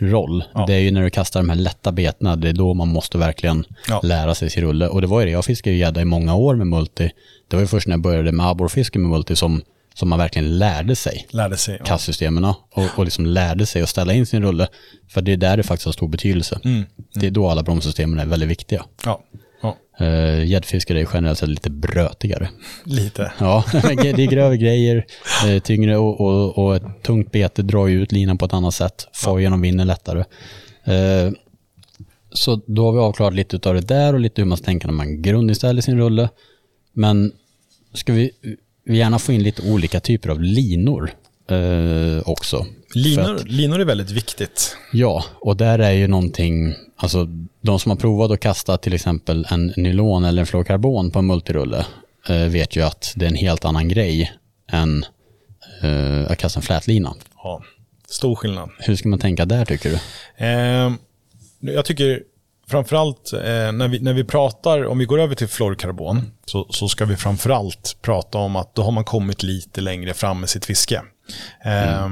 roll. 0.00 0.44
Det 0.66 0.74
är 0.74 0.78
ju 0.78 0.90
när 0.90 1.02
du 1.02 1.10
kastar 1.10 1.40
de 1.40 1.48
här 1.48 1.56
lätta 1.56 1.92
betena, 1.92 2.36
det 2.36 2.48
är 2.48 2.52
då 2.52 2.74
man 2.74 2.88
måste 2.88 3.18
verkligen 3.18 3.64
Ja. 3.88 4.00
lära 4.02 4.34
sig 4.34 4.50
sin 4.50 4.62
rulle. 4.62 4.88
Och 4.88 5.00
det 5.00 5.06
var 5.06 5.20
ju 5.20 5.26
det, 5.26 5.32
jag 5.32 5.44
fiskade 5.44 5.74
ju 5.76 5.80
gädda 5.80 6.00
i 6.00 6.04
många 6.04 6.34
år 6.34 6.54
med 6.54 6.66
multi. 6.66 7.10
Det 7.48 7.56
var 7.56 7.60
ju 7.60 7.66
först 7.66 7.86
när 7.88 7.92
jag 7.92 8.00
började 8.00 8.32
med 8.32 8.46
abborrfiske 8.46 8.98
med 8.98 9.10
multi 9.10 9.36
som, 9.36 9.62
som 9.98 10.08
man 10.08 10.18
verkligen 10.18 10.58
lärde 10.58 10.96
sig 10.96 11.26
Lärde 11.30 11.56
sig. 11.56 11.76
Ja. 11.78 11.84
kastsystemen 11.84 12.44
och, 12.44 12.58
och 12.96 13.04
liksom 13.04 13.26
lärde 13.26 13.66
sig 13.66 13.82
att 13.82 13.88
ställa 13.88 14.12
in 14.12 14.26
sin 14.26 14.42
rulle. 14.42 14.68
För 15.08 15.22
det 15.22 15.32
är 15.32 15.36
där 15.36 15.56
det 15.56 15.62
faktiskt 15.62 15.86
har 15.86 15.92
stor 15.92 16.08
betydelse. 16.08 16.60
Det 17.14 17.26
är 17.26 17.30
då 17.30 17.48
alla 17.48 17.62
bromssystemen 17.62 18.18
är 18.18 18.26
väldigt 18.26 18.48
viktiga. 18.48 18.84
Ja. 19.04 19.20
ja, 19.62 19.76
Uh, 20.00 20.46
Gäddfiskare 20.46 21.00
är 21.00 21.08
generellt 21.14 21.38
sett 21.38 21.48
lite 21.48 21.70
brötigare. 21.70 22.48
lite. 22.84 23.32
Ja, 23.38 23.64
det 23.72 24.22
är 24.22 24.30
grövre 24.30 24.56
grejer, 24.56 25.06
eh, 25.46 25.58
tyngre 25.62 25.96
och, 25.96 26.20
och, 26.20 26.58
och 26.58 26.76
ett 26.76 27.02
tungt 27.02 27.32
bete 27.32 27.62
drar 27.62 27.86
ju 27.86 28.02
ut 28.02 28.12
linan 28.12 28.38
på 28.38 28.44
ett 28.44 28.52
annat 28.52 28.74
sätt. 28.74 29.08
Fojen 29.12 29.60
vinner 29.60 29.84
lättare. 29.84 30.24
Eh, 30.84 31.32
så 32.32 32.60
då 32.66 32.84
har 32.84 32.92
vi 32.92 32.98
avklarat 32.98 33.34
lite 33.34 33.68
av 33.68 33.74
det 33.74 33.80
där 33.80 34.14
och 34.14 34.20
lite 34.20 34.42
hur 34.42 34.46
man 34.46 34.58
ska 34.58 34.64
tänka 34.64 34.88
när 34.88 34.94
man 34.94 35.22
grundinställer 35.22 35.82
sin 35.82 35.98
rulle. 35.98 36.28
Men 36.92 37.32
ska 37.94 38.12
vi, 38.12 38.30
vi 38.86 38.98
gärna 38.98 39.18
få 39.18 39.32
in 39.32 39.42
lite 39.42 39.62
olika 39.62 40.00
typer 40.00 40.28
av 40.28 40.42
linor 40.42 41.10
eh, 41.50 42.28
också. 42.28 42.66
Linor, 42.94 43.44
linor 43.46 43.80
är 43.80 43.84
väldigt 43.84 44.10
viktigt. 44.10 44.76
Ja, 44.92 45.24
och 45.40 45.56
där 45.56 45.78
är 45.78 45.92
ju 45.92 46.06
någonting, 46.06 46.74
alltså 46.96 47.28
de 47.60 47.78
som 47.78 47.90
har 47.90 47.96
provat 47.96 48.30
att 48.30 48.40
kasta 48.40 48.76
till 48.78 48.92
exempel 48.92 49.46
en 49.50 49.72
nylon 49.76 50.24
eller 50.24 50.40
en 50.40 50.46
fluorkarbon 50.46 51.10
på 51.10 51.18
en 51.18 51.26
multirulle 51.26 51.86
eh, 52.28 52.36
vet 52.36 52.76
ju 52.76 52.82
att 52.82 53.12
det 53.16 53.24
är 53.24 53.30
en 53.30 53.36
helt 53.36 53.64
annan 53.64 53.88
grej 53.88 54.32
än 54.72 55.04
eh, 55.82 56.30
att 56.30 56.38
kasta 56.38 56.58
en 56.58 56.62
flätlina. 56.62 57.14
Ja, 57.36 57.62
stor 58.08 58.34
skillnad. 58.34 58.70
Hur 58.78 58.96
ska 58.96 59.08
man 59.08 59.18
tänka 59.18 59.44
där 59.44 59.64
tycker 59.64 59.90
du? 59.90 59.98
Eh, 60.44 60.92
jag 61.60 61.84
tycker 61.84 62.22
framförallt 62.70 63.32
eh, 63.32 63.72
när, 63.72 63.88
vi, 63.88 63.98
när 64.00 64.12
vi 64.14 64.24
pratar, 64.24 64.86
om 64.86 64.98
vi 64.98 65.04
går 65.04 65.20
över 65.20 65.34
till 65.34 65.48
fluorkarbon, 65.48 66.22
så, 66.46 66.66
så 66.70 66.88
ska 66.88 67.04
vi 67.04 67.16
framförallt 67.16 67.96
prata 68.02 68.38
om 68.38 68.56
att 68.56 68.74
då 68.74 68.82
har 68.82 68.90
man 68.92 69.04
kommit 69.04 69.42
lite 69.42 69.80
längre 69.80 70.14
fram 70.14 70.40
med 70.40 70.48
sitt 70.48 70.64
fiske. 70.64 71.02
Eh, 71.64 72.08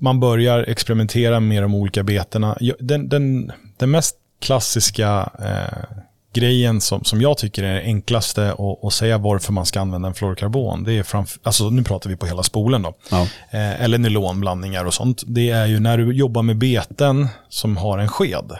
Man 0.00 0.20
börjar 0.20 0.62
experimentera 0.62 1.40
med 1.40 1.62
de 1.62 1.74
olika 1.74 2.02
betena. 2.02 2.56
Den, 2.80 3.08
den, 3.08 3.52
den 3.78 3.90
mest 3.90 4.16
klassiska 4.40 5.30
eh, 5.38 5.98
grejen 6.34 6.80
som, 6.80 7.04
som 7.04 7.20
jag 7.20 7.38
tycker 7.38 7.62
är 7.64 7.80
enklaste 7.82 8.52
att, 8.52 8.84
att 8.84 8.92
säga 8.92 9.18
varför 9.18 9.52
man 9.52 9.66
ska 9.66 9.80
använda 9.80 10.08
en 10.08 10.14
fluorkarbon, 10.14 10.84
det 10.84 10.92
är 10.92 11.02
framför, 11.02 11.38
alltså 11.42 11.70
nu 11.70 11.84
pratar 11.84 12.10
vi 12.10 12.16
på 12.16 12.26
hela 12.26 12.42
spolen 12.42 12.82
då, 12.82 12.94
Ja. 13.10 13.22
eh, 13.50 13.82
eller 13.82 13.98
nylonblandningar 13.98 14.84
och 14.84 14.94
sånt, 14.94 15.22
det 15.26 15.50
är 15.50 15.66
ju 15.66 15.80
när 15.80 15.98
du 15.98 16.12
jobbar 16.12 16.42
med 16.42 16.56
beten 16.58 17.28
som 17.48 17.76
har 17.76 17.98
en 17.98 18.08
sked. 18.08 18.52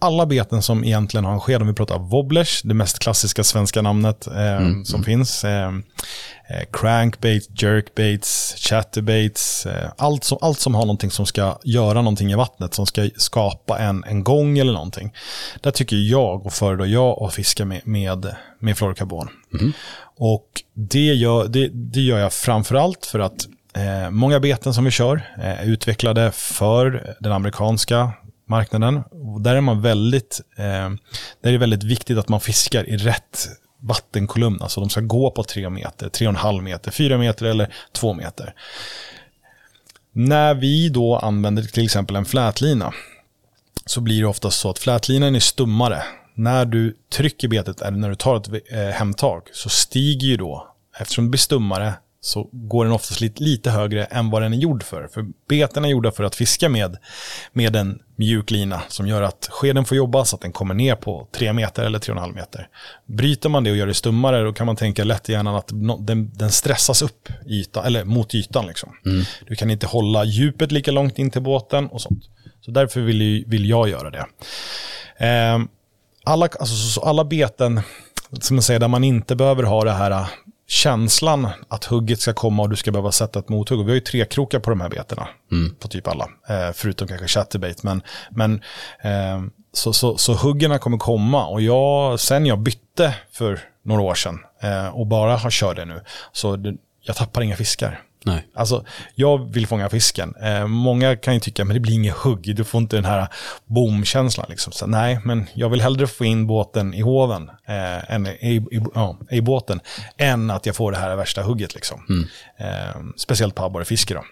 Alla 0.00 0.26
beten 0.26 0.62
som 0.62 0.84
egentligen 0.84 1.24
har 1.24 1.32
en 1.32 1.40
sked, 1.40 1.62
om 1.62 1.68
vi 1.68 1.74
pratar 1.74 1.98
wobblers, 1.98 2.62
det 2.62 2.74
mest 2.74 2.98
klassiska 2.98 3.44
svenska 3.44 3.82
namnet 3.82 4.26
eh, 4.26 4.82
som 4.84 5.04
finns, 5.04 5.44
eh, 5.44 5.68
eh, 6.48 6.64
crankbaits, 6.72 7.48
jerkbaits, 7.62 8.54
chatterbaits, 8.56 9.66
eh, 9.66 9.90
allt, 9.96 10.24
som, 10.24 10.38
allt 10.40 10.60
som 10.60 10.74
har 10.74 10.82
någonting 10.82 11.10
som 11.10 11.26
ska 11.26 11.58
göra 11.64 12.02
någonting 12.02 12.32
i 12.32 12.34
vattnet, 12.34 12.74
som 12.74 12.86
ska 12.86 13.08
skapa 13.16 13.78
en, 13.78 14.04
en 14.04 14.24
gång 14.24 14.58
eller 14.58 14.72
någonting. 14.72 15.12
Där 15.60 15.70
tycker 15.70 15.96
jag 15.96 16.46
och 16.46 16.52
föredrar 16.52 16.86
jag 16.86 17.22
att 17.22 17.34
fiska 17.34 17.64
med, 17.64 17.80
med, 17.84 18.34
med 18.58 18.78
fluorkarbon. 18.78 19.28
Och 20.18 20.46
det 20.74 21.14
gör, 21.14 21.48
det, 21.48 21.68
det 21.68 22.00
gör 22.00 22.18
jag 22.18 22.32
framförallt 22.32 23.06
för 23.06 23.18
att 23.18 23.46
eh, 23.76 24.10
många 24.10 24.40
beten 24.40 24.74
som 24.74 24.84
vi 24.84 24.90
kör 24.90 25.34
eh, 25.38 25.60
är 25.60 25.64
utvecklade 25.64 26.30
för 26.32 27.14
den 27.20 27.32
amerikanska 27.32 28.12
marknaden. 28.48 29.02
Och 29.10 29.40
där 29.40 29.54
är 29.54 29.60
man 29.60 29.82
väldigt, 29.82 30.40
eh, 30.56 30.64
där 31.40 31.48
är 31.48 31.52
det 31.52 31.58
väldigt 31.58 31.82
viktigt 31.82 32.18
att 32.18 32.28
man 32.28 32.40
fiskar 32.40 32.88
i 32.88 32.96
rätt 32.96 33.48
vattenkolumn. 33.80 34.62
Alltså 34.62 34.80
de 34.80 34.90
ska 34.90 35.00
gå 35.00 35.30
på 35.30 35.44
tre 35.44 35.70
meter, 35.70 36.08
tre 36.08 36.26
och 36.26 36.32
en 36.32 36.36
halv 36.36 36.62
meter, 36.62 36.90
fyra 36.90 37.18
meter 37.18 37.46
eller 37.46 37.74
två 37.92 38.14
meter. 38.14 38.54
När 40.12 40.54
vi 40.54 40.88
då 40.88 41.16
använder 41.16 41.62
till 41.62 41.84
exempel 41.84 42.16
en 42.16 42.24
flätlina 42.24 42.92
så 43.86 44.00
blir 44.00 44.20
det 44.20 44.26
oftast 44.26 44.60
så 44.60 44.70
att 44.70 44.78
flätlinan 44.78 45.34
är 45.34 45.40
stummare. 45.40 46.02
När 46.34 46.64
du 46.64 46.96
trycker 47.12 47.48
betet 47.48 47.82
eller 47.82 47.98
när 47.98 48.08
du 48.08 48.14
tar 48.14 48.36
ett 48.36 48.72
eh, 48.72 48.78
hemtag 48.78 49.42
så 49.52 49.68
stiger 49.68 50.26
ju 50.26 50.36
då, 50.36 50.74
eftersom 50.98 51.24
det 51.24 51.30
blir 51.30 51.38
stummare, 51.38 51.94
så 52.20 52.48
går 52.52 52.84
den 52.84 52.94
oftast 52.94 53.20
lite, 53.20 53.42
lite 53.42 53.70
högre 53.70 54.04
än 54.04 54.30
vad 54.30 54.42
den 54.42 54.52
är 54.52 54.56
gjord 54.56 54.82
för. 54.82 55.08
För 55.14 55.24
beten 55.48 55.84
är 55.84 55.88
gjorda 55.88 56.10
för 56.10 56.24
att 56.24 56.34
fiska 56.34 56.68
med, 56.68 56.96
med 57.52 57.76
en 57.76 57.98
mjuk 58.16 58.50
lina 58.50 58.82
som 58.88 59.06
gör 59.08 59.22
att 59.22 59.48
skeden 59.50 59.84
får 59.84 59.96
jobba 59.96 60.24
så 60.24 60.36
att 60.36 60.42
den 60.42 60.52
kommer 60.52 60.74
ner 60.74 60.94
på 60.94 61.28
3 61.32 61.52
meter 61.52 61.84
eller 61.84 61.98
3,5 61.98 62.34
meter. 62.34 62.68
Bryter 63.06 63.48
man 63.48 63.64
det 63.64 63.70
och 63.70 63.76
gör 63.76 63.86
det 63.86 63.94
stummare 63.94 64.42
då 64.42 64.52
kan 64.52 64.66
man 64.66 64.76
tänka 64.76 65.04
lätt 65.04 65.28
i 65.28 65.32
hjärnan 65.32 65.54
att 65.54 65.68
den, 66.06 66.30
den 66.34 66.50
stressas 66.50 67.02
upp 67.02 67.28
i 67.46 67.60
ytan, 67.60 67.84
eller 67.84 68.04
mot 68.04 68.34
ytan. 68.34 68.66
Liksom. 68.66 68.92
Du 69.48 69.54
kan 69.56 69.70
inte 69.70 69.86
hålla 69.86 70.24
djupet 70.24 70.72
lika 70.72 70.90
långt 70.90 71.18
in 71.18 71.30
till 71.30 71.42
båten 71.42 71.86
och 71.86 72.00
sånt. 72.00 72.24
Så 72.60 72.70
därför 72.70 73.00
vill, 73.00 73.22
ju- 73.22 73.44
vill 73.46 73.68
jag 73.68 73.88
göra 73.88 74.10
det. 74.10 74.26
Ehm, 75.18 75.68
alla, 76.24 76.46
alltså, 76.46 76.74
så, 76.76 76.88
så 76.88 77.00
alla 77.00 77.24
beten, 77.24 77.80
som 78.40 78.56
man 78.56 78.62
säger, 78.62 78.80
där 78.80 78.88
man 78.88 79.04
inte 79.04 79.36
behöver 79.36 79.62
ha 79.62 79.84
det 79.84 79.92
här 79.92 80.26
känslan 80.68 81.48
att 81.68 81.84
hugget 81.84 82.20
ska 82.20 82.32
komma 82.32 82.62
och 82.62 82.70
du 82.70 82.76
ska 82.76 82.90
behöva 82.90 83.12
sätta 83.12 83.38
ett 83.38 83.48
mothugg. 83.48 83.80
Och 83.80 83.86
Vi 83.86 83.90
har 83.90 83.94
ju 83.94 84.00
tre 84.00 84.24
krokar 84.24 84.58
på 84.60 84.70
de 84.70 84.80
här 84.80 84.88
betena, 84.88 85.28
på 85.78 85.88
typ 85.88 86.08
alla, 86.08 86.28
eh, 86.48 86.72
förutom 86.74 87.08
kanske 87.08 87.28
chatterbait. 87.28 87.82
Men, 87.82 88.02
men 88.30 88.62
eh, 89.02 89.42
så, 89.72 89.92
så, 89.92 90.18
så 90.18 90.34
huggen 90.34 90.78
kommer 90.78 90.98
komma 90.98 91.46
och 91.46 91.62
jag, 91.62 92.20
sen 92.20 92.46
jag 92.46 92.58
bytte 92.58 93.14
för 93.32 93.60
några 93.82 94.02
år 94.02 94.14
sedan 94.14 94.38
eh, 94.62 94.88
och 94.88 95.06
bara 95.06 95.36
har 95.36 95.50
kört 95.50 95.76
det 95.76 95.84
nu, 95.84 96.00
så 96.32 96.56
det, 96.56 96.76
jag 97.00 97.16
tappar 97.16 97.42
inga 97.42 97.56
fiskar. 97.56 98.02
Nej. 98.28 98.46
Alltså, 98.54 98.84
jag 99.14 99.52
vill 99.52 99.66
fånga 99.66 99.88
fisken. 99.88 100.34
Eh, 100.42 100.66
många 100.66 101.16
kan 101.16 101.34
ju 101.34 101.40
tycka, 101.40 101.64
men 101.64 101.74
det 101.74 101.80
blir 101.80 101.94
inget 101.94 102.14
hugg, 102.14 102.56
du 102.56 102.64
får 102.64 102.80
inte 102.80 102.96
den 102.96 103.04
här 103.04 103.28
boom-känslan. 103.66 104.46
Liksom. 104.48 104.72
Så, 104.72 104.86
nej, 104.86 105.20
men 105.24 105.46
jag 105.54 105.68
vill 105.68 105.80
hellre 105.80 106.06
få 106.06 106.24
in 106.24 106.46
båten 106.46 106.94
i 106.94 107.00
hoven, 107.00 107.50
eh, 107.68 108.14
än 108.14 108.26
i, 108.26 108.56
i, 108.70 108.80
ja, 108.94 109.18
i 109.30 109.40
båten, 109.40 109.80
än 110.18 110.50
att 110.50 110.66
jag 110.66 110.76
får 110.76 110.92
det 110.92 110.98
här 110.98 111.16
värsta 111.16 111.42
hugget. 111.42 111.74
Liksom. 111.74 112.26
Eh, 112.58 113.00
speciellt 113.16 113.54
på 113.54 113.64
abborrefiske 113.64 114.14
då. 114.14 114.24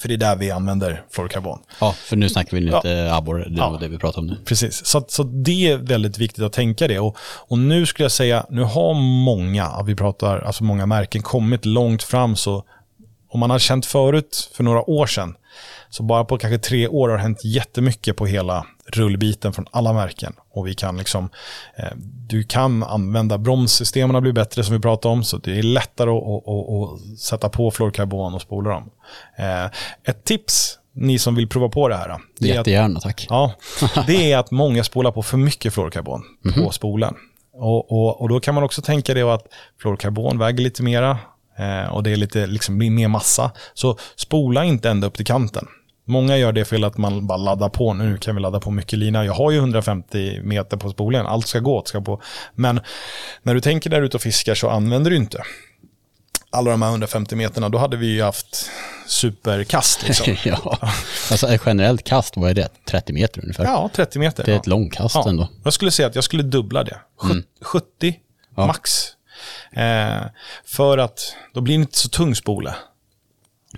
För 0.00 0.08
det 0.08 0.14
är 0.14 0.18
där 0.18 0.36
vi 0.36 0.50
använder 0.50 1.02
fluorkarbon. 1.10 1.58
Ja, 1.80 1.92
för 1.92 2.16
nu 2.16 2.28
snackar 2.28 2.56
vi 2.56 2.60
lite 2.60 3.14
abborre, 3.14 3.48
det 3.48 3.60
var 3.60 3.72
Ja. 3.72 3.78
det 3.80 3.88
vi 3.88 3.98
pratade 3.98 4.20
om 4.20 4.26
nu. 4.26 4.36
Precis, 4.44 4.86
så, 4.86 5.04
så 5.08 5.22
det 5.22 5.70
är 5.70 5.76
väldigt 5.76 6.18
viktigt 6.18 6.44
att 6.44 6.52
tänka 6.52 6.88
det. 6.88 6.98
Och, 6.98 7.16
och 7.20 7.58
nu 7.58 7.86
skulle 7.86 8.04
jag 8.04 8.12
säga, 8.12 8.46
nu 8.50 8.62
har 8.62 8.94
många, 9.24 9.82
vi 9.82 9.94
pratar, 9.94 10.38
alltså 10.38 10.64
många 10.64 10.86
märken 10.86 11.22
kommit 11.22 11.64
långt 11.64 12.02
fram. 12.02 12.36
Så 12.36 12.64
om 13.28 13.40
man 13.40 13.50
har 13.50 13.58
känt 13.58 13.86
förut, 13.86 14.50
för 14.54 14.64
några 14.64 14.90
år 14.90 15.06
sedan, 15.06 15.36
så 15.90 16.02
bara 16.02 16.24
på 16.24 16.38
kanske 16.38 16.58
tre 16.58 16.88
år 16.88 17.08
har 17.08 17.16
det 17.16 17.22
hänt 17.22 17.44
jättemycket 17.44 18.16
på 18.16 18.26
hela 18.26 18.66
rullbiten 18.86 19.52
från 19.52 19.66
alla 19.70 19.92
märken. 19.92 20.32
Och 20.54 20.66
vi 20.66 20.74
kan 20.74 20.96
liksom, 20.96 21.28
eh, 21.76 21.92
du 22.26 22.42
kan 22.42 22.82
använda 22.82 23.38
bromssystemen 23.38 24.14
har 24.14 24.20
blivit 24.20 24.34
bättre 24.34 24.64
som 24.64 24.74
vi 24.74 24.80
pratade 24.80 25.12
om, 25.12 25.24
så 25.24 25.36
det 25.36 25.58
är 25.58 25.62
lättare 25.62 26.10
att, 26.10 26.24
att, 26.24 26.48
att, 26.48 27.12
att 27.12 27.18
sätta 27.18 27.48
på 27.48 27.70
fluorkarbon 27.70 28.34
och 28.34 28.42
spola 28.42 28.70
dem. 28.70 28.90
Eh, 29.38 29.64
ett 30.04 30.24
tips, 30.24 30.78
ni 30.92 31.18
som 31.18 31.34
vill 31.34 31.48
prova 31.48 31.68
på 31.68 31.88
det 31.88 31.96
här, 31.96 32.08
det 32.38 32.48
är 32.48 32.52
att 32.52 32.56
Jättegärna, 32.56 33.00
tack. 33.00 33.26
Ja, 33.30 33.52
det 34.06 34.32
är 34.32 34.38
att 34.38 34.50
många 34.50 34.84
spolar 34.84 35.12
på 35.12 35.22
för 35.22 35.36
mycket 35.36 35.74
fluorkarbon 35.74 36.22
på 36.54 36.70
spolen. 36.70 37.14
Och, 37.52 37.92
och, 37.92 38.20
och 38.20 38.28
då 38.28 38.40
kan 38.40 38.54
man 38.54 38.64
också 38.64 38.82
tänka 38.82 39.14
det 39.14 39.22
att 39.22 39.46
fluorkarbon 39.80 40.38
väger 40.38 40.62
lite 40.62 40.82
mera 40.82 41.18
och 41.90 42.02
det 42.02 42.10
är 42.10 42.16
lite 42.16 42.46
liksom, 42.46 42.78
blir 42.78 42.90
mer 42.90 43.08
massa. 43.08 43.50
Så 43.74 43.98
spola 44.16 44.64
inte 44.64 44.90
ända 44.90 45.06
upp 45.06 45.14
till 45.16 45.26
kanten. 45.26 45.66
Många 46.04 46.36
gör 46.36 46.52
det 46.52 46.64
fel 46.64 46.84
att 46.84 46.96
man 46.96 47.26
bara 47.26 47.38
laddar 47.38 47.68
på. 47.68 47.94
Nu 47.94 48.18
kan 48.18 48.34
vi 48.34 48.40
ladda 48.42 48.60
på 48.60 48.70
mycket 48.70 48.98
lina. 48.98 49.24
Jag 49.24 49.32
har 49.32 49.50
ju 49.50 49.58
150 49.58 50.40
meter 50.42 50.76
på 50.76 50.90
spolen. 50.90 51.26
Allt 51.26 51.46
ska 51.46 51.58
gå. 51.60 51.82
Ska 51.84 52.00
på. 52.00 52.22
Men 52.54 52.80
när 53.42 53.54
du 53.54 53.60
tänker 53.60 53.90
där 53.90 54.02
ute 54.02 54.16
och 54.16 54.22
fiskar 54.22 54.54
så 54.54 54.68
använder 54.70 55.10
du 55.10 55.16
inte 55.16 55.42
alla 56.50 56.70
de 56.70 56.82
här 56.82 56.90
150 56.90 57.36
meterna. 57.36 57.68
Då 57.68 57.78
hade 57.78 57.96
vi 57.96 58.06
ju 58.06 58.22
haft 58.22 58.70
superkast. 59.06 60.08
Liksom. 60.08 60.36
ja. 60.44 60.78
Alltså 61.30 61.58
generellt 61.66 62.04
kast, 62.04 62.36
vad 62.36 62.50
är 62.50 62.54
det? 62.54 62.68
30 62.84 63.12
meter 63.12 63.40
ungefär? 63.42 63.64
Ja, 63.64 63.90
30 63.94 64.18
meter. 64.18 64.44
Det 64.44 64.50
är 64.50 64.54
ja. 64.54 64.60
ett 64.60 64.66
långkast 64.66 65.14
Ja, 65.14 65.28
ändå. 65.28 65.48
jag 65.64 65.72
skulle 65.72 65.90
säga 65.90 66.08
att 66.08 66.14
jag 66.14 66.24
skulle 66.24 66.42
dubbla 66.42 66.84
det. 66.84 66.98
Sjut- 67.22 67.46
70 67.62 68.16
Ja. 68.56 68.66
max. 68.66 68.90
Eh, 69.72 70.22
för 70.64 70.98
att 70.98 71.34
då 71.54 71.60
blir 71.60 71.74
det 71.78 71.80
inte 71.82 71.98
så 71.98 72.08
tung 72.08 72.34
spole. 72.34 72.74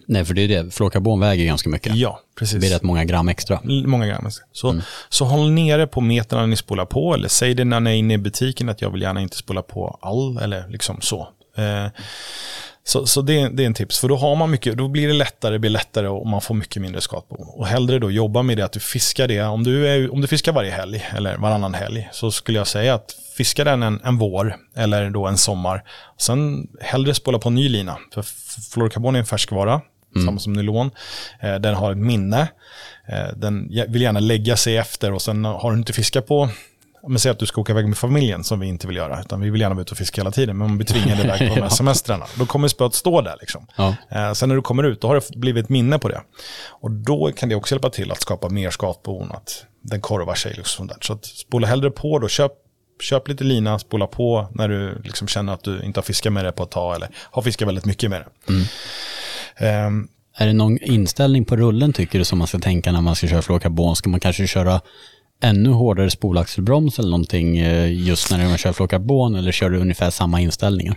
Nej, 0.07 0.25
för 0.25 0.35
det 0.35 0.43
är 0.43 0.49
det. 0.49 0.71
Fluorkarbon 0.75 1.21
väger 1.21 1.45
ganska 1.45 1.69
mycket. 1.71 1.95
Ja, 1.95 2.21
Det 2.35 2.39
precis. 2.39 2.59
blir 2.59 2.71
rätt 2.71 2.83
många 2.83 3.05
gram 3.05 3.29
extra. 3.29 3.61
Många 3.65 4.07
gram. 4.07 4.29
Så, 4.53 4.81
så 5.09 5.25
håll 5.25 5.51
nere 5.51 5.87
på 5.87 6.01
meterna 6.01 6.47
ni 6.47 6.57
spolar 6.57 6.85
på. 6.87 7.15
Eller 7.15 7.29
säg 7.29 7.55
det 7.55 7.65
när 7.65 7.81
ni 7.81 7.91
är 7.91 7.95
inne 7.95 8.15
i 8.15 8.19
butiken 8.19 8.69
att 8.69 8.81
jag 8.83 8.91
vill 8.91 9.03
gärna 9.03 9.21
inte 9.21 9.37
spola 9.37 9.63
på 9.63 9.99
all. 10.03 10.39
Eller 10.39 10.69
liksom 10.69 11.01
så. 11.01 11.29
Eh, 11.57 11.87
så 12.85 13.07
så 13.07 13.23
det, 13.23 13.49
det 13.49 13.63
är 13.63 13.67
en 13.67 13.75
tips. 13.75 13.99
För 13.99 14.09
då 14.09 14.17
har 14.17 14.37
man 14.37 14.51
mycket, 14.51 14.77
då 14.79 14.89
blir 14.89 15.09
det 15.09 15.15
lättare, 15.15 15.53
det 15.53 15.59
blir 15.59 15.71
lättare 15.71 16.09
och 16.09 16.27
man 16.27 16.41
får 16.41 16.55
mycket 16.55 16.83
mindre 16.83 17.01
skatbo. 17.01 17.35
Och 17.37 17.67
hellre 17.67 17.99
då 17.99 18.11
jobba 18.11 18.43
med 18.43 18.57
det 18.57 18.65
att 18.65 18.73
du 18.73 18.81
fiskar 18.81 19.29
det. 19.29 19.43
Om 19.43 19.65
du, 19.65 19.89
är, 19.89 20.13
om 20.13 20.21
du 20.21 20.27
fiskar 20.27 20.53
varje 20.53 20.71
helg 20.71 21.05
eller 21.17 21.37
varannan 21.37 21.75
helg 21.75 22.09
så 22.13 22.31
skulle 22.31 22.59
jag 22.59 22.67
säga 22.67 22.95
att 22.95 23.13
fiska 23.37 23.65
den 23.65 23.83
en, 23.83 24.01
en 24.05 24.19
vår 24.19 24.57
eller 24.77 25.11
då 25.11 25.27
en 25.27 25.37
sommar. 25.39 25.85
Sen 26.19 26.69
hellre 26.81 27.15
spola 27.15 27.39
på 27.39 27.49
en 27.49 27.55
ny 27.55 27.69
lina. 27.69 27.97
För 28.15 28.21
f- 28.21 28.57
fluorkarbon 28.73 29.15
är 29.15 29.19
en 29.19 29.27
färskvara, 29.27 29.81
samma 30.25 30.39
som 30.39 30.53
nylon. 30.53 30.91
Eh, 31.41 31.55
den 31.55 31.75
har 31.75 31.93
ett 31.93 31.99
minne. 31.99 32.49
Eh, 33.09 33.37
den 33.37 33.69
vill 33.89 34.03
gärna 34.03 34.21
lägga 34.21 34.57
sig 34.57 34.77
efter 34.77 35.13
och 35.13 35.23
sen 35.23 35.45
har 35.45 35.73
du 35.73 35.79
inte 35.79 35.93
fiskat 35.93 36.27
på 36.27 36.49
men 37.09 37.19
säg 37.19 37.31
att 37.31 37.39
du 37.39 37.47
ska 37.47 37.61
åka 37.61 37.73
iväg 37.73 37.89
med 37.89 37.99
familjen 37.99 38.45
som 38.45 38.61
vi 38.61 38.67
inte 38.67 38.87
vill 38.87 38.97
göra, 38.97 39.21
utan 39.21 39.41
vi 39.41 39.51
vill 39.51 39.61
gärna 39.61 39.75
vara 39.75 39.83
ute 39.83 39.93
och 39.93 39.99
fiska 39.99 40.21
hela 40.21 40.31
tiden, 40.31 40.59
men 40.59 40.69
man 40.69 40.79
blir 40.79 40.87
tvingad 40.87 41.21
iväg 41.21 41.39
på 41.49 41.55
de 41.55 41.61
här 41.61 41.69
semestrarna. 41.69 42.27
Då 42.39 42.47
kommer 42.47 42.69
spöet 42.69 42.95
stå 42.95 43.21
där. 43.21 43.37
Liksom. 43.41 43.67
Ja. 43.77 43.95
Eh, 44.11 44.33
sen 44.33 44.49
när 44.49 44.57
du 44.57 44.63
kommer 44.63 44.83
ut, 44.83 45.01
då 45.01 45.09
har 45.09 45.15
det 45.15 45.37
blivit 45.37 45.65
ett 45.65 45.71
minne 45.71 45.99
på 45.99 46.09
det. 46.09 46.23
Och 46.69 46.91
då 46.91 47.33
kan 47.37 47.49
det 47.49 47.55
också 47.55 47.75
hjälpa 47.75 47.91
till 47.91 48.13
att 48.13 48.21
skapa 48.21 48.49
mer 48.49 48.71
skatbon, 48.71 49.33
att 49.33 49.65
den 49.83 50.01
korvar 50.01 50.35
sig. 50.35 50.55
Liksom 50.57 50.77
sånt 50.77 50.91
där. 50.91 50.99
Så 51.07 51.13
att 51.13 51.25
spola 51.27 51.67
hellre 51.67 51.91
på 51.91 52.19
då, 52.19 52.29
köp, 52.29 52.53
köp 53.01 53.29
lite 53.29 53.45
lina, 53.45 53.79
spola 53.79 54.07
på 54.07 54.49
när 54.55 54.69
du 54.69 55.03
liksom 55.05 55.29
känner 55.29 55.53
att 55.53 55.65
du 55.65 55.83
inte 55.83 55.99
har 56.01 56.03
fiskat 56.05 56.33
med 56.33 56.45
det 56.45 56.53
på 56.53 56.63
ett 56.63 56.71
tag, 56.71 56.97
eller 56.97 57.09
har 57.17 57.43
fiskat 57.43 57.69
väldigt 57.69 57.85
mycket 57.85 58.11
med 58.11 58.21
det. 58.47 58.53
Ehm, 59.67 60.09
Är 60.37 60.47
det 60.47 60.53
någon 60.53 60.79
inställning 60.79 61.45
på 61.45 61.57
rullen 61.57 61.93
tycker 61.93 62.19
du 62.19 62.25
som 62.25 62.39
man 62.39 62.47
ska 62.47 62.59
tänka 62.59 62.93
när 62.93 63.01
man 63.01 63.15
ska 63.15 63.29
köra 63.29 63.43
fluorkarbon? 63.43 63.97
Ska 63.97 64.09
man 64.11 64.21
kanske 64.21 64.47
köra 64.47 64.81
ännu 65.41 65.71
hårdare 65.71 66.11
spolaxelbroms 66.11 66.99
eller 66.99 67.11
någonting 67.11 67.59
eh, 67.59 67.93
just 67.93 68.31
när 68.31 68.49
man 68.49 68.59
kör 68.59 68.73
fluorkarbon 68.73 69.35
eller 69.35 69.53
kör 69.53 69.71
du 69.71 69.79
ungefär 69.79 70.11
samma 70.11 70.41
inställningar? 70.41 70.97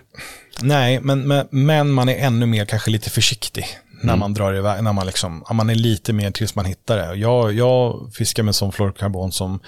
Nej, 0.61 0.99
men, 0.99 1.47
men, 1.49 1.91
man 1.91 2.09
är 2.09 2.15
ännu 2.15 2.45
mer 2.45 2.65
kanske 2.65 2.91
lite 2.91 3.09
försiktig 3.09 3.65
när 4.03 4.15
man 4.15 4.33
drar 4.33 4.53
iväg, 4.53 4.83
när 4.83 4.93
man 4.93 5.05
liksom, 5.05 5.43
man 5.51 5.69
är 5.69 5.75
lite 5.75 6.13
mer 6.13 6.31
tills 6.31 6.55
man 6.55 6.65
hittar 6.65 6.97
det. 6.97 7.15
Jag, 7.15 7.53
jag 7.53 8.09
fiskar 8.13 8.43
med 8.43 8.55
sån 8.55 8.71
fluorkarbon 8.71 9.31
som, 9.31 9.59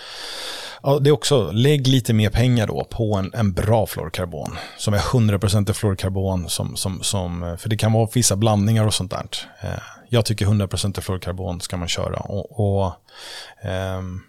ja, 0.83 0.99
det 0.99 1.09
är 1.09 1.11
också, 1.11 1.51
lägg 1.51 1.87
lite 1.87 2.13
mer 2.13 2.29
pengar 2.29 2.67
då 2.67 2.83
på 2.89 3.15
en, 3.15 3.31
en 3.33 3.53
bra 3.53 3.85
fluorkarbon. 3.85 4.57
Som 4.77 4.93
är 4.93 4.97
100% 4.97 5.73
fluorkarbon, 5.73 6.49
som, 6.49 6.75
som, 6.75 7.03
som, 7.03 7.57
för 7.59 7.69
det 7.69 7.77
kan 7.77 7.93
vara 7.93 8.09
vissa 8.13 8.35
blandningar 8.35 8.85
och 8.85 8.93
sånt 8.93 9.11
där. 9.11 9.27
Eh, 9.61 9.69
Jag 10.09 10.25
tycker 10.25 10.45
100% 10.45 11.01
fluorkarbon 11.01 11.61
ska 11.61 11.77
man 11.77 11.87
köra. 11.87 12.17
Och, 12.19 12.59
och 12.59 12.93
ehm, 13.63 14.21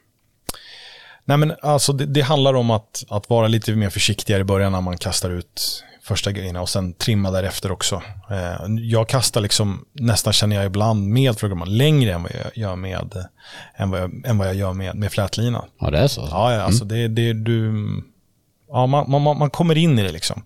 Nej, 1.28 1.36
men 1.36 1.52
alltså 1.62 1.92
det, 1.92 2.06
det 2.06 2.20
handlar 2.20 2.54
om 2.54 2.70
att, 2.70 3.04
att 3.08 3.30
vara 3.30 3.48
lite 3.48 3.72
mer 3.72 3.90
försiktigare 3.90 4.40
i 4.40 4.44
början 4.44 4.72
när 4.72 4.80
man 4.80 4.98
kastar 4.98 5.30
ut 5.30 5.84
första 6.02 6.32
grejerna 6.32 6.62
och 6.62 6.68
sen 6.68 6.92
trimma 6.92 7.30
därefter 7.30 7.72
också. 7.72 8.02
Eh, 8.30 8.66
jag 8.80 9.08
kastar 9.08 9.40
liksom, 9.40 9.84
nästan 9.92 10.32
känner 10.32 10.56
jag 10.56 10.66
ibland 10.66 11.08
med 11.08 11.38
fluorkarbon 11.38 11.76
längre 11.76 12.12
än 12.12 12.22
vad 12.22 12.32
jag 12.32 12.56
gör 12.62 12.76
med, 12.76 13.26
än 13.76 13.90
vad 13.90 14.00
jag, 14.00 14.26
än 14.26 14.38
vad 14.38 14.48
jag 14.48 14.54
gör 14.54 14.72
med, 14.72 14.96
med 14.96 15.12
flätlina. 15.12 15.64
Ja, 15.80 15.90
det 15.90 15.98
är 15.98 16.08
så. 16.08 16.28
Ja, 16.30 16.54
ja 16.54 16.60
alltså 16.60 16.84
det, 16.84 17.08
det 17.08 17.32
du... 17.32 17.72
Ja, 18.68 18.86
man, 18.86 19.10
man, 19.10 19.22
man 19.22 19.50
kommer 19.50 19.78
in 19.78 19.98
i 19.98 20.02
det 20.02 20.12
liksom. 20.12 20.42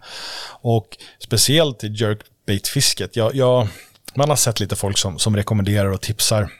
Och 0.62 0.87
speciellt 1.18 1.85
i 1.85 1.87
jerkbait-fisket. 1.87 3.16
Jag, 3.16 3.35
jag, 3.35 3.68
man 4.14 4.28
har 4.28 4.37
sett 4.37 4.61
lite 4.61 4.76
folk 4.76 4.99
som, 4.99 5.18
som 5.18 5.37
rekommenderar 5.37 5.93
och 5.93 6.01
tipsar 6.01 6.51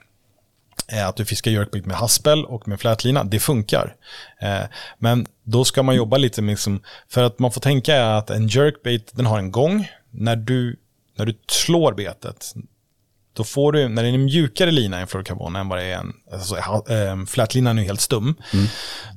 att 0.99 1.17
du 1.17 1.25
fiskar 1.25 1.51
jerkbait 1.51 1.87
med 1.87 1.97
haspel 1.97 2.45
och 2.45 2.69
med 2.69 2.81
flätlina. 2.81 3.25
Det 3.25 3.41
funkar. 3.41 3.97
Eh, 4.41 4.63
men 4.99 5.27
då 5.45 5.65
ska 5.65 5.83
man 5.83 5.95
jobba 5.95 6.17
lite 6.17 6.43
med, 6.43 6.53
liksom, 6.53 6.83
för 7.09 7.23
att 7.23 7.39
man 7.39 7.53
får 7.53 7.61
tänka 7.61 8.07
att 8.07 8.31
en 8.31 8.49
jerkbait, 8.49 9.11
den 9.13 9.27
har 9.27 9.39
en 9.39 9.51
gång. 9.51 9.89
När 10.11 10.37
du, 10.37 10.77
när 11.17 11.27
du 11.27 11.39
slår 11.49 11.93
betet, 11.93 12.55
då 13.33 13.45
får 13.45 13.73
du, 13.73 13.89
när 13.89 14.03
det 14.03 14.09
är 14.09 14.13
en 14.13 14.25
mjukare 14.25 14.71
lina 14.71 14.99
i 14.99 15.01
en 15.01 15.07
fluorkarbon 15.07 15.57
än 15.57 15.69
vad 15.69 15.79
det 15.79 15.85
är 15.85 15.99
en, 15.99 16.13
alltså, 16.33 16.57
eh, 16.93 17.25
flätlinan 17.27 17.79
är 17.79 17.83
ju 17.83 17.89
helt 17.89 18.01
stum, 18.01 18.35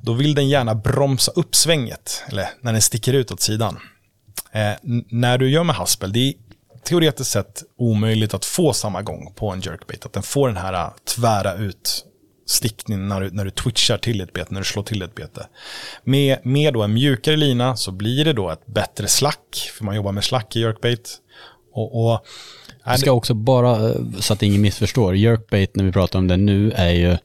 då 0.02 0.12
vill 0.12 0.34
den 0.34 0.48
gärna 0.48 0.74
bromsa 0.74 1.32
upp 1.34 1.54
svänget, 1.54 2.22
eller 2.28 2.48
när 2.60 2.72
den 2.72 2.82
sticker 2.82 3.12
ut 3.12 3.32
åt 3.32 3.40
sidan. 3.40 3.78
Eh, 4.52 4.72
när 5.08 5.38
du 5.38 5.50
gör 5.50 5.64
med 5.64 5.76
haspel, 5.76 6.12
det 6.12 6.18
är 6.18 6.34
teoretiskt 6.84 7.30
sett 7.30 7.62
omöjligt 7.78 8.34
att 8.34 8.44
få 8.44 8.72
samma 8.72 9.02
gång 9.02 9.32
på 9.36 9.50
en 9.50 9.60
jerkbait, 9.60 10.06
att 10.06 10.12
den 10.12 10.22
får 10.22 10.48
den 10.48 10.56
här 10.56 10.72
eh, 10.72 10.90
tvära 11.16 11.54
ut 11.54 12.04
stickningen 12.46 13.08
när 13.08 13.20
du, 13.20 13.30
när 13.30 13.44
du 13.44 13.50
twitchar 13.50 13.98
till 13.98 14.20
ett 14.20 14.32
bete, 14.32 14.50
när 14.50 14.60
du 14.60 14.64
slår 14.64 14.82
till 14.82 15.02
ett 15.02 15.14
bete. 15.14 15.46
Med, 16.04 16.38
med 16.42 16.74
då 16.74 16.82
en 16.82 16.94
mjukare 16.94 17.36
lina 17.36 17.76
så 17.76 17.92
blir 17.92 18.24
det 18.24 18.32
då 18.32 18.50
ett 18.50 18.66
bättre 18.66 19.08
slack, 19.08 19.70
för 19.78 19.84
man 19.84 19.96
jobbar 19.96 20.12
med 20.12 20.24
slack 20.24 20.56
i 20.56 20.60
jerkbait. 20.60 21.18
Och, 21.72 22.12
och, 22.12 22.26
Vi 22.92 22.98
ska 22.98 23.12
också 23.12 23.34
bara, 23.34 23.88
eh, 23.90 23.96
så 24.20 24.32
att 24.32 24.42
ingen 24.42 24.60
missförstår, 24.60 25.16
jerkbait 25.16 25.76
när 25.76 25.84
vi 25.84 25.92
pratar 25.92 26.18
om 26.18 26.28
det 26.28 26.36
nu 26.36 26.70
är 26.70 26.90
ju 26.90 27.16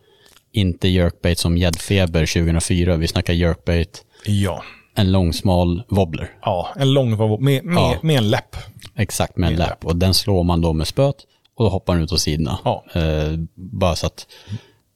inte 0.51 0.87
jerkbait 0.87 1.39
som 1.39 1.57
gäddfeber 1.57 2.25
2004. 2.25 2.95
Vi 2.95 3.07
snackar 3.07 3.33
jerkbait, 3.33 4.03
ja, 4.25 4.63
en 4.99 5.11
långsmal 5.11 5.83
wobbler. 5.89 6.31
ja, 6.41 6.69
en 6.75 6.93
lång 6.93 7.09
med, 7.43 7.63
med, 7.65 7.75
Ja. 7.75 7.95
med 8.01 8.17
en 8.17 8.29
läpp. 8.29 8.55
Exakt, 8.95 9.37
med 9.37 9.47
en 9.47 9.53
Med 9.53 9.67
läpp. 9.67 9.85
Och 9.85 9.95
den 9.95 10.13
slår 10.13 10.43
man 10.43 10.61
då 10.61 10.73
med 10.73 10.87
spöet 10.87 11.15
och 11.57 11.65
då 11.65 11.69
hoppar 11.69 11.93
den 11.93 12.03
ut 12.03 12.11
åt 12.11 12.19
sidorna. 12.21 12.59
Ja. 12.63 12.83
Eh, 12.93 13.33
bara 13.55 13.95
så 13.95 14.05
att 14.07 14.27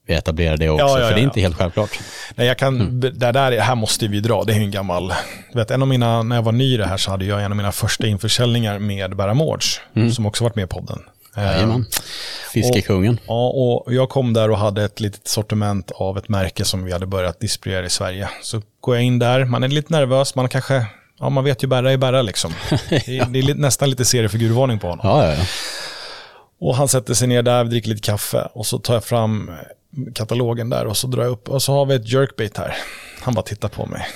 vi 0.08 0.14
etablerar 0.14 0.58
det 0.58 0.70
också, 0.70 0.86
Ja, 0.86 1.00
ja, 1.00 1.08
för 1.08 1.16
det 1.16 1.22
är 1.22 1.24
inte 1.24 1.42
helt 1.42 1.56
självklart. 1.56 2.00
Nej, 2.36 2.48
jag 2.48 2.58
kan, 2.58 2.82
Mm. 2.82 3.00
det 3.00 3.10
där, 3.32 3.60
här 3.60 3.76
måste 3.76 4.08
vi 4.08 4.20
dra, 4.20 4.44
det 4.44 4.54
är 4.54 4.58
en 4.60 4.72
gammal, 4.72 5.14
vet, 5.54 5.72
en 5.72 5.82
av 5.82 5.88
mina, 5.88 6.24
när 6.24 6.36
jag 6.36 6.44
var 6.44 6.52
ny 6.52 6.74
i 6.74 6.78
det 6.78 6.86
här 6.86 6.98
så 6.98 7.12
hade 7.12 7.26
jag 7.26 7.44
en 7.44 7.52
av 7.52 7.58
mina 7.58 7.72
första 7.72 8.08
införsäljningar 8.08 8.80
med 8.80 9.16
Berra 9.16 9.34
Mårds, 9.34 9.82
som 10.16 10.26
också 10.26 10.44
varit 10.44 10.56
med 10.56 10.64
i 10.64 10.68
podden. 10.68 11.00
Jajamän. 11.36 11.86
Fiskekungen. 12.54 13.20
Ja, 13.28 13.50
och 13.50 13.94
jag 13.94 14.10
kom 14.10 14.34
där 14.34 14.52
och 14.52 14.58
hade 14.58 14.84
ett 14.84 15.00
litet 15.00 15.28
sortiment 15.28 15.92
av 15.92 16.18
ett 16.18 16.30
märke 16.30 16.66
som 16.66 16.84
vi 16.84 16.92
hade 16.92 17.06
börjat 17.06 17.40
distribuera 17.40 17.86
i 17.86 17.90
Sverige. 17.90 18.30
Så 18.42 18.62
går 18.80 18.96
jag 18.96 19.04
in 19.04 19.20
där, 19.20 19.46
man 19.46 19.64
är 19.64 19.68
lite 19.68 19.94
nervös, 19.94 20.36
man 20.36 20.50
kanske 20.50 20.86
ja, 21.20 21.30
man 21.30 21.44
vet 21.44 21.64
ju 21.64 21.68
Berra 21.68 21.92
är 21.92 21.98
Berra 21.98 22.22
liksom. 22.22 22.54
Det 22.90 23.08
är, 23.08 23.26
det 23.26 23.40
är 23.40 23.56
nästan 23.56 23.90
lite 23.90 24.06
seriefigurvarning 24.06 24.80
på 24.80 24.88
honom. 24.88 25.08
Ja, 25.10 25.26
ja, 25.28 25.36
ja. 25.36 25.46
Och 26.60 26.76
han 26.76 26.88
sätter 26.88 27.14
sig 27.14 27.28
ner 27.28 27.42
där, 27.42 27.64
vi 27.64 27.70
dricker 27.70 27.90
lite 27.90 28.02
kaffe 28.02 28.48
och 28.54 28.66
så 28.66 28.80
tar 28.80 28.94
jag 28.94 29.04
fram 29.04 29.52
katalogen 30.16 30.70
där 30.70 30.86
och 30.86 30.98
så 30.98 31.08
drar 31.08 31.24
jag 31.24 31.32
upp 31.32 31.50
och 31.50 31.64
så 31.64 31.74
har 31.74 31.86
vi 31.86 31.96
ett 31.96 32.12
jerkbait 32.12 32.58
här. 32.58 32.76
Han 33.22 33.34
bara 33.34 33.46
tittar 33.46 33.70
på 33.70 33.86
mig. 33.86 34.08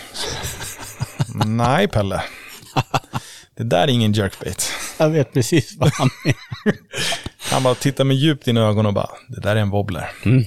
Nej, 1.46 1.88
Pelle. 1.88 2.24
Det 3.58 3.64
där 3.64 3.84
är 3.84 3.88
ingen 3.88 4.14
jerkbait. 4.14 4.72
Jag 4.98 5.10
vet 5.10 5.34
precis 5.34 5.76
vad 5.78 5.94
han 5.94 6.10
menar. 6.24 6.80
Han 7.52 7.64
bara 7.64 7.76
tittar 7.76 8.04
mig 8.04 8.18
djupt 8.18 8.48
i 8.48 8.52
ögonen 8.52 8.86
och 8.86 8.94
bara, 8.94 9.10
det 9.28 9.42
där 9.42 9.56
är 9.56 9.60
en 9.60 9.70
wobbler. 9.70 10.10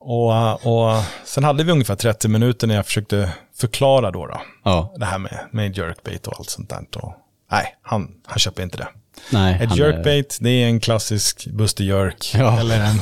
och, 0.00 0.66
och 0.66 1.02
sen 1.24 1.44
hade 1.44 1.64
vi 1.64 1.72
ungefär 1.72 1.94
30 1.96 2.28
minuter 2.28 2.66
när 2.66 2.74
jag 2.74 2.86
försökte 2.86 3.30
förklara 3.56 4.10
då, 4.10 4.26
då 4.26 4.42
Ja, 4.64 4.94
det 4.98 5.04
här 5.04 5.18
med, 5.18 5.38
med 5.50 5.76
jerkbait 5.78 6.26
och 6.26 6.34
allt 6.38 6.50
sånt 6.50 6.68
där. 6.70 6.84
Och, 6.92 7.14
nej, 7.50 7.76
han, 7.82 8.14
han 8.26 8.38
köper 8.38 8.62
inte 8.62 8.76
det. 8.76 8.88
nej. 9.30 9.54
Ett 9.62 9.68
han 9.68 9.78
är- 9.80 9.82
jerkbait, 9.84 10.38
det 10.40 10.50
är 10.50 10.66
en 10.66 10.80
klassisk 10.80 11.46
Buster 11.46 11.84
Jerk 11.84 12.32
Ja. 12.34 12.60
eller 12.60 12.80
en 12.80 12.98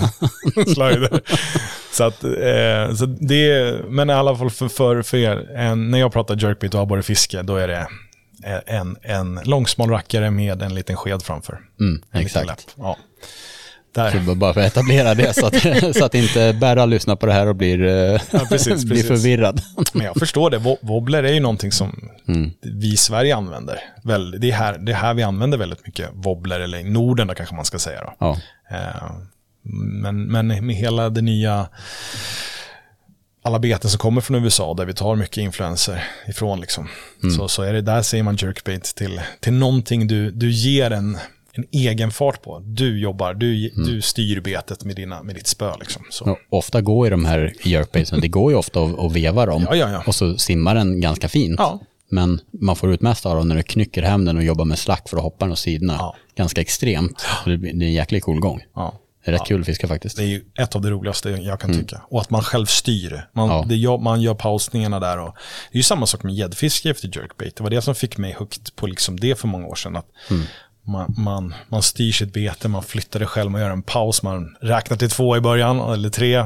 slider. 0.67 1.21
så 1.93 2.05
att, 2.05 2.25
eh, 2.25 2.95
så 2.97 3.07
det 3.07 3.75
men 3.89 4.11
i 4.11 4.13
alla 4.13 4.37
fall 4.37 4.51
för, 4.51 4.69
för, 4.69 5.03
för 5.03 5.17
er, 5.17 5.51
en, 5.57 5.91
när 5.91 5.99
jag 5.99 6.13
pratar 6.13 6.37
jerkbait 6.43 6.75
och 6.75 6.81
abborrefiske, 6.81 7.43
då 7.43 7.57
är 7.57 7.69
det 7.69 7.87
en, 8.67 8.97
en 9.03 9.41
långsmal 9.45 9.91
rackare 9.91 10.31
med 10.31 10.63
en 10.63 10.75
liten 10.75 10.97
sked 10.97 11.23
framför. 11.23 11.61
Mm, 11.81 12.03
exakt. 12.13 12.75
Ja. 12.79 12.97
Där. 13.95 14.35
Bara 14.35 14.55
för 14.55 14.61
att 14.61 14.67
etablera 14.67 15.15
det 15.15 15.33
så 15.35 15.47
att, 15.47 15.57
så 15.97 16.05
att 16.05 16.15
inte 16.15 16.53
Berra 16.61 16.87
lyssnar 16.87 17.17
på 17.17 17.27
det 17.27 17.33
här 17.33 17.47
och 17.47 17.57
blir, 17.57 17.85
eh, 17.87 18.21
Ja, 18.33 18.47
precis, 18.49 18.85
blir 18.85 18.91
precis. 19.03 19.07
förvirrad. 19.09 19.63
Men 19.93 20.07
jag 20.07 20.17
förstår 20.17 20.51
det. 20.51 20.59
Wo- 20.59 20.79
Wobbler 20.81 21.23
är 21.23 21.33
ju 21.33 21.41
någonting 21.41 21.73
som 21.73 22.09
Mm. 22.29 22.51
vi 22.63 22.93
i 22.93 22.97
Sverige 22.97 23.37
använder. 23.37 23.81
Det, 24.39 24.51
är 24.51 24.53
här, 24.53 24.79
det 24.79 24.93
är 24.93 24.97
här 24.97 25.15
vi 25.15 25.23
använder 25.23 25.59
väldigt 25.59 25.87
mycket 25.87 26.09
wobbler, 26.13 26.61
eller 26.61 26.79
i 26.79 26.85
Norden 26.85 27.27
då 27.27 27.35
kanske 27.35 27.55
man 27.55 27.65
ska 27.65 27.79
säga. 27.79 28.01
Då. 28.05 28.15
Ja, 28.19 28.37
Eh, 28.71 29.11
Men, 30.03 30.25
men 30.27 30.67
med 30.67 30.77
hela 30.77 31.11
det 31.11 31.21
nya, 31.23 31.69
alla 33.43 33.59
beten 33.59 33.91
som 33.91 33.99
kommer 33.99 34.21
från 34.21 34.45
USA, 34.45 34.75
där 34.75 34.85
vi 34.87 34.95
tar 34.95 35.17
mycket 35.17 35.37
influenser 35.39 36.05
ifrån, 36.29 36.61
liksom, 36.61 36.89
så, 37.37 37.49
så 37.49 37.63
är 37.63 37.73
det 37.73 37.81
där 37.81 38.03
säger 38.03 38.23
man 38.23 38.37
jerkbait 38.37 38.85
till, 38.85 39.21
till 39.41 39.53
någonting 39.53 40.07
du, 40.07 40.31
du 40.31 40.51
ger 40.51 40.91
en, 40.91 41.19
en 41.53 41.65
egen 41.73 42.11
fart 42.11 42.43
på. 42.43 42.63
Du 42.65 43.01
jobbar, 43.01 43.35
du, 43.35 43.69
du 43.69 44.03
styr 44.03 44.41
betet 44.41 44.85
med, 44.85 44.97
dina, 44.97 45.23
med 45.23 45.35
ditt 45.35 45.47
spö. 45.47 45.73
Liksom, 45.81 46.03
så. 46.11 46.39
ofta 46.49 46.81
går 46.81 47.07
ju 47.07 47.11
de 47.11 47.25
här 47.25 47.53
jerkbaitsen, 47.65 48.21
det 48.21 48.29
går 48.29 48.53
ju 48.53 48.59
ofta 48.59 48.83
att, 48.83 48.99
att 48.99 49.13
veva 49.13 49.47
dem. 49.47 49.67
Ja, 49.71 49.77
ja, 49.77 49.91
ja. 49.91 50.03
Och 50.07 50.15
så 50.15 50.39
simmar 50.39 50.75
den 50.75 51.01
ganska 51.01 51.29
fint. 51.29 51.61
Men 52.13 52.41
man 52.53 52.77
får 52.77 52.93
ut 52.93 53.01
mest 53.01 53.27
av 53.27 53.37
dem 53.37 53.49
när 53.49 53.57
du 53.57 53.63
knycker 53.63 54.03
hem 54.03 54.25
den 54.25 54.37
och 54.37 54.43
jobbar 54.45 54.65
med 54.65 54.79
slack 54.79 55.09
för 55.09 55.17
att 55.17 55.23
hoppa 55.23 55.45
den 55.45 55.53
åt 55.53 55.59
sidorna. 55.59 56.13
Ganska 56.37 56.61
extremt. 56.61 57.21
Så 57.45 57.51
Det 57.51 57.57
det 57.57 57.69
är 57.69 57.73
en 57.83 57.93
jäklig 57.93 58.23
cool 58.23 58.41
gång. 58.41 58.63
Ja. 59.25 59.33
Rätt 59.33 59.47
kul 59.47 59.61
att 59.61 59.67
fiska 59.67 59.89
faktiskt. 59.89 60.17
Det 60.17 60.23
är 60.23 60.27
ju 60.27 60.45
ett 60.59 60.75
av 60.77 60.83
det 60.83 60.91
roligaste 60.91 61.31
jag 61.31 61.61
kan 61.61 61.73
tycka. 61.73 62.03
Och 62.09 62.21
att 62.21 62.31
man 62.31 62.43
själv 62.43 62.67
styr. 62.67 63.27
Man, 63.33 63.49
Ja. 63.49 63.65
det 63.69 63.77
gör, 63.77 63.99
man 63.99 64.21
gör 64.21 64.35
pausningarna 64.35 65.01
där. 65.01 65.19
Och, 65.19 65.35
det 65.73 65.77
är 65.77 65.79
ju 65.79 65.83
samma 65.83 66.07
sak 66.07 66.23
med 66.23 66.35
gäddfiske 66.35 66.91
efter 66.91 67.11
jerkbait. 67.17 67.57
Det 67.57 67.63
var 67.63 67.71
det 67.71 67.83
som 67.83 67.95
fick 67.95 68.17
mig 68.19 68.33
hooked 68.39 68.77
på 68.77 68.87
liksom 68.87 69.21
det 69.21 69.39
för 69.39 69.49
många 69.49 69.67
år 69.67 69.75
sedan. 69.75 69.97
Att 69.97 70.07
man, 70.83 71.15
man, 71.19 71.55
man 71.69 71.83
styr 71.83 72.13
sitt 72.13 72.33
bete, 72.33 72.69
man 72.69 72.83
flyttar 72.83 73.21
det 73.21 73.27
själv, 73.27 73.51
man 73.51 73.61
gör 73.61 73.71
en 73.71 73.83
paus, 73.83 74.23
man 74.23 74.57
räknar 74.61 74.97
till 74.97 75.11
två 75.11 75.37
i 75.37 75.41
början, 75.41 75.81
eller 75.81 76.11
tre. 76.11 76.45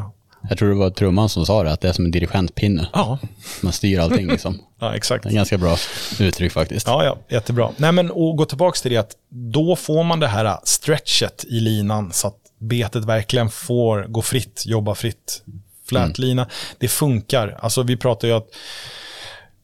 Jag 0.49 0.59
tror 0.59 0.68
det 0.68 0.75
var 0.75 0.91
trumman 0.91 1.29
som 1.29 1.47
sa 1.47 1.62
det, 1.62 1.72
att 1.72 1.81
det 1.81 1.89
är 1.89 1.93
som 1.93 2.05
en 2.05 2.11
dirigentpinne. 2.11 2.89
Ja, 2.93 3.18
Man 3.62 3.72
styr 3.72 3.99
allting 3.99 4.27
liksom. 4.27 4.59
ja 4.81 4.97
exakt. 4.97 5.22
Det 5.22 5.27
är 5.29 5.31
en 5.31 5.37
ganska 5.37 5.59
bra 5.59 5.77
uttryck 6.20 6.53
faktiskt. 6.53 6.87
Ja, 6.87 7.05
ja, 7.05 7.18
jättebra. 7.29 7.70
Nej, 7.77 7.93
men 7.93 8.11
och 8.11 8.37
gå 8.37 8.45
tillbaka 8.45 8.77
till 8.83 8.91
det 8.91 8.97
att 8.97 9.12
då 9.29 9.77
får 9.77 10.05
man 10.05 10.20
det 10.20 10.27
här 10.27 10.59
stretchet 10.64 11.45
i 11.49 11.61
linan 11.61 12.12
så 12.12 12.29
att 12.29 12.37
betet 12.59 13.05
verkligen 13.05 13.50
får 13.50 14.05
gå 14.09 14.22
fritt, 14.22 14.62
jobba 14.66 14.94
fritt. 14.94 15.42
Flätlina, 15.88 16.48
det 16.78 16.88
funkar. 16.88 17.59
Alltså 17.61 17.82
vi 17.82 17.96
pratar 17.96 18.28
ju 18.28 18.34
att 18.34 18.48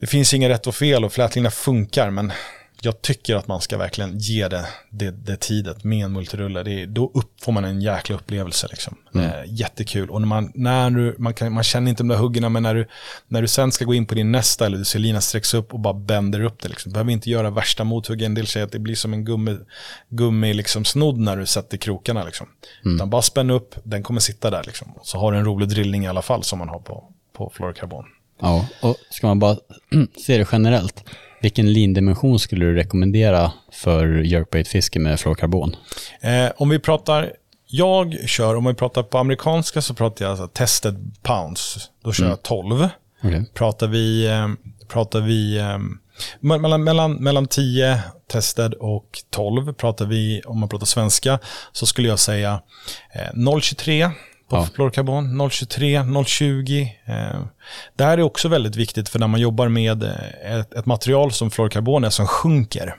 det 0.01 0.07
finns 0.07 0.35
inga 0.35 0.49
rätt 0.49 0.67
och 0.67 0.75
fel 0.75 1.05
och 1.05 1.13
flätlina 1.13 1.51
funkar, 1.51 2.11
men 2.11 2.33
jag 2.83 3.03
tycker 3.03 3.37
att 3.37 3.49
man 3.49 3.61
ska 3.61 3.79
verkligen 3.79 4.19
ge 4.19 4.49
det, 4.49 4.67
det, 4.91 5.11
det 5.11 5.37
tidet 5.37 5.85
med 5.85 6.05
en 6.05 6.13
multirulle. 6.13 6.63
Det 6.63 6.87
då 6.87 7.11
upp, 7.15 7.41
får 7.41 7.53
man 7.53 7.65
en 7.65 7.81
jäkla 7.81 8.17
upplevelse. 8.17 8.67
Liksom. 8.71 8.97
Eh, 9.15 9.31
jättekul. 9.47 10.11
Och 10.11 10.21
när 10.21 10.29
man, 10.29 10.53
när 10.55 10.91
du, 10.91 11.17
man, 11.19 11.35
kan, 11.35 11.53
man 11.53 11.65
känner 11.65 11.91
inte 11.91 12.03
de 12.03 12.09
där 12.09 12.17
huggarna, 12.17 12.49
men 12.49 12.63
när 12.63 12.75
du, 12.75 12.89
när 13.29 13.43
du 13.43 13.49
sen 13.49 13.73
ska 13.73 13.85
gå 13.85 13.95
in 13.95 14.07
på 14.07 14.15
din 14.15 14.33
nästa, 14.33 14.67
eller 14.67 14.79
du 14.79 14.85
ser 14.85 14.99
linan 14.99 15.23
sträcks 15.23 15.55
upp 15.55 15.75
och 15.75 15.81
bara 15.81 15.95
bänder 15.95 16.45
upp 16.45 16.63
det. 16.63 16.69
Liksom. 16.69 16.91
Du 16.91 16.93
behöver 16.93 17.13
inte 17.13 17.31
göra 17.31 17.51
värsta 17.51 17.85
mothugg. 17.85 18.23
En 18.23 18.35
del 18.35 18.47
säger 18.47 18.67
att 18.67 18.73
det 18.73 18.79
blir 18.79 18.95
som 18.95 19.13
en 19.13 19.25
gummi, 19.25 19.59
gummi 20.09 20.55
liksom, 20.55 20.85
snodd 20.85 21.19
när 21.19 21.37
du 21.37 21.47
sätter 21.47 21.77
krokarna. 21.77 22.25
Liksom. 22.25 22.47
Utan 22.85 23.11
bara 23.11 23.23
spänn 23.23 23.51
upp, 23.51 23.75
den 23.85 24.03
kommer 24.03 24.21
sitta 24.21 24.51
där. 24.51 24.65
Liksom. 24.65 24.95
Så 25.03 25.19
har 25.19 25.33
du 25.33 25.39
en 25.39 25.45
rolig 25.45 25.69
drillning 25.69 26.05
i 26.05 26.09
alla 26.09 26.23
fall 26.23 26.45
som 26.45 26.59
man 26.59 26.69
har 26.69 26.79
på, 26.79 27.05
på 27.37 27.53
fluorokarbon. 27.55 28.05
Ja, 28.41 28.67
och 28.81 28.97
ska 29.11 29.27
man 29.27 29.39
bara 29.39 29.57
se 30.27 30.39
det 30.39 30.47
generellt. 30.53 31.05
Vilken 31.41 31.73
lindimension 31.73 32.39
skulle 32.39 32.65
du 32.65 32.75
rekommendera 32.75 33.53
för 33.73 34.07
jerkbait-fiske 34.23 34.99
med 34.99 35.21
fluorkarbon? 35.21 35.77
Eh, 36.21 36.51
om 36.57 36.69
vi 36.69 36.79
pratar, 36.79 37.33
jag 37.67 38.29
kör, 38.29 38.57
om 38.57 38.65
vi 38.65 38.75
pratar 38.75 39.03
på 39.03 39.19
amerikanska 39.19 39.83
så 39.83 39.95
pratar 39.95 40.25
jag 40.25 40.31
alltså 40.31 40.49
tested 40.49 41.13
pounds. 41.23 41.91
Då 42.05 42.13
kör 42.13 42.29
jag 42.29 42.43
12. 42.43 42.89
Okej. 43.25 43.45
Pratar 43.55 43.87
vi, 43.87 44.27
eh, 44.27 44.49
pratar 44.89 45.21
vi 45.21 45.59
eh, 45.59 45.79
me- 46.41 46.59
mellan, 46.59 46.85
mellan, 46.85 47.15
mellan 47.15 47.47
10 47.47 48.01
tested 48.33 48.75
och 48.75 49.07
12 49.31 49.73
pratar 49.73 50.07
vi, 50.07 50.43
om 50.47 50.61
man 50.61 50.69
pratar 50.69 50.87
svenska, 50.87 51.39
så 51.73 51.87
skulle 51.87 52.09
jag 52.09 52.19
säga 52.19 52.63
eh, 53.15 53.21
0,23 53.35 54.11
på 54.51 54.57
Ja. 54.57 54.69
fluorkarbon, 54.75 55.37
0,23, 55.43 56.05
0,20. 56.05 56.89
Eh, 57.05 57.41
det 57.97 58.05
här 58.05 58.19
är 58.19 58.23
också 58.23 58.49
väldigt 58.49 58.77
viktigt 58.77 59.09
för 59.09 59.19
när 59.19 59.27
man 59.29 59.41
jobbar 59.41 59.69
med 59.69 60.03
eh, 60.03 60.59
ett, 60.61 60.75
ett 60.75 60.87
material 60.87 61.33
som 61.33 61.51
fluorkarbon 61.51 62.05
är 62.05 62.11
som 62.11 62.27
sjunker. 62.27 62.95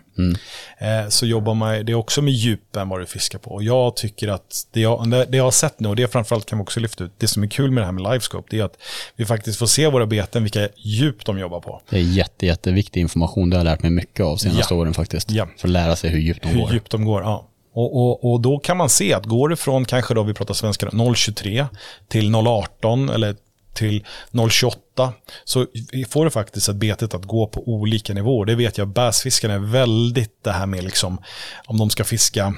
Eh, 0.78 1.10
så 1.10 1.26
jobbar 1.26 1.54
man 1.54 1.86
det 1.86 1.92
är 1.92 1.96
också 1.96 2.22
med 2.22 2.34
djup 2.34 2.76
än 2.76 2.90
vad 2.90 3.00
du 3.00 3.06
fiskar 3.06 3.40
på. 3.40 3.52
Och 3.52 3.64
jag 3.64 3.96
tycker 3.96 4.28
att 4.28 4.68
det 4.72 4.80
jag, 4.82 5.10
det 5.10 5.38
jag 5.38 5.44
har 5.44 5.52
sett 5.52 5.80
nu, 5.80 5.90
och 5.90 5.96
det 5.96 6.12
framförallt 6.12 6.46
kan 6.46 6.58
vi 6.60 6.64
också 6.64 6.80
lyfta 6.80 7.04
ut, 7.04 7.12
det 7.18 7.28
som 7.28 7.44
är 7.44 7.48
kul 7.48 7.72
med 7.72 7.82
det 7.82 7.86
här 7.86 7.92
med 7.92 8.04
livescope, 8.04 8.48
det 8.52 8.60
är 8.60 8.64
att 8.64 8.78
vi 9.16 9.26
faktiskt 9.26 9.60
får 9.60 9.66
se 9.66 9.88
våra 9.88 10.06
beten, 10.06 10.44
vilka 10.44 10.70
djup 10.78 11.26
de 11.26 11.40
jobbar 11.40 11.60
på. 11.60 11.82
Det 11.90 11.98
är 11.98 12.02
jätte, 12.02 12.46
jätteviktig 12.46 13.02
information. 13.02 13.50
Det 13.50 13.56
har 13.58 13.66
jag 13.66 13.72
lärt 13.72 13.82
mig 13.82 13.92
mycket 13.92 14.24
av 14.26 14.38
senaste 14.38 14.74
Ja. 14.74 14.80
åren 14.80 14.94
faktiskt. 14.94 15.32
Ja. 15.32 15.48
För 15.58 15.68
att 15.68 15.72
lära 15.72 15.96
sig 15.96 16.10
hur 16.10 16.20
djupt 16.20 16.42
de 16.44 16.48
Hur 16.50 16.62
går. 16.62 16.74
djupt 16.74 16.92
de 16.92 17.06
går, 17.06 17.22
ja. 17.24 17.48
Och, 17.74 17.98
och, 17.98 18.32
och 18.32 18.42
då 18.42 18.60
kan 18.60 18.78
man 18.78 18.90
se 18.90 19.14
att 19.14 19.26
går 19.26 19.50
det 19.50 19.56
från 19.56 19.86
kanske 19.86 20.14
då 20.14 20.24
vi 20.24 20.34
pratar 20.34 20.54
svenska 20.54 20.86
0,23 20.86 21.66
till 22.08 22.30
0,18 22.30 23.14
eller 23.14 23.36
till 23.74 24.06
0,28 24.32 25.10
så 25.44 25.66
får 26.10 26.26
du 26.26 26.32
faktiskt 26.32 26.70
ett 26.70 26.76
betet 26.76 27.14
att 27.14 27.26
gå 27.26 27.48
på 27.48 27.68
olika 27.68 28.14
nivåer. 28.14 28.46
Det 28.46 28.56
vet 28.56 28.78
jag, 28.78 28.88
bassfiskarna 28.88 29.54
är 29.54 29.60
väldigt 29.60 30.44
det 30.44 30.52
här 30.52 30.66
med 30.66 30.84
liksom 30.84 31.18
om 31.66 31.78
de 31.78 31.90
ska 31.90 32.04
fiska 32.04 32.54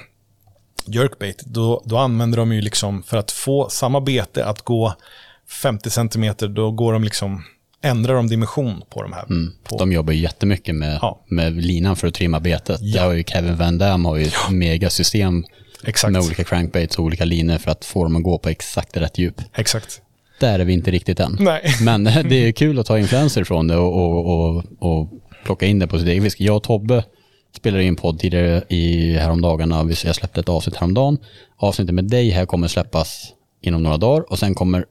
jerkbait, 0.85 1.43
då, 1.45 1.83
då 1.85 1.97
använder 1.97 2.37
de 2.37 2.53
ju 2.53 2.61
liksom 2.61 3.03
för 3.03 3.17
att 3.17 3.31
få 3.31 3.69
samma 3.69 4.01
bete 4.01 4.45
att 4.45 4.61
gå 4.61 4.93
50 5.47 5.89
cm, 5.89 6.35
då 6.39 6.71
går 6.71 6.93
de 6.93 7.03
liksom, 7.03 7.43
ändrar 7.83 8.13
de 8.15 8.27
dimension 8.27 8.81
på 8.89 9.03
de 9.03 9.13
här. 9.13 9.25
På, 9.63 9.77
De 9.77 9.91
jobbar 9.91 10.13
ju 10.13 10.19
jättemycket 10.19 10.75
med, 10.75 10.99
Ja. 11.01 11.19
med 11.27 11.53
linan 11.65 11.95
för 11.95 12.07
att 12.07 12.13
trimma 12.13 12.39
betet. 12.39 12.77
Ja. 12.81 12.99
Där 13.01 13.07
har 13.07 13.13
ju 13.13 13.23
Kevin 13.23 13.55
Van 13.55 13.77
Damme 13.77 14.09
har 14.09 14.17
ju 14.17 14.23
ett 14.23 14.33
megasystem 14.51 15.43
Exakt. 15.85 16.11
med 16.11 16.21
olika 16.21 16.43
crankbaits 16.43 16.97
och 16.99 17.05
olika 17.05 17.25
linor 17.25 17.57
för 17.57 17.71
att 17.71 17.85
få 17.85 18.03
dem 18.03 18.15
att 18.15 18.23
gå 18.23 18.37
på 18.37 18.49
exakt 18.49 18.97
rätt 18.97 19.17
djup. 19.17 19.41
Exakt. 19.55 20.01
Där 20.39 20.59
är 20.59 20.65
vi 20.65 20.73
inte 20.73 20.91
riktigt 20.91 21.19
än. 21.19 21.37
Nej. 21.39 21.61
Men 21.81 22.03
det 22.03 22.35
är 22.47 22.51
kul 22.51 22.79
att 22.79 22.85
ta 22.85 22.99
influenser 22.99 23.43
från 23.43 23.67
det 23.67 23.77
och, 23.77 23.93
och, 23.95 24.55
och, 24.55 24.63
och 24.79 25.09
plocka 25.45 25.65
in 25.65 25.79
det 25.79 25.87
på 25.87 25.99
sitt 25.99 26.07
eget 26.07 26.23
fiske. 26.23 26.43
Jag 26.43 26.55
och 26.55 26.63
Tobbe 26.63 27.03
spelade 27.55 27.83
in 27.83 27.95
podd 27.95 28.19
tidigare 28.19 28.63
i 28.69 29.13
häromdagarna. 29.17 29.89
Jag 30.03 30.15
släppte 30.15 30.39
ett 30.39 30.49
avsnitt 30.49 30.75
häromdagen. 30.75 31.17
Avsnittet 31.57 31.95
med 31.95 32.05
dig 32.05 32.29
här 32.29 32.45
kommer 32.45 32.67
släppas 32.67 33.33
inom 33.61 33.83
några 33.83 33.97
dagar 33.97 34.31
och 34.31 34.39
sen 34.39 34.55
kommer 34.55 34.85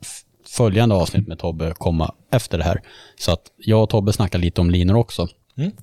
följande 0.52 0.94
avsnitt 0.94 1.28
med 1.28 1.38
Tobbe 1.38 1.74
komma 1.78 2.14
efter 2.32 2.58
det 2.58 2.64
här. 2.64 2.82
Så 3.18 3.32
att 3.32 3.42
jag 3.56 3.82
och 3.82 3.88
Tobbe 3.90 4.12
snackar 4.12 4.38
lite 4.38 4.60
om 4.60 4.70
linor 4.70 4.96
också. 4.96 5.28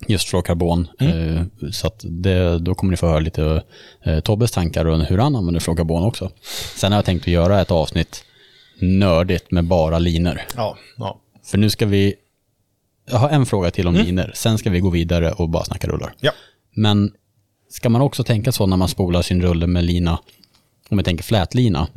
Just 0.08 0.30
från 0.30 0.44
karbon. 0.44 0.88
Eh, 1.00 1.44
Så 1.72 1.88
att 1.88 2.06
det, 2.10 2.60
då 2.60 2.76
kommer 2.76 2.92
ni 2.92 2.98
få 2.98 3.08
höra 3.08 3.20
lite 3.20 3.64
eh, 4.04 4.20
Tobbes 4.20 4.52
tankar 4.52 4.86
och 4.86 5.00
hur 5.00 5.18
han 5.18 5.36
använder 5.36 5.60
från 5.60 5.76
karbon 5.76 6.04
också. 6.04 6.32
Sen 6.76 6.92
har 6.92 6.98
jag 6.98 7.06
tänkt 7.06 7.22
att 7.24 7.28
göra 7.28 7.62
ett 7.62 7.72
avsnitt 7.72 8.24
nördigt 8.82 9.52
med 9.52 9.66
bara 9.66 10.00
linor. 10.00 10.42
Ja, 10.56 10.78
ja. 10.98 11.20
För 11.44 11.58
nu 11.58 11.70
ska 11.70 11.86
vi, 11.86 12.16
jag 13.10 13.18
har 13.18 13.30
en 13.30 13.46
fråga 13.46 13.72
till 13.72 13.88
om 13.88 13.96
linor, 13.96 14.32
sen 14.36 14.58
ska 14.58 14.70
vi 14.70 14.80
gå 14.80 14.90
vidare 14.90 15.32
och 15.32 15.50
bara 15.50 15.64
snacka 15.64 15.88
rullar. 15.88 16.14
Ja. 16.20 16.32
Men 16.76 17.12
ska 17.70 17.90
man 17.90 18.02
också 18.02 18.24
tänka 18.24 18.52
så 18.52 18.66
när 18.66 18.78
man 18.78 18.88
spolar 18.88 19.22
sin 19.22 19.42
rulle 19.42 19.68
med 19.68 19.84
lina, 19.84 20.20
om 20.90 20.98
jag 20.98 21.06
tänker 21.06 21.24
flätlina, 21.24 21.88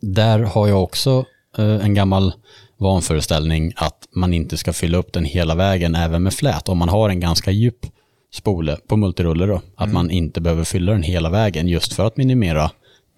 där 0.00 0.38
har 0.38 0.68
jag 0.68 0.82
också 0.82 1.24
en 1.58 1.94
gammal 1.94 2.32
vanföreställning 2.78 3.72
att 3.76 4.08
man 4.14 4.34
inte 4.34 4.56
ska 4.56 4.72
fylla 4.72 4.98
upp 4.98 5.12
den 5.12 5.24
hela 5.24 5.54
vägen 5.54 5.94
även 5.94 6.22
med 6.22 6.34
flät. 6.34 6.68
Om 6.68 6.78
man 6.78 6.88
har 6.88 7.08
en 7.08 7.20
ganska 7.20 7.50
djup 7.50 7.86
spole 8.32 8.76
på 8.88 8.96
multirulle 8.96 9.46
då, 9.46 9.60
att 9.76 9.92
man 9.92 10.10
inte 10.10 10.40
behöver 10.40 10.64
fylla 10.64 10.92
den 10.92 11.02
hela 11.02 11.30
vägen 11.30 11.68
just 11.68 11.92
för 11.92 12.06
att 12.06 12.16
minimera, 12.16 12.70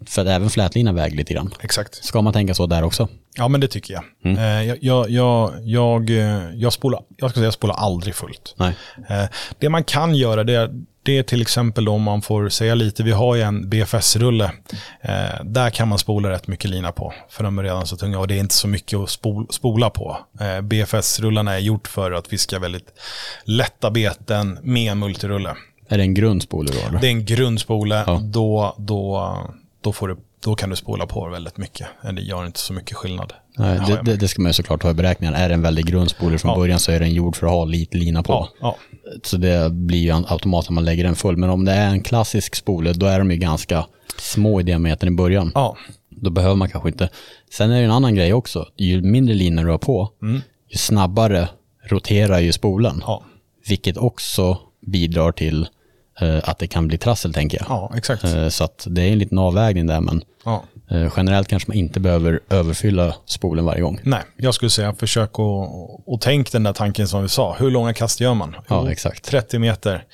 för 0.06 0.22
att 0.22 0.28
även 0.28 0.50
flätlina 0.50 0.92
väger 0.92 1.16
lite 1.16 1.34
grann. 1.34 1.54
Exakt. 1.60 2.04
Ska 2.04 2.22
man 2.22 2.32
tänka 2.32 2.54
så 2.54 2.66
där 2.66 2.82
också? 2.82 3.08
Ja, 3.36 3.48
men 3.48 3.60
det 3.60 3.68
tycker 3.68 3.94
jag. 3.94 4.04
Eh, 4.38 4.62
jag, 4.68 4.78
jag, 4.80 5.10
jag, 5.10 5.52
jag, 5.62 6.10
eh, 6.10 6.50
jag, 6.54 6.72
spolar, 6.72 7.00
jag 7.16 7.30
ska 7.30 7.34
säga 7.38 7.46
jag 7.46 7.54
spolar 7.54 7.74
aldrig 7.74 8.14
fullt. 8.14 8.54
Nej. 8.56 8.74
Eh, 9.08 9.24
det 9.58 9.68
man 9.68 9.84
kan 9.84 10.14
göra 10.14 10.44
det 10.44 10.54
är, 10.54 10.70
det 11.02 11.18
är 11.18 11.22
till 11.22 11.42
exempel 11.42 11.88
om 11.88 12.02
man 12.02 12.22
får 12.22 12.48
säga 12.48 12.74
lite, 12.74 13.02
vi 13.02 13.12
har 13.12 13.34
ju 13.34 13.42
en 13.42 13.68
BFS-rulle. 13.70 14.50
Där 15.44 15.70
kan 15.70 15.88
man 15.88 15.98
spola 15.98 16.30
rätt 16.30 16.46
mycket 16.46 16.70
lina 16.70 16.92
på, 16.92 17.12
för 17.30 17.44
de 17.44 17.58
är 17.58 17.62
redan 17.62 17.86
så 17.86 17.96
tunga 17.96 18.18
och 18.18 18.28
det 18.28 18.34
är 18.34 18.38
inte 18.38 18.54
så 18.54 18.68
mycket 18.68 18.98
att 18.98 19.10
spol, 19.10 19.46
spola 19.50 19.90
på. 19.90 20.18
BFS-rullarna 20.62 21.54
är 21.54 21.58
gjort 21.58 21.88
för 21.88 22.12
att 22.12 22.26
fiska 22.26 22.58
väldigt 22.58 22.86
lätta 23.44 23.90
beten 23.90 24.58
med 24.62 24.96
multirulle. 24.96 25.54
Är 25.88 25.96
det 25.98 26.04
en 26.04 26.14
grundspole 26.14 26.70
då? 26.72 26.88
Eller? 26.88 27.00
Det 27.00 27.06
är 27.06 27.10
en 27.10 27.24
grundspole, 27.24 28.04
Ja. 28.06 28.20
då, 28.22 28.74
då, 28.78 29.36
då, 29.80 29.92
får 29.92 30.08
du, 30.08 30.16
då 30.44 30.54
kan 30.54 30.70
du 30.70 30.76
spola 30.76 31.06
på 31.06 31.28
väldigt 31.28 31.56
mycket. 31.56 31.86
Det 32.14 32.20
gör 32.22 32.46
inte 32.46 32.60
så 32.60 32.72
mycket 32.72 32.96
skillnad. 32.96 33.32
Nej, 33.56 33.80
det, 33.86 34.02
det, 34.04 34.16
det 34.16 34.28
ska 34.28 34.42
man 34.42 34.48
ju 34.48 34.52
såklart 34.52 34.82
ha 34.82 34.90
i 34.90 34.94
beräkningen. 34.94 35.34
Är 35.34 35.48
det 35.48 35.54
en 35.54 35.62
väldigt 35.62 35.86
grundspole 35.86 36.38
från 36.38 36.50
Ja. 36.50 36.56
början 36.56 36.78
så 36.78 36.92
är 36.92 37.00
den 37.00 37.12
gjord 37.12 37.36
för 37.36 37.46
att 37.46 37.52
ha 37.52 37.64
lite 37.64 37.96
lina 37.96 38.22
på. 38.22 38.32
Ja, 38.32 38.48
ja. 38.60 38.76
Så 39.22 39.36
det 39.36 39.70
blir 39.72 39.98
ju 39.98 40.12
automatiskt 40.12 40.70
att 40.70 40.74
man 40.74 40.84
lägger 40.84 41.04
den 41.04 41.14
full. 41.14 41.36
Men 41.36 41.50
om 41.50 41.64
det 41.64 41.72
är 41.72 41.88
en 41.88 42.02
klassisk 42.02 42.54
spole, 42.54 42.92
då 42.92 43.06
är 43.06 43.18
de 43.18 43.30
ju 43.30 43.36
ganska 43.36 43.86
små 44.18 44.60
i 44.60 44.62
diametern 44.62 45.08
i 45.08 45.16
början. 45.16 45.52
ja. 45.54 45.76
Då 46.20 46.30
behöver 46.30 46.54
man 46.56 46.68
kanske 46.68 46.88
inte. 46.88 47.08
Sen 47.52 47.70
är 47.70 47.78
det 47.78 47.84
en 47.84 47.90
annan 47.90 48.14
grej 48.14 48.32
också. 48.32 48.68
Ju 48.76 49.02
mindre 49.02 49.34
lina 49.34 49.62
du 49.62 49.70
har 49.70 49.78
på, 49.78 50.10
ju 50.68 50.78
snabbare 50.78 51.48
roterar 51.84 52.38
ju 52.38 52.52
spolen. 52.52 53.02
Vilket 53.68 53.96
också 53.96 54.58
bidrar 54.86 55.32
till 55.32 55.68
att 56.44 56.58
det 56.58 56.66
kan 56.66 56.88
bli 56.88 56.98
trassel, 56.98 57.34
tänker 57.34 57.58
jag. 57.58 57.66
ja 57.68 57.92
exakt. 57.96 58.24
Eh, 58.24 58.48
så 58.48 58.64
att 58.64 58.86
det 58.90 59.02
är 59.02 59.12
en 59.12 59.18
liten 59.18 59.38
avvägning 59.38 59.86
där, 59.86 60.00
men 60.00 60.22
Ja. 60.44 60.62
eh, 60.90 61.12
generellt 61.16 61.48
kanske 61.48 61.70
man 61.70 61.76
inte 61.76 62.00
behöver 62.00 62.40
överfylla 62.50 63.14
spolen 63.24 63.64
varje 63.64 63.80
gång. 63.80 64.00
Nej, 64.02 64.20
jag 64.36 64.54
skulle 64.54 64.70
säga 64.70 64.94
försök 64.94 65.30
att 65.32 65.38
och 66.06 66.20
tänk 66.20 66.52
den 66.52 66.62
där 66.62 66.72
tanken 66.72 67.08
som 67.08 67.22
vi 67.22 67.28
sa. 67.28 67.56
Hur 67.58 67.70
långa 67.70 67.94
kast 67.94 68.20
gör 68.20 68.34
man? 68.34 68.56
Ja, 68.68 68.90
exakt. 68.90 69.24
30 69.24 69.58
meter. 69.58 70.04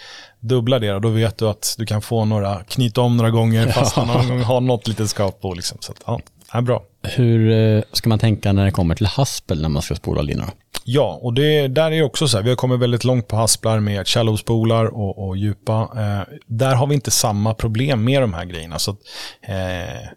Dubbla 0.40 0.78
det 0.78 0.92
och 0.94 1.00
då 1.00 1.08
vet 1.08 1.38
du 1.38 1.48
att 1.48 1.74
du 1.78 1.86
kan 1.86 2.02
få 2.02 2.24
några, 2.24 2.64
knyta 2.64 3.00
om 3.00 3.16
några 3.16 3.30
gånger, 3.30 3.68
fastna 3.72 4.04
någon 4.04 4.28
gång, 4.28 4.40
ha 4.42 4.60
något 4.60 4.88
litet 4.88 5.10
skap 5.10 5.40
på. 5.40 5.54
Liksom. 5.54 5.78
Så 5.80 5.92
att, 5.92 5.98
ja, 6.06 6.20
är 6.52 6.60
bra. 6.60 6.82
Hur 7.04 7.50
eh, 7.50 7.82
ska 7.92 8.08
man 8.08 8.18
tänka 8.18 8.52
när 8.52 8.64
det 8.64 8.70
kommer 8.70 8.94
till 8.94 9.06
haspel 9.06 9.62
när 9.62 9.68
man 9.68 9.82
ska 9.82 9.94
spola 9.94 10.22
linor? 10.22 10.50
Ja, 10.84 11.18
och 11.22 11.34
det, 11.34 11.68
där 11.68 11.90
är 11.90 12.02
också 12.02 12.28
så 12.28 12.36
här, 12.36 12.44
vi 12.44 12.50
har 12.50 12.56
kommit 12.56 12.80
väldigt 12.80 13.04
långt 13.04 13.28
på 13.28 13.36
hasplar 13.36 13.80
med 13.80 14.06
shallow-spolar 14.06 14.84
och, 14.84 15.28
och 15.28 15.36
djupa. 15.36 15.88
Eh, 15.96 16.34
där 16.46 16.74
har 16.74 16.86
vi 16.86 16.94
inte 16.94 17.10
samma 17.10 17.54
problem 17.54 18.04
med 18.04 18.22
de 18.22 18.34
här 18.34 18.44
grejerna. 18.44 18.78
Så 18.78 18.90
att, 18.90 18.98
eh, 19.42 20.08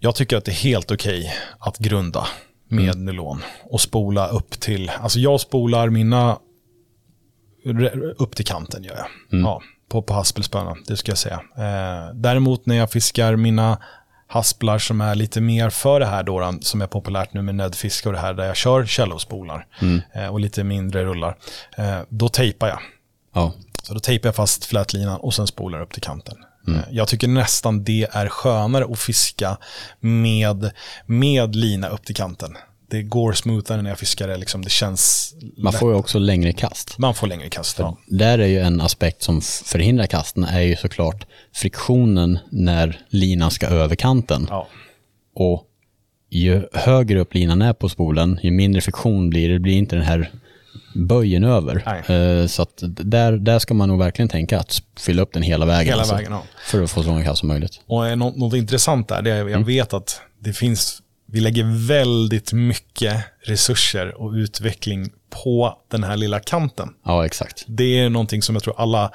jag 0.00 0.14
tycker 0.14 0.36
att 0.36 0.44
det 0.44 0.50
är 0.50 0.62
helt 0.62 0.90
okej 0.90 1.34
att 1.58 1.78
grunda 1.78 2.26
med 2.68 2.96
nylon 2.96 3.42
och 3.62 3.80
spola 3.80 4.28
upp 4.28 4.50
till, 4.50 4.90
alltså 5.00 5.18
jag 5.18 5.40
spolar 5.40 5.90
mina 5.90 6.38
upp 8.18 8.36
till 8.36 8.46
kanten 8.46 8.84
gör 8.84 8.96
jag. 8.96 9.40
Ja, 9.40 9.62
på, 9.88 10.02
på 10.02 10.14
haspelspöna, 10.14 10.76
det 10.86 10.96
ska 10.96 11.10
jag 11.10 11.18
säga. 11.18 11.40
Eh, 11.56 12.14
däremot 12.14 12.66
när 12.66 12.76
jag 12.76 12.90
fiskar 12.90 13.36
mina 13.36 13.78
hasplar 14.30 14.78
som 14.78 15.00
är 15.00 15.14
lite 15.14 15.40
mer 15.40 15.70
för 15.70 16.00
det 16.00 16.06
här 16.06 16.22
då, 16.22 16.58
som 16.60 16.82
är 16.82 16.86
populärt 16.86 17.32
nu 17.34 17.42
med 17.42 17.54
nödfiske 17.54 18.08
och 18.08 18.12
det 18.12 18.20
här, 18.20 18.34
där 18.34 18.44
jag 18.46 18.56
kör 18.56 18.86
källospolar 18.86 19.66
eh, 20.14 20.26
och 20.26 20.40
lite 20.40 20.64
mindre 20.64 21.04
rullar, 21.04 21.36
eh, 21.76 21.98
då 22.08 22.28
tejpar 22.28 22.68
jag. 22.68 22.78
Ja, 23.34 23.52
Så 23.82 23.94
då 23.94 24.00
tejpar 24.00 24.28
jag 24.28 24.36
fast 24.36 24.64
flätlinan 24.64 25.20
och 25.20 25.34
sen 25.34 25.46
spolar 25.46 25.78
jag 25.78 25.84
upp 25.86 25.92
till 25.92 26.02
kanten. 26.02 26.36
Eh, 26.68 26.74
Jag 26.90 27.08
tycker 27.08 27.28
nästan 27.28 27.84
det 27.84 28.06
är 28.12 28.28
skönare 28.28 28.84
att 28.92 28.98
fiska 28.98 29.56
med, 30.00 30.70
med 31.06 31.56
lina 31.56 31.88
upp 31.88 32.04
till 32.04 32.16
kanten. 32.16 32.56
Det 32.90 33.02
går 33.02 33.32
smoothare 33.32 33.82
när 33.82 33.90
jag 33.90 33.98
fiskar 33.98 34.28
det, 34.28 34.36
liksom, 34.36 34.62
det 34.64 34.70
känns... 34.70 35.34
man 35.56 35.72
lätt. 35.72 35.80
får 35.80 35.92
ju 35.92 35.98
också 35.98 36.18
längre 36.18 36.52
kast. 36.52 36.98
Man 36.98 37.14
får 37.14 37.26
längre 37.26 37.48
kast. 37.48 37.78
Ja. 37.78 37.96
Där 38.06 38.38
är 38.38 38.46
ju 38.46 38.58
en 38.60 38.80
aspekt 38.80 39.22
som 39.22 39.40
förhindrar 39.64 40.06
kasten 40.06 40.44
är 40.44 40.60
ju 40.60 40.76
såklart 40.76 41.26
friktionen 41.54 42.38
när 42.50 43.00
linan 43.08 43.50
ska 43.50 43.66
över 43.66 43.96
kanten. 43.96 44.46
Ja. 44.50 44.68
Och 45.34 45.66
ju 46.30 46.66
högre 46.72 47.20
upp 47.20 47.34
linan 47.34 47.62
är 47.62 47.72
på 47.72 47.88
spolen, 47.88 48.40
ju 48.42 48.50
mindre 48.50 48.80
friktion 48.80 49.30
blir 49.30 49.48
det. 49.48 49.54
Det 49.54 49.60
blir 49.60 49.74
inte 49.76 49.96
den 49.96 50.04
här 50.04 50.32
böjen 50.94 51.44
över. 51.44 51.82
Nej. 51.86 52.18
Eh, 52.18 52.46
Så 52.46 52.62
att 52.62 52.82
där, 52.86 53.32
där 53.32 53.58
ska 53.58 53.74
man 53.74 53.88
nog 53.88 53.98
verkligen 53.98 54.28
tänka 54.28 54.58
att 54.60 54.82
fylla 54.98 55.22
upp 55.22 55.32
den 55.32 55.42
hela 55.42 55.66
vägen. 55.66 55.98
Hela 55.98 56.16
vägen, 56.16 56.32
ja. 56.32 56.42
För 56.64 56.82
att 56.82 56.90
få 56.90 57.02
så 57.02 57.08
många 57.08 57.24
kast 57.24 57.38
som 57.40 57.48
möjligt. 57.48 57.80
Och 57.86 58.18
något, 58.18 58.36
något 58.36 58.54
intressant 58.54 59.08
där, 59.08 59.22
det 59.22 59.30
är, 59.30 59.48
jag 59.48 59.64
vet 59.64 59.92
att 59.94 60.20
det 60.38 60.52
finns, 60.52 61.02
vi 61.32 61.40
lägger 61.40 61.86
väldigt 61.86 62.52
mycket 62.52 63.24
resurser 63.44 64.22
och 64.22 64.32
utveckling 64.32 65.10
på 65.44 65.78
den 65.90 66.04
här 66.04 66.16
lilla 66.16 66.40
kanten. 66.40 66.88
Ja, 67.04 67.26
exakt. 67.26 67.64
Det 67.66 67.98
är 67.98 68.10
någonting 68.10 68.42
som 68.42 68.54
jag 68.54 68.62
tror 68.62 68.74
alla 68.78 69.12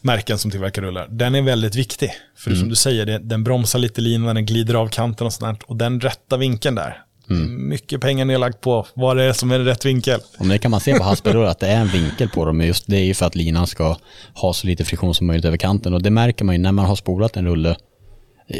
märken 0.00 0.38
som 0.38 0.50
tillverkar 0.50 0.82
rullar, 0.82 1.08
den 1.10 1.34
är 1.34 1.42
väldigt 1.42 1.74
viktig. 1.74 2.10
För 2.36 2.54
som 2.54 2.68
du 2.68 2.74
säger, 2.74 3.18
den 3.18 3.44
bromsar 3.44 3.78
lite 3.78 4.00
linan, 4.00 4.34
den 4.34 4.46
glider 4.46 4.74
av 4.74 4.88
kanten 4.88 5.26
och 5.26 5.32
sånt. 5.32 5.62
Och 5.62 5.76
den 5.76 6.00
rätta 6.00 6.36
vinkeln 6.36 6.74
där, 6.74 7.02
mycket 7.48 8.00
pengar 8.00 8.24
nedlagt 8.24 8.60
på 8.60 8.86
vad 8.94 9.16
det 9.16 9.24
är 9.24 9.32
som 9.32 9.50
är 9.50 9.58
rätt 9.58 9.84
vinkel. 9.84 10.20
Och 10.38 10.46
det 10.46 10.58
kan 10.58 10.70
man 10.70 10.80
se 10.80 10.94
på 10.94 11.04
haspelrullar 11.04 11.50
att 11.50 11.60
det 11.60 11.68
är 11.68 11.80
en 11.80 11.88
vinkel 11.88 12.28
på 12.28 12.44
dem. 12.44 12.60
Just 12.60 12.86
det 12.86 12.96
är 12.96 13.04
ju 13.04 13.14
för 13.14 13.26
att 13.26 13.34
linan 13.34 13.66
ska 13.66 13.96
ha 14.34 14.52
så 14.52 14.66
lite 14.66 14.84
friktion 14.84 15.14
som 15.14 15.26
möjligt 15.26 15.44
över 15.44 15.56
kanten. 15.56 15.94
Och 15.94 16.02
det 16.02 16.10
märker 16.10 16.44
man 16.44 16.54
ju 16.54 16.58
när 16.58 16.72
man 16.72 16.86
har 16.86 16.96
spolat 16.96 17.36
en 17.36 17.46
rulle. 17.46 17.76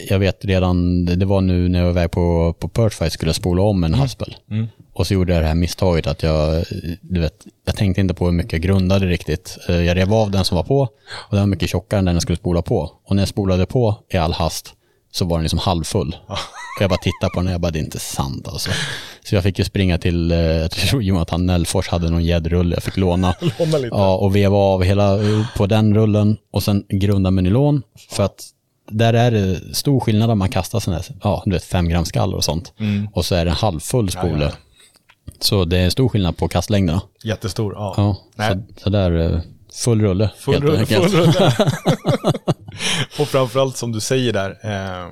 Jag 0.09 0.19
vet 0.19 0.45
redan, 0.45 1.05
det 1.05 1.27
var 1.27 1.41
nu 1.41 1.69
när 1.69 1.79
jag 1.79 1.85
var 1.87 1.91
iväg 1.91 2.11
på, 2.11 2.55
på 2.59 2.69
Perchfight 2.69 3.13
skulle 3.13 3.29
jag 3.29 3.37
spola 3.37 3.63
om 3.63 3.85
en 3.85 3.95
haspel. 3.95 4.37
Och 4.93 5.07
så 5.07 5.15
gjorde 5.15 5.33
jag 5.35 5.43
det 5.43 5.47
här 5.49 5.55
misstaget 5.55 6.07
att 6.07 6.23
jag, 6.23 6.65
du 7.01 7.21
vet, 7.21 7.47
jag 7.67 7.77
tänkte 7.77 8.01
inte 8.01 8.15
på 8.15 8.25
hur 8.25 8.33
mycket 8.33 8.53
jag 8.53 8.61
grundade 8.63 9.07
riktigt. 9.07 9.59
Eh, 9.69 9.77
Jag 9.83 9.97
rev 9.97 10.15
av 10.15 10.31
den 10.31 10.45
som 10.45 10.57
var 10.57 10.63
på 10.65 10.81
och 10.81 11.31
den 11.31 11.41
var 11.41 11.47
mycket 11.47 11.71
tjockare 11.71 11.99
än 11.99 12.05
den 12.05 12.15
jag 12.15 12.23
skulle 12.23 12.37
spola 12.37 12.63
på. 12.63 12.91
Och 13.05 13.17
när 13.17 13.23
jag 13.23 13.29
spolade 13.29 13.67
på 13.67 13.97
i 14.11 14.17
all 14.17 14.33
hast 14.33 14.75
så 15.13 15.25
var 15.25 15.37
den 15.37 15.43
liksom 15.43 15.59
halvfull. 15.59 16.17
Och 16.29 16.83
jag 16.83 16.91
bara 16.91 16.99
tittade 17.03 17.31
på 17.35 17.41
den 17.41 17.47
och 17.47 17.53
jag 17.53 17.61
bara, 17.61 17.71
det 17.71 17.79
är 17.79 17.83
inte 17.85 17.99
sant 18.01 18.49
alltså. 18.49 18.71
Så 19.25 19.35
jag 19.35 19.43
fick 19.43 19.59
ju 19.59 19.65
springa 19.65 19.99
till, 19.99 20.33
eh, 20.33 20.39
jag 20.39 20.71
tror 20.71 21.03
Jonathan 21.03 21.47
Nellfors 21.47 21.89
hade 21.89 22.11
någon 22.11 22.25
gäddrulle 22.25 22.77
jag 22.77 22.83
fick 22.83 22.97
låna. 22.97 23.35
Låna 23.59 23.79
lite. 23.79 23.97
Ja, 23.97 24.17
och 24.17 24.37
veva 24.37 24.57
av 24.57 24.83
hela 24.83 25.15
eh, 25.23 25.47
på 25.57 25.67
den 25.67 25.95
rullen 25.95 26.37
och 26.53 26.63
sen 26.63 26.85
grunda 26.89 27.31
med 27.31 27.45
nylon. 27.45 27.83
För 28.11 28.23
att 28.23 28.45
där 28.91 29.13
är 29.15 29.31
det 29.31 29.75
stor 29.75 30.01
skillnad 30.01 30.31
om 30.31 30.39
man 30.39 30.49
kastar 30.49 30.81
sådana 30.81 31.03
här, 31.09 31.17
ja, 31.23 31.43
du 31.47 31.53
vet, 31.53 31.65
fem 31.65 31.89
gram 31.89 32.05
skall 32.05 32.35
och 32.35 32.45
sånt. 32.45 32.73
Och 33.15 33.25
så 33.25 33.35
är 33.35 33.45
det 33.45 33.51
en 33.51 33.57
halvfull 33.57 34.11
spole. 34.11 34.45
ja. 34.45 34.51
Så 35.41 35.65
det 35.65 35.79
är 35.79 35.91
stor 35.91 36.09
skillnad 36.09 36.37
på 36.37 36.49
kastlängderna. 36.49 37.03
Jättestor, 37.25 37.73
ja. 37.75 37.95
Ja, 37.97 38.17
så, 38.49 38.63
så 38.83 38.91
där, 38.91 39.19
eh, 39.35 39.41
full 39.85 40.01
rulle. 40.01 40.31
Full 40.39 40.63
rulle. 40.63 40.87
Full 40.87 41.09
rulle. 41.09 41.53
och 43.21 43.29
framförallt 43.29 43.77
som 43.77 43.93
du 43.93 44.01
säger 44.01 44.33
där, 44.33 44.51
eh, 44.51 45.07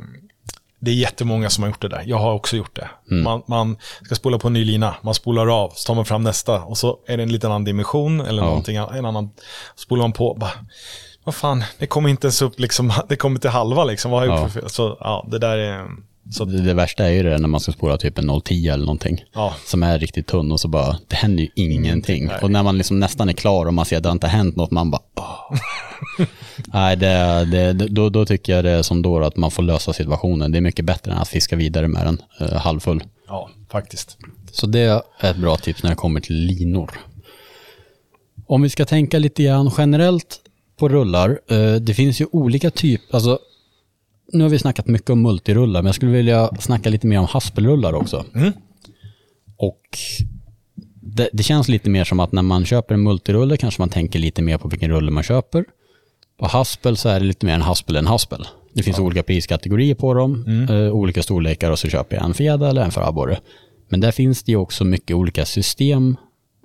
det 0.81 0.91
är 0.91 0.95
jättemånga 0.95 1.51
som 1.51 1.63
har 1.65 1.69
gjort 1.71 1.83
det 1.83 1.89
där. 1.89 2.03
Jag 2.07 2.17
har 2.19 2.33
också 2.35 2.57
gjort 2.57 2.77
det. 2.77 3.15
Man, 3.15 3.43
man 3.47 3.77
ska 4.05 4.15
spola 4.15 4.39
på 4.39 4.47
en 4.47 4.53
ny 4.53 4.65
lina, 4.65 4.95
man 5.03 5.15
spolar 5.15 5.63
av, 5.65 5.73
så 5.75 5.87
tar 5.87 5.95
man 5.95 6.05
fram 6.05 6.23
nästa 6.23 6.63
och 6.63 6.79
så 6.79 6.99
är 7.07 7.17
det 7.17 7.23
en 7.23 7.33
liten 7.33 7.51
annan 7.51 7.65
dimension 7.65 8.21
eller 8.21 8.43
Ja. 8.43 8.49
någonting, 8.49 8.77
en 8.77 9.05
annan, 9.05 9.31
spolar 9.77 10.03
man 10.03 10.13
på, 10.13 10.35
bara, 10.35 10.51
vad 11.29 11.35
fan, 11.35 11.65
det 11.79 11.87
kommer 11.87 12.09
inte 12.09 12.27
ens 12.27 12.43
upp 12.43 12.61
liksom, 12.61 12.93
det 13.09 13.17
kommer 13.17 13.39
till 13.41 13.51
halva 13.51 13.85
liksom, 13.85 14.11
vad 14.11 14.21
har 14.21 14.27
jag 14.27 14.35
gjort 14.35 14.43
Ja. 14.45 14.49
för 14.53 14.61
fel? 14.61 14.71
Så 14.71 14.97
ja, 15.01 15.27
det 15.31 15.39
där 15.39 15.59
är, 15.59 15.87
så, 16.31 16.45
Det, 16.45 16.61
det 16.63 16.75
värsta 16.75 17.05
är 17.05 17.11
ju 17.11 17.23
det 17.23 17.39
när 17.39 17.49
man 17.49 17.61
ska 17.61 17.73
spola 17.73 17.97
typ 17.97 18.19
en 18.19 18.41
010 18.41 18.69
eller 18.69 18.85
någonting. 18.85 19.25
ja, 19.35 19.55
Som 19.67 19.83
är 19.83 19.99
riktigt 19.99 20.27
tunn 20.27 20.53
och 20.53 20.61
så 20.61 20.69
bara, 20.69 20.97
det 21.09 21.17
händer 21.17 21.43
ju 21.43 21.49
ingenting. 21.55 22.27
nej. 22.27 22.37
Och 22.43 22.51
när 22.51 22.63
man 22.63 22.79
liksom 22.79 23.01
nästan 23.01 23.29
är 23.29 23.33
klar 23.33 23.67
och 23.67 23.75
man 23.75 23.85
ser 23.85 23.97
att 23.97 24.03
det 24.03 24.11
inte 24.11 24.27
har 24.27 24.37
hänt 24.37 24.57
något, 24.57 24.71
man 24.71 24.91
bara. 24.91 25.03
Nej, 26.67 26.97
det, 26.97 27.45
det, 27.45 27.73
då, 27.73 28.09
då 28.09 28.27
tycker 28.27 28.53
jag 28.57 28.65
det 28.65 28.71
är 28.71 28.83
som 28.83 29.03
då 29.03 29.25
att 29.25 29.37
man 29.37 29.51
får 29.51 29.63
lösa 29.63 29.93
situationen. 29.93 30.53
Det 30.53 30.59
är 30.59 30.63
mycket 30.63 30.85
bättre 30.85 31.13
än 31.13 31.19
att 31.19 31.29
fiska 31.29 31.57
vidare 31.57 31.89
med 31.89 32.07
den 32.07 32.23
eh, 32.41 32.53
halvfull. 32.57 33.03
ja, 33.29 33.51
faktiskt. 33.71 34.17
Så 34.53 34.67
det 34.67 34.81
är 34.81 35.03
ett 35.23 35.37
bra 35.37 35.57
tips 35.57 35.83
när 35.83 35.91
det 35.91 35.97
kommer 35.97 36.21
till 36.21 36.37
linor. 36.37 36.91
Om 38.47 38.63
vi 38.63 38.69
ska 38.71 38.85
tänka 38.85 39.19
lite 39.19 39.43
grann 39.43 39.71
generellt 39.79 40.41
på 40.79 40.89
rullar. 40.89 41.41
eh, 41.51 41.75
Det 41.75 41.95
finns 41.95 42.21
ju 42.21 42.27
olika 42.33 42.71
typer, 42.71 43.15
alltså 43.15 43.39
nu 44.33 44.43
har 44.45 44.51
vi 44.51 44.59
snackat 44.59 44.87
mycket 44.87 45.11
om 45.11 45.23
multirullar, 45.23 45.83
men 45.83 45.87
jag 45.87 45.95
skulle 45.95 46.13
vilja 46.13 46.51
snacka 46.61 46.91
lite 46.91 47.07
mer 47.07 47.19
om 47.19 47.27
haspelrullar 47.27 47.93
också. 47.93 48.25
Och 49.57 49.81
det, 51.03 51.29
det 51.33 51.43
känns 51.43 51.69
lite 51.69 51.91
mer 51.91 52.05
som 52.05 52.21
att 52.21 52.33
när 52.33 52.43
man 52.43 52.65
köper 52.65 52.95
en 52.95 53.03
multirulle 53.03 53.57
kanske 53.57 53.83
man 53.83 53.89
tänker 53.89 54.19
lite 54.19 54.43
mer 54.43 54.59
på 54.59 54.69
vilken 54.69 54.91
rulle 54.91 55.11
man 55.11 55.23
köper. 55.23 55.65
På 56.39 56.47
haspel 56.47 56.97
så 56.97 57.09
är 57.09 57.21
det 57.21 57.27
lite 57.27 57.47
mer 57.47 57.55
en 57.55 57.63
haspel 57.63 57.97
än 57.97 58.07
haspel. 58.07 58.47
Det 58.73 58.83
finns 58.83 58.99
olika 58.99 59.23
priskategorier 59.23 59.95
på 59.95 60.15
dem, 60.15 60.45
eh, 60.71 60.93
olika 60.93 61.23
storlekar 61.23 61.71
och 61.71 61.79
så 61.79 61.89
köper 61.89 62.17
jag 62.17 62.25
en 62.25 62.35
fjäder 62.35 62.69
eller 62.69 62.83
en 62.83 62.91
för 62.91 63.01
abborre. 63.09 63.39
Men 63.89 64.01
där 64.01 64.11
finns 64.11 64.43
det 64.43 64.53
ju 64.53 64.59
också 64.59 64.85
mycket 64.85 65.17
olika 65.17 65.45
system 65.45 66.17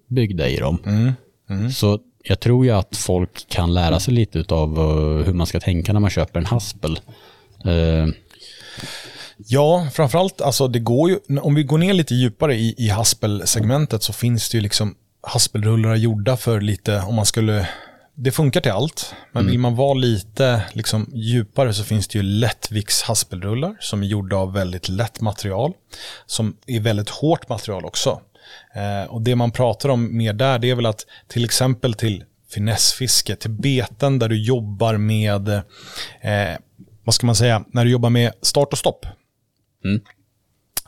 byggda 0.07 0.49
i 0.49 0.57
dem. 0.57 0.77
Mm. 0.85 1.71
Så 1.71 1.99
jag 2.23 2.39
tror 2.39 2.65
ju 2.65 2.71
att 2.71 2.97
folk 2.97 3.49
kan 3.49 3.73
lära 3.73 3.99
sig 3.99 4.13
lite 4.13 4.53
av 4.55 4.77
hur 5.25 5.33
man 5.33 5.47
ska 5.47 5.59
tänka 5.59 5.93
när 5.93 5.99
man 5.99 6.09
köper 6.09 6.39
en 6.39 6.45
haspel. 6.45 6.99
Eh, 7.65 8.07
Ja, 9.37 9.87
framförallt, 9.93 10.41
alltså 10.41 10.67
det 10.67 10.79
går 10.79 11.09
ju, 11.09 11.19
om 11.41 11.55
vi 11.55 11.63
går 11.63 11.77
ner 11.77 11.93
lite 11.93 12.15
djupare 12.15 12.55
i, 12.55 12.75
i 12.77 12.89
haspelsegmentet 12.89 14.03
så 14.03 14.13
finns 14.13 14.49
det 14.49 14.57
ju 14.57 14.61
liksom 14.61 14.95
haspelrullar 15.21 15.95
gjorda 15.95 16.37
för 16.37 16.61
lite, 16.61 16.99
om 16.99 17.15
man 17.15 17.25
skulle, 17.25 17.69
det 18.15 18.31
funkar 18.31 18.61
till 18.61 18.71
allt, 18.71 19.15
men 19.31 19.47
vill 19.47 19.59
man 19.59 19.75
vara 19.75 19.93
lite 19.93 20.61
liksom, 20.73 21.09
djupare 21.13 21.73
så 21.73 21.83
finns 21.83 22.07
det 22.07 22.17
ju 22.19 22.23
lättviks 22.23 23.01
haspelrullar 23.01 23.77
som 23.79 24.03
är 24.03 24.07
gjorda 24.07 24.35
av 24.35 24.53
väldigt 24.53 24.89
lätt 24.89 25.21
material, 25.21 25.73
som 26.25 26.57
är 26.67 26.79
väldigt 26.79 27.09
hårt 27.09 27.49
material 27.49 27.85
också. 27.85 28.21
Eh, 28.75 29.11
och 29.11 29.21
det 29.21 29.35
man 29.35 29.51
pratar 29.51 29.89
om 29.89 30.17
mer 30.17 30.33
där, 30.33 30.59
det 30.59 30.69
är 30.69 30.75
väl 30.75 30.85
att 30.85 31.05
till 31.27 31.45
exempel 31.45 31.93
till 31.93 32.23
finessfiske, 32.53 33.35
till 33.35 33.51
beten 33.51 34.19
där 34.19 34.29
du 34.29 34.43
jobbar 34.43 34.97
med, 34.97 35.47
eh, 35.47 36.57
vad 37.03 37.15
ska 37.15 37.25
man 37.25 37.35
säga, 37.35 37.63
när 37.67 37.85
du 37.85 37.91
jobbar 37.91 38.09
med 38.09 38.31
start 38.41 38.71
och 38.71 38.77
stopp. 38.77 39.05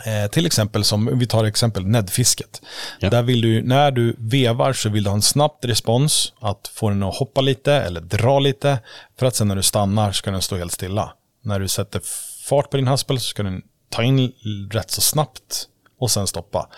Eh, 0.05 0.29
till 0.31 0.45
exempel 0.45 0.83
som, 0.83 1.19
vi 1.19 1.27
tar 1.27 1.43
exempel 1.43 1.87
näddfisket. 1.87 2.61
Ja. 2.99 3.09
Där 3.09 3.23
vill 3.23 3.41
du, 3.41 3.61
när 3.61 3.91
du 3.91 4.15
vevar 4.19 4.73
så 4.73 4.89
vill 4.89 5.03
du 5.03 5.09
ha 5.09 5.15
en 5.15 5.21
snabbt 5.21 5.65
respons, 5.65 6.33
att 6.39 6.71
få 6.73 6.89
den 6.89 7.03
att 7.03 7.15
hoppa 7.15 7.41
lite 7.41 7.73
eller 7.73 8.01
dra 8.01 8.39
lite, 8.39 8.79
för 9.19 9.25
att 9.25 9.35
sen 9.35 9.47
när 9.47 9.55
du 9.55 9.63
stannar 9.63 10.11
ska 10.11 10.31
den 10.31 10.41
stå 10.41 10.57
helt 10.57 10.71
stilla. 10.71 11.13
När 11.43 11.59
du 11.59 11.67
sätter 11.67 12.01
fart 12.49 12.69
på 12.69 12.77
din 12.77 12.87
haspel 12.87 13.19
så 13.19 13.25
ska 13.25 13.43
den 13.43 13.61
ta 13.89 14.03
in 14.03 14.33
rätt 14.71 14.91
så 14.91 15.01
snabbt 15.01 15.67
och 15.99 16.11
sen 16.11 16.27
stoppa. 16.27 16.69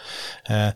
Eh, 0.50 0.70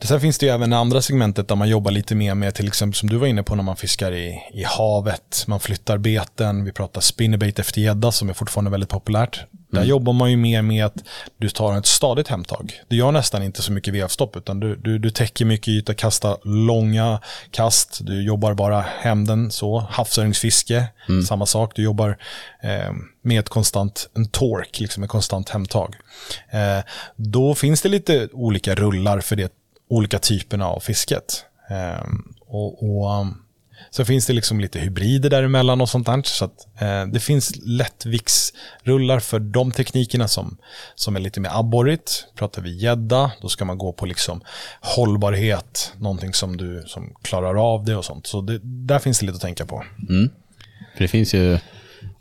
sen 0.00 0.20
finns 0.20 0.38
det 0.38 0.46
ju 0.46 0.52
även 0.52 0.70
det 0.70 0.76
andra 0.76 1.02
segmentet 1.02 1.48
där 1.48 1.56
man 1.56 1.68
jobbar 1.68 1.90
lite 1.90 2.14
mer 2.14 2.34
med 2.34 2.54
till 2.54 2.66
exempel 2.66 2.94
som 2.94 3.08
du 3.08 3.16
var 3.16 3.26
inne 3.26 3.42
på 3.42 3.54
när 3.54 3.62
man 3.62 3.76
fiskar 3.76 4.12
i, 4.12 4.42
i 4.52 4.64
havet, 4.64 5.44
man 5.46 5.60
flyttar 5.60 5.98
beten, 5.98 6.64
vi 6.64 6.72
pratar 6.72 7.00
spinnerbait 7.00 7.58
efter 7.58 7.80
gädda 7.80 8.12
som 8.12 8.28
är 8.28 8.34
fortfarande 8.34 8.70
väldigt 8.70 8.90
populärt. 8.90 9.44
Där 9.70 9.84
jobbar 9.84 10.12
man 10.12 10.30
ju 10.30 10.36
mer 10.36 10.62
med 10.62 10.84
att 10.84 11.04
du 11.38 11.48
tar 11.48 11.78
ett 11.78 11.86
stadigt 11.86 12.28
hemtag. 12.28 12.80
Du 12.88 12.96
gör 12.96 13.12
nästan 13.12 13.42
inte 13.42 13.62
så 13.62 13.72
mycket 13.72 13.94
vevstopp 13.94 14.36
utan 14.36 14.60
du, 14.60 14.76
du, 14.76 14.98
du 14.98 15.10
täcker 15.10 15.44
mycket 15.44 15.68
yta, 15.68 15.94
kastar 15.94 16.36
långa 16.44 17.20
kast, 17.50 17.98
du 18.02 18.22
jobbar 18.22 18.54
bara 18.54 18.80
hem 18.80 19.26
den 19.26 19.50
så. 19.50 19.78
Havsöringsfiske, 19.90 20.84
samma 21.28 21.46
sak. 21.46 21.72
Du 21.74 21.82
jobbar 21.82 22.18
eh, 22.62 22.92
med 23.22 23.40
ett 23.40 23.48
konstant, 23.48 24.08
en 24.14 24.28
tork, 24.28 24.80
liksom 24.80 25.02
ett 25.02 25.10
konstant 25.10 25.48
hemtag. 25.48 25.94
Eh, 26.50 26.84
då 27.16 27.54
finns 27.54 27.82
det 27.82 27.88
lite 27.88 28.28
olika 28.32 28.74
rullar 28.74 29.20
för 29.20 29.36
det, 29.36 29.52
olika 29.88 30.18
typerna 30.18 30.66
av 30.66 30.80
fisket. 30.80 31.44
Eh, 31.70 32.06
och, 32.46 32.82
och 32.82 33.20
um, 33.20 33.42
Sen 33.90 34.06
finns 34.06 34.26
det 34.26 34.32
liksom 34.32 34.60
lite 34.60 34.78
hybrider 34.78 35.30
däremellan 35.30 35.80
och 35.80 35.88
sånt 35.88 36.06
där. 36.06 36.22
Så 36.24 36.44
att, 36.44 36.66
eh, 36.80 37.06
det 37.06 37.20
finns 37.20 37.52
lättviktsrullar 37.56 39.20
för 39.20 39.38
de 39.38 39.72
teknikerna 39.72 40.28
som, 40.28 40.56
som 40.94 41.16
är 41.16 41.20
lite 41.20 41.40
mer 41.40 41.50
abborrigt. 41.52 42.24
Pratar 42.34 42.62
vi 42.62 42.76
gädda, 42.76 43.32
då 43.42 43.48
ska 43.48 43.64
man 43.64 43.78
gå 43.78 43.92
på 43.92 44.06
liksom 44.06 44.40
hållbarhet, 44.80 45.92
någonting 45.98 46.34
som 46.34 46.56
du 46.56 46.84
som 46.86 47.14
klarar 47.22 47.74
av 47.74 47.84
det 47.84 47.96
och 47.96 48.04
sånt. 48.04 48.26
Så 48.26 48.40
det, 48.40 48.60
där 48.62 48.98
finns 48.98 49.18
det 49.18 49.26
lite 49.26 49.36
att 49.36 49.42
tänka 49.42 49.66
på. 49.66 49.84
för 50.94 51.02
det 51.02 51.08
finns 51.08 51.34
ju, 51.34 51.58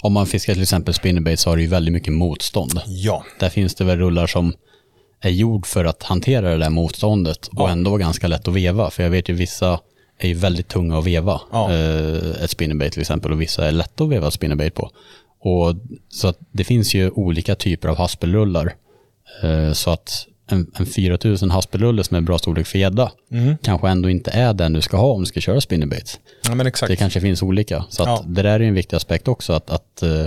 om 0.01 0.13
man 0.13 0.25
fiskar 0.27 0.53
till 0.53 0.63
exempel 0.63 0.93
spinnerbait 0.93 1.39
så 1.39 1.49
har 1.49 1.55
det 1.57 1.61
ju 1.61 1.67
väldigt 1.69 1.93
mycket 1.93 2.13
motstånd. 2.13 2.81
Ja, 2.87 3.23
Där 3.39 3.49
finns 3.49 3.75
det 3.75 3.83
väl 3.83 3.97
rullar 3.99 4.27
som 4.27 4.53
är 5.21 5.29
gjord 5.29 5.65
för 5.65 5.85
att 5.85 6.03
hantera 6.03 6.49
det 6.49 6.57
där 6.57 6.69
motståndet 6.69 7.47
och 7.47 7.69
ändå 7.69 7.97
ganska 7.97 8.27
lätt 8.27 8.47
att 8.47 8.53
veva. 8.53 8.89
För 8.91 9.03
jag 9.03 9.09
vet 9.09 9.29
ju 9.29 9.33
vissa 9.33 9.79
är 10.19 10.27
ju 10.27 10.33
väldigt 10.33 10.67
tunga 10.67 10.97
att 10.97 11.05
veva. 11.05 11.41
Ja. 11.51 11.73
Eh, 11.73 12.43
ett 12.43 12.49
spinnerbait 12.49 12.93
till 12.93 13.01
exempel 13.01 13.31
och 13.31 13.41
vissa 13.41 13.67
är 13.67 13.71
lätta 13.71 14.03
att 14.03 14.09
veva 14.09 14.31
spinnerbait 14.31 14.73
på. 14.73 14.91
Och, 15.41 15.75
så 16.09 16.27
att 16.27 16.37
det 16.51 16.63
finns 16.63 16.93
ju 16.93 17.09
olika 17.09 17.55
typer 17.55 17.87
av 17.89 17.97
haspelrullar. 17.97 18.75
Eh, 19.43 19.71
så 19.73 19.89
att 19.91 20.25
en, 20.51 20.71
en 20.75 20.85
4000 20.85 21.51
haspelrulle 21.51 22.03
som 22.03 22.17
är 22.17 22.21
bra 22.21 22.37
storlek 22.37 22.67
för 22.67 22.79
gädda 22.79 23.11
kanske 23.61 23.87
ändå 23.89 24.09
inte 24.09 24.31
är 24.31 24.53
den 24.53 24.73
du 24.73 24.81
ska 24.81 24.97
ha 24.97 25.11
om 25.13 25.19
du 25.21 25.25
ska 25.25 25.39
köra 25.39 25.61
spinnerbaits. 25.61 26.19
ja. 26.47 26.55
Det 26.87 26.95
kanske 26.95 27.21
finns 27.21 27.43
olika. 27.43 27.85
Så 27.89 28.03
att 28.03 28.09
Ja. 28.09 28.23
det 28.27 28.41
där 28.41 28.59
är 28.59 28.59
en 28.59 28.73
viktig 28.73 28.97
aspekt 28.97 29.27
också. 29.27 29.53
Att, 29.53 29.69
att 29.69 30.03
eh, 30.03 30.25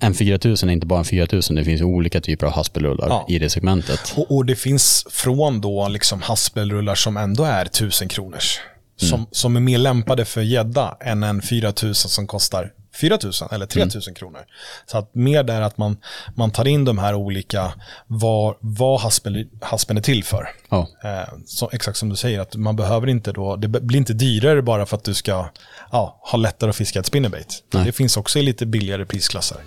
en 0.00 0.14
4000 0.14 0.68
är 0.68 0.72
inte 0.72 0.86
bara 0.86 0.98
en 0.98 1.04
4000, 1.04 1.56
det 1.56 1.64
finns 1.64 1.82
olika 1.82 2.20
typer 2.20 2.46
av 2.46 2.52
haspelrullar 2.52 3.08
Ja. 3.08 3.26
i 3.28 3.38
det 3.38 3.50
segmentet. 3.50 4.14
Och, 4.16 4.36
och 4.36 4.46
det 4.46 4.56
finns 4.56 5.06
från 5.10 5.60
då 5.60 5.88
liksom 5.88 6.22
haspelrullar 6.22 6.94
som 6.94 7.16
ändå 7.16 7.44
är 7.44 7.64
1000 7.64 8.08
kronors. 8.08 8.60
Som, 8.96 9.26
som 9.30 9.56
är 9.56 9.60
mer 9.60 9.78
lämpade 9.78 10.24
för 10.24 10.42
gädda 10.42 10.96
än 11.00 11.22
en 11.22 11.42
4000 11.42 11.94
som 11.94 12.26
kostar 12.26 12.72
4000 13.00 13.48
eller 13.50 13.66
3000 13.66 14.14
kronor. 14.14 14.40
Så 14.86 14.98
att 14.98 15.14
mer 15.14 15.42
där 15.42 15.60
att 15.60 15.78
man, 15.78 15.96
man 16.34 16.50
tar 16.50 16.68
in 16.68 16.84
de 16.84 16.98
här 16.98 17.14
olika, 17.14 17.72
vad, 18.06 18.54
vad 18.60 19.00
haspel, 19.00 19.48
haspen 19.60 19.96
är 19.96 20.02
till 20.02 20.24
för. 20.24 20.48
Ja, 20.68 20.88
Eh, 21.04 21.28
så, 21.46 21.70
exakt 21.72 21.98
som 21.98 22.08
du 22.08 22.16
säger, 22.16 22.40
att 22.40 22.56
man 22.56 22.76
behöver 22.76 23.06
inte 23.06 23.32
då, 23.32 23.56
det 23.56 23.68
blir 23.68 23.98
inte 23.98 24.12
dyrare 24.12 24.62
bara 24.62 24.86
för 24.86 24.96
att 24.96 25.04
du 25.04 25.14
ska 25.14 25.48
ja, 25.92 26.20
ha 26.22 26.38
lättare 26.38 26.70
att 26.70 26.76
fiska 26.76 27.00
ett 27.00 27.06
spinnerbait. 27.06 27.64
Nej. 27.70 27.84
Det 27.84 27.92
finns 27.92 28.16
också 28.16 28.38
i 28.38 28.42
lite 28.42 28.66
billigare 28.66 29.04
prisklasser. 29.04 29.58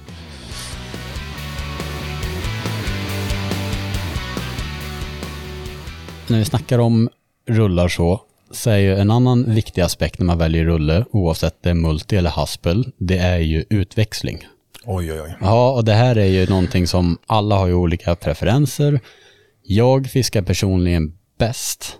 när 6.31 6.37
vi 6.37 6.45
snackar 6.45 6.79
om 6.79 7.09
rullar 7.47 7.87
så, 7.87 8.21
så 8.53 8.69
är 8.69 8.77
ju 8.77 8.95
en 8.95 9.11
annan 9.11 9.53
viktig 9.55 9.81
aspekt 9.81 10.19
när 10.19 10.25
man 10.25 10.37
väljer 10.37 10.65
rulle, 10.65 11.05
oavsett 11.11 11.63
det 11.63 11.69
är 11.69 11.73
multi 11.73 12.15
eller 12.15 12.29
haspel, 12.29 12.91
det 12.97 13.17
är 13.17 13.37
ju 13.39 13.65
utväxling. 13.69 14.47
Oj, 14.85 15.11
oj, 15.13 15.21
oj. 15.21 15.35
Ja, 15.41 15.71
och 15.71 15.85
det 15.85 15.93
här 15.93 16.17
är 16.17 16.25
ju 16.25 16.45
någonting 16.47 16.87
som 16.87 17.17
alla 17.27 17.55
har 17.57 17.67
ju 17.67 17.73
olika 17.73 18.15
preferenser. 18.15 18.99
Jag 19.63 20.07
fiskar 20.07 20.41
personligen 20.41 21.17
bäst, 21.37 21.97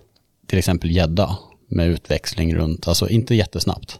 till 0.48 0.60
exempel 0.60 0.92
gädda, 0.92 1.38
med 1.70 1.88
utväxling 1.88 2.56
runt, 2.56 2.88
alltså 2.88 3.10
inte 3.10 3.36
jättesnabbt. 3.36 4.00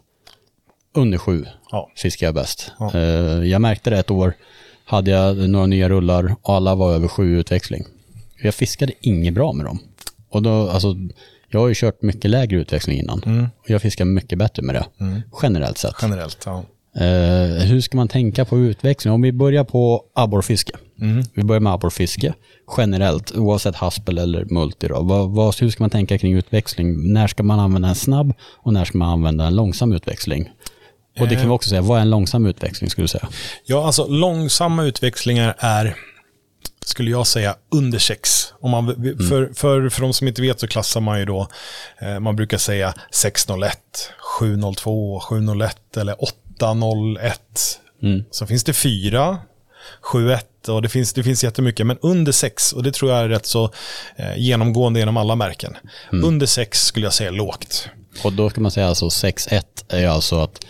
Under 0.94 1.18
sju 1.18 1.46
Ja. 1.70 1.90
fiskar 1.96 2.26
jag 2.26 2.34
bäst. 2.34 2.72
Ja. 2.78 2.90
Eh, 2.94 3.44
Jag 3.44 3.60
märkte 3.60 3.90
det 3.90 3.98
ett 3.98 4.10
år, 4.10 4.34
hade 4.84 5.10
jag 5.10 5.36
några 5.50 5.66
nya 5.66 5.88
rullar 5.88 6.34
och 6.42 6.54
alla 6.54 6.74
var 6.74 6.92
över 6.94 7.08
sju 7.08 7.38
utväxling. 7.40 7.84
Jag 8.42 8.54
fiskade 8.54 8.92
inget 9.00 9.34
bra 9.34 9.52
med 9.52 9.66
dem. 9.66 9.78
Och 10.30 10.42
då, 10.42 10.68
alltså, 10.68 10.96
jag 11.52 11.60
har 11.60 11.68
ju 11.68 11.74
kört 11.74 12.02
mycket 12.02 12.30
lägre 12.30 12.56
utväxling 12.56 12.98
innan. 12.98 13.48
Och 13.62 13.70
jag 13.70 13.82
fiskar 13.82 14.04
mycket 14.04 14.38
bättre 14.38 14.62
med 14.62 14.74
det, 14.74 14.86
generellt 15.42 15.78
sett. 15.78 15.94
Generellt, 16.02 16.38
ja. 16.46 16.64
Eh, 16.96 17.64
hur 17.64 17.80
ska 17.80 17.96
man 17.96 18.08
tänka 18.08 18.44
på 18.44 18.58
utväxling? 18.58 19.14
Om 19.14 19.22
vi 19.22 19.32
börjar 19.32 19.64
på 19.64 20.04
abborrfiske. 20.14 20.72
Vi 21.34 21.44
börjar 21.44 21.60
med 21.60 21.72
abborrfiske 21.72 22.34
generellt, 22.76 23.36
oavsett 23.36 23.76
haspel 23.76 24.18
eller 24.18 24.44
multi. 24.44 24.88
Då. 24.88 25.02
Vad, 25.02 25.30
vad, 25.30 25.60
hur 25.60 25.70
ska 25.70 25.82
man 25.82 25.90
tänka 25.90 26.18
kring 26.18 26.34
utväxling? 26.34 27.12
När 27.12 27.26
ska 27.26 27.42
man 27.42 27.60
använda 27.60 27.88
en 27.88 27.94
snabb 27.94 28.34
och 28.40 28.72
när 28.72 28.84
ska 28.84 28.98
man 28.98 29.08
använda 29.08 29.44
en 29.44 29.56
långsam 29.56 29.92
utväxling? 29.92 30.50
Och 31.20 31.28
det 31.28 31.34
kan 31.34 31.44
vi 31.44 31.50
också 31.50 31.68
säga, 31.68 31.82
vad 31.82 31.98
är 31.98 32.02
en 32.02 32.10
långsam 32.10 32.46
utväxling 32.46 32.90
skulle 32.90 33.04
du 33.04 33.08
säga? 33.08 33.28
Ja, 33.64 33.86
alltså 33.86 34.06
långsamma 34.06 34.84
utväxlingar 34.84 35.54
är, 35.58 35.96
skulle 36.84 37.10
jag 37.10 37.26
säga, 37.26 37.56
under 37.70 37.98
sex. 37.98 38.52
Om 38.60 38.70
man, 38.70 38.86
för, 39.28 39.54
för, 39.54 39.88
för 39.88 40.02
de 40.02 40.12
som 40.12 40.28
inte 40.28 40.42
vet 40.42 40.60
så 40.60 40.66
klassar 40.66 41.00
man 41.00 41.18
ju 41.18 41.24
då, 41.24 41.48
eh, 41.98 42.20
man 42.20 42.36
brukar 42.36 42.58
säga 42.58 42.94
601, 43.10 43.78
702, 44.38 45.20
701 45.20 45.96
eller 45.96 46.24
801. 46.24 47.40
Så 48.30 48.46
finns 48.46 48.64
det 48.64 48.72
fyra, 48.72 49.38
71 50.00 50.68
och 50.68 50.82
det 50.82 50.88
finns, 50.88 51.12
det 51.12 51.22
finns 51.22 51.44
jättemycket, 51.44 51.86
men 51.86 51.98
under 52.02 52.32
6, 52.32 52.72
och 52.72 52.82
det 52.82 52.92
tror 52.92 53.10
jag 53.10 53.20
är 53.20 53.28
rätt 53.28 53.46
så 53.46 53.70
eh, 54.16 54.36
genomgående 54.36 55.00
genom 55.00 55.16
alla 55.16 55.36
märken. 55.36 55.76
Under 56.10 56.46
6 56.46 56.84
skulle 56.86 57.06
jag 57.06 57.12
säga 57.12 57.30
lågt. 57.30 57.88
Och 58.24 58.32
då 58.32 58.50
ska 58.50 58.60
man 58.60 58.70
säga 58.70 58.88
alltså 58.88 59.06
6-1 59.06 59.62
är 59.88 60.08
alltså 60.08 60.40
att 60.40 60.66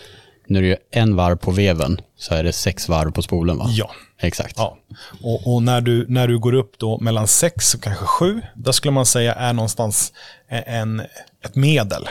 när 0.47 0.63
du 0.63 0.69
gör 0.69 0.79
en 0.91 1.17
varv 1.17 1.37
på 1.37 1.51
veven 1.51 2.01
så 2.17 2.35
är 2.35 2.45
det 2.45 2.53
sex 2.53 2.89
varv 2.89 3.13
på 3.13 3.23
spolen 3.23 3.59
va? 3.59 3.67
Ja. 3.69 3.91
Exakt. 4.25 4.55
Ja, 4.59 4.79
och, 5.23 5.55
och 5.55 5.63
när, 5.63 5.81
du, 5.81 6.07
när 6.09 6.29
du 6.29 6.39
går 6.39 6.53
upp 6.55 6.79
då 6.79 6.99
mellan 6.99 7.27
6 7.29 7.75
och 7.75 7.83
kanske 7.83 8.05
7, 8.05 8.43
där 8.55 8.73
skulle 8.73 8.93
man 8.93 9.07
säga 9.07 9.35
är 9.35 9.53
någonstans 9.53 10.13
en, 10.49 11.01
ett 11.45 11.55
medel. 11.55 12.09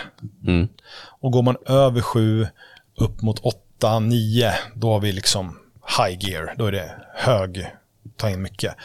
Mm. 0.48 0.68
Och 1.20 1.32
går 1.32 1.42
man 1.42 1.56
över 1.66 2.02
7 2.02 2.48
upp 2.98 3.22
mot 3.22 3.40
8, 3.40 4.00
9, 4.00 4.54
då 4.76 4.92
har 4.92 5.00
vi 5.00 5.12
liksom 5.12 5.58
high 5.98 6.30
gear. 6.30 6.56
Då 6.58 6.66
är 6.66 6.72
det 6.72 6.92
hög, 7.16 7.66
ta 8.18 8.30
in 8.30 8.42
mycket. 8.42 8.76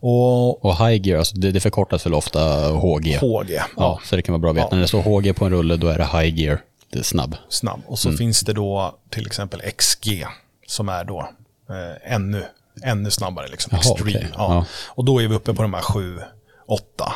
Och 0.00 0.64
Och 0.64 0.76
high 0.76 1.06
gear, 1.06 1.18
alltså 1.18 1.36
det, 1.36 1.50
det 1.50 1.60
förkortas 1.60 2.06
väl 2.06 2.14
ofta 2.14 2.40
HG? 2.70 3.18
HG, 3.20 3.50
ja, 3.50 3.64
Ja, 3.76 4.00
så 4.04 4.16
det 4.16 4.22
kan 4.22 4.32
vara 4.32 4.40
bra 4.40 4.50
att 4.50 4.56
veta. 4.56 4.68
Ja. 4.70 4.74
När 4.74 4.82
det 4.82 4.88
står 4.88 5.02
HG 5.02 5.32
på 5.34 5.44
en 5.44 5.52
rulle, 5.52 5.76
då 5.76 5.88
är 5.88 5.98
det 5.98 6.04
high 6.04 6.38
gear. 6.40 6.60
Snabb. 7.02 7.36
snabb. 7.48 7.82
Och 7.86 7.98
så 7.98 8.12
finns 8.12 8.40
det 8.40 8.52
då 8.52 8.98
till 9.10 9.26
exempel 9.26 9.60
XG, 9.60 10.26
som 10.66 10.88
är 10.88 11.04
då 11.04 11.20
eh, 11.68 12.12
ännu, 12.14 12.44
ännu 12.82 13.10
snabbare. 13.10 13.48
Liksom, 13.48 13.70
Jaha, 13.72 13.92
extreme. 13.92 14.18
okej. 14.18 14.32
Ja. 14.34 14.54
Ja. 14.54 14.64
Och 14.88 15.04
då 15.04 15.22
är 15.22 15.28
vi 15.28 15.34
uppe 15.34 15.54
på 15.54 15.62
de 15.62 15.74
här 15.74 15.82
7, 15.82 16.18
åtta. 16.66 17.12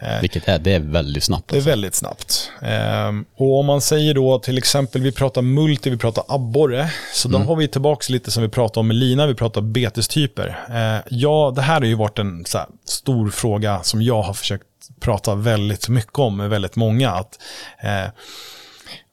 Eh, 0.00 0.20
Vilket 0.20 0.48
är, 0.48 0.58
det 0.58 0.74
är 0.74 0.80
väldigt 0.80 1.24
snabbt. 1.24 1.48
Det 1.48 1.54
är 1.54 1.56
alltså. 1.56 1.70
väldigt 1.70 1.94
snabbt. 1.94 2.50
Ehm, 2.62 3.24
och 3.36 3.58
om 3.58 3.66
man 3.66 3.80
säger 3.80 4.14
då 4.14 4.38
till 4.38 4.58
exempel, 4.58 5.02
vi 5.02 5.12
pratar 5.12 5.42
multi, 5.42 5.90
vi 5.90 5.96
pratar 5.96 6.24
abborre. 6.28 6.90
Så 7.14 7.28
då 7.28 7.36
mm. 7.36 7.48
har 7.48 7.56
vi 7.56 7.68
tillbaka 7.68 8.12
lite 8.12 8.30
som 8.30 8.42
vi 8.42 8.48
pratade 8.48 8.80
om 8.80 8.88
med 8.88 8.96
lina, 8.96 9.26
vi 9.26 9.34
pratar 9.34 9.60
betestyper. 9.60 10.58
Ehm, 10.68 11.02
ja, 11.08 11.52
det 11.56 11.62
här 11.62 11.80
har 11.80 11.86
ju 11.86 11.94
varit 11.94 12.18
en 12.18 12.44
här, 12.54 12.66
stor 12.84 13.30
fråga 13.30 13.82
som 13.82 14.02
jag 14.02 14.22
har 14.22 14.34
försökt 14.34 14.66
prata 15.00 15.34
väldigt 15.34 15.88
mycket 15.88 16.18
om 16.18 16.36
med 16.36 16.50
väldigt 16.50 16.76
många. 16.76 17.10
Att, 17.10 17.38
eh, 17.82 18.10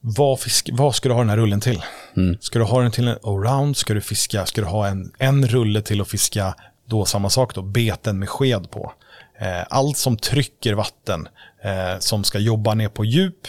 vad, 0.01 0.39
fisk, 0.39 0.69
vad 0.73 0.95
ska 0.95 1.09
du 1.09 1.15
ha 1.15 1.21
den 1.21 1.29
här 1.29 1.37
rullen 1.37 1.61
till? 1.61 1.83
Mm. 2.17 2.37
Ska 2.41 2.59
du 2.59 2.65
ha 2.65 2.81
den 2.81 2.91
till 2.91 3.07
en 3.07 3.17
allround? 3.23 3.77
Ska 3.77 3.93
du 3.93 4.01
fiska? 4.01 4.45
Ska 4.45 4.61
du 4.61 4.67
ha 4.67 4.87
en, 4.87 5.11
en 5.17 5.47
rulle 5.47 5.81
till 5.81 6.01
att 6.01 6.07
fiska? 6.07 6.55
Då 6.85 7.05
samma 7.05 7.29
sak 7.29 7.55
då, 7.55 7.61
beten 7.61 8.19
med 8.19 8.29
sked 8.29 8.71
på. 8.71 8.93
Eh, 9.41 9.65
allt 9.69 9.97
som 9.97 10.17
trycker 10.17 10.73
vatten, 10.73 11.27
eh, 11.63 11.99
som 11.99 12.23
ska 12.23 12.39
jobba 12.39 12.73
ner 12.73 12.89
på 12.89 13.05
djup. 13.05 13.47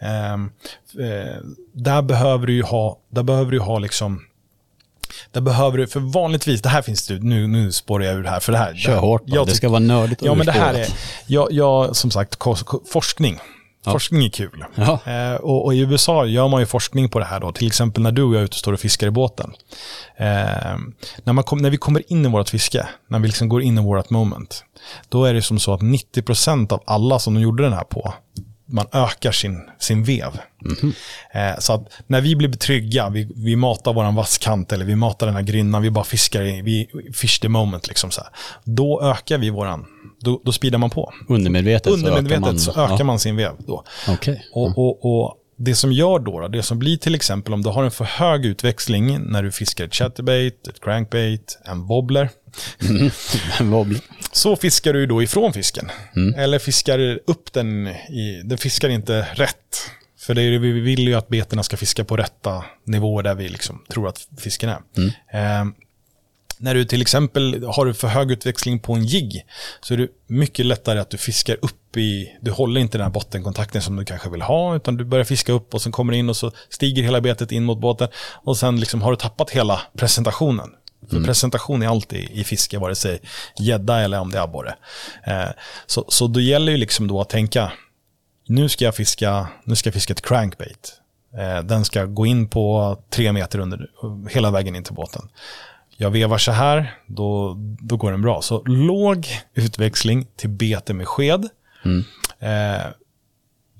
Ehm, 0.00 0.50
eh, 0.98 1.36
där 1.72 2.02
behöver 2.02 2.46
du 2.46 2.52
ju 2.52 2.62
ha, 2.62 2.98
där 3.08 3.22
behöver 3.22 3.52
du 3.52 3.60
ha 3.60 3.78
liksom 3.78 4.24
där 5.32 5.40
behöver 5.40 5.78
du, 5.78 5.86
för 5.86 6.00
vanligtvis, 6.00 6.62
det 6.62 6.68
här 6.68 6.82
finns 6.82 7.06
det, 7.06 7.18
nu, 7.18 7.46
nu 7.46 7.72
spårar 7.72 8.04
jag 8.04 8.16
ur 8.16 8.24
här, 8.24 8.40
för 8.40 8.52
det 8.52 8.58
här. 8.58 8.74
Kör 8.74 8.96
hårt 8.96 9.26
bara, 9.26 9.44
det 9.44 9.54
ska 9.54 9.68
vara 9.68 9.80
nördigt 9.80 10.22
Ja, 10.22 10.34
men 10.34 10.46
det 10.46 10.52
här 10.52 10.74
är, 10.74 10.88
jag, 11.26 11.52
jag, 11.52 11.96
som 11.96 12.10
sagt, 12.10 12.36
forskning. 12.92 13.38
Ja. 13.84 13.92
Forskning 13.92 14.24
är 14.24 14.28
kul. 14.28 14.64
Ja. 14.74 15.00
Eh, 15.06 15.34
och, 15.34 15.64
och, 15.64 15.74
i 15.74 15.78
USA 15.78 16.26
gör 16.26 16.48
man 16.48 16.60
ju 16.60 16.66
forskning 16.66 17.08
på 17.08 17.18
det 17.18 17.24
här 17.24 17.40
då. 17.40 17.52
Till 17.52 17.66
exempel 17.66 18.02
när 18.02 18.12
du 18.12 18.22
och 18.22 18.34
jag 18.34 18.40
är 18.40 18.44
ute 18.44 18.52
och 18.52 18.58
står 18.58 18.72
och 18.72 18.80
fiskar 18.80 19.06
i 19.06 19.10
båten. 19.10 19.52
Eh, 20.16 20.78
när, 21.24 21.32
man 21.32 21.44
kom, 21.44 21.58
när 21.58 21.70
vi 21.70 21.76
kommer 21.76 22.12
in 22.12 22.26
i 22.26 22.28
vårt 22.28 22.48
fiske, 22.48 22.86
när 23.08 23.18
vi 23.18 23.26
liksom 23.26 23.48
går 23.48 23.62
in 23.62 23.78
i 23.78 23.82
vårt 23.82 24.10
moment, 24.10 24.64
då 25.08 25.24
är 25.24 25.34
det 25.34 25.42
som 25.42 25.58
så 25.58 25.74
att 25.74 25.80
90% 25.80 26.72
av 26.72 26.82
alla 26.86 27.18
som 27.18 27.34
de 27.34 27.40
gjorde 27.40 27.62
den 27.62 27.72
här 27.72 27.84
på, 27.84 28.14
man 28.70 28.86
ökar 28.92 29.32
sin, 29.32 29.60
sin 29.78 30.04
vev. 30.04 30.38
Mm. 30.64 30.94
Eh, 31.32 31.58
så 31.58 31.72
att 31.72 31.88
när 32.06 32.20
vi 32.20 32.36
blir 32.36 32.52
trygga, 32.52 33.08
vi, 33.08 33.28
vi 33.36 33.56
matar 33.56 33.92
våran 33.92 34.14
vasskant 34.14 34.72
eller 34.72 34.84
vi 34.84 34.96
matar 34.96 35.26
den 35.26 35.36
här 35.36 35.42
grynnan, 35.42 35.82
vi 35.82 35.90
bara 35.90 36.04
fiskar 36.04 36.42
i, 36.42 36.62
vi 36.62 36.88
fish 37.14 37.40
the 37.40 37.48
moment 37.48 37.88
liksom 37.88 38.10
så 38.10 38.20
här. 38.20 38.30
Då 38.64 39.02
ökar 39.02 39.38
vi 39.38 39.50
våran, 39.50 39.86
då, 40.20 40.40
då 40.44 40.52
speedar 40.52 40.78
man 40.78 40.90
på. 40.90 41.12
Undermedvetet, 41.28 41.92
Undermedvetet 41.92 42.60
så 42.60 42.70
ökar 42.70 42.80
man, 42.80 42.88
så 42.88 42.94
ökar 42.94 43.04
man 43.04 43.18
sin 43.18 43.36
vev 43.36 43.52
då. 43.58 43.84
Okay. 44.08 44.34
Mm. 44.34 44.42
Och, 44.52 44.78
och, 44.78 45.04
och 45.04 45.36
det 45.56 45.74
som 45.74 45.92
gör 45.92 46.18
då, 46.18 46.48
det 46.48 46.62
som 46.62 46.78
blir 46.78 46.96
till 46.96 47.14
exempel 47.14 47.54
om 47.54 47.62
du 47.62 47.68
har 47.68 47.84
en 47.84 47.90
för 47.90 48.04
hög 48.04 48.46
utväxling 48.46 49.20
när 49.20 49.42
du 49.42 49.52
fiskar 49.52 49.84
ett 49.84 49.94
chatterbait, 49.94 50.68
ett 50.68 50.80
crankbait, 50.80 51.58
en 51.64 51.86
wobbler. 51.86 52.28
En 53.60 53.70
wobbler. 53.70 54.00
Så 54.32 54.56
fiskar 54.56 54.92
du 54.92 55.06
då 55.06 55.22
ifrån 55.22 55.52
fisken. 55.52 55.90
Mm. 56.16 56.34
Eller 56.34 56.58
fiskar 56.58 57.18
upp 57.26 57.52
den, 57.52 57.86
i, 57.88 58.42
den 58.44 58.58
fiskar 58.58 58.88
inte 58.88 59.26
rätt. 59.34 59.90
För 60.18 60.34
det 60.34 60.42
är, 60.42 60.58
vi 60.58 60.72
vill 60.80 61.08
ju 61.08 61.14
att 61.14 61.28
betena 61.28 61.62
ska 61.62 61.76
fiska 61.76 62.04
på 62.04 62.16
rätta 62.16 62.64
nivåer 62.84 63.22
där 63.22 63.34
vi 63.34 63.48
liksom 63.48 63.84
tror 63.92 64.08
att 64.08 64.28
fisken 64.38 64.70
är. 64.70 64.78
Mm. 64.96 65.10
Eh, 65.32 65.74
när 66.60 66.74
du 66.74 66.84
till 66.84 67.02
exempel 67.02 67.64
har 67.64 67.92
för 67.92 68.08
hög 68.08 68.30
utväxling 68.30 68.78
på 68.78 68.92
en 68.92 69.04
jigg 69.04 69.46
så 69.80 69.94
är 69.94 69.98
det 69.98 70.08
mycket 70.26 70.66
lättare 70.66 70.98
att 70.98 71.10
du 71.10 71.18
fiskar 71.18 71.56
upp 71.62 71.96
i, 71.96 72.36
du 72.40 72.50
håller 72.50 72.80
inte 72.80 72.98
den 72.98 73.04
här 73.04 73.12
bottenkontakten 73.12 73.82
som 73.82 73.96
du 73.96 74.04
kanske 74.04 74.30
vill 74.30 74.42
ha 74.42 74.76
utan 74.76 74.96
du 74.96 75.04
börjar 75.04 75.24
fiska 75.24 75.52
upp 75.52 75.74
och 75.74 75.82
sen 75.82 75.92
kommer 75.92 76.12
in 76.12 76.28
och 76.28 76.36
så 76.36 76.52
stiger 76.68 77.02
hela 77.02 77.20
betet 77.20 77.52
in 77.52 77.64
mot 77.64 77.80
båten 77.80 78.08
och 78.16 78.56
sen 78.56 78.80
liksom 78.80 79.02
har 79.02 79.10
du 79.10 79.16
tappat 79.16 79.50
hela 79.50 79.80
presentationen. 79.96 80.70
För 81.08 81.16
mm. 81.16 81.26
presentation 81.26 81.82
är 81.82 81.88
alltid 81.88 82.30
i 82.30 82.44
fiske, 82.44 82.78
vare 82.78 82.94
sig 82.94 83.20
gädda 83.58 84.00
eller 84.00 84.20
om 84.20 84.30
det 84.30 84.38
är 84.38 84.42
abborre. 84.42 84.74
Eh, 85.24 85.48
så, 85.86 86.04
så 86.08 86.26
då 86.26 86.40
gäller 86.40 86.72
ju 86.72 86.78
liksom 86.78 87.08
då 87.08 87.20
att 87.20 87.28
tänka, 87.28 87.72
nu 88.46 88.68
ska 88.68 88.84
jag 88.84 88.94
fiska, 88.94 89.48
nu 89.64 89.76
ska 89.76 89.86
jag 89.86 89.94
fiska 89.94 90.12
ett 90.12 90.22
crankbait. 90.22 90.92
Eh, 91.38 91.62
den 91.62 91.84
ska 91.84 92.04
gå 92.04 92.26
in 92.26 92.48
på 92.48 92.96
tre 93.10 93.32
meter 93.32 93.58
under, 93.58 93.90
hela 94.30 94.50
vägen 94.50 94.76
in 94.76 94.84
till 94.84 94.94
båten 94.94 95.28
jag 96.00 96.10
vevar 96.10 96.38
så 96.38 96.52
här, 96.52 96.94
då, 97.06 97.56
då 97.80 97.96
går 97.96 98.10
den 98.10 98.22
bra. 98.22 98.42
Så 98.42 98.62
låg 98.64 99.26
utväxling 99.54 100.26
till 100.36 100.48
bete 100.48 100.94
med 100.94 101.08
sked. 101.08 101.48
Mm. 101.84 102.04
Eh, 102.38 102.86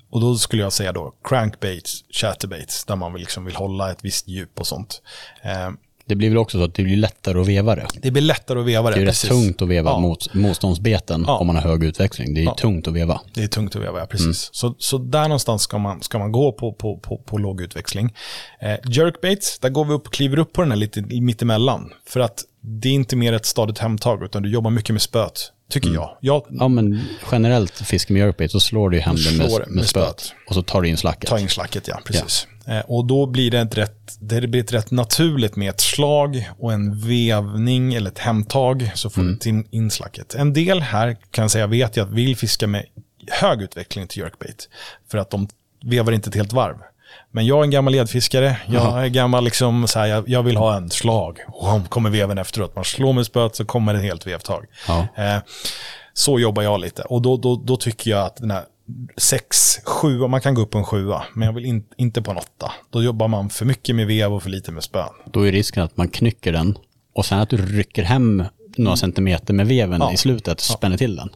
och 0.09 0.21
då 0.21 0.35
skulle 0.35 0.61
jag 0.61 0.73
säga 0.73 0.91
då 0.91 1.13
crankbaits, 1.23 2.03
chatterbaits, 2.09 2.85
där 2.85 2.95
man 2.95 3.13
liksom 3.13 3.45
vill 3.45 3.55
hålla 3.55 3.91
ett 3.91 4.05
visst 4.05 4.27
djup 4.27 4.59
och 4.59 4.67
sånt. 4.67 5.01
Eh, 5.41 5.69
det 6.11 6.15
blir 6.15 6.29
väl 6.29 6.37
också 6.37 6.57
så 6.57 6.63
att 6.63 6.73
det 6.73 6.83
blir 6.83 6.97
lättare 6.97 7.41
att 7.41 7.47
veva 7.47 7.75
det. 7.75 7.87
Det 8.01 8.11
blir 8.11 8.21
lättare 8.21 8.59
att 8.59 8.65
veva 8.65 8.89
det. 8.89 8.95
Det 8.95 9.01
är 9.01 9.05
precis. 9.05 9.23
rätt 9.23 9.31
tungt 9.31 9.61
att 9.61 9.67
veva 9.67 9.89
ja. 9.89 9.99
mot 9.99 10.33
motståndsbeten 10.33 11.23
ja. 11.27 11.37
om 11.37 11.47
man 11.47 11.55
har 11.55 11.63
hög 11.63 11.83
utväxling. 11.83 12.33
Det 12.33 12.41
är 12.41 12.45
ja. 12.45 12.55
tungt 12.55 12.87
att 12.87 12.93
veva. 12.93 13.21
Det 13.33 13.43
är 13.43 13.47
tungt 13.47 13.75
att 13.75 13.81
veva, 13.81 13.99
ja, 13.99 14.05
precis. 14.05 14.25
Mm. 14.25 14.33
Så, 14.33 14.75
så 14.77 14.97
där 14.97 15.23
någonstans 15.23 15.61
ska 15.61 15.77
man, 15.77 16.01
ska 16.01 16.19
man 16.19 16.31
gå 16.31 16.51
på, 16.51 16.73
på, 16.73 16.97
på, 16.97 17.17
på 17.17 17.37
låg 17.37 17.61
utväxling. 17.61 18.13
Eh, 18.61 18.75
jerkbaits, 18.85 19.59
där 19.59 19.69
går 19.69 19.85
vi 19.85 19.93
upp 19.93 20.09
kliver 20.09 20.39
upp 20.39 20.53
på 20.53 20.61
den 20.61 20.71
här 20.71 20.77
lite 20.77 21.01
mittemellan. 21.01 21.93
För 22.05 22.19
att 22.19 22.43
det 22.61 22.89
är 22.89 22.93
inte 22.93 23.15
mer 23.15 23.33
ett 23.33 23.45
stadigt 23.45 23.77
hemtag, 23.77 24.23
utan 24.23 24.43
du 24.43 24.49
jobbar 24.49 24.71
mycket 24.71 24.93
med 24.93 25.01
spöt. 25.01 25.51
Tycker 25.71 25.87
mm. 25.87 26.01
jag. 26.01 26.17
jag. 26.19 26.45
Ja, 26.49 26.67
men 26.67 27.01
generellt 27.31 27.73
fisk 27.73 28.09
med 28.09 28.19
jerkbait 28.19 28.51
så 28.51 28.59
slår 28.59 28.89
du 28.89 28.99
hem 28.99 29.15
med, 29.15 29.37
med, 29.37 29.67
med 29.67 29.85
spöt. 29.85 30.33
Och 30.47 30.55
så 30.55 30.63
tar 30.63 30.81
du 30.81 30.87
in 30.87 30.97
slacket. 30.97 31.29
Ta 31.29 31.39
in 31.39 31.49
slacket, 31.49 31.87
ja. 31.87 31.99
Precis. 32.05 32.47
Eh, 32.67 32.79
och 32.79 33.05
då 33.05 33.25
blir 33.25 33.51
det 33.51 33.59
ett 33.59 33.77
rätt, 33.77 34.17
det 34.19 34.47
blir 34.47 34.61
ett 34.61 34.73
rätt 34.73 34.91
naturligt 34.91 35.55
med 35.55 35.69
ett 35.69 35.81
slag 35.81 36.49
och 36.59 36.73
en 36.73 36.99
vevning 36.99 37.93
eller 37.93 38.11
ett 38.11 38.19
hemtag 38.19 38.91
så 38.95 39.09
får 39.09 39.21
mm. 39.21 39.37
du 39.41 39.49
in, 39.49 39.67
in 39.71 39.91
slacket. 39.91 40.35
En 40.35 40.53
del 40.53 40.81
här 40.81 41.17
kan 41.31 41.41
jag 41.41 41.51
säga 41.51 41.67
vet 41.67 41.97
jag 41.97 42.07
att 42.07 42.13
vill 42.13 42.37
fiska 42.37 42.67
med 42.67 42.85
hög 43.27 43.61
utveckling 43.61 44.07
till 44.07 44.19
jerkbait. 44.19 44.69
För 45.11 45.17
att 45.17 45.29
de 45.29 45.47
vevar 45.83 46.11
inte 46.11 46.29
ett 46.29 46.35
helt 46.35 46.53
varv. 46.53 46.75
Men 47.31 47.45
jag 47.45 47.59
är 47.59 47.63
en 47.63 47.71
gammal 47.71 47.93
ledfiskare, 47.93 48.57
jag 48.67 49.03
är 49.05 49.07
gammal 49.07 49.43
liksom 49.43 49.87
så 49.87 49.99
här, 49.99 50.07
jag, 50.07 50.29
jag, 50.29 50.43
vill 50.43 50.57
ha 50.57 50.75
en 50.75 50.89
slag. 50.89 51.39
Och 51.47 51.89
kommer 51.89 52.09
veven 52.09 52.37
efteråt. 52.37 52.75
Man 52.75 52.85
slår 52.85 53.13
med 53.13 53.25
spöet 53.25 53.55
så 53.55 53.65
kommer 53.65 53.93
det 53.93 53.99
ett 53.99 54.05
helt 54.05 54.27
vevtag. 54.27 54.65
Ja. 54.87 55.07
Eh, 55.15 55.37
så 56.13 56.39
jobbar 56.39 56.63
jag 56.63 56.79
lite. 56.79 57.01
Och 57.01 57.21
då, 57.21 57.37
då, 57.37 57.55
då 57.55 57.77
tycker 57.77 58.11
jag 58.11 58.25
att 58.25 58.35
den 58.35 58.51
här 58.51 58.63
6, 59.17 59.79
7, 59.85 60.27
man 60.27 60.41
kan 60.41 60.53
gå 60.53 60.61
upp 60.61 60.71
på 60.71 60.77
en 60.77 60.85
7, 60.85 61.07
men 61.33 61.45
jag 61.45 61.53
vill 61.53 61.65
in, 61.65 61.83
inte 61.97 62.21
på 62.21 62.31
en 62.31 62.37
8. 62.37 62.71
Då 62.89 63.03
jobbar 63.03 63.27
man 63.27 63.49
för 63.49 63.65
mycket 63.65 63.95
med 63.95 64.07
vev 64.07 64.33
och 64.33 64.43
för 64.43 64.49
lite 64.49 64.71
med 64.71 64.83
spön. 64.83 65.09
Då 65.25 65.47
är 65.47 65.51
risken 65.51 65.83
att 65.83 65.97
man 65.97 66.07
knycker 66.07 66.51
den 66.51 66.77
och 67.13 67.25
sen 67.25 67.39
att 67.39 67.49
du 67.49 67.57
rycker 67.57 68.03
hem 68.03 68.43
några 68.77 68.97
centimeter 68.97 69.53
med 69.53 69.67
veven 69.67 70.01
ja. 70.01 70.13
i 70.13 70.17
slutet 70.17 70.53
och 70.53 70.65
spänner 70.65 70.93
ja. 70.93 70.97
till 70.97 71.15
den. 71.15 71.29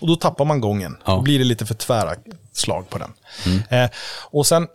Och 0.00 0.08
då 0.08 0.16
tappar 0.16 0.44
man 0.44 0.60
gången. 0.60 0.96
Ja. 1.04 1.12
Då 1.14 1.22
blir 1.22 1.38
det 1.38 1.44
lite 1.44 1.66
för 1.66 1.74
tvära 1.74 2.14
slag 2.52 2.90
på 2.90 2.98
den. 2.98 3.12
Mm. 3.46 3.84
Eh, 3.84 3.90
och 4.30 4.46
sen 4.46 4.66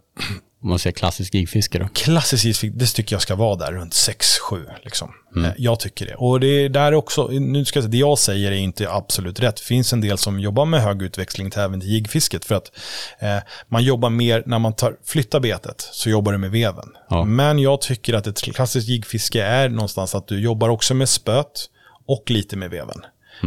om 0.65 0.69
man 0.69 0.79
säger 0.79 0.93
klassisk 0.93 1.33
gigfiske 1.33 1.79
då? 1.79 1.87
Klassisk 1.93 2.45
gigfiske, 2.45 2.77
det 2.77 2.85
tycker 2.85 3.15
jag 3.15 3.21
ska 3.21 3.35
vara 3.35 3.55
där 3.55 3.71
runt 3.71 3.93
6-7. 3.93 4.65
Liksom. 4.83 5.11
Mm. 5.35 5.45
Eh, 5.45 5.51
jag 5.57 5.79
tycker 5.79 6.05
det. 6.05 6.15
Och 6.15 6.39
det 6.39 6.47
är 6.47 6.69
där 6.69 6.93
också, 6.93 7.27
nu 7.27 7.65
ska 7.65 7.77
jag 7.77 7.83
säga, 7.83 7.91
det 7.91 7.97
jag 7.97 8.19
säger 8.19 8.51
är 8.51 8.55
inte 8.55 8.91
absolut 8.91 9.39
rätt. 9.39 9.55
Det 9.55 9.63
finns 9.63 9.93
en 9.93 10.01
del 10.01 10.17
som 10.17 10.39
jobbar 10.39 10.65
med 10.65 10.81
hög 10.81 11.01
utväxling 11.01 11.51
till 11.51 11.59
även 11.59 11.79
till 11.79 11.89
gigfisket. 11.89 12.45
För 12.45 12.55
att 12.55 12.71
eh, 13.19 13.37
man 13.67 13.83
jobbar 13.83 14.09
mer, 14.09 14.43
när 14.45 14.59
man 14.59 14.73
tar, 14.73 14.95
flyttar 15.03 15.39
betet 15.39 15.89
så 15.91 16.09
jobbar 16.09 16.31
du 16.31 16.37
med 16.37 16.51
veven. 16.51 16.89
Ja. 17.09 17.23
Men 17.23 17.59
jag 17.59 17.81
tycker 17.81 18.13
att 18.13 18.27
ett 18.27 18.41
klassiskt 18.41 18.87
gigfiske 18.87 19.43
är 19.43 19.69
någonstans 19.69 20.15
att 20.15 20.27
du 20.27 20.39
jobbar 20.39 20.69
också 20.69 20.93
med 20.93 21.09
spöt 21.09 21.69
och 22.07 22.31
lite 22.31 22.57
med 22.57 22.69
veven. 22.69 23.01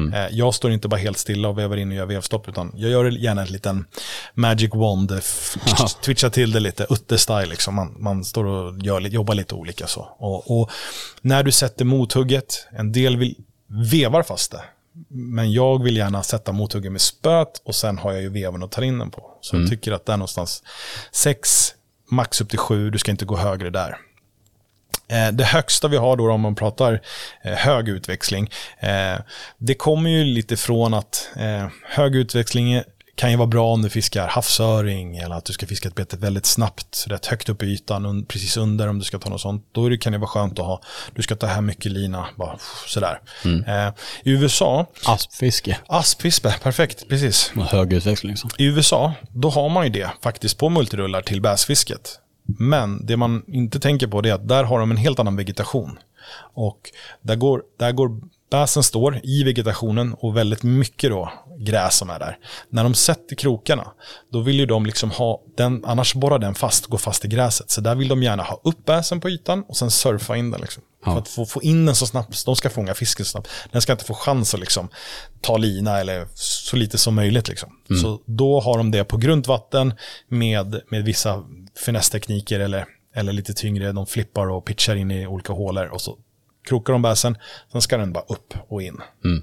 Mm. 0.07 0.15
Eh, 0.15 0.37
jag 0.37 0.55
står 0.55 0.71
inte 0.71 0.89
bara 0.89 0.97
helt 0.97 1.19
stilla 1.19 1.49
och 1.49 1.59
vevar 1.59 1.77
in 1.77 1.89
och 1.91 1.97
gör 1.97 2.07
vevstopp, 2.07 2.49
utan 2.49 2.73
jag 2.75 2.91
gör 2.91 3.11
gärna 3.11 3.43
en 3.43 3.49
liten 3.49 3.85
magic 4.35 4.75
wand, 4.75 5.11
eh, 5.11 5.19
twitcha 6.05 6.31
till 6.31 6.53
det 6.53 6.61
lite, 6.61 6.85
utte-style 6.85 7.47
liksom. 7.47 7.75
Man, 7.75 7.95
man 7.99 8.25
står 8.25 8.45
och 8.45 8.79
gör, 8.79 9.01
jobbar 9.01 9.35
lite 9.35 9.55
olika 9.55 9.87
så. 9.87 10.01
Och, 10.19 10.61
och 10.61 10.71
när 11.21 11.43
du 11.43 11.53
sätter 11.53 11.85
mothugget, 11.85 12.67
en 12.71 12.93
del 12.93 13.17
vill, 13.17 13.35
vevar 13.67 14.23
fast 14.23 14.51
det. 14.53 14.63
Men 15.09 15.53
jag 15.53 15.83
vill 15.83 15.97
gärna 15.97 16.23
sätta 16.23 16.53
mothugget 16.53 16.93
med 16.93 17.01
spöt 17.01 17.63
och 17.65 17.75
sen 17.75 17.99
har 17.99 18.13
jag 18.13 18.23
ju 18.23 18.29
veven 18.29 18.63
och 18.63 18.71
tar 18.71 18.83
in 18.83 18.99
den 18.99 19.11
på. 19.11 19.39
Så 19.41 19.57
mm. 19.57 19.63
jag 19.63 19.71
tycker 19.71 19.93
att 19.93 20.07
det 20.07 20.13
är 20.13 20.17
någonstans 20.17 20.63
sex, 21.13 21.75
max 22.11 22.41
upp 22.41 22.49
till 22.51 22.59
sju, 22.59 22.91
du 22.91 22.99
ska 22.99 23.11
inte 23.11 23.25
gå 23.25 23.37
högre 23.37 23.71
där. 23.71 23.97
Eh, 25.09 25.33
det 25.33 25.45
högsta 25.45 25.89
vi 25.89 25.97
har 25.97 26.17
då 26.17 26.33
om 26.33 26.41
man 26.41 26.55
pratar 26.55 27.01
eh, 27.43 27.53
hög 27.53 27.89
utväxling, 27.89 28.51
eh, 28.81 29.21
det 29.59 29.75
kommer 29.75 30.11
ju 30.11 30.25
lite 30.25 30.57
från 30.57 30.95
att 30.95 31.31
hög 31.83 32.17
utväxling 32.17 32.83
kan 33.19 33.31
ju 33.31 33.37
vara 33.37 33.47
bra 33.47 33.73
om 33.73 33.83
du 33.83 33.91
fiskar 33.91 34.29
havsöring 34.29 35.17
eller 35.17 35.35
att 35.37 35.45
du 35.45 35.53
ska 35.53 35.67
fiska 35.67 35.89
ett 35.89 35.95
bete 35.95 36.17
väldigt 36.17 36.47
snabbt, 36.47 37.05
rätt 37.09 37.27
högt 37.27 37.49
upp 37.49 37.63
i 37.63 37.67
ytan, 37.67 38.25
precis 38.25 38.57
under 38.57 38.89
om 38.89 38.99
du 38.99 39.05
ska 39.05 39.19
ta 39.19 39.31
något 39.31 39.41
sånt. 39.41 39.65
Då 39.73 39.97
kan 39.97 40.13
det 40.13 40.19
vara 40.19 40.29
skönt 40.29 40.59
att 40.59 40.67
ha, 40.67 40.83
du 41.15 41.23
ska 41.23 41.37
ta 41.37 41.47
här 41.47 41.61
mycket 41.61 41.93
lina, 41.93 42.27
bara 42.37 42.59
sådär. 42.87 43.21
Mm. 43.45 43.65
Eh, 43.65 43.93
I 44.23 44.31
USA... 44.31 44.87
Aspfiske. 45.05 45.79
Aspfiske, 45.87 46.55
perfekt, 46.63 47.09
precis. 47.09 47.53
Och 47.57 47.65
hög 47.65 47.93
utväxling. 47.93 48.37
Så. 48.37 48.49
I 48.59 48.65
USA, 48.65 49.13
då 49.31 49.51
har 49.51 49.69
man 49.69 49.85
ju 49.85 49.91
det 49.91 50.11
faktiskt 50.23 50.59
på 50.59 50.69
multirullar 50.69 51.23
till 51.23 51.41
bäsfisket. 51.41 52.21
Men 52.59 53.07
det 53.07 53.17
man 53.17 53.45
inte 53.47 53.81
tänker 53.81 54.07
på 54.07 54.19
är 54.19 54.33
att 54.33 54.49
där 54.49 54.65
har 54.65 54.79
de 54.79 54.91
en 54.91 54.97
helt 54.97 55.19
annan 55.19 55.37
vegetation. 55.37 55.99
Och 56.55 56.91
där 57.23 57.37
går, 57.37 57.63
där 57.79 57.93
går 57.93 58.21
Bäsen 58.51 58.83
står 58.83 59.21
i 59.23 59.45
vegetationen 59.45 60.15
och 60.15 60.37
väldigt 60.37 60.63
mycket 60.63 61.11
då 61.11 61.33
gräs 61.59 61.97
som 61.97 62.11
är 62.11 62.19
där. 62.19 62.39
När 62.69 62.83
de 62.83 62.95
sätter 62.95 63.37
krokarna, 63.37 63.93
då 64.33 64.41
vill 64.41 64.59
ju 64.59 64.67
de 64.67 64.87
liksom 64.87 65.11
ha 65.11 65.43
den, 65.57 65.85
annars 65.85 66.15
borrar 66.15 66.39
den 66.39 66.55
fast, 66.55 66.87
går 66.87 66.99
fast 66.99 67.25
i 67.25 67.29
gräset. 67.29 67.71
Så 67.71 67.81
där 67.81 67.95
vill 67.95 68.09
de 68.09 68.23
gärna 68.23 68.43
ha 68.43 68.61
upp 68.65 68.85
bäsen 68.85 69.21
på 69.21 69.31
ytan 69.31 69.65
och 69.69 69.77
sen 69.77 69.91
surfa 69.91 70.37
in 70.37 70.51
den. 70.51 70.61
Liksom. 70.61 70.83
Ja. 71.05 71.13
För 71.13 71.19
att 71.19 71.29
få, 71.29 71.47
få 71.47 71.63
in 71.63 71.87
den 71.87 71.95
så 71.95 72.07
snabbt, 72.07 72.45
de 72.45 72.57
ska 72.57 72.71
fånga 72.71 72.95
fisken 72.95 73.25
så 73.25 73.31
snabbt. 73.31 73.49
Den 73.73 73.83
ska 73.83 73.93
inte 73.93 74.05
få 74.05 74.15
chans 74.15 74.55
att 74.55 74.61
liksom 74.61 74.89
ta 75.41 75.57
lina 75.57 76.01
eller 76.01 76.27
så 76.35 76.77
lite 76.77 76.99
som 76.99 77.15
möjligt. 77.15 77.49
Liksom. 77.49 77.71
Mm. 77.91 78.03
Så 78.03 78.21
då 78.25 78.61
har 78.61 78.79
de 78.79 78.91
det 78.91 79.05
på 79.05 79.17
grundvatten 79.17 79.95
med, 80.29 80.81
med 80.91 81.05
vissa 81.05 81.45
finesstekniker 81.85 82.61
eller, 82.61 82.87
eller 83.15 83.33
lite 83.33 83.55
tyngre. 83.55 83.93
De 83.93 84.07
flippar 84.07 84.51
och 84.51 84.65
pitchar 84.65 84.97
in 84.97 85.11
i 85.11 85.27
olika 85.27 85.53
hålor 85.53 85.87
och 85.87 86.01
så 86.01 86.19
krokar 86.69 86.93
de 86.93 87.03
bäsen, 87.03 87.39
sen 87.73 87.83
ska 87.83 87.97
den 87.97 88.13
bara 88.13 88.25
upp 88.29 88.55
och 88.69 88.83
in. 88.83 89.01
Mm. 89.25 89.43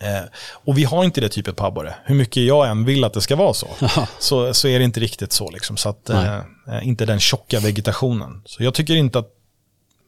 Eh, 0.00 0.24
och 0.52 0.78
vi 0.78 0.84
har 0.84 1.04
inte 1.04 1.20
det 1.20 1.28
typet 1.28 1.56
på 1.56 1.66
abborre. 1.66 1.94
Hur 2.04 2.14
mycket 2.14 2.42
jag 2.42 2.68
än 2.68 2.84
vill 2.84 3.04
att 3.04 3.12
det 3.12 3.20
ska 3.20 3.36
vara 3.36 3.54
så, 3.54 3.68
så, 4.18 4.54
så 4.54 4.68
är 4.68 4.78
det 4.78 4.84
inte 4.84 5.00
riktigt 5.00 5.32
så. 5.32 5.50
Liksom. 5.50 5.76
Så 5.76 5.88
att, 5.88 6.10
eh, 6.10 6.40
inte 6.82 7.06
den 7.06 7.20
tjocka 7.20 7.60
vegetationen. 7.60 8.42
Så 8.44 8.64
jag 8.64 8.74
tycker 8.74 8.94
inte 8.94 9.18
att, 9.18 9.28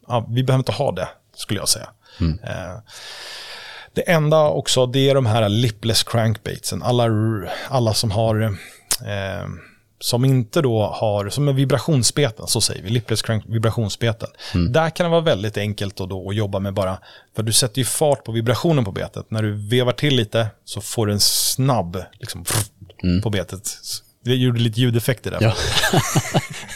ja, 0.09 0.27
vi 0.29 0.43
behöver 0.43 0.61
inte 0.61 0.73
ha 0.73 0.93
det, 0.93 1.09
skulle 1.37 1.61
jag 1.61 1.69
säga. 1.69 1.89
Mm. 2.21 2.39
Eh, 2.43 2.79
det 3.93 4.11
enda 4.11 4.49
också, 4.49 4.87
det 4.87 5.11
är 5.11 5.15
de 5.15 5.27
här 5.27 5.49
lipless 5.49 6.03
crankbaitsen. 6.03 6.83
Alla, 6.83 7.09
alla 7.69 7.95
som 7.95 8.11
har 8.11 8.43
eh, 8.43 9.47
som 10.01 10.25
inte 10.25 10.63
då 10.63 10.83
har, 10.87 11.29
som 11.29 11.49
är 11.49 11.53
vibrationsbeten, 11.53 12.47
så 12.47 12.61
säger 12.61 12.83
vi, 12.83 12.91
lipless 12.91 13.23
crank 13.23 13.45
vibrationsbeten. 13.47 14.29
Mm. 14.55 14.73
Där 14.73 14.91
kan 14.91 15.05
det 15.05 15.11
vara 15.11 15.21
väldigt 15.21 15.57
enkelt 15.57 16.01
att, 16.01 16.09
då 16.09 16.29
att 16.29 16.37
jobba 16.37 16.59
med 16.59 16.75
bara, 16.75 16.99
för 17.37 17.43
du 17.43 17.53
sätter 17.53 17.79
ju 17.79 17.85
fart 17.85 18.25
på 18.25 18.33
vibrationen 18.33 18.85
på 18.85 18.93
betet. 18.93 19.31
När 19.31 19.43
du 19.43 19.53
vevar 19.53 19.93
till 19.93 20.17
lite 20.17 20.49
så 20.65 20.81
får 20.81 21.07
du 21.07 21.13
en 21.13 21.21
snabb, 21.21 22.03
liksom, 22.13 22.45
mm. 23.03 23.23
på 23.23 23.31
betet. 23.31 23.79
Vi 24.25 24.35
gjorde 24.35 24.61
lite 24.61 24.81
ljudeffekter 24.81 25.31
där. 25.31 25.39
Ja. 25.41 25.55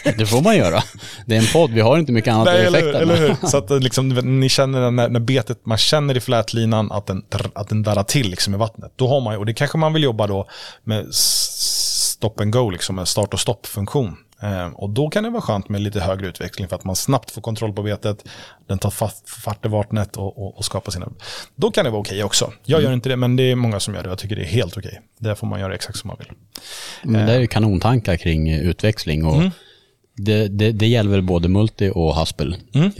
det 0.18 0.26
får 0.26 0.42
man 0.42 0.56
göra. 0.56 0.82
Det 1.26 1.36
är 1.36 1.38
en 1.38 1.52
podd, 1.52 1.70
vi 1.70 1.80
har 1.80 1.98
inte 1.98 2.12
mycket 2.12 2.34
annat 2.34 2.44
Nej, 2.44 2.66
effekter. 2.66 2.88
Eller, 2.88 3.00
eller 3.00 3.16
hur? 3.16 3.46
Så 3.46 3.56
att 3.56 3.82
liksom, 3.82 4.08
ni 4.08 4.48
känner 4.48 4.90
när, 4.90 5.08
när 5.08 5.20
betet, 5.20 5.66
man 5.66 5.78
känner 5.78 6.16
i 6.16 6.20
flätlinan 6.20 6.92
att 6.92 7.06
den, 7.06 7.22
att 7.54 7.68
den 7.68 7.82
darrar 7.82 8.02
till 8.02 8.30
liksom 8.30 8.54
i 8.54 8.56
vattnet. 8.56 8.92
Då 8.96 9.08
har 9.08 9.20
man 9.20 9.36
och 9.36 9.46
det 9.46 9.54
kanske 9.54 9.78
man 9.78 9.92
vill 9.92 10.02
jobba 10.02 10.26
då 10.26 10.48
med 10.84 11.06
stop 12.20 12.42
and 12.42 12.52
go, 12.52 12.70
liksom 12.70 12.98
en 12.98 13.06
start 13.06 13.34
och 13.34 13.40
stopp-funktion. 13.40 14.16
Eh, 14.42 14.66
och 14.66 14.90
då 14.90 15.10
kan 15.10 15.24
det 15.24 15.30
vara 15.30 15.42
skönt 15.42 15.68
med 15.68 15.80
lite 15.80 16.00
högre 16.00 16.26
utveckling 16.26 16.68
för 16.68 16.76
att 16.76 16.84
man 16.84 16.96
snabbt 16.96 17.30
får 17.30 17.42
kontroll 17.42 17.72
på 17.72 17.82
betet, 17.82 18.24
den 18.66 18.78
tar 18.78 18.90
fart 19.40 19.66
i 19.66 19.68
vattnet 19.68 20.16
och, 20.16 20.38
och, 20.38 20.58
och, 20.58 20.64
skapar 20.64 20.92
sina... 20.92 21.08
Då 21.54 21.70
kan 21.70 21.84
det 21.84 21.90
vara 21.90 22.00
okej 22.00 22.16
okay 22.16 22.22
också. 22.22 22.52
Jag 22.64 22.78
mm. 22.78 22.90
gör 22.90 22.94
inte 22.94 23.08
det, 23.08 23.16
men 23.16 23.36
det 23.36 23.42
är 23.42 23.54
många 23.54 23.80
som 23.80 23.94
gör 23.94 24.02
det. 24.02 24.08
Jag 24.08 24.18
tycker 24.18 24.36
det 24.36 24.42
är 24.42 24.46
helt 24.46 24.76
okej. 24.76 24.88
Okay. 24.88 25.02
Där 25.18 25.34
får 25.34 25.46
man 25.46 25.60
göra 25.60 25.74
exakt 25.74 25.98
som 25.98 26.08
man 26.08 26.16
vill. 26.18 26.28
Men 27.02 27.26
det 27.26 27.32
är 27.32 27.40
ju 27.40 27.46
kanontankar 27.46 28.16
kring 28.16 28.52
utväxling 28.52 29.24
och 29.24 29.36
mm. 29.36 29.50
Det, 30.24 30.48
det, 30.48 30.72
det, 30.72 30.86
gäller 30.86 31.10
väl 31.10 31.22
både 31.22 31.48
multi 31.48 31.90
och 31.94 32.14
haspel 32.14 32.56
mm. 32.74 32.92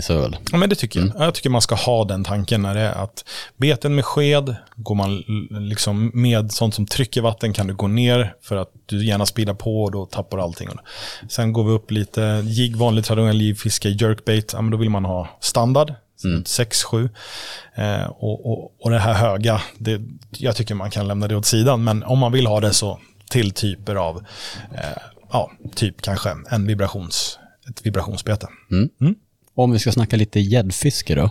Ja, 0.53 0.57
men 0.59 0.69
det 0.69 0.77
tycker 0.77 1.01
jag. 1.01 1.11
Mm. 1.11 1.23
Jag 1.23 1.35
tycker 1.35 1.51
man 1.51 1.63
ska 1.63 1.75
ha 1.75 2.05
den 2.05 2.25
tanken 2.25 2.63
när 2.63 2.75
det 2.75 2.81
är 2.81 2.93
att 2.93 3.25
beten 3.57 3.95
med 3.95 4.05
sked, 4.05 4.57
går 4.77 4.95
man 4.95 5.25
liksom 5.69 6.11
med 6.15 6.53
sånt 6.53 6.75
som 6.75 6.87
trycker 6.87 7.23
vatten 7.23 7.53
kan 7.53 7.67
du 7.67 7.75
gå 7.75 7.89
ner 7.89 8.35
för 8.43 8.57
att 8.57 8.71
du 8.87 9.05
gärna 9.05 9.27
speedar 9.27 9.55
på 9.55 9.83
och 9.83 9.91
då 9.91 10.07
tappar 10.07 10.39
allting. 10.39 10.69
Sen 11.29 11.53
går 11.53 11.65
vi 11.65 11.71
upp 11.71 11.91
lite, 11.91 12.43
jigg, 12.47 12.77
vanlig 12.77 13.05
traditionell 13.05 13.37
livfiske, 13.37 13.89
jerkbait, 13.89 14.53
ja, 14.53 14.63
men 14.63 14.71
då 14.71 14.77
vill 14.77 14.91
man 14.91 15.05
ha 15.05 15.29
standard, 15.41 15.95
Mm. 16.25 16.43
6-7. 16.43 17.09
Eh, 17.75 18.05
och, 18.05 18.47
och, 18.47 18.73
och 18.81 18.91
det 18.91 18.99
här 18.99 19.15
höga, 19.15 19.61
det, 19.79 20.01
jag 20.31 20.57
tycker 20.57 20.75
man 20.75 20.91
kan 20.91 21.09
lämna 21.09 21.29
det 21.29 21.37
åt 21.37 21.47
sidan. 21.47 21.85
Men 21.85 22.03
om 22.03 22.19
man 22.19 22.33
vill 22.33 22.47
ha 22.47 22.61
det 22.61 22.73
så 22.73 23.01
till 23.31 23.51
typer 23.51 23.95
av 23.95 24.25
eh, 24.75 25.03
ja, 25.33 25.51
typ 25.75 26.03
kanske 26.03 26.37
en 26.51 26.67
vibrations, 26.67 27.39
ett 27.71 27.87
vibrationsbete. 27.87 28.49
Mm. 28.71 28.89
Mm. 29.01 29.15
Om 29.61 29.73
vi 29.73 29.79
ska 29.79 29.93
snacka 29.93 30.17
lite 30.17 30.41
gäddfiske 30.41 31.15
då 31.15 31.31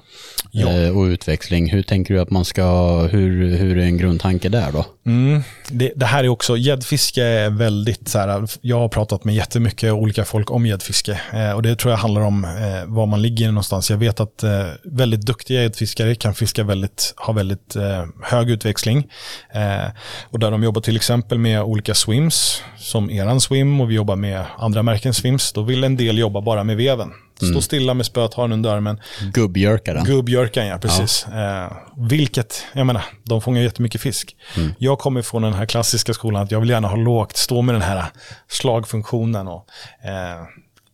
ja. 0.51 0.73
Eh, 0.73 0.97
och 0.97 1.03
utväxling, 1.03 1.69
hur 1.69 1.83
tänker 1.83 2.13
du 2.13 2.19
att 2.19 2.29
man 2.29 2.45
ska, 2.45 2.97
hur, 3.11 3.57
hur 3.57 3.77
är 3.77 3.81
en 3.81 3.97
grundtanke 3.97 4.49
där 4.49 4.71
då? 4.71 4.85
Mm. 5.05 5.43
Det, 5.67 5.91
det, 5.95 6.05
här 6.05 6.23
är 6.23 6.29
också, 6.29 6.57
gäddfiske 6.57 7.23
är 7.23 7.49
väldigt 7.49 8.07
så 8.07 8.19
här, 8.19 8.49
jag 8.61 8.79
har 8.79 8.87
pratat 8.89 9.23
med 9.23 9.35
jättemycket 9.35 9.91
olika 9.91 10.25
folk 10.25 10.51
om 10.51 10.65
gäddfiske 10.65 11.21
eh, 11.33 11.51
och 11.51 11.61
det 11.61 11.75
tror 11.75 11.91
jag 11.91 11.97
handlar 11.97 12.21
om 12.21 12.45
eh, 12.45 12.85
var 12.85 13.05
man 13.05 13.21
ligger 13.21 13.47
någonstans. 13.47 13.89
Jag 13.89 13.97
vet 13.97 14.19
att 14.19 14.43
eh, 14.43 14.67
väldigt 14.83 15.21
duktiga 15.21 15.61
gäddfiskare 15.61 16.15
kan 16.15 16.35
fiska 16.35 16.63
väldigt, 16.63 17.13
ha 17.17 17.33
väldigt 17.33 17.75
eh, 17.75 18.05
hög 18.23 18.49
utväxling 18.49 19.07
eh, 19.53 19.91
och 20.29 20.39
där 20.39 20.51
de 20.51 20.63
jobbar 20.63 20.81
till 20.81 20.95
exempel 20.95 21.37
med 21.37 21.61
olika 21.61 21.93
swims 21.93 22.63
som 22.77 23.09
eran 23.09 23.41
swim 23.41 23.81
och 23.81 23.89
vi 23.89 23.95
jobbar 23.95 24.15
med 24.15 24.45
andra 24.57 24.83
märken 24.83 25.13
swims, 25.13 25.53
då 25.53 25.61
vill 25.61 25.83
en 25.83 25.97
del 25.97 26.17
jobba 26.17 26.41
bara 26.41 26.63
med 26.63 26.77
veven. 26.77 27.11
Stå 27.39 27.47
mm. 27.47 27.61
stilla 27.61 27.93
med 27.93 28.05
spöet, 28.05 28.33
ha 28.33 28.43
den 28.43 28.51
under 28.51 28.69
armen. 28.69 28.99
Gubbjörkaren. 29.33 30.05
Gubbjörkaren, 30.05 30.67
ja 30.67 30.77
precis. 30.77 31.25
Ja. 31.31 31.65
Eh, 31.65 31.71
vilket, 31.97 32.65
jag 32.73 32.87
menar, 32.87 33.03
de 33.23 33.41
fångar 33.41 33.61
jättemycket 33.61 34.01
fisk. 34.01 34.35
Mm. 34.57 34.73
Jag 34.77 34.99
kommer 34.99 35.21
från 35.21 35.41
den 35.41 35.53
här 35.53 35.65
klassiska 35.65 36.13
skolan 36.13 36.43
att 36.43 36.51
jag 36.51 36.59
vill 36.59 36.69
gärna 36.69 36.87
ha 36.87 36.95
lågt, 36.95 37.37
stå 37.37 37.61
med 37.61 37.75
den 37.75 37.81
här 37.81 38.05
slagfunktionen. 38.47 39.47
Och, 39.47 39.65
eh, 40.03 40.45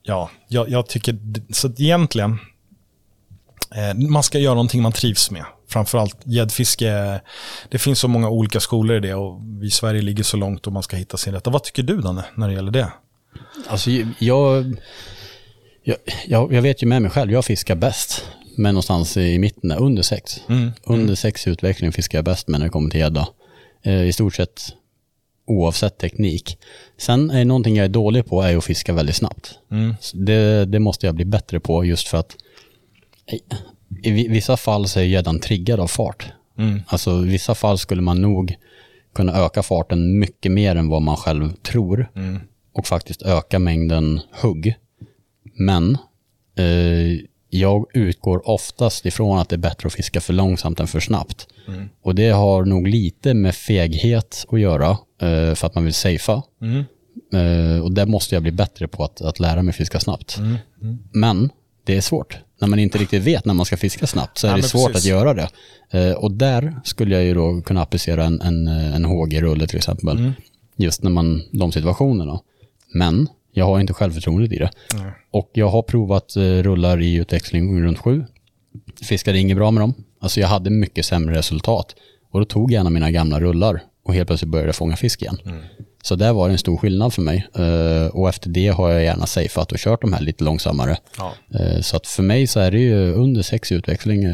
ja, 0.04 0.30
jag, 0.48 0.70
jag, 0.70 0.88
tycker, 0.88 1.18
så 1.54 1.68
egentligen, 1.78 2.40
eh, 3.76 4.10
man 4.10 4.24
ska 4.24 4.40
göra 4.40 4.54
någonting 4.54 4.82
man 4.82 4.92
trivs 4.92 5.32
med. 5.32 5.46
Framförallt 5.70 6.18
gäddfiske, 6.26 7.22
det 7.70 7.78
finns 7.78 8.00
så 8.00 8.08
många 8.08 8.30
olika 8.30 8.60
skolor 8.60 8.98
i 8.98 9.00
det 9.00 9.14
och 9.14 9.42
vi 9.62 9.68
i 9.68 9.72
Sverige 9.72 10.02
ligger 10.02 10.24
så 10.24 10.38
långt 10.38 10.68
och 10.68 10.74
man 10.74 10.84
ska 10.84 10.98
hitta 10.98 11.18
sin 11.18 11.34
rätta. 11.34 11.50
Vad 11.50 11.64
tycker 11.64 11.84
du 11.84 12.02
Danne, 12.02 12.26
när 12.36 12.48
det 12.48 12.54
gäller 12.54 12.72
det? 12.72 12.92
Alltså 13.68 13.90
jag 14.20 14.76
jag, 15.88 15.98
jag, 16.28 16.54
jag, 16.54 16.62
vet 16.62 16.84
ju 16.84 16.88
med 16.88 17.02
mig 17.02 17.12
själv, 17.12 17.32
jag 17.32 17.46
fiskar 17.46 17.76
bäst. 17.76 18.26
Men 18.58 18.74
någonstans 18.74 19.18
i 19.18 19.40
mitten, 19.40 19.72
under 19.72 20.02
sex. 20.02 20.42
Mm. 20.50 20.72
Under 20.84 21.16
sex 21.16 21.48
i 21.48 21.50
utveckling 21.50 21.92
fiskar 21.92 22.18
jag 22.18 22.26
bäst 22.26 22.48
med 22.48 22.60
när 22.60 22.68
det 22.68 22.72
kommer 22.72 22.90
till 22.90 23.00
gädda. 23.00 23.28
Eh, 23.84 24.04
I 24.04 24.14
stort 24.14 24.36
sett 24.36 24.62
oavsett 25.48 25.98
teknik. 25.98 26.58
Sen 26.98 27.30
är 27.32 27.46
någonting 27.46 27.76
jag 27.76 27.86
är 27.86 27.90
dålig 27.90 28.26
på 28.26 28.42
är 28.42 28.58
att 28.58 28.66
fiska 28.66 28.94
väldigt 28.94 29.16
snabbt. 29.16 29.60
Mm. 29.72 29.96
Det, 30.14 30.66
det, 30.66 30.80
måste 30.80 31.06
jag 31.06 31.16
bli 31.16 31.26
bättre 31.26 31.60
på 31.60 31.86
just 31.86 32.08
för 32.08 32.18
att 32.18 32.36
i 34.04 34.12
vissa 34.12 34.58
fall 34.58 34.88
så 34.88 35.00
är 35.00 35.04
gäddan 35.04 35.40
triggad 35.40 35.80
av 35.80 35.88
fart. 35.88 36.32
Mm. 36.58 36.82
Alltså 36.88 37.12
i 37.12 37.30
vissa 37.30 37.56
fall 37.56 37.78
skulle 37.78 38.02
man 38.02 38.22
nog 38.22 38.56
kunna 39.16 39.34
öka 39.46 39.64
farten 39.64 40.20
mycket 40.20 40.52
mer 40.52 40.76
än 40.76 40.90
vad 40.90 41.02
man 41.02 41.18
själv 41.18 41.54
tror. 41.54 42.12
Mm. 42.16 42.40
Och 42.74 42.88
faktiskt 42.88 43.22
öka 43.22 43.60
mängden 43.60 44.22
hugg. 44.42 44.76
Men 45.54 45.98
eh, 46.58 47.26
jag 47.50 47.86
utgår 47.94 48.50
oftast 48.50 49.06
ifrån 49.06 49.40
att 49.40 49.50
det 49.50 49.56
är 49.56 49.58
bättre 49.58 49.88
att 49.88 49.94
fiska 49.94 50.22
för 50.22 50.34
långsamt 50.34 50.80
än 50.80 50.88
för 50.88 51.00
snabbt. 51.00 51.48
Mm. 51.68 51.90
Och 52.02 52.16
det 52.16 52.30
har 52.30 52.66
nog 52.66 52.88
lite 52.88 53.34
med 53.34 53.56
feghet 53.56 54.46
att 54.50 54.60
göra 54.60 54.90
eh, 55.22 55.56
för 55.56 55.66
att 55.66 55.76
man 55.76 55.84
vill 55.84 55.94
safea. 55.94 56.42
Mm. 56.62 56.84
Eh, 57.34 57.84
och 57.84 57.92
det 57.92 58.06
måste 58.06 58.36
jag 58.36 58.42
bli 58.42 58.52
bättre 58.52 58.88
på 58.88 59.04
att, 59.04 59.22
att 59.22 59.40
lära 59.40 59.62
mig 59.62 59.74
fiska 59.74 60.00
snabbt. 60.00 60.38
Mm. 60.38 60.58
mm. 60.82 60.98
Men 61.12 61.50
det 61.84 61.98
är 61.98 62.02
svårt. 62.02 62.38
När 62.62 62.68
man 62.68 62.80
inte 62.80 62.98
riktigt 62.98 63.24
vet 63.24 63.46
när 63.46 63.54
man 63.54 63.66
ska 63.66 63.78
fiska 63.78 64.08
snabbt 64.08 64.38
så 64.38 64.48
är 64.48 64.52
ja, 64.52 64.58
det 64.58 64.64
svårt 64.64 64.92
precis. 64.92 65.06
att 65.06 65.10
göra 65.10 65.34
det. 65.34 65.50
Eh, 65.92 66.16
och 66.16 66.32
där 66.32 66.82
skulle 66.84 67.16
jag 67.16 67.24
ju 67.24 67.34
då 67.34 67.62
kunna 67.62 67.82
applicera 67.82 68.26
en, 68.26 68.42
en, 68.42 68.68
en 68.68 69.06
HG-rulle 69.06 69.68
till 69.68 69.78
exempel. 69.78 70.18
Mm. 70.18 70.32
Just 70.76 71.04
när 71.04 71.12
man, 71.12 71.44
de 71.52 71.72
situationerna. 71.72 72.40
Men 72.94 73.28
jag 73.58 73.66
har 73.66 73.80
inte 73.80 73.94
självförtroendet 73.94 74.52
i 74.52 74.58
det. 74.58 74.70
Nej. 74.94 75.12
Och 75.32 75.50
jag 75.54 75.68
har 75.68 75.82
provat 75.82 76.36
eh, 76.36 76.42
rullar 76.42 77.02
i 77.02 77.16
utväxling 77.16 77.84
runt 77.84 78.00
sju. 78.00 78.26
Fiskade 79.02 79.40
inget 79.40 79.58
bra 79.58 79.72
med 79.72 79.82
dem. 79.84 79.94
Alltså 80.20 80.40
jag 80.40 80.48
hade 80.48 80.70
mycket 80.70 81.06
sämre 81.06 81.38
resultat. 81.38 81.96
Och 82.32 82.40
då 82.40 82.46
tog 82.46 82.72
jag 82.72 82.78
gärna 82.80 82.90
mina 82.90 83.12
gamla 83.12 83.40
rullar 83.40 83.82
och 84.06 84.14
helt 84.14 84.28
plötsligt 84.28 84.52
började 84.52 84.68
jag 84.68 84.76
fånga 84.76 84.96
fisk 84.96 85.22
igen. 85.22 85.38
Mm. 85.46 85.62
Så 86.04 86.16
där 86.16 86.34
var 86.34 86.48
det 86.48 86.54
en 86.54 86.58
stor 86.58 86.78
skillnad 86.78 87.14
för 87.14 87.22
mig. 87.22 87.48
Uh, 87.60 88.08
och 88.08 88.30
efter 88.30 88.50
det 88.50 88.68
har 88.68 88.90
jag 88.90 89.04
gärna 89.04 89.26
safeat 89.26 89.72
och 89.72 89.78
kört 89.78 90.02
de 90.02 90.14
här 90.14 90.22
lite 90.22 90.44
långsammare. 90.44 90.98
Ja. 91.18 91.34
Uh, 91.60 91.82
så 91.82 91.98
att 91.98 92.08
för 92.08 92.24
mig 92.24 92.48
så 92.48 92.60
är 92.60 92.72
det 92.72 92.80
ju 92.80 93.14
under 93.14 93.42
sex 93.42 93.72
utväxling 93.72 94.26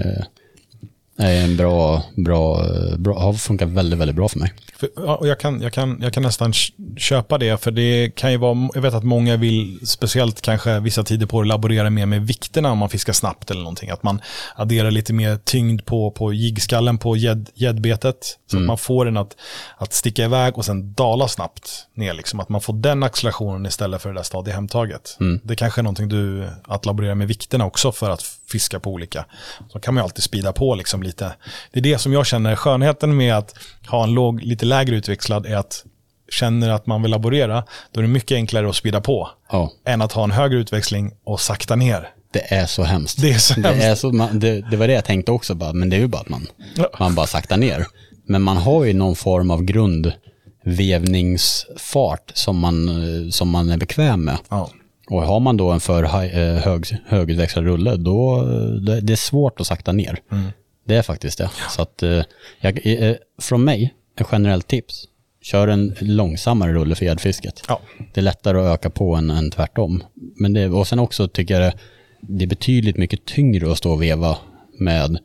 är 1.22 1.44
en 1.44 1.58
bra, 1.58 2.04
bra, 2.16 2.66
bra, 2.98 3.20
har 3.20 3.34
funkat 3.34 3.70
väldigt, 3.70 4.00
väldigt 4.00 4.16
bra 4.16 4.30
för 4.30 4.40
mig. 4.40 4.54
För, 4.76 5.20
och 5.20 5.28
jag, 5.28 5.40
kan, 5.40 5.62
jag, 5.62 5.74
kan, 5.74 6.00
jag 6.02 6.14
kan 6.14 6.24
nästan 6.24 6.54
köpa 6.98 7.38
det, 7.38 7.64
för 7.64 7.72
det 7.72 8.16
kan 8.16 8.32
ju 8.32 8.38
vara, 8.38 8.70
jag 8.74 8.82
vet 8.82 8.94
att 8.94 9.04
många 9.04 9.38
vill, 9.38 9.80
speciellt 9.88 10.42
kanske 10.42 10.80
vissa 10.80 11.04
tider 11.04 11.26
på 11.26 11.44
laborera 11.44 11.90
mer 11.90 12.06
med 12.06 12.28
vikterna 12.28 12.72
om 12.72 12.78
man 12.78 12.90
fiskar 12.90 13.14
snabbt 13.14 13.52
eller 13.52 13.62
någonting. 13.62 13.90
Att 13.90 14.04
man 14.04 14.22
adderar 14.56 14.92
lite 14.92 15.14
mer 15.14 15.38
tyngd 15.44 15.86
på, 15.86 16.12
på 16.12 16.34
jiggskallen 16.34 16.98
på 16.98 17.18
gäddbetet, 17.56 18.38
så 18.52 18.58
mm. 18.58 18.66
att 18.66 18.68
man 18.68 18.78
får 18.78 19.06
den 19.06 19.18
att, 19.18 19.36
att 19.78 19.94
sticka 19.94 20.26
iväg 20.26 20.58
och 20.58 20.66
sen 20.66 20.94
dala 20.94 21.28
snabbt 21.28 21.88
ner. 21.94 22.14
Liksom. 22.14 22.40
Att 22.40 22.50
man 22.50 22.62
får 22.62 22.74
den 22.74 23.04
accelerationen 23.04 23.66
istället 23.66 24.02
för 24.02 24.10
det 24.10 24.16
där 24.16 24.24
stadiga 24.24 24.56
hemtaget. 24.56 25.18
Mm. 25.20 25.40
Det 25.44 25.56
kanske 25.56 25.82
är 25.82 25.84
någonting 25.84 26.10
du, 26.10 26.48
att 26.64 26.86
laborera 26.86 27.16
med 27.16 27.28
vikterna 27.28 27.66
också 27.66 27.92
för 27.92 28.10
att 28.10 28.24
fiska 28.52 28.80
på 28.80 28.90
olika. 28.90 29.26
Så 29.70 29.80
kan 29.80 29.94
man 29.94 30.02
ju 30.02 30.04
alltid 30.04 30.24
spida 30.24 30.54
på 30.54 30.76
liksom 30.76 31.04
lite. 31.04 31.11
Det 31.18 31.80
är 31.80 31.84
det 31.84 31.98
som 31.98 32.14
jag 32.14 32.26
känner 32.26 32.56
skönheten 32.56 33.18
med 33.18 33.38
att 33.38 33.56
ha 33.88 34.04
en 34.04 34.14
låg, 34.14 34.44
lite 34.44 34.66
lägre 34.66 34.96
utväxlad 34.96 35.46
är 35.46 35.56
att 35.56 35.86
känner 36.32 36.70
att 36.70 36.86
man 36.86 37.02
vill 37.02 37.12
laborera, 37.12 37.64
då 37.92 38.00
är 38.00 38.02
det 38.02 38.10
mycket 38.10 38.36
enklare 38.36 38.70
att 38.70 38.76
spida 38.76 39.02
på. 39.02 39.30
Ja. 39.52 39.72
Än 39.86 40.02
att 40.02 40.12
ha 40.12 40.24
en 40.24 40.32
högre 40.32 40.58
utväxling 40.58 41.12
och 41.24 41.42
sakta 41.42 41.76
ner. 41.76 42.10
Det 42.34 42.54
är 42.54 42.66
så 42.66 42.84
hemskt. 42.84 43.22
Det, 43.22 43.32
är 43.32 43.38
så 43.38 43.60
det, 43.60 43.68
hemskt. 43.68 43.86
Är 43.86 43.96
så, 43.96 44.12
man, 44.12 44.40
det, 44.40 44.72
det, 44.72 44.78
var 44.78 44.88
det 44.88 44.94
jag 44.94 45.06
tänkte 45.06 45.32
också, 45.32 45.56
bara, 45.56 45.74
men 45.74 45.90
det 45.90 45.96
är 45.96 46.00
ju 46.00 46.08
bara 46.08 46.22
att 46.22 46.30
man, 46.30 46.48
ja. 46.76 46.90
man 47.00 47.16
bara 47.16 47.28
saktar 47.28 47.58
ner. 47.58 47.86
Men 48.26 48.42
man 48.42 48.58
har 48.58 48.86
ju 48.86 48.94
någon 48.94 49.16
form 49.16 49.52
av 49.52 49.64
grundvevningsfart 49.64 52.32
som 52.34 52.60
man, 52.60 52.90
som 53.32 53.50
man 53.50 53.70
är 53.70 53.78
bekväm 53.78 54.24
med. 54.24 54.38
Ja. 54.50 54.70
Och 55.10 55.22
har 55.22 55.40
man 55.40 55.58
då 55.58 55.72
en 55.72 55.80
för 55.80 56.04
eh, 56.04 56.10
hög, 56.58 56.86
högutväxlad 57.06 57.66
rulle, 57.66 57.96
då 57.96 58.44
det, 58.86 59.02
det 59.02 59.14
är 59.14 59.18
svårt 59.18 59.60
att 59.60 59.68
sakta 59.68 59.92
ner. 59.92 60.20
Mm. 60.32 60.52
Det 60.84 60.96
är 60.96 61.02
faktiskt 61.02 61.38
det. 61.38 61.44
Ja. 61.44 61.70
Så 61.70 61.82
att, 61.82 62.04
eh, 62.04 62.24
jag, 62.60 62.80
eh, 62.84 63.16
från 63.42 63.64
mig, 63.64 63.94
ett 64.20 64.28
generellt 64.32 64.68
tips, 64.68 65.08
kör 65.42 65.68
en 65.68 65.96
långsammare 66.00 66.74
rulle 66.74 66.96
för 66.96 67.06
gäddfisket. 67.06 67.64
Ja. 67.68 67.82
Det 68.14 68.20
är 68.20 68.24
lättare 68.24 68.58
att 68.58 68.74
öka 68.74 68.90
på 68.90 69.16
än, 69.16 69.30
än 69.30 69.52
tvärtom. 69.52 70.04
Men 70.14 70.54
det, 70.54 70.70
och 70.70 70.88
sen 70.88 71.00
också 71.00 71.28
tycker 71.28 71.54
jag 71.54 71.64
det, 71.64 71.78
det 72.22 72.46
är 72.46 72.48
betydligt 72.48 72.98
mycket 72.98 73.26
tyngre 73.26 73.72
att 73.72 73.78
stå 73.78 73.92
och 73.92 74.02
veva 74.02 74.38
med 74.80 75.20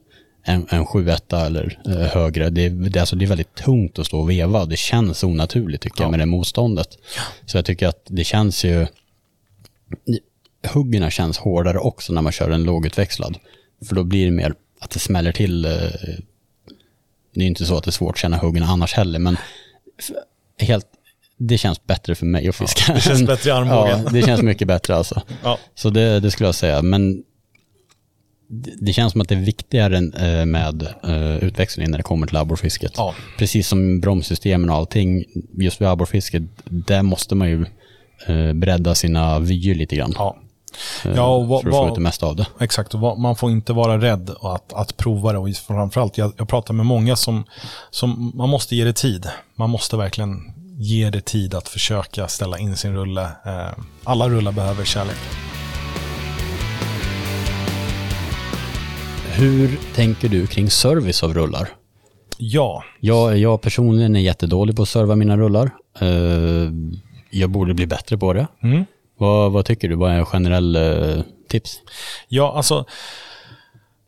en, 0.46 0.66
en 0.70 0.86
7 0.86 1.08
eller 1.32 1.80
eh, 1.86 1.92
högre. 1.92 2.50
Det, 2.50 2.68
det, 2.68 3.00
alltså 3.00 3.16
det 3.16 3.24
är 3.24 3.28
väldigt 3.28 3.54
tungt 3.54 3.98
att 3.98 4.06
stå 4.06 4.20
och 4.20 4.30
veva. 4.30 4.64
Det 4.64 4.76
känns 4.76 5.24
onaturligt 5.24 5.82
tycker 5.82 6.00
ja. 6.00 6.04
jag 6.04 6.10
med 6.10 6.20
det 6.20 6.26
motståndet. 6.26 6.88
Ja. 7.16 7.22
Så 7.46 7.58
jag 7.58 7.64
tycker 7.64 7.86
att 7.88 8.02
det 8.08 8.24
känns 8.24 8.64
ju... 8.64 8.86
Huggerna 10.72 11.10
känns 11.10 11.38
hårdare 11.38 11.78
också 11.78 12.12
när 12.12 12.22
man 12.22 12.32
kör 12.32 12.50
en 12.50 12.64
lågutväxlad. 12.64 13.38
För 13.88 13.94
då 13.94 14.04
blir 14.04 14.24
det 14.24 14.30
mer 14.30 14.54
att 14.80 14.90
det 14.90 14.98
smäller 14.98 15.32
till. 15.32 15.64
Eh, 15.64 15.70
det 17.34 17.44
är 17.44 17.46
inte 17.46 17.66
så 17.66 17.76
att 17.76 17.84
det 17.84 17.88
är 17.88 17.92
svårt 17.92 18.14
att 18.14 18.20
känna 18.20 18.36
huggerna 18.36 18.66
annars 18.66 18.94
heller, 18.94 19.18
men 19.18 19.36
helt, 20.58 20.86
det 21.36 21.58
känns 21.58 21.86
bättre 21.86 22.14
för 22.14 22.26
mig 22.26 22.48
att 22.48 22.56
fiska. 22.56 22.84
Ja, 22.88 22.94
det 22.94 23.00
känns 23.00 23.26
bättre 23.26 23.50
i 23.50 23.52
armbågen. 23.52 24.00
Ja, 24.04 24.10
det 24.10 24.22
känns 24.22 24.42
mycket 24.42 24.68
bättre 24.68 24.94
alltså. 24.94 25.22
Ja. 25.42 25.58
Så 25.74 25.90
det, 25.90 26.20
det, 26.20 26.30
skulle 26.30 26.46
jag 26.48 26.54
säga. 26.54 26.82
Men 26.82 27.22
det 28.80 28.92
känns 28.92 29.12
som 29.12 29.20
att 29.20 29.28
det 29.28 29.34
är 29.34 29.40
viktigare 29.40 29.96
eh, 29.96 30.46
med 30.46 30.88
eh, 31.04 31.36
utväxling 31.36 31.90
när 31.90 31.98
det 31.98 32.04
kommer 32.04 32.26
till 32.26 32.36
abborrfisket. 32.36 32.92
Ja. 32.96 33.14
Precis 33.38 33.68
som 33.68 34.00
bromssystemen 34.00 34.70
och 34.70 34.76
allting, 34.76 35.24
just 35.58 35.80
vid 35.80 35.88
abborrfisket, 35.88 36.42
där 36.64 37.02
måste 37.02 37.34
man 37.34 37.50
ju 37.50 37.64
bredda 38.54 38.94
sina 38.94 39.38
vyer 39.38 39.74
lite 39.74 39.96
grann. 39.96 40.12
Ja. 40.14 40.36
Ja, 41.14 41.34
och 41.34 41.48
va, 41.48 41.60
för 41.60 41.68
att 41.68 41.74
få 41.74 41.88
ut 41.88 41.94
det 41.94 42.00
mesta 42.00 42.26
av 42.26 42.36
det. 42.36 42.46
Exakt, 42.60 42.94
och 42.94 43.00
va, 43.00 43.14
man 43.14 43.36
får 43.36 43.50
inte 43.50 43.72
vara 43.72 43.98
rädd 43.98 44.30
att, 44.40 44.72
att 44.72 44.96
prova 44.96 45.32
det. 45.32 45.38
Och 45.38 45.48
framförallt, 45.56 46.18
jag, 46.18 46.32
jag 46.36 46.48
pratar 46.48 46.74
med 46.74 46.86
många 46.86 47.16
som, 47.16 47.44
som, 47.90 48.32
man 48.34 48.48
måste 48.48 48.76
ge 48.76 48.84
det 48.84 48.92
tid. 48.92 49.28
Man 49.54 49.70
måste 49.70 49.96
verkligen 49.96 50.52
ge 50.78 51.10
det 51.10 51.20
tid 51.20 51.54
att 51.54 51.68
försöka 51.68 52.28
ställa 52.28 52.58
in 52.58 52.76
sin 52.76 52.94
rulle. 52.94 53.22
Eh, 53.22 53.82
alla 54.04 54.28
rullar 54.28 54.52
behöver 54.52 54.84
kärlek. 54.84 55.16
Hur 59.32 59.78
tänker 59.94 60.28
du 60.28 60.46
kring 60.46 60.70
service 60.70 61.22
av 61.22 61.34
rullar? 61.34 61.68
Ja. 62.38 62.84
Jag, 63.00 63.38
jag 63.38 63.60
personligen 63.60 64.16
är 64.16 64.20
jättedålig 64.20 64.76
på 64.76 64.82
att 64.82 64.88
serva 64.88 65.16
mina 65.16 65.36
rullar. 65.36 65.70
Eh, 66.00 66.70
jag 67.30 67.50
borde 67.50 67.74
bli 67.74 67.86
bättre 67.86 68.18
på 68.18 68.32
det. 68.32 68.46
Mm. 68.62 68.84
Vad, 69.18 69.52
vad 69.52 69.64
tycker 69.64 69.88
du? 69.88 69.94
Vad 69.94 70.12
är 70.12 70.24
generell 70.24 70.76
eh, 70.76 71.22
tips? 71.48 71.80
Ja, 72.28 72.52
alltså 72.56 72.84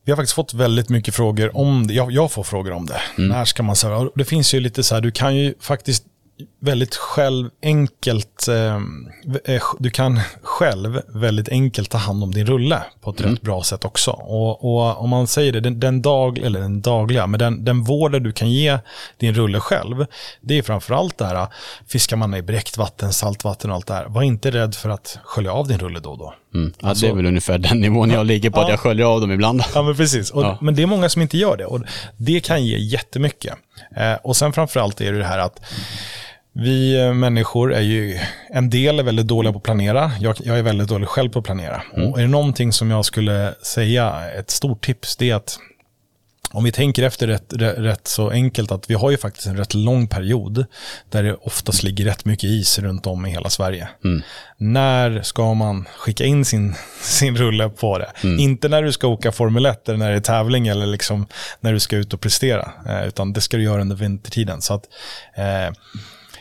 vi 0.05 0.12
har 0.12 0.16
faktiskt 0.16 0.35
fått 0.35 0.55
väldigt 0.55 0.89
mycket 0.89 1.14
frågor 1.14 1.56
om 1.56 1.86
det. 1.86 1.94
Jag, 1.94 2.12
jag 2.12 2.32
får 2.32 2.43
frågor 2.43 2.72
om 2.72 2.86
det. 2.86 3.01
Mm. 3.18 3.28
När 3.28 3.44
ska 3.44 3.62
man 3.62 3.76
serva? 3.76 4.10
Det 4.14 4.24
finns 4.24 4.55
ju 4.55 4.60
lite 4.60 4.82
så 4.82 4.94
här, 4.94 5.02
du 5.02 5.10
kan 5.10 5.36
ju 5.36 5.55
faktiskt 5.60 6.05
väldigt 6.60 6.97
själv 6.97 7.51
enkelt, 7.62 8.48
ehm, 8.48 9.09
eh, 9.44 9.62
du 9.78 9.90
kan 9.90 10.20
själv 10.43 11.01
väldigt 11.09 11.48
enkelt 11.48 11.90
ta 11.90 11.98
hand 11.98 12.23
om 12.23 12.35
din 12.35 12.47
rulle 12.47 12.82
på 13.01 13.10
ett 13.10 13.20
mm. 13.20 13.32
rätt 13.32 13.43
bra 13.43 13.62
sätt 13.62 13.85
också. 13.85 14.10
Och, 14.10 14.65
och, 14.65 15.01
om 15.02 15.10
man 15.10 15.27
säger 15.27 15.52
det, 15.52 15.60
den, 15.60 15.81
den, 15.81 16.02
dag, 16.02 16.39
eller 16.39 16.60
den 16.60 16.81
dagliga, 16.81 17.27
men 17.27 17.39
den, 17.39 17.65
den 17.65 17.82
vården 17.82 18.23
du 18.23 18.32
kan 18.32 18.51
ge 18.51 18.78
din 19.16 19.35
rulle 19.35 19.60
själv, 19.60 20.06
det 20.40 20.59
är 20.59 20.62
framförallt 20.62 21.19
det 21.19 21.24
här, 21.24 21.47
fiskar 21.86 22.16
man 22.16 22.35
i 22.35 22.43
bräckt 22.43 22.77
vatten, 22.77 23.12
saltvatten 23.12 23.70
och 23.70 23.77
allt 23.77 23.86
det 23.86 23.94
här, 23.94 24.06
var 24.06 24.23
inte 24.23 24.51
rädd 24.51 24.74
för 24.74 24.89
att 24.89 25.19
skölja 25.24 25.52
av 25.52 25.69
din 25.69 25.78
rulle 25.78 26.01
då 26.01 26.10
och 26.10 26.19
då. 26.19 26.35
Mm. 26.55 26.73
Ja, 26.81 26.89
alltså, 26.89 27.06
det 27.06 27.12
är 27.12 27.16
väl 27.16 27.27
ungefär 27.27 27.59
den 27.59 27.81
nivån 27.81 28.10
jag 28.10 28.27
ligger 28.27 28.51
på, 28.51 28.60
ja, 28.60 28.65
att 28.65 28.70
jag 28.70 28.81
sköljer 28.81 29.06
av 29.06 29.20
dem 29.20 29.32
ibland. 29.32 29.62
Ja, 29.74 29.82
men 29.82 29.97
precis. 29.97 30.31
Och, 30.31 30.43
ja. 30.43 30.59
Men 30.60 30.74
det 30.74 30.82
är 30.82 30.86
många 30.86 31.09
som 31.09 31.23
inte 31.23 31.39
gör 31.39 31.56
det 31.56 31.66
och 31.66 31.81
det 32.16 32.40
kan 32.40 32.65
ge 32.65 32.78
jättemycket. 32.78 33.55
Eh, 33.97 34.15
och 34.15 34.36
sen 34.36 34.52
framförallt 34.52 35.01
är 35.01 35.12
det 35.12 35.19
det 35.19 35.24
här 35.24 35.39
att 35.39 35.60
vi 36.60 37.01
eh, 37.01 37.14
människor 37.14 37.74
är 37.74 37.80
ju, 37.80 38.18
en 38.51 38.70
del 38.70 38.98
är 38.98 39.02
väldigt 39.02 39.26
dåliga 39.26 39.52
på 39.52 39.59
att 39.59 39.64
planera. 39.64 40.12
Jag, 40.20 40.36
jag 40.44 40.59
är 40.59 40.62
väldigt 40.62 40.89
dålig 40.89 41.09
själv 41.09 41.30
på 41.30 41.39
att 41.39 41.44
planera. 41.44 41.82
Mm. 41.97 42.12
Och 42.12 42.18
är 42.18 42.22
det 42.22 42.28
någonting 42.28 42.72
som 42.72 42.90
jag 42.90 43.05
skulle 43.05 43.55
säga, 43.62 44.30
ett 44.39 44.51
stort 44.51 44.85
tips, 44.85 45.16
det 45.16 45.30
är 45.30 45.35
att 45.35 45.59
om 46.51 46.64
vi 46.64 46.72
tänker 46.72 47.02
efter 47.02 47.26
rätt, 47.26 47.52
rätt, 47.59 48.09
så 48.09 48.30
enkelt 48.30 48.72
att 48.72 48.90
vi 48.90 48.94
har 48.94 49.10
ju 49.10 49.16
faktiskt 49.16 49.47
en 49.47 49.56
rätt 49.56 49.74
lång 49.74 50.09
period 50.09 50.66
där 51.10 51.22
det 51.22 51.35
oftast 51.35 51.82
ligger 51.82 52.05
rätt 52.05 52.24
mycket 52.24 52.44
is 52.44 52.78
runt 52.78 53.06
om 53.06 53.26
i 53.26 53.30
hela 53.30 53.51
Sverige. 53.51 53.89
Mm. 54.05 54.22
När 54.56 55.22
ska 55.22 55.55
man 55.55 55.85
skicka 55.97 56.24
in 56.24 56.44
sin, 56.44 56.74
sin 57.02 57.36
rulle 57.36 57.68
på 57.68 57.98
det? 57.98 58.12
Mm. 58.22 58.39
Inte 58.39 58.68
när 58.68 58.82
du 58.82 58.93
ska 58.93 59.06
åka 59.06 59.32
Formel 59.32 59.66
1 59.66 59.89
eller 59.89 59.98
när 59.98 60.10
det 60.10 60.16
är 60.16 60.20
tävling 60.20 60.68
eller 60.68 60.86
liksom 60.86 61.26
när 61.60 61.72
du 61.72 61.80
ska 61.80 61.97
ut 61.97 62.14
och 62.14 62.20
prestera, 62.20 62.72
eh, 62.89 63.09
utan 63.09 63.32
det 63.32 63.40
ska 63.40 63.56
du 63.56 63.62
göra 63.62 63.80
under 63.80 63.97
vintertiden. 63.97 64.62
Så 64.62 64.74
att, 64.74 64.85
eh, 65.36 65.74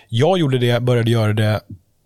jag 0.10 0.38
gjorde 0.38 0.58
det, 0.58 0.84
började 0.84 1.12
göra 1.12 1.34
det 1.34 1.62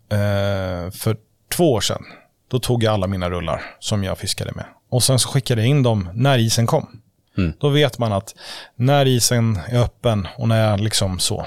eh, 0.09 0.91
för 0.91 1.17
två 1.49 1.73
år 1.73 1.81
sedan. 1.81 2.03
Då 2.47 2.59
tog 2.59 2.83
jag 2.83 2.93
alla 2.93 3.07
mina 3.07 3.29
rullar 3.29 3.61
som 3.79 4.03
jag 4.03 4.17
fiskade 4.17 4.51
med. 4.55 4.65
Och 4.89 5.03
sen 5.03 5.19
så 5.19 5.29
skickade 5.29 5.61
jag 5.61 5.69
in 5.69 5.83
dem 5.83 6.09
när 6.13 6.37
isen 6.37 6.67
kom. 6.67 7.01
Mm. 7.37 7.53
Då 7.59 7.69
vet 7.69 7.99
man 7.99 8.13
att 8.13 8.35
när 8.75 9.05
isen 9.05 9.59
är 9.67 9.83
öppen 9.83 10.27
och 10.37 10.47
när 10.47 10.69
jag 10.69 10.79
liksom 10.79 11.19
så, 11.19 11.45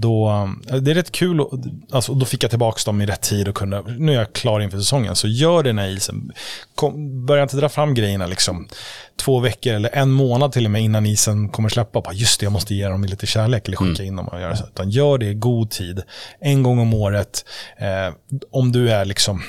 då, 0.00 0.48
det 0.80 0.90
är 0.90 0.94
rätt 0.94 1.12
kul, 1.12 1.40
alltså, 1.90 2.14
då 2.14 2.26
fick 2.26 2.42
jag 2.44 2.50
tillbaka 2.50 2.80
dem 2.86 3.00
i 3.00 3.06
rätt 3.06 3.20
tid 3.20 3.48
och 3.48 3.54
kunde, 3.54 3.82
nu 3.98 4.12
är 4.12 4.16
jag 4.16 4.32
klar 4.32 4.60
inför 4.60 4.78
säsongen, 4.78 5.16
så 5.16 5.28
gör 5.28 5.62
det 5.62 5.72
när 5.72 5.88
isen, 5.88 6.32
kom, 6.74 7.26
börja 7.26 7.42
inte 7.42 7.56
dra 7.56 7.68
fram 7.68 7.94
grejerna 7.94 8.26
liksom 8.26 8.68
två 9.16 9.40
veckor 9.40 9.74
eller 9.74 9.90
en 9.92 10.10
månad 10.10 10.52
till 10.52 10.64
och 10.64 10.70
med 10.70 10.82
innan 10.82 11.06
isen 11.06 11.48
kommer 11.48 11.68
släppa. 11.68 12.00
Bara, 12.00 12.14
just 12.14 12.40
det, 12.40 12.44
jag 12.44 12.52
måste 12.52 12.74
ge 12.74 12.88
dem 12.88 13.04
lite 13.04 13.26
kärlek 13.26 13.68
eller 13.68 13.76
skicka 13.76 14.02
mm. 14.02 14.06
in 14.06 14.16
dem 14.16 14.28
och 14.28 14.40
göra 14.40 14.56
så. 14.56 14.66
Utan 14.66 14.90
gör 14.90 15.18
det 15.18 15.26
i 15.26 15.34
god 15.34 15.70
tid, 15.70 16.02
en 16.40 16.62
gång 16.62 16.78
om 16.78 16.94
året, 16.94 17.44
eh, 17.78 18.14
om 18.50 18.72
du 18.72 18.90
är 18.90 19.04
liksom 19.04 19.42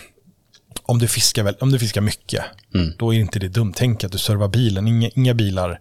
om 0.89 0.99
du 0.99 1.07
fiskar, 1.07 1.43
väl, 1.43 1.55
om 1.59 1.71
du 1.71 1.79
fiskar 1.79 2.01
mycket, 2.01 2.43
mm. 2.75 2.93
då 2.97 3.13
är 3.13 3.19
inte 3.19 3.39
det 3.39 3.47
dumt. 3.47 3.73
Tänk 3.75 4.03
att 4.03 4.11
du 4.11 4.17
servar 4.17 4.47
bilen. 4.47 4.87
Inga, 4.87 5.09
inga 5.15 5.33
bilar 5.33 5.79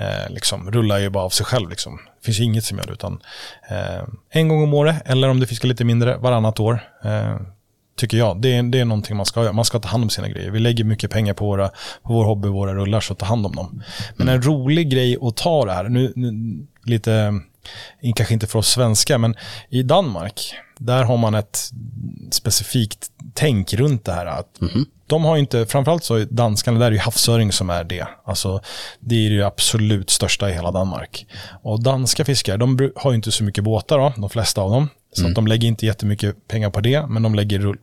eh, 0.00 0.32
liksom, 0.34 0.70
rullar 0.70 0.98
ju 0.98 1.10
bara 1.10 1.24
av 1.24 1.30
sig 1.30 1.46
själv. 1.46 1.70
Liksom. 1.70 1.98
Det 2.20 2.24
finns 2.24 2.40
inget 2.40 2.64
som 2.64 2.78
gör 2.78 2.86
det. 2.86 2.92
Utan, 2.92 3.22
eh, 3.70 4.04
en 4.30 4.48
gång 4.48 4.62
om 4.62 4.74
året, 4.74 5.02
eller 5.04 5.28
om 5.28 5.40
du 5.40 5.46
fiskar 5.46 5.68
lite 5.68 5.84
mindre, 5.84 6.16
varannat 6.16 6.60
år. 6.60 6.80
Eh, 7.04 7.36
tycker 8.00 8.16
jag. 8.16 8.40
Det 8.40 8.56
är, 8.56 8.62
det 8.62 8.80
är 8.80 8.84
någonting 8.84 9.16
man 9.16 9.26
ska 9.26 9.42
göra. 9.42 9.52
Man 9.52 9.64
ska 9.64 9.78
ta 9.78 9.88
hand 9.88 10.04
om 10.04 10.10
sina 10.10 10.28
grejer. 10.28 10.50
Vi 10.50 10.58
lägger 10.58 10.84
mycket 10.84 11.10
pengar 11.10 11.34
på, 11.34 11.46
våra, 11.46 11.68
på 12.02 12.12
vår 12.12 12.24
hobby, 12.24 12.48
våra 12.48 12.74
rullar, 12.74 13.00
så 13.00 13.14
ta 13.14 13.26
hand 13.26 13.46
om 13.46 13.54
dem. 13.54 13.82
Men 14.16 14.28
en 14.28 14.42
rolig 14.42 14.90
grej 14.90 15.18
att 15.22 15.36
ta 15.36 15.64
det 15.64 15.72
här, 15.72 15.88
nu, 15.88 16.12
nu 16.16 16.32
lite, 16.84 17.40
kanske 18.16 18.34
inte 18.34 18.46
för 18.46 18.58
oss 18.58 18.68
svenskar, 18.68 19.18
men 19.18 19.34
i 19.68 19.82
Danmark, 19.82 20.54
där 20.78 21.04
har 21.04 21.16
man 21.16 21.34
ett 21.34 21.70
specifikt 22.30 23.10
tänk 23.34 23.74
runt 23.74 24.04
det 24.04 24.12
här. 24.12 24.26
Att 24.26 24.60
mm 24.60 24.74
-hmm. 24.74 24.84
De 25.10 25.24
har 25.24 25.36
inte, 25.36 25.66
framförallt 25.66 26.04
så 26.04 26.24
danskarna, 26.30 26.78
där 26.78 26.86
är 26.86 26.92
ju 26.92 26.98
havsöring 26.98 27.52
som 27.52 27.70
är 27.70 27.84
det. 27.84 28.06
Alltså, 28.24 28.60
det 29.00 29.26
är 29.26 29.30
det 29.30 29.46
absolut 29.46 30.10
största 30.10 30.50
i 30.50 30.52
hela 30.52 30.70
Danmark. 30.70 31.26
Och 31.62 31.82
danska 31.82 32.24
fiskare, 32.24 32.56
de 32.56 32.90
har 32.96 33.10
ju 33.10 33.16
inte 33.16 33.32
så 33.32 33.44
mycket 33.44 33.64
båtar 33.64 33.98
då, 33.98 34.12
de 34.16 34.30
flesta 34.30 34.60
av 34.60 34.70
dem. 34.70 34.88
Så 35.12 35.22
mm. 35.22 35.34
de 35.34 35.46
lägger 35.46 35.68
inte 35.68 35.86
jättemycket 35.86 36.48
pengar 36.48 36.70
på 36.70 36.80
det, 36.80 37.06
men 37.06 37.22
de 37.22 37.34
lägger 37.34 37.74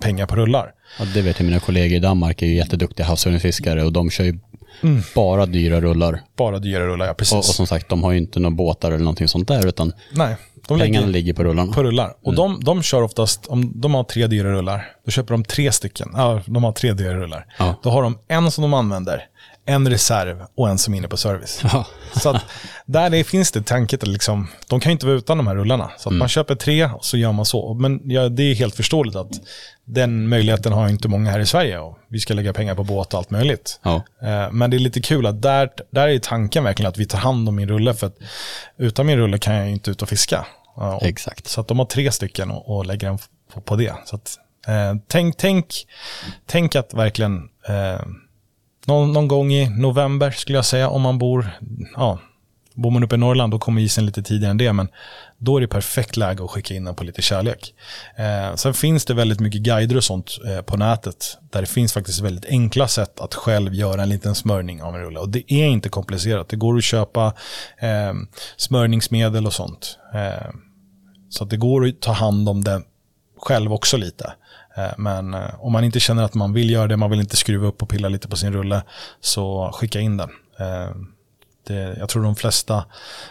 pengar 0.00 0.26
på 0.26 0.36
rullar. 0.36 0.72
Ja, 0.98 1.04
det 1.14 1.22
vet 1.22 1.38
jag, 1.38 1.46
mina 1.46 1.60
kollegor 1.60 1.96
i 1.96 2.00
Danmark 2.00 2.42
är 2.42 2.46
ju 2.46 2.54
jätteduktiga 2.54 3.06
havsöringsfiskare 3.06 3.84
och 3.84 3.92
de 3.92 4.10
kör 4.10 4.24
ju 4.24 4.38
mm. 4.82 5.02
bara 5.14 5.46
dyra 5.46 5.80
rullar. 5.80 6.20
Bara 6.36 6.58
dyra 6.58 6.86
rullar, 6.86 7.06
ja 7.06 7.14
precis. 7.14 7.32
Och, 7.32 7.38
och, 7.38 7.44
som 7.44 7.66
sagt, 7.66 7.88
de 7.88 8.02
har 8.02 8.12
ju 8.12 8.18
inte 8.18 8.40
några 8.40 8.56
båtar 8.56 8.88
eller 8.88 9.04
någonting 9.04 9.28
sånt 9.28 9.48
där 9.48 9.66
utan 9.66 9.92
Nej. 10.12 10.36
De 10.68 10.78
Pengarna 10.78 11.06
lägger 11.06 11.12
ligger 11.12 11.34
på 11.34 11.44
rullarna. 11.44 11.72
på 11.72 11.82
rullar. 11.82 12.14
Och 12.22 12.34
de, 12.34 12.60
de 12.64 12.82
kör 12.82 13.02
oftast, 13.02 13.46
om 13.46 13.72
de 13.80 13.94
har 13.94 14.04
tre 14.04 14.26
dyra 14.26 14.52
rullar, 14.52 14.92
då 15.04 15.10
köper 15.10 15.34
de 15.34 15.44
tre 15.44 15.72
stycken. 15.72 16.08
Ja, 16.16 16.40
de 16.46 16.64
har 16.64 16.72
tre 16.72 16.92
dyra 16.92 17.14
rullar. 17.14 17.46
Ja. 17.58 17.74
Då 17.82 17.90
har 17.90 18.02
de 18.02 18.18
en 18.28 18.50
som 18.50 18.62
de 18.62 18.74
använder, 18.74 19.22
en 19.66 19.88
reserv 19.90 20.42
och 20.56 20.68
en 20.68 20.78
som 20.78 20.94
är 20.94 20.98
inne 20.98 21.08
på 21.08 21.16
service. 21.16 21.60
Ja. 21.72 21.86
Så 22.16 22.30
att 22.30 22.44
där 22.86 23.10
det 23.10 23.24
finns 23.24 23.52
det 23.52 23.62
tanket 23.62 24.02
att 24.02 24.08
liksom, 24.08 24.48
de 24.68 24.80
kan 24.80 24.90
ju 24.90 24.92
inte 24.92 25.06
vara 25.06 25.16
utan 25.16 25.36
de 25.36 25.46
här 25.46 25.54
rullarna. 25.54 25.90
Så 25.98 26.08
att 26.08 26.14
man 26.14 26.28
köper 26.28 26.54
tre 26.54 26.84
och 26.86 27.04
så 27.04 27.16
gör 27.16 27.32
man 27.32 27.44
så. 27.44 27.74
Men 27.74 28.00
ja, 28.04 28.28
det 28.28 28.42
är 28.42 28.54
helt 28.54 28.74
förståeligt 28.74 29.16
att 29.16 29.30
den 29.84 30.28
möjligheten 30.28 30.72
har 30.72 30.88
inte 30.88 31.08
många 31.08 31.30
här 31.30 31.40
i 31.40 31.46
Sverige. 31.46 31.78
Och 31.78 31.98
vi 32.08 32.20
ska 32.20 32.34
lägga 32.34 32.52
pengar 32.52 32.74
på 32.74 32.84
båt 32.84 33.14
och 33.14 33.18
allt 33.18 33.30
möjligt. 33.30 33.80
Ja. 33.82 33.94
Eh, 34.22 34.52
Men 34.52 34.70
det 34.70 34.76
är 34.76 34.78
lite 34.78 35.00
kul 35.00 35.26
att 35.26 35.42
där, 35.42 35.70
där 35.90 36.08
är 36.08 36.18
tanken 36.18 36.64
verkligen 36.64 36.88
att 36.88 36.98
vi 36.98 37.06
tar 37.06 37.18
hand 37.18 37.48
om 37.48 37.54
min 37.56 37.68
rulle. 37.68 37.94
För 37.94 38.06
att 38.06 38.16
utan 38.78 39.06
min 39.06 39.16
rulle 39.18 39.38
kan 39.38 39.54
jag 39.54 39.70
inte 39.70 39.90
ut 39.90 40.02
och 40.02 40.08
fiska. 40.08 40.46
Ja, 40.80 40.98
Exakt. 41.02 41.46
Så 41.46 41.60
att 41.60 41.68
de 41.68 41.78
har 41.78 41.86
tre 41.86 42.12
stycken 42.12 42.50
och, 42.50 42.76
och 42.76 42.86
lägger 42.86 43.08
den 43.08 43.18
på, 43.54 43.60
på 43.60 43.76
det. 43.76 43.94
Så 44.04 44.16
att, 44.16 44.38
eh, 44.66 44.94
tänk, 45.06 45.36
tänk, 45.36 45.86
tänk 46.46 46.76
att 46.76 46.94
verkligen 46.94 47.48
eh, 47.68 48.06
någon, 48.86 49.12
någon 49.12 49.28
gång 49.28 49.52
i 49.52 49.68
november 49.70 50.30
skulle 50.30 50.58
jag 50.58 50.64
säga 50.64 50.88
om 50.88 51.02
man 51.02 51.18
bor, 51.18 51.58
ja, 51.96 52.18
bor 52.74 52.90
man 52.90 53.04
uppe 53.04 53.14
i 53.14 53.18
Norrland 53.18 53.52
då 53.52 53.58
kommer 53.58 53.82
isen 53.82 54.06
lite 54.06 54.22
tidigare 54.22 54.50
än 54.50 54.56
det. 54.56 54.72
Men 54.72 54.88
då 55.38 55.56
är 55.56 55.60
det 55.60 55.68
perfekt 55.68 56.16
läge 56.16 56.44
att 56.44 56.50
skicka 56.50 56.74
in 56.74 56.84
den 56.84 56.94
på 56.94 57.04
lite 57.04 57.22
kärlek. 57.22 57.74
Eh, 58.16 58.54
sen 58.54 58.74
finns 58.74 59.04
det 59.04 59.14
väldigt 59.14 59.40
mycket 59.40 59.60
guider 59.60 59.96
och 59.96 60.04
sånt 60.04 60.38
eh, 60.46 60.62
på 60.62 60.76
nätet. 60.76 61.38
Där 61.50 61.60
det 61.60 61.66
finns 61.66 61.92
faktiskt 61.92 62.20
väldigt 62.20 62.44
enkla 62.44 62.88
sätt 62.88 63.20
att 63.20 63.34
själv 63.34 63.74
göra 63.74 64.02
en 64.02 64.08
liten 64.08 64.34
smörjning 64.34 64.82
av 64.82 64.94
en 64.94 65.00
rulle. 65.00 65.18
Och 65.18 65.28
det 65.28 65.52
är 65.52 65.66
inte 65.66 65.88
komplicerat. 65.88 66.48
Det 66.48 66.56
går 66.56 66.76
att 66.76 66.84
köpa 66.84 67.32
eh, 67.78 68.14
smörningsmedel 68.56 69.46
och 69.46 69.52
sånt. 69.52 69.98
Eh, 70.14 70.50
så 71.30 71.44
det 71.44 71.56
går 71.56 71.86
att 71.86 72.00
ta 72.00 72.12
hand 72.12 72.48
om 72.48 72.64
det 72.64 72.82
själv 73.36 73.72
också 73.72 73.96
lite. 73.96 74.32
Eh, 74.76 74.92
Men 74.98 75.34
eh, 75.34 75.40
om 75.60 75.72
man 75.72 75.84
inte 75.84 76.00
känner 76.00 76.22
att 76.22 76.34
man 76.34 76.52
vill 76.52 76.70
göra 76.70 76.86
det, 76.86 76.96
man 76.96 77.10
vill 77.10 77.20
inte 77.20 77.36
skruva 77.36 77.66
upp 77.66 77.82
och 77.82 77.88
pilla 77.88 78.08
lite 78.08 78.28
på 78.28 78.36
sin 78.36 78.52
rulle, 78.52 78.82
så 79.20 79.70
skicka 79.74 80.00
in 80.00 80.16
den. 80.16 80.28
Eh, 80.60 80.90
Det, 81.66 81.96
jag 81.98 82.08
tror 82.08 82.22
de 82.22 82.36
flesta 82.36 82.84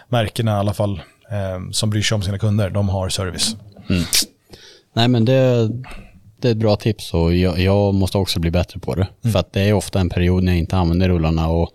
märkena 0.08 0.50
i 0.50 0.54
alla 0.54 0.74
fall 0.74 1.00
som 1.72 1.90
bryr 1.90 2.02
sig 2.02 2.14
om 2.14 2.22
sina 2.22 2.38
kunder, 2.38 2.70
de 2.70 2.88
har 2.88 3.08
service. 3.08 3.56
Nej 4.92 5.08
men 5.08 5.24
det, 5.24 5.68
det 6.40 6.48
är 6.48 6.52
ett 6.52 6.58
bra 6.58 6.76
tips 6.76 7.14
och 7.14 7.34
jag, 7.34 7.58
jag 7.60 7.94
måste 7.94 8.18
också 8.18 8.40
bli 8.40 8.50
bättre 8.50 8.80
på 8.80 8.94
det. 8.94 9.08
Mm. 9.24 9.32
För 9.32 9.40
att 9.40 9.52
det 9.52 9.60
är 9.60 9.72
ofta 9.72 10.00
en 10.00 10.08
period 10.08 10.42
när 10.44 10.52
jag 10.52 10.58
inte 10.58 10.76
använder 10.76 11.08
rullarna 11.08 11.48
och 11.48 11.70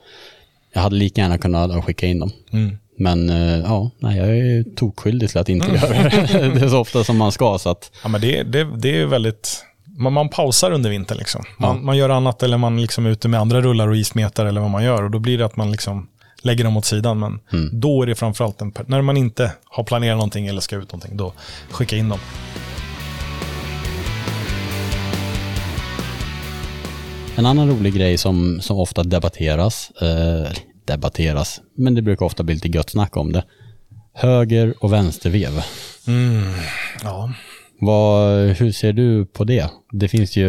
jag 0.73 0.81
hade 0.81 0.95
lika 0.95 1.21
gärna 1.21 1.37
kunnat 1.37 1.85
skicka 1.85 2.05
in 2.07 2.19
dem. 2.19 2.31
Mm. 2.51 2.77
Men 2.97 3.29
eh, 3.29 3.59
ja, 3.59 3.91
nej, 3.99 4.17
jag 4.17 4.27
är 4.37 4.75
tokskyldig 4.75 5.29
till 5.29 5.39
att 5.39 5.49
inte 5.49 5.67
göra 5.71 5.89
det. 5.89 6.09
det 6.59 6.65
är 6.65 6.69
så 6.69 6.79
ofta 6.79 7.03
som 7.03 7.17
man 7.17 7.31
ska 7.31 7.57
så 7.59 7.69
att 7.69 7.91
Ja, 8.03 8.09
men 8.09 8.21
det, 8.21 8.43
det, 8.43 8.67
det 8.77 8.99
är 8.99 9.05
väldigt... 9.05 9.65
Man, 9.97 10.13
man 10.13 10.29
pausar 10.29 10.71
under 10.71 10.89
vintern. 10.89 11.17
Liksom. 11.17 11.43
Man, 11.57 11.85
man 11.85 11.97
gör 11.97 12.09
annat 12.09 12.43
eller 12.43 12.57
man 12.57 12.81
liksom 12.81 13.05
är 13.05 13.09
ute 13.09 13.27
med 13.27 13.39
andra 13.39 13.61
rullar 13.61 13.87
och 13.87 13.97
ismetar 13.97 14.45
eller 14.45 14.61
vad 14.61 14.69
man 14.69 14.83
gör. 14.83 15.03
Och 15.03 15.11
då 15.11 15.19
blir 15.19 15.37
det 15.37 15.45
att 15.45 15.55
man 15.55 15.71
liksom 15.71 16.07
lägger 16.41 16.63
dem 16.63 16.77
åt 16.77 16.85
sidan. 16.85 17.19
Men 17.19 17.39
då 17.71 18.01
är 18.01 18.05
det 18.05 18.15
framförallt 18.15 18.61
en, 18.61 18.73
när 18.85 19.01
man 19.01 19.17
inte 19.17 19.51
har 19.65 19.83
planerat 19.83 20.17
någonting 20.17 20.47
eller 20.47 20.61
ska 20.61 20.75
ut 20.75 20.91
någonting, 20.91 21.17
då 21.17 21.33
skicka 21.71 21.95
in 21.95 22.09
dem. 22.09 22.19
En 27.35 27.45
annan 27.45 27.69
rolig 27.69 27.93
grej 27.93 28.17
som, 28.17 28.61
som 28.61 28.77
ofta 28.77 29.03
debatteras, 29.03 29.91
eh, 30.01 30.51
debatteras, 30.85 31.61
men 31.75 31.95
det 31.95 32.01
brukar 32.01 32.25
ofta 32.25 32.43
bli 32.43 32.55
lite 32.55 32.67
gött 32.67 32.89
snack 32.89 33.17
om 33.17 33.31
det. 33.31 33.43
Höger 34.13 34.73
och 34.83 34.93
vänstervev. 34.93 35.51
Ja. 37.03 37.33
Vad, 37.79 38.47
hur 38.49 38.71
ser 38.71 38.93
du 38.93 39.25
på 39.25 39.43
det? 39.43 39.69
Det 39.91 40.07
finns 40.07 40.37
ju, 40.37 40.47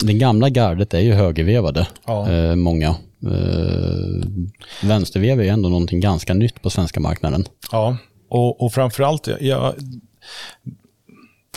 den 0.00 0.18
gamla 0.18 0.48
gardet 0.48 0.94
är 0.94 1.00
ju 1.00 1.12
högervevade, 1.12 1.86
Ja. 2.06 2.30
eh, 2.32 2.54
många. 2.54 2.88
Eh, 3.26 4.28
vänstervev 4.82 5.40
är 5.40 5.44
ju 5.44 5.50
ändå 5.50 5.68
någonting 5.68 6.00
ganska 6.00 6.34
nytt 6.34 6.62
på 6.62 6.70
svenska 6.70 7.00
marknaden. 7.00 7.44
Ja, 7.72 7.96
och, 8.28 8.62
och 8.64 8.72
framförallt, 8.72 9.26
jag, 9.26 9.42
jag, 9.42 9.74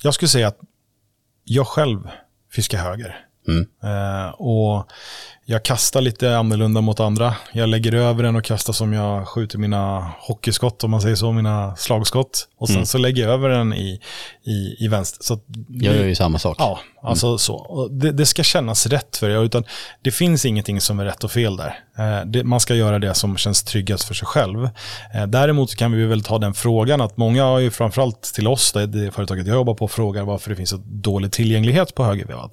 jag 0.03 0.13
skulle 0.13 0.29
säga 0.29 0.47
att 0.47 0.59
jag 1.43 1.67
själv 1.67 1.99
fiskar 2.51 2.77
höger. 2.77 3.25
Mm. 3.47 3.67
Eh, 3.83 4.29
och 4.29 4.85
jag 5.49 5.63
kastar 5.63 6.01
lite 6.01 6.38
annorlunda 6.38 6.81
mot 6.81 6.99
andra. 6.99 7.35
Jag 7.53 7.69
lägger 7.69 7.95
över 7.95 8.23
den 8.23 8.35
och 8.35 8.43
kastar 8.43 8.73
som 8.73 8.93
jag 8.93 9.27
skjuter 9.27 9.57
mina 9.57 10.11
hockeyskott, 10.19 10.84
om 10.84 10.91
man 10.91 11.01
säger 11.01 11.15
så, 11.15 11.31
mina 11.31 11.76
slagskott. 11.76 12.47
Och 12.57 12.69
sen 12.69 12.85
så 12.85 12.97
lägger 12.97 13.23
jag 13.23 13.31
över 13.31 13.49
den 13.49 13.73
i, 13.73 13.99
i, 14.43 14.85
i 14.85 14.88
vänster. 14.88 15.23
Så 15.23 15.34
att 15.34 15.43
Jag 15.69 15.95
gör 15.95 16.05
ju 16.05 16.15
samma 16.15 16.39
sak. 16.39 16.55
Ja, 16.59 16.80
alltså 17.01 17.38
så. 17.38 17.55
Och 17.55 17.91
Det, 17.91 18.11
det 18.11 18.26
ska 18.26 18.43
kännas 18.43 18.85
rätt 18.85 19.17
för 19.17 19.30
er, 19.30 19.43
utan 19.43 19.63
det 20.01 20.11
finns 20.11 20.45
ingenting 20.45 20.81
som 20.81 20.99
är 20.99 21.05
rätt 21.05 21.23
och 21.23 21.31
fel 21.31 21.57
där. 21.57 21.80
Eh, 21.97 22.26
det, 22.26 22.43
man 22.43 22.59
ska 22.59 22.76
göra 22.76 22.99
det 22.99 23.13
som 23.13 23.38
känns 23.38 23.63
tryggast 23.63 24.03
för 24.03 24.13
sig 24.13 24.27
själv. 24.27 24.69
Eh, 25.15 25.27
däremot 25.27 25.76
kan 25.76 25.91
vi 25.91 26.05
väl 26.05 26.23
ta 26.23 26.38
den 26.38 26.53
frågan 26.53 27.01
att 27.01 27.17
många 27.17 27.43
har 27.43 27.59
ju 27.59 27.71
framförallt 27.71 28.21
till 28.21 28.47
oss, 28.47 28.71
det, 28.71 28.85
det 28.85 29.11
företaget 29.11 29.47
jag 29.47 29.55
jobbar 29.55 29.73
på, 29.73 29.88
frågar 29.88 30.23
varför 30.23 30.49
det 30.49 30.55
finns 30.55 30.69
så 30.69 30.81
dålig 30.85 31.31
tillgänglighet 31.31 31.95
på 31.95 32.03
högervevad. 32.03 32.51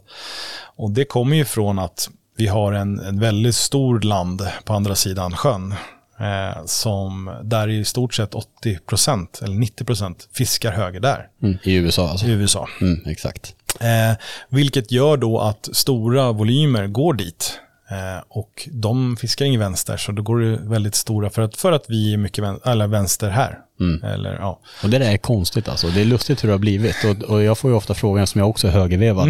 Och 0.77 0.91
det 0.91 1.05
kommer 1.05 1.37
ju 1.37 1.45
från 1.45 1.79
att 1.79 2.09
vi 2.37 2.47
har 2.47 2.73
en, 2.73 2.99
en 2.99 3.21
väldigt 3.21 3.55
stor 3.57 4.01
land 4.01 4.43
på 4.65 4.73
andra 4.73 4.95
sidan 4.95 5.33
sjön. 5.37 5.75
Eh, 6.21 6.65
som 6.67 7.31
där 7.45 7.69
i 7.69 7.85
stort 7.85 8.15
sett 8.15 8.33
80% 8.65 9.45
eller 9.45 9.55
90% 9.55 10.15
fiskar 10.33 10.73
höger 10.73 11.01
där 11.01 11.27
Mm, 11.43 11.59
I 11.63 11.75
USA 11.75 12.09
alltså. 12.09 12.27
i 12.27 12.31
USA. 12.31 12.69
Mm, 12.81 13.03
exakt. 13.07 13.55
Eh, 13.81 14.17
vilket 14.49 14.93
gör 14.93 15.17
då 15.17 15.39
att 15.41 15.69
stora 15.73 16.33
volymer 16.33 16.87
går 16.87 17.15
dit. 17.15 17.61
Eh, 17.91 18.23
och 18.29 18.69
de 18.73 19.17
fiskar 19.17 19.45
ingen 19.47 19.61
vänster, 19.61 19.97
så 19.97 20.13
då 20.13 20.23
går 20.23 20.41
det 20.41 20.57
väldigt 20.63 20.95
stora 20.95 21.31
för 21.31 21.43
att, 21.43 21.57
för 21.57 21.73
att 21.73 21.85
vi 21.89 22.13
är 22.13 22.17
mycket 22.17 22.45
vän, 22.45 22.61
eller 22.65 22.87
vänster 22.87 23.31
här. 23.31 23.59
Eller, 24.05 24.35
ja. 24.35 24.61
Och 24.83 24.91
det 24.91 24.99
där 24.99 25.13
är 25.13 25.17
konstigt 25.17 25.69
alltså. 25.69 25.87
Det 25.89 26.01
är 26.01 26.05
lustigt 26.05 26.45
hur 26.45 26.49
det 26.49 26.53
har 26.55 26.59
blivit. 26.59 26.97
Och, 27.05 27.31
och 27.31 27.43
jag 27.43 27.59
får 27.59 27.71
ju 27.71 27.77
ofta 27.77 27.95
frågan 27.95 28.27
som 28.27 28.39
jag 28.39 28.51
också 28.51 28.67
är 28.69 28.71
högervevad. 28.73 29.29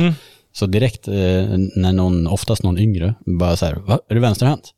Så 0.56 0.66
direkt 0.66 1.08
eh, 1.08 1.14
när 1.76 1.92
någon, 1.92 2.26
oftast 2.26 2.62
någon 2.62 2.78
yngre, 2.78 3.14
bara 3.26 3.56
så 3.56 3.66
här, 3.66 3.74
Va? 3.74 3.98
är 4.08 4.14
du 4.14 4.20
vänsterhänt? 4.20 4.70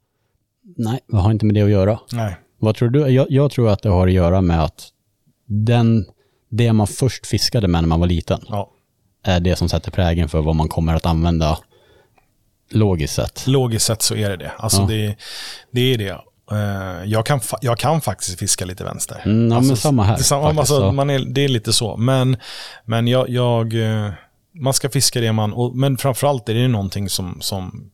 Nej, 0.76 1.00
jag 1.12 1.18
har 1.18 1.30
inte 1.30 1.46
med 1.46 1.54
det 1.54 1.62
att 1.62 1.70
göra. 1.70 1.98
Nej. 2.12 2.36
Vad 2.58 2.74
tror 2.76 2.88
du? 2.88 3.00
Jag, 3.08 3.26
jag 3.30 3.50
tror 3.50 3.68
att 3.70 3.82
det 3.82 3.88
har 3.88 4.06
att 4.06 4.12
göra 4.12 4.40
med 4.40 4.64
att 4.64 4.88
den, 5.46 6.06
det 6.50 6.72
man 6.72 6.86
först 6.86 7.26
fiskade 7.26 7.68
med 7.68 7.82
när 7.82 7.88
man 7.88 8.00
var 8.00 8.06
liten 8.06 8.40
Ja. 8.48 8.70
är 9.24 9.40
det 9.40 9.56
som 9.56 9.68
sätter 9.68 9.90
prägen 9.90 10.28
för 10.28 10.42
vad 10.42 10.56
man 10.56 10.68
kommer 10.68 10.94
att 10.94 11.06
använda 11.06 11.58
logiskt 12.70 13.14
sett. 13.14 13.46
Logiskt 13.46 13.86
sett 13.86 14.02
så 14.02 14.14
är 14.14 14.30
det 14.30 14.36
det. 14.36 14.52
Alltså 14.58 14.80
Ja. 14.80 14.86
det, 14.88 15.16
det 15.70 15.80
är 15.94 15.98
det. 15.98 16.18
Eh, 16.52 17.04
jag, 17.04 17.26
kan, 17.26 17.40
jag 17.60 17.78
kan 17.78 18.00
faktiskt 18.00 18.38
fiska 18.38 18.64
lite 18.64 18.84
vänster. 18.84 19.22
Mm, 19.24 19.50
ja, 19.50 19.56
alltså, 19.56 19.76
samma 19.76 20.02
här 20.02 20.16
samma, 20.16 20.42
faktiskt, 20.54 20.58
alltså, 20.72 20.92
man 20.92 21.10
är, 21.10 21.18
det 21.18 21.44
är 21.44 21.48
lite 21.48 21.72
så. 21.72 21.96
Men, 21.96 22.36
men 22.84 23.08
jag, 23.08 23.28
jag, 23.28 23.74
eh, 23.74 24.12
man 24.58 24.74
ska 24.74 24.90
fiska 24.90 25.20
det 25.20 25.32
man... 25.32 25.52
Och, 25.52 25.76
men 25.76 25.98
framförallt 25.98 26.48
är 26.48 26.54
det 26.54 26.68
någonting 26.68 27.08
som, 27.08 27.40
som, 27.40 27.90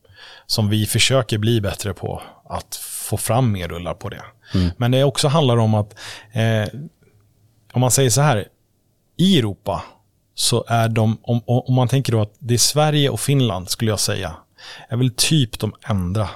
som 0.47 0.69
vi 0.69 0.87
försöker 0.87 1.39
bli 1.39 1.61
bättre 1.61 1.95
på. 1.95 2.23
Att 2.45 2.77
få 2.77 3.17
fram 3.17 3.53
mer 3.53 3.69
rullar 3.69 3.95
på 3.95 4.09
det. 4.09 4.23
Mm. 4.55 4.71
Men 4.77 4.91
det 4.91 5.05
också 5.05 5.29
handlar 5.29 5.57
om 5.57 5.75
att, 5.75 5.95
eh, 6.33 6.81
om 7.73 7.81
man 7.81 7.91
säger 7.91 8.11
så 8.11 8.21
här, 8.21 8.49
i 9.17 9.39
Europa 9.39 9.83
så 10.35 10.65
är 10.69 10.89
de, 10.89 11.19
om, 11.23 11.41
om 11.47 11.75
man 11.75 11.89
tänker 11.89 12.13
då 12.13 12.23
att 12.23 12.35
det 12.39 12.55
är 12.55 12.59
Sverige 12.59 13.11
och 13.11 13.21
Finland 13.21 13.71
skulle 13.71 13.91
jag 13.91 14.01
säga, 14.01 14.37
är 14.89 14.97
väl 14.97 15.11
typ 15.17 15.59
de 15.59 15.75
enda 15.89 16.31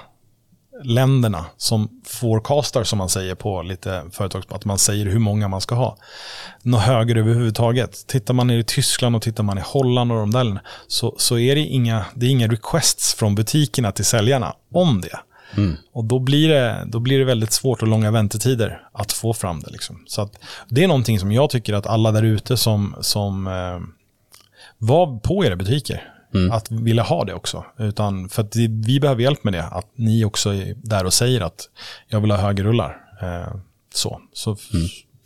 länderna 0.83 1.45
som 1.57 2.01
forecastar 2.05 2.83
som 2.83 2.97
man 2.97 3.09
säger 3.09 3.35
på 3.35 3.61
lite 3.61 4.03
företag, 4.11 4.43
att 4.49 4.65
man 4.65 4.77
säger 4.77 5.05
hur 5.05 5.19
många 5.19 5.47
man 5.47 5.61
ska 5.61 5.75
ha. 5.75 5.97
Något 6.61 6.81
högre 6.81 7.19
överhuvudtaget. 7.19 8.07
Tittar 8.07 8.33
man 8.33 8.51
i 8.51 8.63
Tyskland 8.63 9.15
och 9.15 9.21
tittar 9.21 9.43
man 9.43 9.57
i 9.57 9.61
Holland 9.65 10.11
och 10.11 10.17
de 10.17 10.31
där 10.31 10.43
länderna, 10.43 10.67
så, 10.87 11.15
så 11.17 11.37
är 11.37 11.55
det 11.55 11.61
inga, 11.61 12.05
det 12.13 12.25
är 12.25 12.29
inga 12.29 12.47
requests 12.47 13.13
från 13.13 13.35
butikerna 13.35 13.91
till 13.91 14.05
säljarna 14.05 14.53
om 14.73 15.01
det. 15.01 15.19
Och 15.93 16.03
då 16.03 16.19
blir, 16.19 16.49
det, 16.49 16.83
då 16.87 16.99
blir 16.99 17.19
det 17.19 17.25
väldigt 17.25 17.51
svårt 17.51 17.81
och 17.81 17.87
långa 17.87 18.11
väntetider 18.11 18.81
att 18.91 19.11
få 19.11 19.33
fram 19.33 19.59
det. 19.59 19.69
Liksom. 19.71 20.03
Så 20.07 20.29
det 20.69 20.83
är 20.83 20.87
någonting 20.87 21.19
som 21.19 21.31
jag 21.31 21.49
tycker 21.49 21.73
att 21.73 21.87
alla 21.87 22.11
där 22.11 22.23
ute 22.23 22.57
som, 22.57 22.95
som 23.01 23.47
eh, 23.47 23.79
var 24.77 25.19
på 25.19 25.45
era 25.45 25.55
butiker, 25.55 26.13
att 26.51 26.71
vilja 26.71 27.03
ha 27.03 27.25
det 27.25 27.33
också. 27.33 27.65
Utan 27.77 28.29
för 28.29 28.41
att 28.41 28.55
vi, 28.55 28.99
behöver 28.99 29.21
hjälp 29.21 29.43
med 29.43 29.53
det. 29.53 29.63
Att 29.63 29.87
ni 29.95 30.25
också 30.25 30.53
är 30.53 30.75
där 30.75 31.05
och 31.05 31.13
säger 31.13 31.41
att 31.41 31.69
jag 32.07 32.21
vill 32.21 32.31
ha 32.31 32.37
högerrullar. 32.37 32.97
Eh, 33.21 33.55
så 33.93 34.21
så 34.33 34.57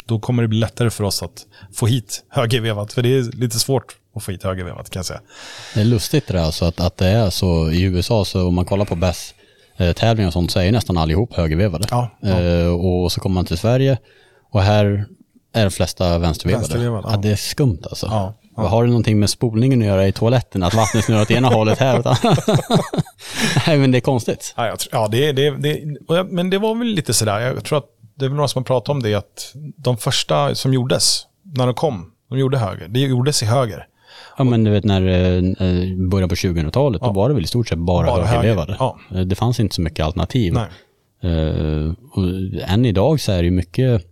då 0.06 0.20
kommer 0.20 0.44
det 0.44 0.48
bli 0.48 0.60
lättare 0.60 0.90
för 0.90 1.04
oss 1.04 1.24
att 1.24 1.46
få 1.74 1.88
hit 1.88 2.24
högervevat. 2.30 2.94
För 2.94 3.02
det 3.02 3.10
är 3.10 3.24
lite 3.24 3.60
svårt 3.60 3.96
att 4.16 4.24
få 4.24 4.32
hit 4.32 4.44
högervevat 4.44 4.90
kan 4.90 5.00
jag 5.00 5.06
säga. 5.06 5.22
Det 5.74 5.82
är 5.82 5.86
lustigt 5.86 6.28
det 6.28 6.34
där, 6.34 6.44
alltså 6.44 6.66
att, 6.66 6.80
att 6.80 6.98
det 6.98 7.08
är 7.08 7.30
så 7.30 7.72
i 7.72 7.82
USA, 7.82 8.26
så 8.26 8.48
om 8.48 8.54
man 8.54 8.66
kollar 8.66 8.86
på 8.86 8.96
bäst 8.96 9.36
tävlingar 9.78 10.28
och 10.28 10.34
sånt 10.34 10.52
så 10.52 10.60
är 10.60 10.64
ju 10.64 10.72
nästan 10.72 10.98
allihop 10.98 11.34
högervevade. 11.34 11.88
Ja, 11.92 12.10
ja. 12.22 12.40
Eh, 12.40 12.68
och 12.68 13.12
så 13.12 13.22
kommer 13.22 13.34
man 13.34 13.46
till 13.46 13.58
Sverige 13.58 13.98
och 14.52 14.62
här 14.62 15.06
är 15.54 15.64
de 15.64 15.72
flesta 15.72 16.18
vänstervevade. 16.18 16.62
Vänstervevade, 16.62 17.08
ja. 17.08 17.12
ja. 17.14 17.22
det 17.22 17.32
är 17.32 17.36
skumt 17.36 17.82
alltså. 17.84 18.06
Ja, 18.06 18.34
Vad 18.56 18.70
Har 18.70 18.84
det 18.84 18.90
någonting 18.90 19.20
med 19.20 19.30
spolningen 19.30 19.80
att 19.82 19.86
göra 19.88 20.08
i 20.08 20.12
toaletten? 20.12 20.64
Att 20.64 20.74
vattnet 20.74 21.04
snurrar 21.06 21.22
åt 21.22 21.32
ena 21.32 21.48
hållet 21.48 21.80
här? 21.80 22.00
Utan... 22.00 22.16
Nej, 23.68 23.78
men 23.78 23.92
det 23.92 23.98
är 23.98 24.02
konstigt. 24.02 24.54
Ja, 24.58 24.68
tror, 24.78 24.90
ja 24.92 25.08
det, 25.08 25.32
det, 25.32 25.50
det, 25.58 25.84
och 26.08 26.18
jag- 26.18 26.32
men 26.32 26.50
det 26.50 26.58
var 26.58 26.76
väl 26.76 26.88
lite 26.88 27.14
sådär, 27.14 27.40
jag 27.40 27.64
tror 27.64 27.78
att 27.78 27.86
det 28.16 28.26
är 28.26 28.30
väl 28.30 28.36
några 28.36 28.48
som 28.48 28.60
har 28.60 28.66
pratat 28.66 28.90
om 28.90 29.04
det, 29.04 29.16
att 29.16 29.54
de 29.78 29.98
första 29.98 30.56
som 30.56 30.74
gjordes, 30.74 31.22
när 31.56 31.66
de 31.66 31.76
kom, 31.76 32.12
de 32.30 32.40
gjorde 32.40 32.58
höger. 32.58 32.88
Det 32.88 33.00
gjordes 33.00 33.44
i 33.44 33.46
höger. 33.46 33.88
Ja, 34.38 34.44
men 34.44 34.64
du 34.64 34.72
vet 34.72 34.84
när 34.84 35.02
eh, 35.02 35.42
början 36.10 36.30
på 36.30 36.36
2000-talet, 36.36 37.02
då 37.02 37.12
var 37.12 37.30
det 37.30 37.36
väl 37.36 37.44
i 37.44 37.48
stort 37.48 37.68
sett 37.68 37.78
bara, 37.78 38.06
Bara 38.08 38.26
högervevade. 38.26 38.72
höger, 38.80 38.96
Eh, 39.22 39.26
Det 39.26 39.36
fanns 39.36 39.60
inte 39.60 39.76
så 39.76 39.82
mycket 39.82 40.06
alternativ. 40.06 40.54
Nej. 40.54 40.68
Eh, 41.32 41.92
och 42.12 42.24
än 42.70 42.86
idag 42.86 43.20
så 43.20 43.32
är 43.32 43.38
det 43.38 43.44
ju 43.46 43.52
mycket, 43.52 44.06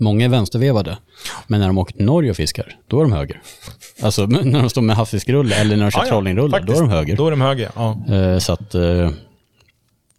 många 0.00 0.24
är 0.24 0.28
vänstervevade. 0.28 0.98
Men 1.46 1.60
när 1.60 1.66
de 1.66 1.78
åker 1.78 1.94
till 1.94 2.04
Norge 2.04 2.30
och 2.30 2.36
fiskar, 2.36 2.76
då 2.86 2.98
är 2.98 3.02
de 3.02 3.12
höger. 3.12 3.42
Alltså 4.02 4.26
när 4.26 4.60
de 4.60 4.70
står 4.70 4.82
med 4.82 4.96
havsfiskrulle 4.96 5.54
eller 5.56 5.76
när 5.76 5.84
de 5.84 5.90
kör 5.90 6.00
Ja, 6.00 6.06
ja, 6.06 6.10
trollingrulle, 6.10 6.60
då 6.60 6.72
är 6.72 6.80
de 6.80 6.90
höger. 6.90 7.16
Då 7.16 7.26
är 7.26 7.30
de 7.30 7.40
höger, 7.40 7.70
ja. 7.74 7.98
Eh, 8.14 8.38
så 8.38 8.52
att, 8.52 8.74
eh, 8.74 9.10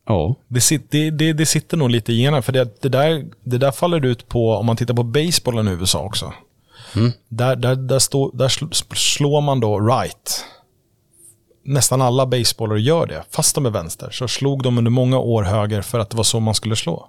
ja. 0.08 0.36
Det, 0.48 0.62
sit, 0.62 0.92
det, 0.92 1.12
det, 1.12 1.34
det 1.34 1.46
sitter 1.46 1.78
nog 1.78 1.90
lite 1.90 2.14
i 2.14 2.22
generna, 2.22 2.42
för 2.42 2.52
det, 2.54 2.82
det, 2.82 2.90
där, 2.90 3.26
det 3.44 3.58
där 3.58 3.72
faller 3.72 4.06
ut 4.06 4.28
på, 4.28 4.52
om 4.54 4.66
man 4.66 4.76
tittar 4.76 4.94
på 4.94 5.04
basebollen 5.04 5.68
i 5.68 5.72
USA 5.72 6.00
också. 6.00 6.34
Där, 7.30 7.56
där, 7.56 7.76
där, 7.76 8.00
stå, 8.00 8.32
där 8.32 8.48
sl- 8.48 8.96
slår 8.96 9.42
man 9.42 9.60
då 9.60 9.80
right. 9.80 10.46
Nästan 11.66 12.02
alla 12.02 12.26
basebollar 12.26 12.76
gör 12.76 13.08
det, 13.08 13.24
fast 13.32 13.56
de 13.56 13.66
är 13.66 13.70
vänster. 13.70 14.10
Så 14.12 14.28
slog 14.28 14.64
de 14.64 14.78
under 14.78 14.92
många 14.92 15.20
år 15.20 15.44
höger 15.44 15.82
för 15.82 16.00
att 16.00 16.10
det 16.10 16.18
var 16.18 16.24
så 16.24 16.40
man 16.40 16.56
skulle 16.56 16.76
slå. 16.76 17.08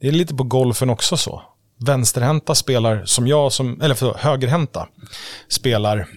Det 0.00 0.08
är 0.08 0.12
lite 0.12 0.34
på 0.34 0.44
golfen 0.44 0.90
också 0.90 1.16
så. 1.16 1.42
Vänsterhänta 1.78 2.54
spelar 2.54 3.04
som 3.04 3.26
jag, 3.26 3.52
som, 3.52 3.80
eller 3.80 3.94
förlåt, 3.94 4.16
högerhänta 4.16 4.88
spelar, 5.48 6.08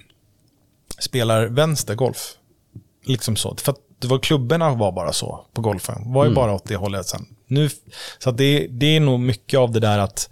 spelar 1.00 1.46
vänster 1.46 1.96
golf. 1.96 2.34
Liksom 3.06 3.36
så. 3.36 3.56
För 3.56 3.72
att 3.72 3.78
det 4.00 4.08
var 4.08 4.20
klubborna 4.20 4.74
var 4.74 4.92
bara 4.92 5.14
så 5.14 5.46
på 5.54 5.62
golfen. 5.62 6.14
var 6.14 6.26
ju 6.26 6.34
bara 6.34 6.54
åt 6.54 6.66
det 6.66 6.76
hållet 6.76 7.06
sen. 7.06 7.26
Nu, 7.48 7.70
så 8.20 8.32
det, 8.32 8.68
det 8.68 8.96
är 8.96 9.00
nog 9.00 9.20
mycket 9.20 9.60
av 9.60 9.72
det 9.72 9.80
där 9.80 10.00
att, 10.00 10.30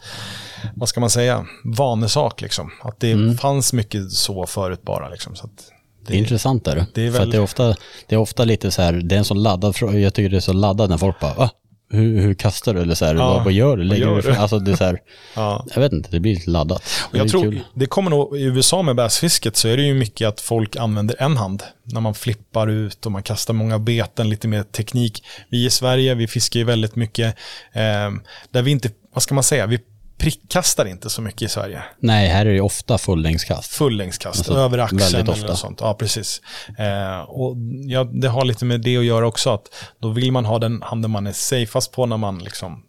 vad 0.75 0.89
ska 0.89 0.99
man 0.99 1.09
säga, 1.09 1.45
vanesak 1.63 2.41
liksom. 2.41 2.71
Att 2.81 2.99
det 2.99 3.39
fanns 3.41 3.73
mycket 3.73 4.11
så 4.11 4.45
förut 4.45 4.81
bara 4.83 5.09
liksom. 5.09 5.35
Så 5.35 5.45
att 5.45 5.71
Det 6.07 6.13
är 6.13 6.17
intressant 6.17 6.67
är 6.67 6.75
det. 6.75 6.85
det 6.93 7.01
är 7.07 7.11
För 7.11 7.19
väl- 7.19 7.29
det 7.31 7.37
är, 7.37 7.41
ofta, 7.41 7.75
det 8.07 8.15
är 8.15 8.19
ofta 8.19 8.43
lite 8.43 8.71
så 8.71 8.81
här, 8.81 8.93
det 8.93 9.15
är 9.15 9.19
en 9.19 9.25
sån 9.25 9.43
laddad 9.43 9.75
fråga, 9.75 9.99
jag 9.99 10.13
tycker 10.13 10.29
det 10.29 10.37
är 10.37 10.41
så 10.41 10.53
laddat 10.53 10.89
när 10.89 10.97
folk 10.97 11.19
bara, 11.19 11.33
Va? 11.33 11.49
Hur, 11.89 12.21
hur 12.21 12.33
kastar 12.33 12.73
du? 12.73 12.81
Eller 12.81 12.95
så 12.95 13.05
här, 13.05 13.15
Ja, 13.15 13.33
vad, 13.33 13.43
vad 13.43 13.53
gör 13.53 13.77
du? 13.77 13.83
Lägger 13.83 14.05
gör 14.05 14.15
du? 14.15 14.21
du? 14.21 14.35
Alltså 14.35 14.59
det 14.59 14.71
är 14.71 14.75
så 14.75 14.83
här, 14.83 14.99
Ja. 15.35 15.65
jag 15.75 15.81
vet 15.81 15.93
inte, 15.93 16.09
det 16.11 16.19
blir 16.19 16.35
lite 16.35 16.49
laddat. 16.49 16.83
Det 17.11 17.17
Jag 17.17 17.29
tror, 17.29 17.43
kul. 17.43 17.59
det 17.73 17.85
kommer 17.85 18.09
nog, 18.09 18.37
i 18.37 18.43
USA 18.43 18.81
med 18.81 18.95
bassfisket 18.95 19.55
så 19.57 19.67
är 19.67 19.77
det 19.77 19.83
ju 19.83 19.93
mycket 19.93 20.27
att 20.27 20.41
folk 20.41 20.75
använder 20.75 21.15
en 21.19 21.37
hand. 21.37 21.63
När 21.83 22.01
man 22.01 22.13
flippar 22.15 22.67
ut 22.67 23.05
och 23.05 23.11
man 23.11 23.23
kastar 23.23 23.53
många 23.53 23.79
beten, 23.79 24.29
lite 24.29 24.47
mer 24.47 24.63
teknik. 24.63 25.23
Vi 25.49 25.65
i 25.65 25.69
Sverige, 25.69 26.15
vi 26.15 26.27
fiskar 26.27 26.59
ju 26.59 26.63
väldigt 26.65 26.95
mycket, 26.95 27.35
eh, 27.73 28.11
där 28.51 28.61
vi 28.61 28.71
inte, 28.71 28.89
vad 29.13 29.23
ska 29.23 29.35
man 29.35 29.43
säga, 29.43 29.65
vi 29.65 29.79
prickkastar 30.17 30.85
inte 30.85 31.09
så 31.09 31.21
mycket 31.21 31.41
i 31.41 31.47
Sverige. 31.47 31.83
Nej, 31.99 32.27
här 32.27 32.45
är 32.45 32.53
det 32.53 32.61
ofta 32.61 32.97
fullängdskast. 32.97 33.73
Fullängdskast, 33.73 34.39
Alltså, 34.39 34.53
över 34.53 34.77
axeln 34.77 35.29
eller 35.29 35.47
något 35.47 35.59
sånt. 35.59 35.79
Ja, 35.81 35.93
precis. 35.93 36.41
Eh, 36.77 37.19
och 37.19 37.55
ja, 37.85 38.03
det 38.03 38.27
har 38.27 38.45
lite 38.45 38.65
med 38.65 38.81
det 38.81 38.97
att 38.97 39.05
göra 39.05 39.27
också, 39.27 39.49
att 39.49 39.63
då 40.01 40.09
vill 40.09 40.31
man 40.31 40.45
ha 40.45 40.59
den 40.59 40.81
handen 40.81 41.11
man 41.11 41.27
är 41.27 41.31
safeast 41.31 41.91
på 41.91 42.05
när 42.05 42.17
man 42.17 42.39
liksom 42.39 42.83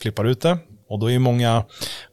flippar 0.00 0.24
ut 0.24 0.40
det. 0.40 0.58
Och 0.88 0.98
då 0.98 1.10
är 1.10 1.18
många, 1.18 1.64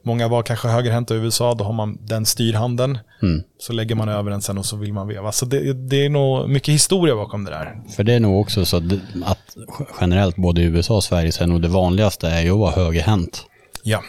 många 0.04 0.28
var 0.28 0.42
kanske 0.42 0.68
högerhänta 0.68 1.14
i 1.14 1.18
USA, 1.18 1.54
då 1.54 1.64
har 1.64 1.72
man 1.72 1.98
den 2.06 2.26
styrhanden. 2.26 2.98
Mm. 3.22 3.42
Så 3.58 3.72
lägger 3.72 3.94
man 3.94 4.08
över 4.08 4.30
den 4.30 4.42
sen 4.42 4.58
och 4.58 4.66
så 4.66 4.76
vill 4.76 4.92
man 4.92 5.08
veva. 5.08 5.32
Så 5.32 5.46
det, 5.46 5.72
det 5.72 6.04
är 6.04 6.08
nog 6.08 6.48
mycket 6.50 6.74
historia 6.74 7.14
bakom 7.14 7.44
det 7.44 7.50
där. 7.50 7.80
För 7.96 8.04
det 8.04 8.12
är 8.14 8.20
nog 8.20 8.40
också 8.40 8.64
så 8.64 8.76
att, 8.76 8.82
att 9.24 9.56
generellt 10.00 10.36
både 10.36 10.60
i 10.60 10.64
USA 10.64 10.96
och 10.96 11.04
Sverige 11.04 11.32
så 11.32 11.42
är 11.42 11.46
nog 11.46 11.62
det 11.62 11.68
vanligaste 11.68 12.28
är 12.28 12.40
ju 12.42 12.50
att 12.50 12.58
vara 12.58 12.70
högerhänt. 12.70 13.44
Ja, 13.82 14.02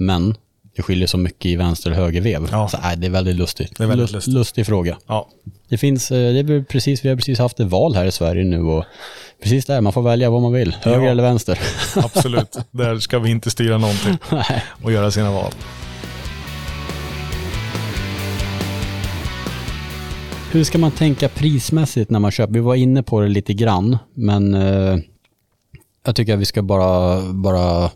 Men 0.00 0.34
det 0.76 0.82
skiljer 0.82 1.06
så 1.06 1.18
mycket 1.18 1.46
i 1.46 1.56
vänster 1.56 1.90
och 1.90 1.96
högervev. 1.96 2.48
Ja. 2.50 2.68
Så, 2.68 2.78
nej, 2.82 2.96
det 2.96 3.06
är 3.06 3.10
väldigt 3.10 3.36
lustigt. 3.36 3.78
Det 3.78 3.84
är 3.84 3.88
väldigt 3.88 4.08
Lust- 4.10 4.12
lustigt. 4.14 4.34
Lustig 4.34 4.66
fråga. 4.66 4.98
ja. 5.06 5.28
Det 5.68 5.78
finns, 5.78 6.10
eh, 6.10 6.32
det 6.32 6.38
är 6.54 6.64
precis, 6.64 7.04
vi 7.04 7.08
har 7.08 7.16
precis 7.16 7.38
haft 7.38 7.60
ett 7.60 7.66
val 7.66 7.94
här 7.94 8.04
i 8.04 8.12
Sverige 8.12 8.44
nu 8.44 8.60
och 8.62 8.84
precis 9.42 9.66
där, 9.66 9.80
man 9.80 9.92
får 9.92 10.02
välja 10.02 10.30
vad 10.30 10.42
man 10.42 10.52
vill, 10.52 10.76
höger 10.82 11.04
Ja. 11.04 11.10
eller 11.10 11.22
vänster. 11.22 11.58
absolut. 11.96 12.56
där 12.70 12.98
ska 12.98 13.18
vi 13.18 13.30
inte 13.30 13.50
styra 13.50 13.78
någonting 13.78 14.16
Nej. 14.30 14.62
och 14.82 14.92
göra 14.92 15.10
sina 15.10 15.30
val. 15.32 15.52
Hur 20.52 20.64
ska 20.64 20.78
man 20.78 20.90
tänka 20.90 21.28
prismässigt 21.28 22.10
när 22.10 22.18
man 22.18 22.30
köper? 22.30 22.52
Vi 22.54 22.60
var 22.60 22.74
inne 22.74 23.02
på 23.02 23.20
det 23.20 23.28
lite 23.28 23.52
grann, 23.54 23.98
men 24.14 24.54
eh, 24.54 24.98
jag 26.06 26.16
tycker 26.16 26.34
att 26.34 26.40
vi 26.40 26.44
ska 26.44 26.62
bara, 26.62 27.20
bara 27.32 27.90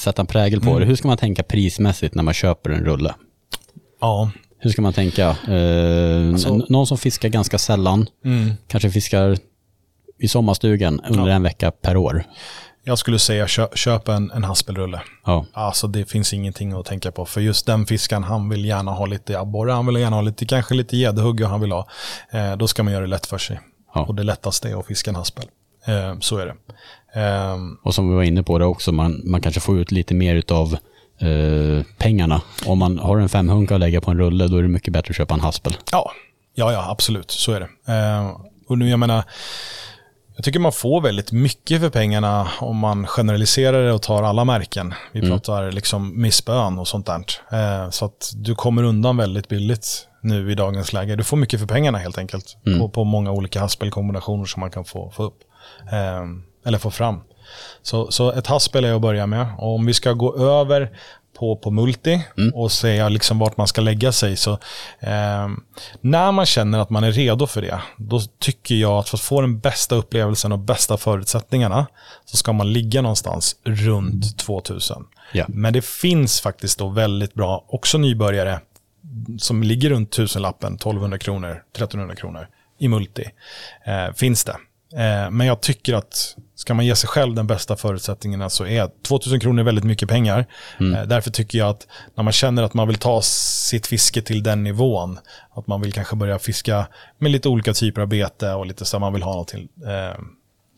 sätta 0.00 0.22
en 0.22 0.26
prägel 0.26 0.60
på 0.60 0.78
det. 0.78 0.84
Hur 0.84 0.96
ska 0.96 1.08
man 1.08 1.16
tänka 1.18 1.42
prismässigt 1.42 2.14
när 2.14 2.22
man 2.22 2.34
köper 2.34 2.70
en 2.70 2.84
rulle? 2.84 3.14
Ja, 4.00 4.30
Hur 4.58 4.70
ska 4.70 4.82
man 4.82 4.92
tänka? 4.92 5.36
Eh, 5.48 6.28
Alltså- 6.32 6.54
någon 6.68 6.86
som 6.86 6.98
fiskar 6.98 7.28
ganska 7.28 7.58
sällan, 7.58 8.06
mm. 8.24 8.52
kanske 8.68 8.90
fiskar 8.90 9.36
i 10.18 10.28
sommarstugan 10.28 11.00
under 11.08 11.28
Ja. 11.28 11.34
en 11.34 11.42
vecka 11.42 11.70
per 11.70 11.96
år. 11.96 12.24
jag 12.84 12.98
skulle 12.98 13.18
säga 13.18 13.46
kö, 13.46 13.68
köp 13.74 14.08
en, 14.08 14.30
en 14.30 14.44
haspelrulle. 14.44 15.00
Ja. 15.24 15.46
Alltså 15.52 15.86
det 15.86 16.10
finns 16.10 16.32
ingenting 16.34 16.72
att 16.72 16.86
tänka 16.86 17.12
på. 17.12 17.24
För 17.26 17.40
just 17.40 17.66
den 17.66 17.86
fiskan, 17.86 18.24
han 18.24 18.48
vill 18.48 18.64
gärna 18.64 18.90
ha 18.90 19.06
lite 19.06 19.38
abborre, 19.40 19.72
han 19.72 19.86
vill 19.86 19.96
gärna 19.96 20.16
ha 20.16 20.22
lite, 20.22 20.46
kanske 20.46 20.74
lite 20.74 20.96
gäddhugg 20.96 21.40
och 21.40 21.48
han 21.48 21.60
vill 21.60 21.72
ha. 21.72 21.88
Eh, 22.30 22.56
då 22.56 22.66
ska 22.68 22.82
man 22.82 22.92
göra 22.92 23.02
det 23.04 23.10
lätt 23.10 23.26
för 23.26 23.38
sig. 23.38 23.60
Ja. 23.94 24.04
Och 24.04 24.14
det 24.14 24.22
lättaste 24.22 24.68
är 24.68 24.80
att 24.80 24.86
fiska 24.86 25.10
en 25.10 25.16
haspel. 25.16 25.44
Eh, 25.86 26.18
så 26.20 26.38
är 26.38 26.46
det. 26.46 26.54
Eh, 27.14 27.56
Och 27.82 27.94
som 27.94 28.08
vi 28.10 28.14
var 28.14 28.22
inne 28.22 28.42
på 28.42 28.58
det 28.58 28.64
också, 28.64 28.92
man, 28.92 29.20
man 29.24 29.40
kanske 29.40 29.60
får 29.60 29.78
ut 29.78 29.92
lite 29.92 30.14
mer 30.14 30.34
utav 30.34 30.76
eh, 31.20 31.84
pengarna. 31.98 32.40
Om 32.66 32.78
man 32.78 32.98
har 32.98 33.18
en 33.18 33.28
femhunka 33.28 33.74
att 33.74 33.80
lägga 33.80 34.00
på 34.00 34.10
en 34.10 34.18
rulle, 34.18 34.46
då 34.48 34.56
är 34.56 34.62
det 34.62 34.68
mycket 34.68 34.92
bättre 34.92 35.10
att 35.10 35.16
köpa 35.16 35.34
en 35.34 35.40
haspel. 35.40 35.76
ja, 35.92 36.12
ja, 36.54 36.72
ja, 36.72 36.90
absolut. 36.90 37.30
Så 37.30 37.52
är 37.52 37.60
det. 37.60 37.92
Eh, 37.92 38.36
och 38.68 38.78
nu, 38.78 38.88
jag 38.90 38.98
menar, 38.98 39.24
jag 40.36 40.44
tycker 40.44 40.60
man 40.60 40.72
får 40.72 41.00
väldigt 41.00 41.32
mycket 41.32 41.80
för 41.80 41.90
pengarna 41.90 42.48
om 42.60 42.76
man 42.76 43.06
generaliserar 43.06 43.82
det 43.86 43.92
och 43.92 44.02
tar 44.02 44.22
alla 44.22 44.44
märken. 44.44 44.94
Vi 45.12 45.20
pratar 45.20 45.72
liksom 45.72 46.20
med 46.20 46.34
spön 46.34 46.78
och 46.78 46.88
sånt 46.88 47.06
där. 47.06 47.24
Eh, 47.52 47.90
så 47.90 48.04
att 48.04 48.32
du 48.36 48.54
kommer 48.54 48.82
undan 48.82 49.16
väldigt 49.16 49.48
billigt 49.48 50.08
nu 50.20 50.52
i 50.52 50.54
dagens 50.54 50.92
läge. 50.92 51.16
Du 51.16 51.24
får 51.24 51.36
mycket 51.36 51.60
för 51.60 51.66
pengarna 51.66 51.98
helt 51.98 52.18
enkelt. 52.18 52.56
På, 52.80 52.88
på 52.88 53.04
många 53.04 53.30
olika 53.30 53.60
haspelkombinationer 53.60 54.44
som 54.44 54.60
man 54.60 54.70
kan 54.70 54.84
få, 54.84 55.10
få 55.10 55.22
upp. 55.22 55.38
Eh, 55.92 56.24
eller 56.66 56.78
få 56.78 56.90
fram. 56.90 57.20
Så, 57.82 58.10
så 58.10 58.32
ett 58.32 58.46
haspel 58.46 58.84
är 58.84 58.94
att 58.94 59.00
börja 59.00 59.26
med. 59.26 59.46
Och 59.58 59.74
om 59.74 59.86
vi 59.86 59.94
ska 59.94 60.12
gå 60.12 60.36
över 60.36 60.90
på, 61.38 61.56
på 61.56 61.70
multi 61.70 62.20
och 62.54 62.72
säga 62.72 63.08
liksom 63.08 63.38
vart 63.38 63.56
man 63.56 63.66
ska 63.66 63.80
lägga 63.80 64.12
sig. 64.12 64.36
Så, 64.36 64.52
eh, 65.00 65.48
när 66.00 66.32
man 66.32 66.46
känner 66.46 66.78
att 66.78 66.90
man 66.90 67.04
är 67.04 67.12
redo 67.12 67.46
för 67.46 67.62
det, 67.62 67.80
då 67.96 68.20
tycker 68.38 68.74
jag 68.74 68.92
att 68.92 69.08
för 69.08 69.16
att 69.16 69.20
få 69.22 69.40
den 69.40 69.58
bästa 69.58 69.94
upplevelsen 69.94 70.52
och 70.52 70.58
bästa 70.58 70.96
förutsättningarna 70.96 71.86
så 72.24 72.36
ska 72.36 72.52
man 72.52 72.72
ligga 72.72 73.02
någonstans 73.02 73.56
runt 73.64 74.38
2000. 74.38 75.04
Ja. 75.32 75.44
Men 75.48 75.72
det 75.72 75.84
finns 75.84 76.40
faktiskt 76.40 76.78
då 76.78 76.88
väldigt 76.88 77.34
bra, 77.34 77.64
också 77.68 77.98
nybörjare, 77.98 78.60
som 79.38 79.62
ligger 79.62 79.90
runt 79.90 80.10
tusenlappen, 80.10 80.74
1200 80.74 81.18
kronor, 81.18 81.62
1300 81.72 82.16
kronor 82.16 82.48
i 82.78 82.88
multi. 82.88 83.24
Eh, 83.84 84.14
finns 84.14 84.44
det. 84.44 84.56
Eh, 84.92 85.30
men 85.30 85.46
jag 85.46 85.60
tycker 85.60 85.94
att 85.94 86.36
ska 86.56 86.74
man 86.74 86.86
ge 86.86 86.96
sig 86.96 87.08
själv 87.08 87.34
den 87.34 87.46
bästa 87.46 87.76
förutsättningarna 87.76 88.50
så 88.50 88.66
är 88.66 88.90
2000 89.02 89.40
kronor 89.40 89.62
väldigt 89.62 89.84
mycket 89.84 90.08
pengar. 90.08 90.46
Eh, 90.80 91.02
därför 91.06 91.30
tycker 91.30 91.58
jag 91.58 91.68
att 91.68 91.86
när 92.14 92.24
man 92.24 92.32
känner 92.32 92.62
att 92.62 92.74
man 92.74 92.88
vill 92.88 92.96
ta 92.96 93.22
sitt 93.22 93.86
fiske 93.86 94.22
till 94.22 94.42
den 94.42 94.64
nivån, 94.64 95.18
att 95.54 95.66
man 95.66 95.80
vill 95.80 95.92
kanske 95.92 96.16
börja 96.16 96.38
fiska 96.38 96.86
med 97.18 97.30
lite 97.30 97.48
olika 97.48 97.72
typer 97.72 98.00
av 98.00 98.08
bete 98.08 98.52
och 98.52 98.66
lite 98.66 98.84
så 98.84 98.98
man 98.98 99.12
vill 99.12 99.22
ha 99.22 99.34
något 99.34 99.48
till, 99.48 99.68
eh, 99.86 100.20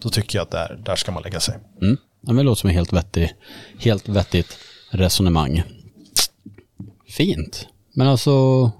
då 0.03 0.09
tycker 0.09 0.39
jag 0.39 0.43
att 0.43 0.51
där, 0.51 0.81
där 0.85 0.97
ska 0.97 1.13
man 1.13 1.23
lägga 1.23 1.41
sig. 1.41 1.55
Mm. 1.83 1.97
Ja, 2.21 2.33
det 2.33 2.43
låter 2.43 2.61
som 2.61 2.71
ett 2.71 2.77
helt, 2.77 2.93
vettig, 2.93 3.35
helt 3.79 4.09
vettigt 4.09 4.59
resonemang. 4.91 5.63
Fint. 7.09 7.67
Men 7.93 8.09
alltså, 8.09 8.71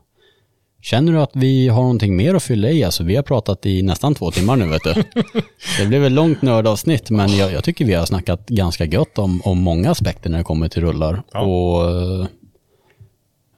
känner 0.81 1.13
du 1.13 1.21
att 1.21 1.31
vi 1.35 1.69
har 1.69 1.83
någonting 1.83 2.17
mer 2.17 2.35
att 2.35 2.43
fylla 2.43 2.71
i? 2.71 2.85
Alltså, 2.85 3.05
vi 3.05 3.17
har 3.17 3.23
pratat 3.23 3.67
i 3.67 3.83
nästan 3.83 4.15
två 4.15 4.31
timmar 4.31 4.57
nu, 4.57 4.67
vet 4.67 4.85
du. 4.85 4.95
Det 5.79 5.87
blev 5.87 6.05
ett 6.05 6.13
långt 6.13 6.43
nördavsnitt, 6.43 7.11
men 7.11 7.37
jag, 7.37 7.53
jag 7.53 7.65
tycker 7.65 7.85
vi 7.85 7.95
har 7.95 8.07
snackat 8.07 8.49
ganska 8.49 8.85
gött 8.85 9.19
om, 9.19 9.43
om 9.45 9.59
många 9.59 9.91
aspekter 9.91 10.31
när 10.31 10.39
det 10.39 10.45
kommer 10.45 10.69
till 10.69 10.83
rullar. 10.83 11.23
Ja. 11.33 11.41
Och 11.41 11.91
eh, 11.91 12.27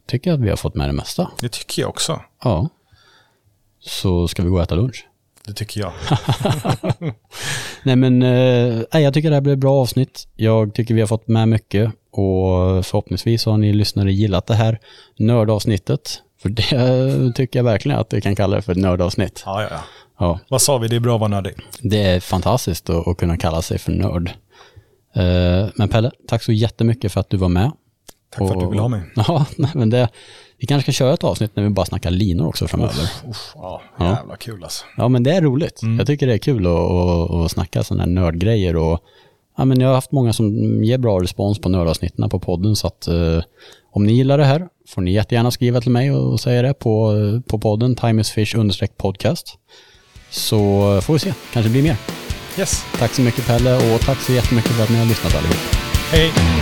tycker 0.07 0.33
att 0.33 0.41
vi 0.41 0.49
har 0.49 0.57
fått 0.57 0.75
med 0.75 0.89
det 0.89 0.93
mesta. 0.93 1.31
Det 1.41 1.49
tycker 1.49 1.83
jag 1.83 1.89
också. 1.89 2.21
Ja. 2.45 2.69
Så 3.81 4.29
ska 4.29 4.43
vi 4.43 4.49
gå 4.49 4.57
och 4.57 4.63
äta 4.63 4.75
lunch? 4.75 5.07
Det 5.47 5.53
tycker 5.53 5.81
jag. 5.81 5.93
Nej 7.83 7.97
men, 7.97 8.23
eh, 8.23 9.01
jag 9.01 9.15
tycker 9.15 9.31
det 9.31 9.37
här 9.37 9.41
blev 9.41 9.53
ett 9.53 9.59
bra 9.59 9.81
avsnitt. 9.81 10.29
Jag 10.37 10.75
tycker 10.75 10.95
vi 10.95 11.01
har 11.01 11.09
fått 11.09 11.29
med 11.29 11.49
mycket. 11.49 11.93
Och 12.11 12.87
förhoppningsvis 12.87 13.45
har 13.45 13.59
ni 13.59 13.73
lyssnare 13.73 14.13
gillat 14.13 14.47
det 14.47 14.55
här 14.55 14.81
nördavsnittet. 15.19 16.23
För 16.43 16.49
det 16.49 17.33
tycker 17.35 17.59
jag 17.59 17.65
verkligen 17.65 17.99
att 17.99 18.13
vi 18.13 18.21
kan 18.21 18.37
kalla 18.37 18.57
det 18.57 18.63
för 18.63 18.73
ett 18.73 18.79
nördavsnitt. 18.79 19.43
Ja, 19.47 19.63
ja, 19.63 19.69
ja. 19.71 19.81
Ja, 20.19 20.39
Vad 20.49 20.63
sa 20.63 20.79
vi? 20.79 20.89
Det 20.89 20.97
är 20.97 21.01
bra 21.01 21.15
att 21.15 21.21
vara 21.21 21.29
nördig. 21.31 21.55
det 21.83 22.03
är 22.03 22.21
fantastiskt 22.21 22.91
att, 22.91 23.09
att 23.09 23.17
kunna 23.17 23.37
kalla 23.37 23.63
sig 23.63 23.79
för 23.79 23.93
nörd. 23.93 24.31
Eh, 25.15 25.69
Men 25.75 25.89
Pelle, 25.89 26.11
tack 26.29 26.43
så 26.43 26.53
jättemycket 26.53 27.13
för 27.13 27.21
att 27.21 27.31
du 27.31 27.37
var 27.37 27.49
med. 27.49 27.73
Tack 28.31 28.39
för 28.49 28.55
att 28.55 28.61
du 28.61 28.67
Och- 28.67 28.73
ville 28.73 28.83
ha 28.83 28.89
mig. 28.89 29.03
Ja, 29.17 29.47
men 29.75 29.91
det, 29.91 30.09
vi 30.59 30.67
kanske 30.67 30.93
ska 30.93 31.05
köra 31.05 31.15
ett 31.15 31.25
avsnitt 31.25 31.57
när 31.57 31.63
vi 31.63 31.71
bara 31.71 31.87
snackar 31.87 32.11
linor 32.11 32.47
också 32.49 32.69
framöver. 32.69 33.03
Uff, 33.29 33.53
ja, 33.55 33.83
Ja. 33.99 34.05
jävla 34.17 34.37
kul 34.37 34.65
alltså. 34.65 34.85
Ja, 34.97 35.09
men 35.09 35.23
det 35.23 35.31
är 35.31 35.41
roligt. 35.43 35.81
Jag 35.99 36.07
tycker 36.07 36.27
det 36.27 36.33
är 36.35 36.39
kul 36.39 36.67
att, 36.67 36.73
att, 36.73 37.31
att 37.31 37.51
snacka 37.51 37.83
sådana 37.85 38.03
här 38.03 38.11
nördgrejer 38.11 38.77
och 38.77 39.01
ja, 39.61 39.65
men 39.65 39.81
jag 39.81 39.89
har 39.89 39.95
haft 39.95 40.13
många 40.13 40.33
som 40.33 40.85
ger 40.85 40.99
bra 40.99 41.21
respons 41.21 41.59
på 41.59 41.69
nördavsnitten 41.69 42.29
på 42.29 42.39
podden 42.39 42.77
så 42.77 42.87
att 42.87 43.07
eh, 43.07 43.43
om 43.93 44.07
ni 44.07 44.13
gillar 44.13 44.39
det 44.39 44.45
här 44.45 44.69
får 44.89 45.03
ni 45.03 45.13
jättegärna 45.13 45.51
skriva 45.51 45.81
till 45.81 45.91
mig 45.91 46.13
och 46.13 46.41
säga 46.41 46.63
det 46.63 46.75
på, 46.75 47.15
på 47.47 47.59
podden 47.59 47.97
timeisfish 47.97 48.55
podcast. 48.97 49.59
Så 50.31 50.59
får 51.01 51.13
vi 51.13 51.19
se, 51.19 51.35
kanske 51.53 51.71
blir 51.71 51.83
mer. 51.83 51.97
Yes. 52.59 52.85
Tack 52.99 53.13
så 53.13 53.23
mycket 53.23 53.47
Pelle 53.47 53.95
och 53.95 54.01
tack 54.01 54.19
så 54.19 54.33
jättemycket 54.33 54.71
för 54.71 54.83
att 54.83 54.91
ni 54.91 54.97
har 54.97 55.07
lyssnat 55.07 55.35
allihop. 55.35 55.57
Hej. 56.13 56.60